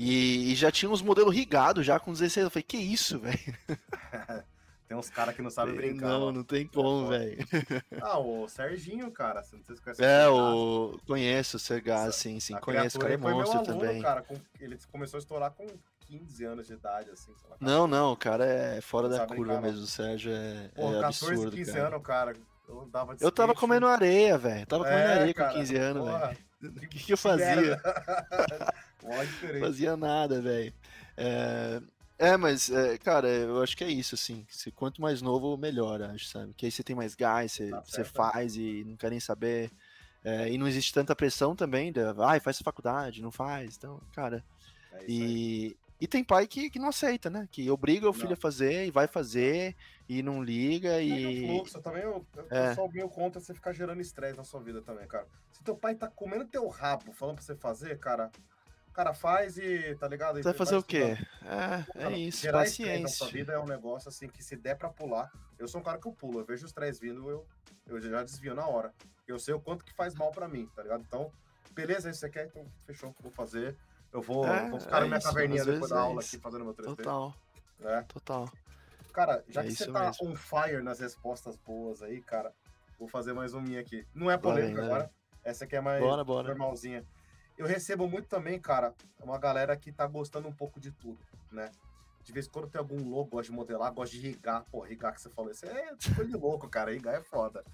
E, 0.03 0.51
e 0.51 0.55
já 0.55 0.73
tinha 0.73 0.91
uns 0.91 1.03
modelos 1.03 1.35
rigados 1.35 1.85
já 1.85 2.01
com 2.01 2.11
16. 2.11 2.45
Eu 2.45 2.51
falei, 2.51 2.63
que 2.63 2.79
isso, 2.79 3.19
velho? 3.19 3.37
tem 4.89 4.97
uns 4.97 5.11
caras 5.11 5.37
que 5.37 5.43
não 5.43 5.51
sabem 5.51 5.75
brincar. 5.75 6.09
Não, 6.09 6.29
ó. 6.29 6.33
não 6.33 6.43
tem 6.43 6.67
como, 6.67 7.09
velho. 7.09 7.37
Ah, 8.01 8.19
o 8.19 8.49
Serginho, 8.49 9.11
cara. 9.11 9.45
Não 9.53 9.63
sei 9.63 9.77
se 9.77 9.83
conhece 9.83 10.03
É, 10.03 10.27
o. 10.27 10.99
Conheço 11.07 11.59
o 11.59 11.61
Sergar, 11.61 12.11
sim, 12.15 12.41
sim. 12.41 12.57
Conheço, 12.61 12.97
o 12.97 13.01
cara 13.03 13.13
é 13.13 13.17
monstro 13.19 13.59
aluno, 13.59 13.79
também. 13.79 14.01
Cara, 14.01 14.23
com... 14.23 14.37
Ele 14.59 14.79
começou 14.91 15.19
a 15.19 15.21
estourar 15.21 15.51
com 15.51 15.67
15 16.07 16.45
anos 16.47 16.67
de 16.67 16.73
idade, 16.73 17.11
assim. 17.11 17.35
Não, 17.61 17.87
não, 17.87 18.13
o 18.13 18.17
cara 18.17 18.47
é 18.47 18.81
fora 18.81 19.07
não 19.07 19.19
da 19.19 19.27
curva 19.27 19.61
mesmo. 19.61 19.83
O 19.83 19.87
Sérgio 19.87 20.33
é, 20.33 20.71
Pô, 20.75 20.97
é 20.97 21.01
14, 21.03 21.05
absurdo. 21.05 21.57
15 21.57 21.73
cara. 21.73 21.87
anos, 21.89 22.03
cara. 22.03 22.37
Eu, 22.67 22.89
dava 22.91 23.17
eu 23.21 23.31
tava 23.31 23.55
comendo 23.55 23.87
areia, 23.87 24.39
velho. 24.39 24.67
Tava 24.67 24.85
comendo 24.85 24.99
é, 24.99 25.13
areia 25.13 25.35
cara, 25.35 25.53
com 25.53 25.59
15 25.59 25.77
anos, 25.77 26.07
velho. 26.07 26.50
O 26.63 26.73
que, 26.89 26.99
que, 26.99 27.13
eu 27.13 27.17
fazia? 27.17 27.81
fazia 29.61 29.97
nada, 29.97 30.43
velho. 30.43 30.73
É... 31.17 31.81
é, 32.19 32.37
mas, 32.37 32.71
é, 32.71 32.99
cara, 32.99 33.29
eu 33.29 33.63
acho 33.63 33.77
que 33.77 33.85
é 33.85 33.89
isso, 33.91 34.15
assim. 34.15 34.47
Se, 34.51 34.71
quanto 34.71 35.01
mais 35.01 35.23
novo, 35.23 35.57
melhor, 35.57 36.03
acho, 36.03 36.27
sabe? 36.27 36.53
Que 36.55 36.67
aí 36.67 36.73
você 36.73 36.83
tem 36.83 36.95
mais 36.95 37.15
gás, 37.15 37.53
você, 37.53 37.71
tá 37.71 37.83
você 37.85 38.05
faz 38.05 38.57
e 38.57 38.85
não 38.87 38.97
quer 38.97 39.11
nem 39.11 39.21
saber. 39.21 39.71
É, 40.23 40.51
e 40.51 40.59
não 40.59 40.69
existe 40.69 40.93
tanta 40.93 41.17
pressão 41.17 41.57
também, 41.57 41.91
da, 41.91 42.15
ai, 42.27 42.41
faz 42.41 42.59
faculdade, 42.59 43.23
não 43.23 43.31
faz. 43.31 43.77
Então, 43.77 44.01
cara. 44.13 44.45
É 44.93 45.05
e, 45.09 45.77
e 46.01 46.07
tem 46.07 46.25
pai 46.25 46.47
que, 46.47 46.71
que 46.71 46.79
não 46.79 46.89
aceita, 46.89 47.29
né? 47.29 47.47
Que 47.53 47.71
obriga 47.71 48.09
o 48.09 48.13
filho 48.13 48.29
não. 48.29 48.35
a 48.35 48.37
fazer 48.37 48.87
e 48.87 48.91
vai 48.91 49.07
fazer 49.07 49.77
e 50.09 50.23
não 50.23 50.43
liga 50.43 50.95
é 50.95 51.05
e. 51.05 51.45
É 51.45 51.47
fluxo, 51.49 51.83
também 51.83 52.03
eu, 52.03 52.27
eu 52.35 52.47
é. 52.49 52.75
só 52.75 52.89
meio 52.89 53.09
contra 53.09 53.39
você 53.39 53.53
ficar 53.53 53.73
gerando 53.73 54.01
estresse 54.01 54.37
na 54.37 54.45
sua 54.45 54.61
vida 54.61 54.81
também, 54.81 55.07
cara. 55.07 55.27
Se 55.53 55.63
teu 55.63 55.77
pai 55.77 55.95
tá 55.95 56.09
comendo 56.09 56.47
teu 56.47 56.67
rabo 56.69 57.13
falando 57.13 57.37
pra 57.37 57.45
você 57.45 57.55
fazer, 57.55 57.99
cara, 57.99 58.31
o 58.89 58.93
cara 58.93 59.13
faz 59.13 59.59
e, 59.59 59.95
tá 59.97 60.09
ligado? 60.09 60.37
Você 60.37 60.43
vai 60.43 60.55
fazer 60.55 60.77
o 60.77 60.83
quê? 60.83 61.19
É, 61.45 62.07
é 62.07 62.19
isso, 62.19 62.43
gerar 62.43 62.61
paciência. 62.61 63.03
na 63.03 63.09
sua 63.09 63.29
vida 63.29 63.53
é 63.53 63.59
um 63.59 63.67
negócio 63.67 64.09
assim 64.09 64.27
que 64.27 64.43
se 64.43 64.57
der 64.57 64.77
pra 64.77 64.89
pular, 64.89 65.31
eu 65.59 65.69
sou 65.69 65.83
um 65.83 65.85
cara 65.85 65.99
que 65.99 66.09
eu 66.09 66.13
pulo, 66.13 66.41
eu 66.41 66.47
vejo 66.47 66.65
os 66.65 66.73
três 66.73 66.99
vindo, 66.99 67.29
eu, 67.29 67.47
eu 67.87 68.01
já 68.01 68.25
desvio 68.25 68.55
na 68.55 68.67
hora. 68.67 68.95
Eu 69.29 69.39
sei 69.39 69.53
o 69.53 69.61
quanto 69.61 69.85
que 69.85 69.93
faz 69.95 70.15
mal 70.15 70.31
pra 70.31 70.49
mim, 70.49 70.67
tá 70.75 70.83
ligado? 70.83 71.05
Então, 71.07 71.31
beleza, 71.73 72.11
isso 72.11 72.21
você 72.21 72.31
quer? 72.31 72.47
Então, 72.47 72.65
fechou, 72.87 73.15
vou 73.21 73.31
fazer. 73.31 73.77
Eu 74.13 74.21
vou, 74.21 74.47
é, 74.47 74.69
vou 74.69 74.81
ficar 74.81 74.99
é 74.99 75.01
na 75.01 75.07
minha 75.07 75.19
isso, 75.19 75.29
caverninha 75.29 75.65
depois 75.65 75.91
da 75.91 76.01
aula 76.01 76.21
é 76.21 76.25
aqui 76.25 76.39
fazendo 76.39 76.65
meu 76.65 76.75
3D. 76.75 76.97
Total. 76.97 77.35
É. 77.83 78.03
Total. 78.03 78.53
Cara, 79.13 79.45
já 79.49 79.63
é 79.63 79.67
que 79.67 79.75
você 79.75 79.91
tá 79.91 80.07
mesmo. 80.07 80.29
on 80.29 80.35
fire 80.35 80.83
nas 80.83 81.01
respostas 81.01 81.57
boas 81.57 82.03
aí, 82.03 82.21
cara, 82.21 82.53
vou 82.99 83.09
fazer 83.09 83.33
mais 83.33 83.55
uma 83.55 83.63
minha 83.63 83.81
aqui. 83.81 84.07
Não 84.15 84.31
é 84.31 84.37
polêmica 84.37 84.85
agora. 84.85 85.03
Né? 85.05 85.11
Essa 85.45 85.65
aqui 85.65 85.77
é 85.77 85.81
mais 85.81 86.01
bora, 86.01 86.25
bora. 86.25 86.49
normalzinha. 86.49 87.05
Eu 87.57 87.67
recebo 87.67 88.09
muito 88.09 88.29
também, 88.29 88.59
cara, 88.59 88.95
uma 89.23 89.39
galera 89.39 89.77
que 89.77 89.93
tá 89.93 90.07
gostando 90.07 90.49
um 90.49 90.53
pouco 90.53 90.81
de 90.81 90.91
tudo, 90.93 91.19
né? 91.51 91.71
De 92.23 92.33
vez 92.33 92.47
em 92.47 92.51
quando 92.51 92.69
tem 92.69 92.79
algum 92.79 93.09
louco, 93.09 93.33
gosta 93.33 93.51
de 93.51 93.57
modelar, 93.57 93.93
gosta 93.93 94.15
de 94.15 94.23
rigar. 94.23 94.65
Pô, 94.71 94.81
rigar 94.81 95.15
que 95.15 95.21
você 95.21 95.31
falou, 95.31 95.51
isso 95.51 95.67
é 95.67 95.95
coisa 96.15 96.31
de 96.31 96.37
louco, 96.37 96.69
cara. 96.69 96.93
Rigar 96.93 97.15
é 97.15 97.21
foda. 97.21 97.65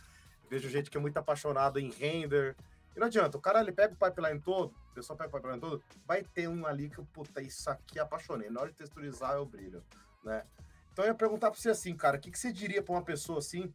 vejo 0.49 0.69
gente 0.69 0.91
que 0.91 0.97
é 0.97 1.01
muito 1.01 1.17
apaixonada 1.17 1.81
em 1.81 1.91
render, 1.91 2.57
e 2.97 2.99
não 2.99 3.09
adianta, 3.09 3.37
o 3.37 3.41
cara 3.41 3.61
ele 3.61 3.73
pega 3.73 3.93
o 3.93 3.97
pipeline 3.97 4.41
todo, 4.41 4.75
o 4.91 4.95
pessoal 4.95 5.19
pega 5.19 5.29
o 5.29 5.33
pipeline 5.33 5.61
todo, 5.61 5.83
vai 6.07 6.23
ter 6.23 6.49
um 6.49 6.67
ali 6.67 6.89
que, 6.89 7.03
puta, 7.05 7.43
isso 7.43 7.69
aqui 7.69 7.99
apaixonei. 7.99 8.49
Na 8.49 8.63
hora 8.63 8.71
de 8.71 8.77
texturizar, 8.77 9.35
eu 9.35 9.45
brilho, 9.45 9.85
né? 10.25 10.47
Então 10.91 11.05
eu 11.05 11.11
ia 11.11 11.15
perguntar 11.15 11.51
pra 11.51 11.61
você 11.61 11.69
assim, 11.69 11.95
cara, 11.95 12.17
o 12.17 12.21
que, 12.21 12.31
que 12.31 12.39
você 12.39 12.51
diria 12.51 12.83
pra 12.83 12.95
uma 12.95 13.03
pessoa 13.03 13.39
assim, 13.39 13.71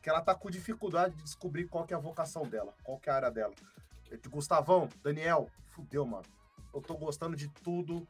que 0.00 0.08
ela 0.08 0.20
tá 0.20 0.32
com 0.32 0.48
dificuldade 0.48 1.16
de 1.16 1.24
descobrir 1.24 1.66
qual 1.66 1.84
que 1.84 1.92
é 1.92 1.96
a 1.96 2.00
vocação 2.00 2.44
dela, 2.44 2.72
qual 2.84 3.00
que 3.00 3.10
é 3.10 3.12
a 3.12 3.16
área 3.16 3.30
dela? 3.32 3.54
De 4.08 4.28
Gustavão, 4.28 4.88
Daniel, 5.02 5.50
fudeu, 5.70 6.06
mano. 6.06 6.24
Eu 6.72 6.80
tô 6.80 6.94
gostando 6.94 7.34
de 7.34 7.48
tudo 7.48 8.06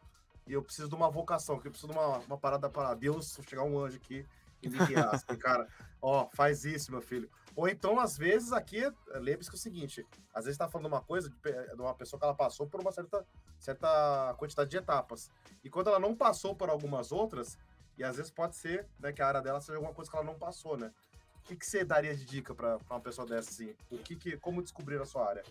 e 0.47 0.53
eu 0.53 0.63
preciso 0.63 0.87
de 0.87 0.95
uma 0.95 1.11
vocação, 1.11 1.59
que 1.59 1.69
eu 1.69 1.71
preciso 1.71 1.91
de 1.91 1.99
uma, 1.99 2.19
uma 2.19 2.37
parada 2.37 2.69
para 2.69 2.93
Deus, 2.95 3.39
chegar 3.49 3.63
um 3.63 3.79
anjo 3.79 3.97
aqui 3.97 4.27
e 4.63 4.69
me 4.69 4.79
guiar, 4.87 5.15
assim, 5.15 5.35
cara. 5.39 5.67
Ó, 6.03 6.29
faz 6.35 6.67
isso, 6.67 6.91
meu 6.91 7.01
filho. 7.01 7.31
Ou 7.55 7.69
então, 7.69 8.01
às 8.01 8.17
vezes, 8.17 8.53
aqui, 8.53 8.81
lembre-se 9.15 9.51
que 9.51 9.57
é 9.57 9.59
o 9.59 9.61
seguinte: 9.61 10.07
às 10.33 10.45
vezes 10.45 10.55
está 10.55 10.69
falando 10.69 10.87
uma 10.87 11.03
coisa 11.03 11.29
de, 11.29 11.75
uma 11.75 11.95
pessoa 11.95 12.19
que 12.19 12.25
ela 12.25 12.35
passou 12.35 12.67
por 12.67 12.81
uma 12.81 12.91
certa, 12.91 13.27
certa 13.59 14.35
quantidade 14.39 14.71
de 14.71 14.77
etapas. 14.79 15.31
E 15.63 15.69
quando 15.69 15.89
ela 15.89 15.99
não 15.99 16.17
passou 16.17 16.55
por 16.55 16.71
algumas 16.71 17.13
outras, 17.13 17.59
e 17.99 18.05
às 18.05 18.17
vezes 18.17 18.31
pode 18.31 18.57
ser 18.57 18.87
né, 18.99 19.13
que 19.13 19.21
a 19.21 19.29
área 19.29 19.43
dela 19.43 19.61
seja 19.61 19.77
alguma 19.77 19.95
coisa 19.95 20.11
que 20.11 20.17
ela 20.17 20.25
não 20.25 20.35
passou, 20.35 20.77
né? 20.77 20.91
O 21.37 21.45
que, 21.45 21.57
que 21.57 21.67
você 21.67 21.85
daria 21.85 22.15
de 22.15 22.25
dica 22.25 22.55
para 22.55 22.79
uma 22.89 23.01
pessoa 23.01 23.27
dessa 23.27 23.51
assim? 23.51 23.75
O 23.91 23.99
que, 23.99 24.17
que 24.17 24.37
como 24.37 24.63
descobrir 24.63 25.01
a 25.01 25.05
sua 25.05 25.29
área? 25.29 25.43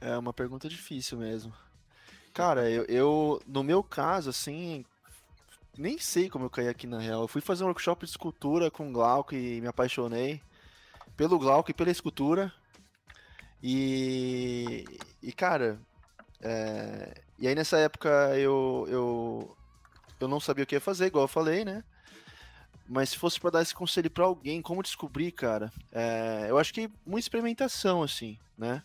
É 0.00 0.16
uma 0.16 0.32
pergunta 0.32 0.68
difícil 0.68 1.18
mesmo. 1.18 1.52
Cara, 2.32 2.70
eu, 2.70 2.84
eu 2.84 3.42
no 3.46 3.62
meu 3.62 3.82
caso, 3.82 4.30
assim, 4.30 4.84
nem 5.76 5.98
sei 5.98 6.30
como 6.30 6.46
eu 6.46 6.50
caí 6.50 6.68
aqui 6.68 6.86
na 6.86 7.00
real. 7.00 7.22
Eu 7.22 7.28
fui 7.28 7.42
fazer 7.42 7.64
um 7.64 7.66
workshop 7.66 8.06
de 8.06 8.12
escultura 8.12 8.70
com 8.70 8.92
Glauco 8.92 9.34
e 9.34 9.60
me 9.60 9.66
apaixonei 9.66 10.40
pelo 11.20 11.38
Glauco 11.38 11.70
e 11.70 11.74
pela 11.74 11.90
escultura. 11.90 12.50
E, 13.62 14.86
e 15.22 15.30
cara, 15.34 15.78
é, 16.40 17.20
e 17.38 17.46
aí 17.46 17.54
nessa 17.54 17.76
época 17.76 18.08
eu, 18.38 18.86
eu, 18.88 19.56
eu 20.18 20.26
não 20.26 20.40
sabia 20.40 20.64
o 20.64 20.66
que 20.66 20.74
ia 20.74 20.80
fazer, 20.80 21.08
igual 21.08 21.24
eu 21.24 21.28
falei, 21.28 21.62
né? 21.62 21.84
Mas 22.88 23.10
se 23.10 23.18
fosse 23.18 23.38
para 23.38 23.50
dar 23.50 23.60
esse 23.60 23.74
conselho 23.74 24.10
para 24.10 24.24
alguém, 24.24 24.62
como 24.62 24.82
descobrir, 24.82 25.30
cara, 25.32 25.70
é, 25.92 26.46
eu 26.48 26.56
acho 26.56 26.72
que 26.72 26.90
muita 27.04 27.26
experimentação, 27.26 28.02
assim, 28.02 28.38
né? 28.56 28.82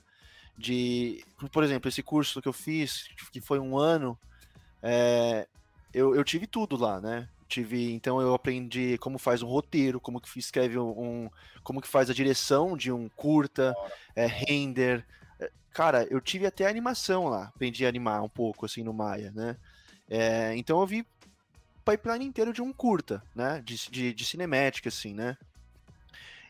De, 0.58 1.24
por 1.54 1.64
exemplo, 1.64 1.88
esse 1.88 2.04
curso 2.04 2.42
que 2.42 2.50
eu 2.50 2.54
fiz, 2.54 3.08
que 3.32 3.40
foi 3.40 3.60
um 3.60 3.78
ano, 3.78 4.20
é, 4.84 5.48
eu, 5.94 6.14
eu 6.14 6.24
tive 6.26 6.48
tudo 6.48 6.76
lá, 6.76 7.00
né? 7.00 7.30
Tive 7.48 7.94
então 7.94 8.20
eu 8.20 8.34
aprendi 8.34 8.98
como 8.98 9.18
faz 9.18 9.42
um 9.42 9.48
roteiro 9.48 10.00
como 10.00 10.20
que 10.20 10.40
escreve 10.40 10.78
um, 10.78 11.30
como 11.64 11.82
que 11.82 11.88
faz 11.88 12.10
a 12.10 12.14
direção 12.14 12.76
de 12.76 12.92
um 12.92 13.08
curta 13.10 13.76
é, 14.16 14.26
render. 14.26 15.06
É, 15.40 15.52
cara 15.72 16.08
eu 16.10 16.20
tive 16.20 16.46
até 16.46 16.68
animação 16.68 17.26
lá 17.28 17.52
aprendi 17.56 17.86
a 17.86 17.90
animar 17.90 18.24
um 18.24 18.30
pouco 18.30 18.66
assim 18.66 18.84
no 18.84 18.94
Maya 18.94 19.32
né? 19.32 19.58
É, 20.10 20.56
então 20.56 20.80
eu 20.80 20.88
vi 20.88 21.06
pipeline 21.84 22.26
inteiro 22.26 22.52
de 22.52 22.62
um 22.62 22.74
curta 22.74 23.24
né? 23.36 23.62
De, 23.64 23.90
de, 23.90 24.14
de 24.14 24.26
cinemática 24.26 24.90
assim 24.90 25.14
né 25.14 25.38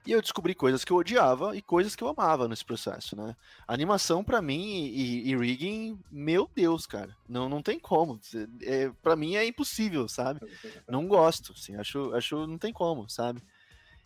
e 0.05 0.11
eu 0.11 0.21
descobri 0.21 0.53
coisas 0.53 0.85
que 0.85 0.91
eu 0.91 0.97
odiava 0.97 1.55
e 1.55 1.61
coisas 1.61 1.95
que 1.95 2.03
eu 2.03 2.07
amava 2.07 2.47
nesse 2.47 2.63
processo, 2.63 3.15
né? 3.15 3.35
animação 3.67 4.23
para 4.23 4.41
mim 4.41 4.85
e, 4.85 5.29
e, 5.29 5.35
rigging, 5.35 5.99
meu 6.11 6.49
Deus, 6.55 6.85
cara, 6.85 7.15
não, 7.27 7.49
não 7.49 7.61
tem 7.61 7.79
como. 7.79 8.19
É, 8.61 8.91
para 9.01 9.15
mim 9.15 9.35
é 9.35 9.45
impossível, 9.45 10.07
sabe? 10.07 10.39
Não 10.87 11.07
gosto, 11.07 11.53
assim, 11.53 11.75
acho, 11.75 12.13
acho 12.13 12.45
não 12.45 12.57
tem 12.57 12.71
como, 12.71 13.09
sabe? 13.09 13.41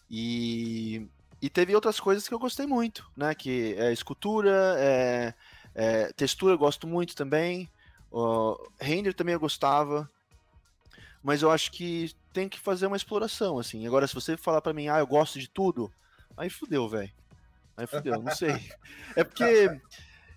E, 0.10 1.06
e 1.42 1.50
teve 1.50 1.76
outras 1.76 2.00
coisas 2.00 2.28
que 2.28 2.34
eu 2.34 2.40
gostei 2.40 2.66
muito, 2.66 3.06
né? 3.16 3.36
Que 3.36 3.76
é 3.78 3.92
escultura, 3.92 4.76
é, 4.78 5.34
é 5.76 6.14
textura 6.14 6.54
eu 6.54 6.58
gosto 6.58 6.88
muito 6.88 7.14
também, 7.14 7.70
uh, 8.12 8.56
render 8.80 9.14
também 9.14 9.34
eu 9.34 9.40
gostava, 9.40 10.10
mas 11.22 11.42
eu 11.42 11.52
acho 11.52 11.72
que 11.72 12.16
tem 12.34 12.48
que 12.48 12.60
fazer 12.60 12.88
uma 12.88 12.98
exploração, 12.98 13.60
assim. 13.60 13.86
Agora, 13.86 14.08
se 14.08 14.16
você 14.16 14.38
falar 14.38 14.62
para 14.62 14.74
mim, 14.74 14.88
ah, 14.88 15.00
eu 15.00 15.08
gosto 15.08 15.40
de 15.40 15.50
tudo, 15.50 15.92
aí 16.38 16.50
fudeu, 16.50 16.88
velho. 16.88 17.12
Aí 17.76 17.88
fudeu, 17.88 18.22
não 18.22 18.36
sei. 18.36 18.54
É 19.16 19.24
porque 19.24 19.70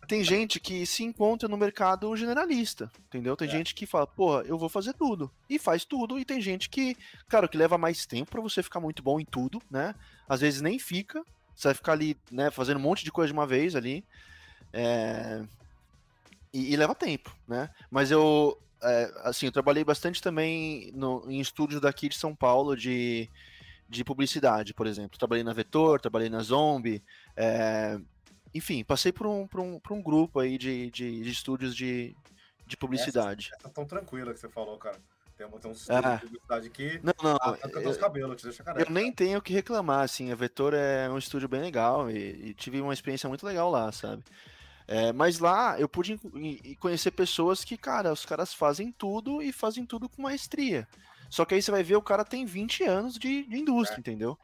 tem 0.08 0.24
gente 0.24 0.58
que 0.58 0.84
se 0.84 1.04
encontra 1.04 1.48
no 1.48 1.56
mercado 1.56 2.14
generalista, 2.16 2.90
entendeu? 3.06 3.36
Tem 3.36 3.48
é. 3.48 3.50
gente 3.50 3.74
que 3.74 3.86
fala, 3.86 4.06
porra, 4.06 4.42
eu 4.42 4.58
vou 4.58 4.68
fazer 4.68 4.92
tudo. 4.94 5.30
E 5.48 5.58
faz 5.58 5.84
tudo. 5.84 6.18
E 6.18 6.24
tem 6.24 6.40
gente 6.40 6.68
que, 6.68 6.96
cara, 7.28 7.48
que 7.48 7.56
leva 7.56 7.78
mais 7.78 8.04
tempo 8.06 8.30
para 8.30 8.40
você 8.40 8.62
ficar 8.62 8.80
muito 8.80 9.02
bom 9.02 9.20
em 9.20 9.24
tudo, 9.24 9.62
né? 9.70 9.94
Às 10.28 10.40
vezes 10.40 10.60
nem 10.60 10.78
fica. 10.78 11.24
Você 11.54 11.68
vai 11.68 11.74
ficar 11.74 11.92
ali, 11.92 12.16
né, 12.30 12.50
fazendo 12.50 12.78
um 12.78 12.82
monte 12.82 13.04
de 13.04 13.12
coisa 13.12 13.28
de 13.28 13.32
uma 13.32 13.46
vez 13.46 13.76
ali. 13.76 14.04
É... 14.72 15.42
E, 16.52 16.72
e, 16.72 16.76
leva 16.76 16.94
tempo, 16.94 17.34
né? 17.48 17.70
Mas 17.90 18.10
eu, 18.10 18.58
é, 18.82 19.12
assim, 19.22 19.46
eu 19.46 19.52
trabalhei 19.52 19.84
bastante 19.84 20.20
também 20.20 20.90
no, 20.94 21.24
em 21.30 21.40
estúdios 21.40 21.80
daqui 21.80 22.08
de 22.08 22.16
São 22.16 22.34
Paulo 22.34 22.76
de, 22.76 23.30
de 23.88 24.04
publicidade, 24.04 24.74
por 24.74 24.86
exemplo. 24.86 25.18
Trabalhei 25.18 25.44
na 25.44 25.52
Vetor, 25.52 26.00
trabalhei 26.00 26.28
na 26.28 26.40
Zombie, 26.40 27.02
é, 27.36 27.98
enfim, 28.54 28.84
passei 28.84 29.12
por 29.12 29.26
um, 29.26 29.46
por 29.46 29.60
um, 29.60 29.78
por 29.78 29.92
um 29.92 30.02
grupo 30.02 30.40
aí 30.40 30.58
de, 30.58 30.90
de, 30.90 31.22
de 31.22 31.30
estúdios 31.30 31.74
de, 31.74 32.14
de 32.66 32.76
publicidade. 32.76 33.50
Essa, 33.52 33.66
essa 33.66 33.68
tão 33.70 33.84
tranquila 33.84 34.32
que 34.32 34.40
você 34.40 34.48
falou, 34.48 34.76
cara. 34.78 34.98
Tem, 35.36 35.48
tem 35.48 35.70
um 35.70 35.74
estúdio 35.74 36.08
é. 36.08 36.14
de 36.14 36.20
publicidade 36.20 36.66
aqui. 36.66 37.00
Não, 37.02 37.14
não. 37.22 37.38
Eu, 37.80 37.98
cabelos, 37.98 38.36
te 38.36 38.44
deixa 38.44 38.62
eu 38.76 38.90
nem 38.90 39.10
tenho 39.10 39.38
o 39.38 39.42
que 39.42 39.52
reclamar, 39.52 40.02
assim. 40.02 40.30
A 40.30 40.34
Vetor 40.34 40.74
é 40.74 41.08
um 41.08 41.18
estúdio 41.18 41.48
bem 41.48 41.60
legal 41.60 42.10
e, 42.10 42.50
e 42.50 42.54
tive 42.54 42.80
uma 42.80 42.92
experiência 42.92 43.28
muito 43.28 43.46
legal 43.46 43.70
lá, 43.70 43.90
sabe? 43.90 44.22
É, 44.86 45.12
mas 45.12 45.38
lá 45.38 45.78
eu 45.78 45.88
pude 45.88 46.18
conhecer 46.80 47.10
pessoas 47.10 47.64
que, 47.64 47.76
cara, 47.76 48.12
os 48.12 48.24
caras 48.24 48.52
fazem 48.52 48.92
tudo 48.92 49.40
e 49.42 49.52
fazem 49.52 49.86
tudo 49.86 50.08
com 50.08 50.22
maestria. 50.22 50.86
Só 51.30 51.44
que 51.44 51.54
aí 51.54 51.62
você 51.62 51.70
vai 51.70 51.82
ver, 51.82 51.96
o 51.96 52.02
cara 52.02 52.24
tem 52.24 52.44
20 52.44 52.84
anos 52.84 53.14
de, 53.14 53.44
de 53.44 53.56
indústria, 53.56 53.98
é. 53.98 54.00
entendeu? 54.00 54.38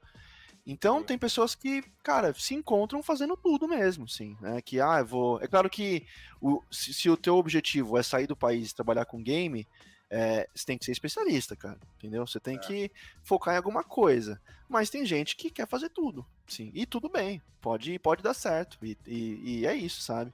Então 0.66 1.02
tem 1.02 1.16
pessoas 1.16 1.54
que, 1.54 1.82
cara, 2.02 2.34
se 2.34 2.54
encontram 2.54 3.02
fazendo 3.02 3.36
tudo 3.36 3.66
mesmo, 3.66 4.06
sim, 4.06 4.36
né? 4.40 4.60
Que, 4.60 4.80
ah, 4.80 4.98
eu 4.98 5.06
vou... 5.06 5.40
É 5.42 5.46
claro 5.46 5.68
que 5.70 6.06
o, 6.40 6.62
se, 6.70 6.92
se 6.92 7.08
o 7.08 7.16
teu 7.16 7.36
objetivo 7.36 7.96
é 7.96 8.02
sair 8.02 8.26
do 8.26 8.36
país 8.36 8.70
e 8.70 8.74
trabalhar 8.74 9.06
com 9.06 9.22
game, 9.22 9.66
é, 10.10 10.48
você 10.54 10.64
tem 10.64 10.78
que 10.78 10.84
ser 10.84 10.92
especialista, 10.92 11.54
cara, 11.54 11.78
entendeu? 11.96 12.26
Você 12.26 12.40
tem 12.40 12.56
é. 12.56 12.58
que 12.58 12.90
focar 13.22 13.54
em 13.54 13.58
alguma 13.58 13.84
coisa. 13.84 14.40
Mas 14.68 14.90
tem 14.90 15.04
gente 15.04 15.36
que 15.36 15.50
quer 15.50 15.66
fazer 15.66 15.90
tudo, 15.90 16.26
sim. 16.46 16.70
E 16.74 16.86
tudo 16.86 17.08
bem, 17.08 17.42
pode, 17.60 17.98
pode 17.98 18.22
dar 18.22 18.34
certo. 18.34 18.78
E, 18.82 18.96
e, 19.06 19.60
e 19.60 19.66
é 19.66 19.74
isso, 19.74 20.00
sabe? 20.02 20.32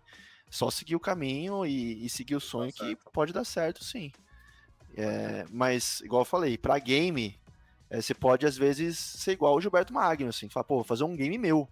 Só 0.51 0.71
seguir 0.71 0.97
o 0.97 1.01
caminho 1.01 1.67
e, 1.67 2.05
e 2.05 2.09
seguir 2.09 2.37
o 2.37 2.41
sonho 2.41 2.73
que 2.73 2.97
pode 3.13 3.33
dar 3.33 3.45
certo, 3.45 3.83
sim. 3.83 4.13
É, 4.97 5.45
mas, 5.51 6.01
igual 6.01 6.23
eu 6.23 6.27
falei, 6.27 6.57
pra 6.57 6.79
game, 6.79 7.37
é, 7.91 8.01
você 8.01 8.15
pode, 8.15 8.47
às 8.47 8.57
vezes, 8.57 8.99
ser 8.99 9.33
igual 9.33 9.57
o 9.57 9.61
Gilberto 9.61 9.93
Magno, 9.93 10.29
assim, 10.29 10.49
falar, 10.49 10.65
pô, 10.65 10.77
vou 10.77 10.85
fazer 10.85 11.05
um 11.05 11.17
game 11.17 11.37
meu. 11.37 11.69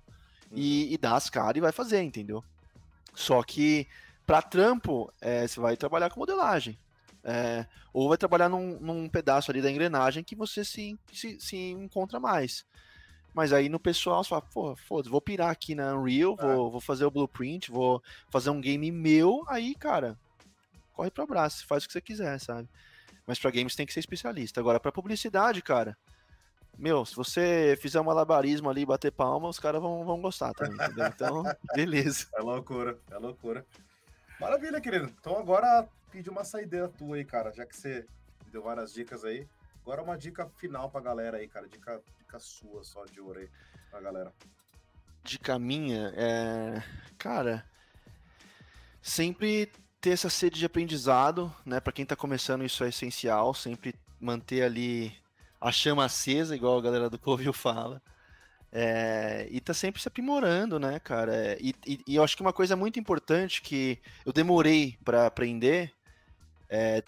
Uhum. 0.51 0.59
E, 0.59 0.93
e 0.93 0.99
dar 0.99 1.15
as 1.15 1.31
caras 1.31 1.57
e 1.57 1.61
vai 1.61 1.73
fazer, 1.73 2.03
entendeu? 2.03 2.43
Só 3.15 3.43
que, 3.43 3.87
para 4.27 4.43
trampo, 4.43 5.12
é, 5.20 5.47
você 5.47 5.61
vai 5.61 5.77
trabalhar 5.77 6.11
com 6.11 6.20
modelagem. 6.20 6.79
É, 7.24 7.66
ou 7.93 8.09
vai 8.09 8.19
trabalhar 8.19 8.49
num, 8.49 8.81
num, 8.81 9.09
pedaço 9.09 9.51
ali 9.51 9.62
da 9.62 9.70
engrenagem 9.70 10.24
que 10.24 10.35
você 10.35 10.65
se, 10.65 10.99
se, 11.12 11.39
se 11.40 11.57
encontra 11.57 12.19
mais. 12.19 12.65
Mas 13.32 13.53
aí 13.53 13.69
no 13.69 13.78
pessoal 13.78 14.23
você 14.23 14.31
fala, 14.31 14.43
pô, 14.43 14.77
foda 14.77 15.09
vou 15.09 15.20
pirar 15.20 15.51
aqui 15.51 15.74
na 15.74 15.94
Unreal, 15.94 16.36
é. 16.39 16.43
vou, 16.43 16.70
vou 16.70 16.81
fazer 16.81 17.05
o 17.05 17.11
blueprint, 17.11 17.70
vou 17.70 18.03
fazer 18.31 18.51
um 18.51 18.61
game 18.61 18.90
meu, 18.90 19.44
aí, 19.49 19.74
cara, 19.74 20.19
corre 20.93 21.11
pro 21.11 21.23
abraço, 21.23 21.66
faz 21.66 21.85
o 21.85 21.86
que 21.86 21.93
você 21.93 22.01
quiser, 22.01 22.39
sabe? 22.40 22.69
Mas 23.27 23.39
para 23.39 23.51
games 23.51 23.77
tem 23.77 23.86
que 23.86 23.93
ser 23.93 24.01
especialista. 24.01 24.61
Agora, 24.61 24.81
para 24.81 24.93
publicidade, 24.93 25.62
cara, 25.62 25.97
meu, 26.77 27.05
se 27.05 27.15
você 27.15 27.78
fizer 27.81 28.01
um 28.01 28.05
malabarismo 28.05 28.69
ali 28.69 28.82
e 28.82 28.86
bater 28.86 29.12
palma, 29.12 29.49
os 29.49 29.59
caras 29.59 29.81
vão, 29.81 30.05
vão 30.05 30.20
gostar 30.20 30.53
também, 30.53 30.74
entendeu? 30.74 31.07
Então, 31.07 31.43
beleza. 31.74 32.27
É 32.35 32.40
loucura, 32.40 32.99
é 33.11 33.16
loucura. 33.16 33.65
Maravilha, 34.40 34.81
querido. 34.81 35.12
Então 35.20 35.39
agora 35.39 35.89
pedi 36.12 36.28
uma 36.28 36.44
saideira 36.44 36.89
tua 36.89 37.16
aí, 37.16 37.24
cara, 37.24 37.51
já 37.51 37.64
que 37.64 37.74
você 37.74 38.06
deu 38.52 38.62
várias 38.62 38.93
dicas 38.93 39.24
aí. 39.24 39.48
Agora 39.80 40.02
uma 40.02 40.16
dica 40.16 40.47
final 40.59 40.90
pra 40.90 41.01
galera 41.01 41.39
aí, 41.39 41.48
cara. 41.48 41.66
Dica, 41.66 42.01
dica 42.18 42.39
sua 42.39 42.84
só 42.84 43.05
de 43.06 43.20
ouro 43.20 43.40
aí 43.40 43.48
pra 43.90 44.01
galera. 44.01 44.32
Dica 45.24 45.59
minha 45.59 46.12
é. 46.14 46.82
Cara. 47.18 47.64
Sempre 49.01 49.72
ter 50.01 50.10
essa 50.10 50.30
sede 50.30 50.59
de 50.59 50.66
aprendizado, 50.66 51.52
né? 51.64 51.80
Para 51.80 51.93
quem 51.93 52.06
tá 52.06 52.14
começando, 52.14 52.64
isso 52.64 52.84
é 52.84 52.90
essencial. 52.90 53.55
Sempre 53.55 53.94
manter 54.20 54.62
ali 54.62 55.12
a 55.60 55.72
chama 55.72 56.05
acesa, 56.05 56.55
igual 56.55 56.78
a 56.78 56.82
galera 56.82 57.10
do 57.10 57.18
Covil 57.18 57.52
fala. 57.55 58.01
É, 58.70 59.48
e 59.51 59.60
tá 59.60 59.74
sempre 59.74 60.01
se 60.01 60.09
aprimorando, 60.09 60.78
né, 60.78 60.98
cara? 61.01 61.34
É, 61.34 61.59
e, 61.60 61.74
e, 61.86 62.01
e, 62.06 62.16
eu 62.16 62.24
acho 62.24 62.36
que 62.36 62.43
uma 62.43 62.55
coisa 62.55 62.74
muito 62.74 62.98
importante 62.98 63.60
que 63.60 63.98
eu 64.24 64.32
demorei 64.32 64.97
para 65.05 65.26
aprender 65.26 65.93
é 66.73 67.05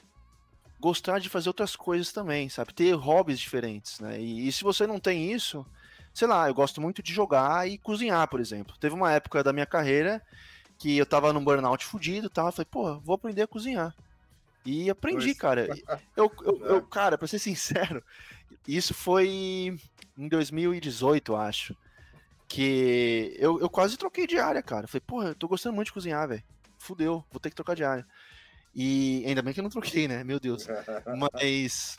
gostar 0.79 1.19
de 1.19 1.31
fazer 1.31 1.49
outras 1.49 1.75
coisas 1.75 2.13
também, 2.13 2.51
sabe? 2.51 2.75
Ter 2.75 2.93
hobbies 2.93 3.41
diferentes, 3.41 3.99
né? 4.01 4.21
E, 4.21 4.47
e, 4.47 4.53
se 4.53 4.63
você 4.63 4.87
não 4.87 5.01
tem 5.01 5.33
isso, 5.33 5.65
sei 6.13 6.29
lá, 6.29 6.47
eu 6.47 6.55
gosto 6.55 6.79
muito 6.79 7.03
de 7.03 7.11
jogar 7.11 7.67
e 7.67 7.79
cozinhar, 7.79 8.29
por 8.29 8.39
exemplo. 8.39 8.77
Teve 8.79 8.95
uma 8.95 9.11
época 9.11 9.43
da 9.43 9.53
minha 9.53 9.65
carreira 9.65 10.23
que 10.79 10.99
eu 10.99 11.07
tava 11.07 11.33
num 11.33 11.43
burnout 11.43 11.87
fudido, 11.87 12.29
tava, 12.29 12.53
falei, 12.53 12.67
pô, 12.71 13.01
vou 13.01 13.15
aprender 13.15 13.43
a 13.43 13.47
cozinhar. 13.47 13.95
E 14.67 14.91
aprendi, 14.91 15.27
pois. 15.27 15.39
cara. 15.39 15.67
Eu, 16.15 16.31
eu, 16.45 16.67
eu, 16.67 16.83
cara, 16.83 17.19
pra 17.19 17.27
ser 17.27 17.39
sincero, 17.39 18.03
isso 18.69 18.95
foi 18.95 19.79
em 20.17 20.29
2018, 20.29 21.35
acho. 21.35 21.77
Que 22.47 23.35
eu, 23.39 23.59
eu 23.59 23.69
quase 23.71 23.97
troquei 23.97 24.27
de 24.27 24.39
área, 24.39 24.63
cara. 24.63 24.87
Falei, 24.87 25.01
porra, 25.01 25.29
eu 25.29 25.35
tô 25.35 25.49
gostando 25.49 25.75
muito 25.75 25.87
de 25.87 25.93
cozinhar, 25.93 26.29
velho. 26.29 26.43
Fudeu, 26.79 27.25
vou 27.33 27.41
ter 27.41 27.49
que 27.49 27.57
trocar 27.57 27.75
de 27.75 27.83
área. 27.83 28.07
E 28.75 29.23
ainda 29.27 29.43
bem 29.43 29.55
que 29.55 29.61
eu 29.61 29.63
não 29.63 29.71
troquei, 29.71 30.09
né? 30.09 30.25
Meu 30.25 30.41
Deus. 30.41 30.67
Mas. 31.33 31.99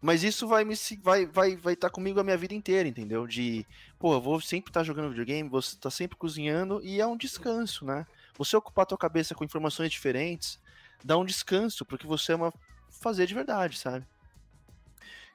Mas 0.00 0.22
isso 0.22 0.46
vai 0.46 0.64
me 0.64 0.74
vai 1.02 1.26
vai 1.26 1.56
vai 1.56 1.74
estar 1.74 1.88
tá 1.88 1.92
comigo 1.92 2.20
a 2.20 2.24
minha 2.24 2.36
vida 2.36 2.54
inteira, 2.54 2.88
entendeu? 2.88 3.26
De, 3.26 3.66
pô, 3.98 4.14
eu 4.14 4.20
vou 4.20 4.40
sempre 4.40 4.70
estar 4.70 4.80
tá 4.80 4.84
jogando 4.84 5.10
videogame, 5.10 5.50
estar 5.58 5.80
tá 5.80 5.90
sempre 5.90 6.16
cozinhando 6.16 6.80
e 6.84 7.00
é 7.00 7.06
um 7.06 7.16
descanso, 7.16 7.84
né? 7.84 8.06
Você 8.36 8.56
ocupar 8.56 8.84
a 8.84 8.86
tua 8.86 8.98
cabeça 8.98 9.34
com 9.34 9.42
informações 9.42 9.90
diferentes, 9.90 10.60
dá 11.04 11.18
um 11.18 11.24
descanso 11.24 11.84
porque 11.84 12.06
você 12.06 12.32
ama 12.32 12.52
fazer 12.88 13.26
de 13.26 13.34
verdade, 13.34 13.76
sabe? 13.76 14.06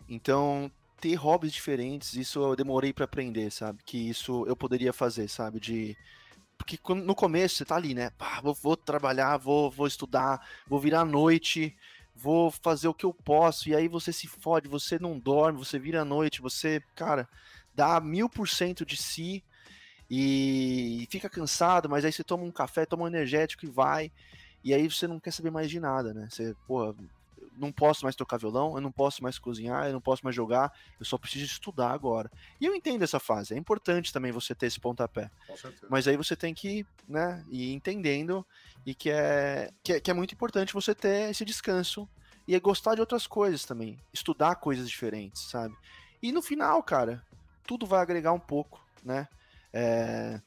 Então, 0.07 0.71
ter 0.99 1.15
hobbies 1.15 1.51
diferentes, 1.51 2.13
isso 2.13 2.41
eu 2.41 2.55
demorei 2.55 2.93
para 2.93 3.05
aprender, 3.05 3.51
sabe? 3.51 3.83
Que 3.85 3.97
isso 3.97 4.45
eu 4.47 4.55
poderia 4.55 4.93
fazer, 4.93 5.27
sabe? 5.27 5.59
De 5.59 5.97
porque 6.63 6.79
no 6.93 7.13
começo 7.13 7.55
você 7.55 7.65
tá 7.65 7.75
ali, 7.75 7.93
né? 7.93 8.09
Pá, 8.11 8.39
vou, 8.41 8.53
vou, 8.53 8.77
trabalhar, 8.77 9.37
vou, 9.37 9.69
vou 9.69 9.85
estudar, 9.85 10.47
vou 10.65 10.79
virar 10.79 11.01
à 11.01 11.05
noite, 11.05 11.75
vou 12.15 12.49
fazer 12.49 12.87
o 12.87 12.93
que 12.93 13.05
eu 13.05 13.13
posso, 13.13 13.69
e 13.69 13.75
aí 13.75 13.87
você 13.87 14.13
se 14.13 14.27
fode, 14.27 14.69
você 14.69 14.97
não 14.97 15.19
dorme, 15.19 15.59
você 15.59 15.77
vira 15.77 16.01
à 16.01 16.05
noite, 16.05 16.41
você, 16.41 16.81
cara, 16.95 17.27
dá 17.75 17.99
mil 17.99 18.29
por 18.29 18.47
cento 18.47 18.85
de 18.85 18.95
si 18.95 19.43
e 20.09 21.05
fica 21.09 21.29
cansado, 21.29 21.89
mas 21.89 22.05
aí 22.05 22.13
você 22.13 22.23
toma 22.23 22.43
um 22.43 22.51
café, 22.51 22.85
toma 22.85 23.03
um 23.03 23.07
energético 23.07 23.65
e 23.65 23.69
vai, 23.69 24.11
e 24.63 24.73
aí 24.73 24.89
você 24.89 25.05
não 25.05 25.19
quer 25.19 25.31
saber 25.31 25.51
mais 25.51 25.69
de 25.69 25.79
nada, 25.79 26.13
né? 26.13 26.27
Você, 26.29 26.55
porra, 26.65 26.95
não 27.57 27.71
posso 27.71 28.05
mais 28.05 28.15
tocar 28.15 28.37
violão, 28.37 28.75
eu 28.75 28.81
não 28.81 28.91
posso 28.91 29.21
mais 29.23 29.39
cozinhar, 29.39 29.87
eu 29.87 29.93
não 29.93 30.01
posso 30.01 30.23
mais 30.23 30.35
jogar, 30.35 30.71
eu 30.99 31.05
só 31.05 31.17
preciso 31.17 31.45
estudar 31.45 31.91
agora. 31.91 32.31
E 32.59 32.65
eu 32.65 32.75
entendo 32.75 33.03
essa 33.03 33.19
fase, 33.19 33.53
é 33.53 33.57
importante 33.57 34.11
também 34.11 34.31
você 34.31 34.53
ter 34.53 34.67
esse 34.67 34.79
pontapé. 34.79 35.29
Mas 35.89 36.07
aí 36.07 36.17
você 36.17 36.35
tem 36.35 36.53
que, 36.53 36.85
né, 37.07 37.43
ir 37.49 37.73
entendendo 37.73 38.45
e 38.85 38.93
que 38.93 39.09
é, 39.09 39.71
que 39.83 39.93
é, 39.93 39.99
que 39.99 40.11
é 40.11 40.13
muito 40.13 40.33
importante 40.33 40.73
você 40.73 40.93
ter 40.93 41.29
esse 41.29 41.45
descanso 41.45 42.07
e 42.47 42.55
é 42.55 42.59
gostar 42.59 42.95
de 42.95 43.01
outras 43.01 43.25
coisas 43.25 43.63
também, 43.65 43.99
estudar 44.11 44.55
coisas 44.55 44.89
diferentes, 44.89 45.43
sabe? 45.49 45.75
E 46.21 46.31
no 46.31 46.41
final, 46.41 46.81
cara, 46.83 47.23
tudo 47.65 47.85
vai 47.85 48.01
agregar 48.01 48.33
um 48.33 48.39
pouco, 48.39 48.85
né? 49.03 49.27
É, 49.71 50.41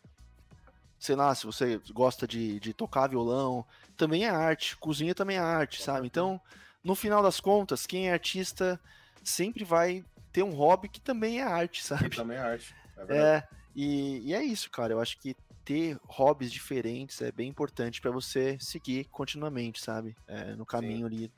sei 0.99 1.15
lá, 1.15 1.35
se 1.35 1.47
você 1.47 1.81
gosta 1.93 2.27
de, 2.27 2.59
de 2.61 2.73
tocar 2.73 3.09
violão, 3.09 3.65
também 3.97 4.25
é 4.25 4.31
arte, 4.31 4.77
cozinha 4.77 5.15
também 5.15 5.37
é 5.37 5.41
arte, 5.41 5.83
sabe? 5.83 6.07
Então, 6.07 6.41
no 6.87 6.95
final 6.95 7.21
das 7.21 7.41
contas, 7.41 7.85
quem 7.85 8.09
é 8.09 8.13
artista 8.13 8.81
sempre 9.25 9.65
vai 9.65 10.05
ter 10.33 10.45
um 10.45 10.55
hobby 10.55 10.89
que 10.89 11.01
também 11.01 11.41
é 11.41 11.43
arte, 11.43 11.83
sabe? 11.83 12.09
Que 12.09 12.17
também 12.17 12.37
é 12.37 12.41
arte. 12.41 12.77
É, 13.09 13.17
é 13.19 13.49
e, 13.75 14.29
e, 14.29 14.35
é 14.35 14.43
isso, 14.45 14.71
cara. 14.71 14.93
Eu 14.93 15.01
acho 15.01 15.19
que 15.19 15.35
ter 15.65 15.99
hobbies 16.05 16.53
diferentes 16.53 17.21
é 17.21 17.33
bem 17.33 17.49
importante 17.49 18.01
para 18.01 18.13
você 18.13 18.57
seguir 18.61 19.07
continuamente, 19.07 19.83
sabe? 19.83 20.17
É, 20.29 20.55
no 20.55 20.65
caminho 20.65 21.09
Sim. 21.09 21.15
ali 21.17 21.33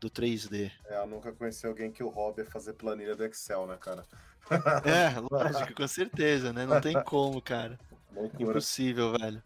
do 0.00 0.10
3D. 0.10 0.72
É, 0.86 0.96
eu 0.96 1.06
nunca 1.06 1.30
conheci 1.30 1.64
alguém 1.64 1.92
que 1.92 2.02
o 2.02 2.08
hobby 2.08 2.42
é 2.42 2.44
fazer 2.44 2.72
planilha 2.72 3.14
do 3.14 3.24
Excel, 3.24 3.68
né, 3.68 3.76
cara? 3.80 4.04
É, 4.84 5.14
lógico, 5.30 5.74
com 5.74 5.86
certeza, 5.86 6.52
né? 6.52 6.66
Não 6.66 6.80
tem 6.80 7.00
como, 7.04 7.40
cara. 7.40 7.78
Loucura. 8.12 8.50
Impossível, 8.50 9.12
velho. 9.12 9.40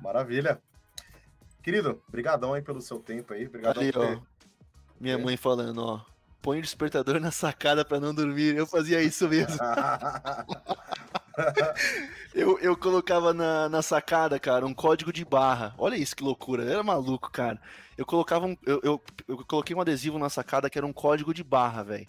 Maravilha. 0.00 0.60
Querido, 1.62 2.02
brigadão 2.08 2.54
aí 2.54 2.62
pelo 2.62 2.80
seu 2.80 2.98
tempo 2.98 3.34
aí. 3.34 3.46
Obrigado 3.46 3.78
Ali, 3.78 3.92
ó, 3.94 4.18
Minha 4.98 5.14
é. 5.14 5.18
mãe 5.18 5.36
falando, 5.36 5.84
ó. 5.84 6.00
Põe 6.40 6.58
o 6.58 6.62
despertador 6.62 7.20
na 7.20 7.30
sacada 7.30 7.84
para 7.84 8.00
não 8.00 8.14
dormir. 8.14 8.56
Eu 8.56 8.66
fazia 8.66 9.02
isso 9.02 9.28
mesmo. 9.28 9.58
eu, 12.34 12.58
eu 12.60 12.74
colocava 12.74 13.34
na, 13.34 13.68
na 13.68 13.82
sacada, 13.82 14.40
cara, 14.40 14.66
um 14.66 14.72
código 14.72 15.12
de 15.12 15.22
barra. 15.22 15.74
Olha 15.76 15.96
isso 15.96 16.16
que 16.16 16.24
loucura. 16.24 16.62
Eu 16.62 16.70
era 16.70 16.82
maluco, 16.82 17.30
cara. 17.30 17.60
Eu 17.96 18.06
colocava 18.06 18.46
um. 18.46 18.56
Eu, 18.64 18.80
eu, 18.82 19.02
eu 19.28 19.44
coloquei 19.44 19.76
um 19.76 19.82
adesivo 19.82 20.18
na 20.18 20.30
sacada 20.30 20.70
que 20.70 20.78
era 20.78 20.86
um 20.86 20.94
código 20.94 21.34
de 21.34 21.44
barra, 21.44 21.82
velho. 21.82 22.08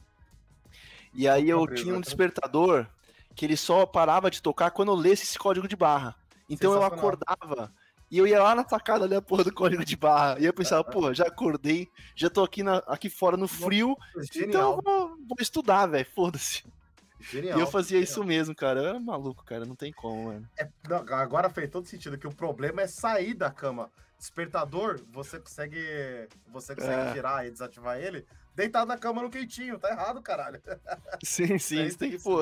E 1.13 1.27
aí 1.27 1.49
eu 1.49 1.67
tinha 1.67 1.93
um 1.93 1.99
despertador 1.99 2.87
que 3.35 3.45
ele 3.45 3.57
só 3.57 3.85
parava 3.85 4.31
de 4.31 4.41
tocar 4.41 4.71
quando 4.71 4.93
eu 4.93 4.95
lesse 4.95 5.23
esse 5.23 5.37
código 5.37 5.67
de 5.67 5.75
barra. 5.75 6.15
Então 6.49 6.73
eu 6.73 6.83
acordava 6.83 7.69
e 8.11 8.17
eu 8.17 8.27
ia 8.27 8.43
lá 8.43 8.53
na 8.53 8.67
sacada 8.67 9.05
ali 9.05 9.15
a 9.15 9.21
porra 9.21 9.45
do 9.45 9.53
código 9.53 9.85
de 9.85 9.95
barra. 9.95 10.37
E 10.39 10.45
eu 10.45 10.53
pensava, 10.53 10.83
pô, 10.83 11.13
já 11.13 11.25
acordei, 11.25 11.87
já 12.15 12.29
tô 12.29 12.43
aqui, 12.43 12.61
na, 12.61 12.77
aqui 12.79 13.09
fora 13.09 13.37
no 13.37 13.47
frio, 13.47 13.95
Genial. 14.31 14.49
então 14.49 14.75
eu 14.75 14.81
vou, 14.83 15.07
vou 15.17 15.37
estudar, 15.39 15.85
velho, 15.85 16.05
foda-se. 16.13 16.63
Genial, 17.21 17.57
e 17.57 17.61
eu 17.61 17.67
fazia 17.67 17.99
genial. 17.99 18.03
isso 18.03 18.23
mesmo, 18.23 18.53
cara. 18.53 18.81
Eu 18.81 18.87
era 18.87 18.99
maluco, 18.99 19.45
cara. 19.45 19.63
Não 19.63 19.75
tem 19.75 19.93
como, 19.93 20.25
mano. 20.25 20.49
É, 20.57 20.67
agora 21.13 21.49
fez 21.49 21.69
todo 21.69 21.87
sentido 21.87 22.17
que 22.17 22.27
o 22.27 22.35
problema 22.35 22.81
é 22.81 22.87
sair 22.87 23.33
da 23.33 23.49
cama. 23.51 23.91
Despertador, 24.17 24.99
você 25.11 25.39
consegue. 25.39 25.79
Você 26.51 26.75
consegue 26.75 27.09
é. 27.09 27.13
tirar 27.13 27.47
e 27.47 27.51
desativar 27.51 27.97
ele 27.97 28.25
deitado 28.55 28.87
na 28.87 28.97
cama 28.97 29.21
no 29.21 29.29
quentinho. 29.29 29.79
Tá 29.79 29.89
errado, 29.89 30.21
caralho. 30.21 30.61
Sim, 31.23 31.57
sim. 31.59 31.81
É 31.81 31.89
você 31.89 31.97
tem 31.97 32.11
que, 32.11 32.19
pô. 32.19 32.39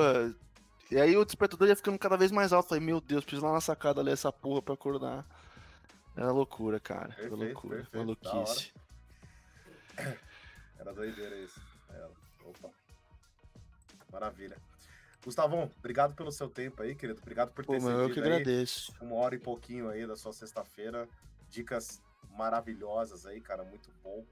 E 0.90 0.98
aí 0.98 1.16
o 1.16 1.24
despertador 1.24 1.68
ia 1.68 1.76
ficando 1.76 1.98
cada 1.98 2.16
vez 2.16 2.32
mais 2.32 2.52
alto. 2.52 2.68
Falei, 2.68 2.84
meu 2.84 3.00
Deus, 3.00 3.24
preciso 3.24 3.44
ir 3.44 3.48
lá 3.48 3.54
na 3.54 3.60
sacada 3.60 4.02
ler 4.02 4.12
essa 4.12 4.32
porra 4.32 4.60
pra 4.60 4.74
acordar. 4.74 5.24
Era 6.16 6.32
loucura, 6.32 6.80
cara. 6.80 7.08
Perfeito, 7.08 7.34
Era 7.34 7.44
loucura. 7.44 7.76
Perfeito, 7.76 7.98
maluquice. 7.98 8.72
Era 10.78 10.92
doideira 10.92 11.36
isso. 11.36 11.60
Era. 11.88 12.10
Opa. 12.44 12.70
Maravilha. 14.12 14.56
Gustavão, 15.24 15.70
obrigado 15.78 16.14
pelo 16.14 16.32
seu 16.32 16.48
tempo 16.48 16.82
aí, 16.82 16.94
querido. 16.94 17.20
Obrigado 17.20 17.52
por 17.52 17.64
ter 17.64 17.78
Pô, 17.80 17.90
Eu 17.90 18.10
que 18.10 18.20
agradeço. 18.20 18.92
Uma 19.00 19.16
hora 19.16 19.34
e 19.34 19.38
pouquinho 19.38 19.90
aí 19.90 20.06
da 20.06 20.16
sua 20.16 20.32
sexta-feira. 20.32 21.06
Dicas 21.50 22.02
maravilhosas 22.30 23.26
aí, 23.26 23.40
cara. 23.40 23.62
Muito 23.62 23.90
bom. 24.02 24.24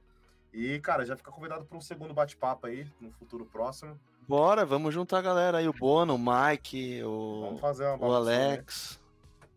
E, 0.52 0.80
cara, 0.80 1.04
já 1.04 1.14
fica 1.14 1.30
convidado 1.30 1.66
para 1.66 1.76
um 1.76 1.80
segundo 1.80 2.14
bate-papo 2.14 2.66
aí 2.66 2.90
no 3.00 3.10
futuro 3.12 3.44
próximo. 3.44 3.98
Bora, 4.26 4.64
vamos 4.64 4.94
juntar 4.94 5.18
a 5.18 5.22
galera 5.22 5.58
aí, 5.58 5.68
o 5.68 5.72
Bono, 5.72 6.14
o 6.14 6.18
Mike, 6.18 7.02
o, 7.02 7.58
o 8.00 8.12
Alex. 8.14 9.00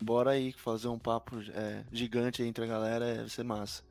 Bora 0.01 0.31
aí 0.31 0.51
fazer 0.53 0.87
um 0.87 0.97
papo 0.97 1.39
é, 1.53 1.83
gigante 1.91 2.41
entre 2.43 2.63
a 2.63 2.67
galera, 2.67 3.15
vai 3.15 3.29
ser 3.29 3.43
massa. 3.43 3.83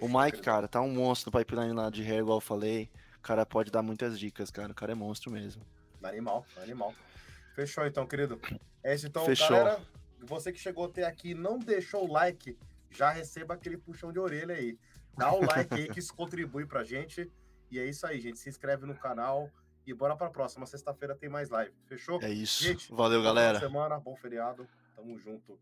O 0.00 0.08
Mike, 0.08 0.40
cara, 0.40 0.66
tá 0.66 0.80
um 0.80 0.92
monstro 0.92 1.30
no 1.32 1.38
pipeline 1.38 1.72
lá 1.72 1.90
de 1.90 2.02
hair, 2.02 2.20
igual 2.20 2.38
eu 2.38 2.40
falei. 2.40 2.90
cara 3.22 3.46
pode 3.46 3.70
dar 3.70 3.82
muitas 3.82 4.18
dicas, 4.18 4.50
cara. 4.50 4.72
O 4.72 4.74
cara 4.74 4.92
é 4.92 4.94
monstro 4.94 5.30
mesmo. 5.30 5.62
Animal, 6.02 6.44
animal. 6.62 6.94
Fechou 7.54 7.86
então, 7.86 8.06
querido. 8.06 8.40
É 8.82 8.94
isso 8.94 9.06
então, 9.06 9.24
Fechou. 9.24 9.50
galera. 9.50 9.80
Você 10.20 10.52
que 10.52 10.58
chegou 10.58 10.86
até 10.86 11.04
aqui 11.04 11.30
e 11.30 11.34
não 11.34 11.58
deixou 11.58 12.08
o 12.08 12.12
like, 12.12 12.56
já 12.90 13.10
receba 13.10 13.54
aquele 13.54 13.76
puxão 13.76 14.12
de 14.12 14.18
orelha 14.18 14.54
aí. 14.54 14.78
Dá 15.16 15.32
o 15.32 15.44
like 15.44 15.74
aí 15.74 15.88
que 15.88 15.98
isso 15.98 16.14
contribui 16.14 16.66
pra 16.66 16.82
gente. 16.84 17.30
E 17.70 17.78
é 17.78 17.86
isso 17.86 18.06
aí, 18.06 18.20
gente. 18.20 18.38
Se 18.38 18.48
inscreve 18.48 18.86
no 18.86 18.94
canal 18.94 19.50
e 19.86 19.92
bora 19.92 20.16
pra 20.16 20.30
próxima. 20.30 20.66
Sexta-feira 20.66 21.14
tem 21.14 21.28
mais 21.28 21.50
live. 21.50 21.72
Fechou? 21.86 22.20
É 22.22 22.30
isso. 22.30 22.62
Gente, 22.62 22.90
Valeu, 22.92 23.20
Boa 23.20 23.34
galera. 23.34 23.60
semana, 23.60 23.98
bom 24.00 24.16
feriado. 24.16 24.66
Tamo 24.94 25.16
junto. 25.18 25.58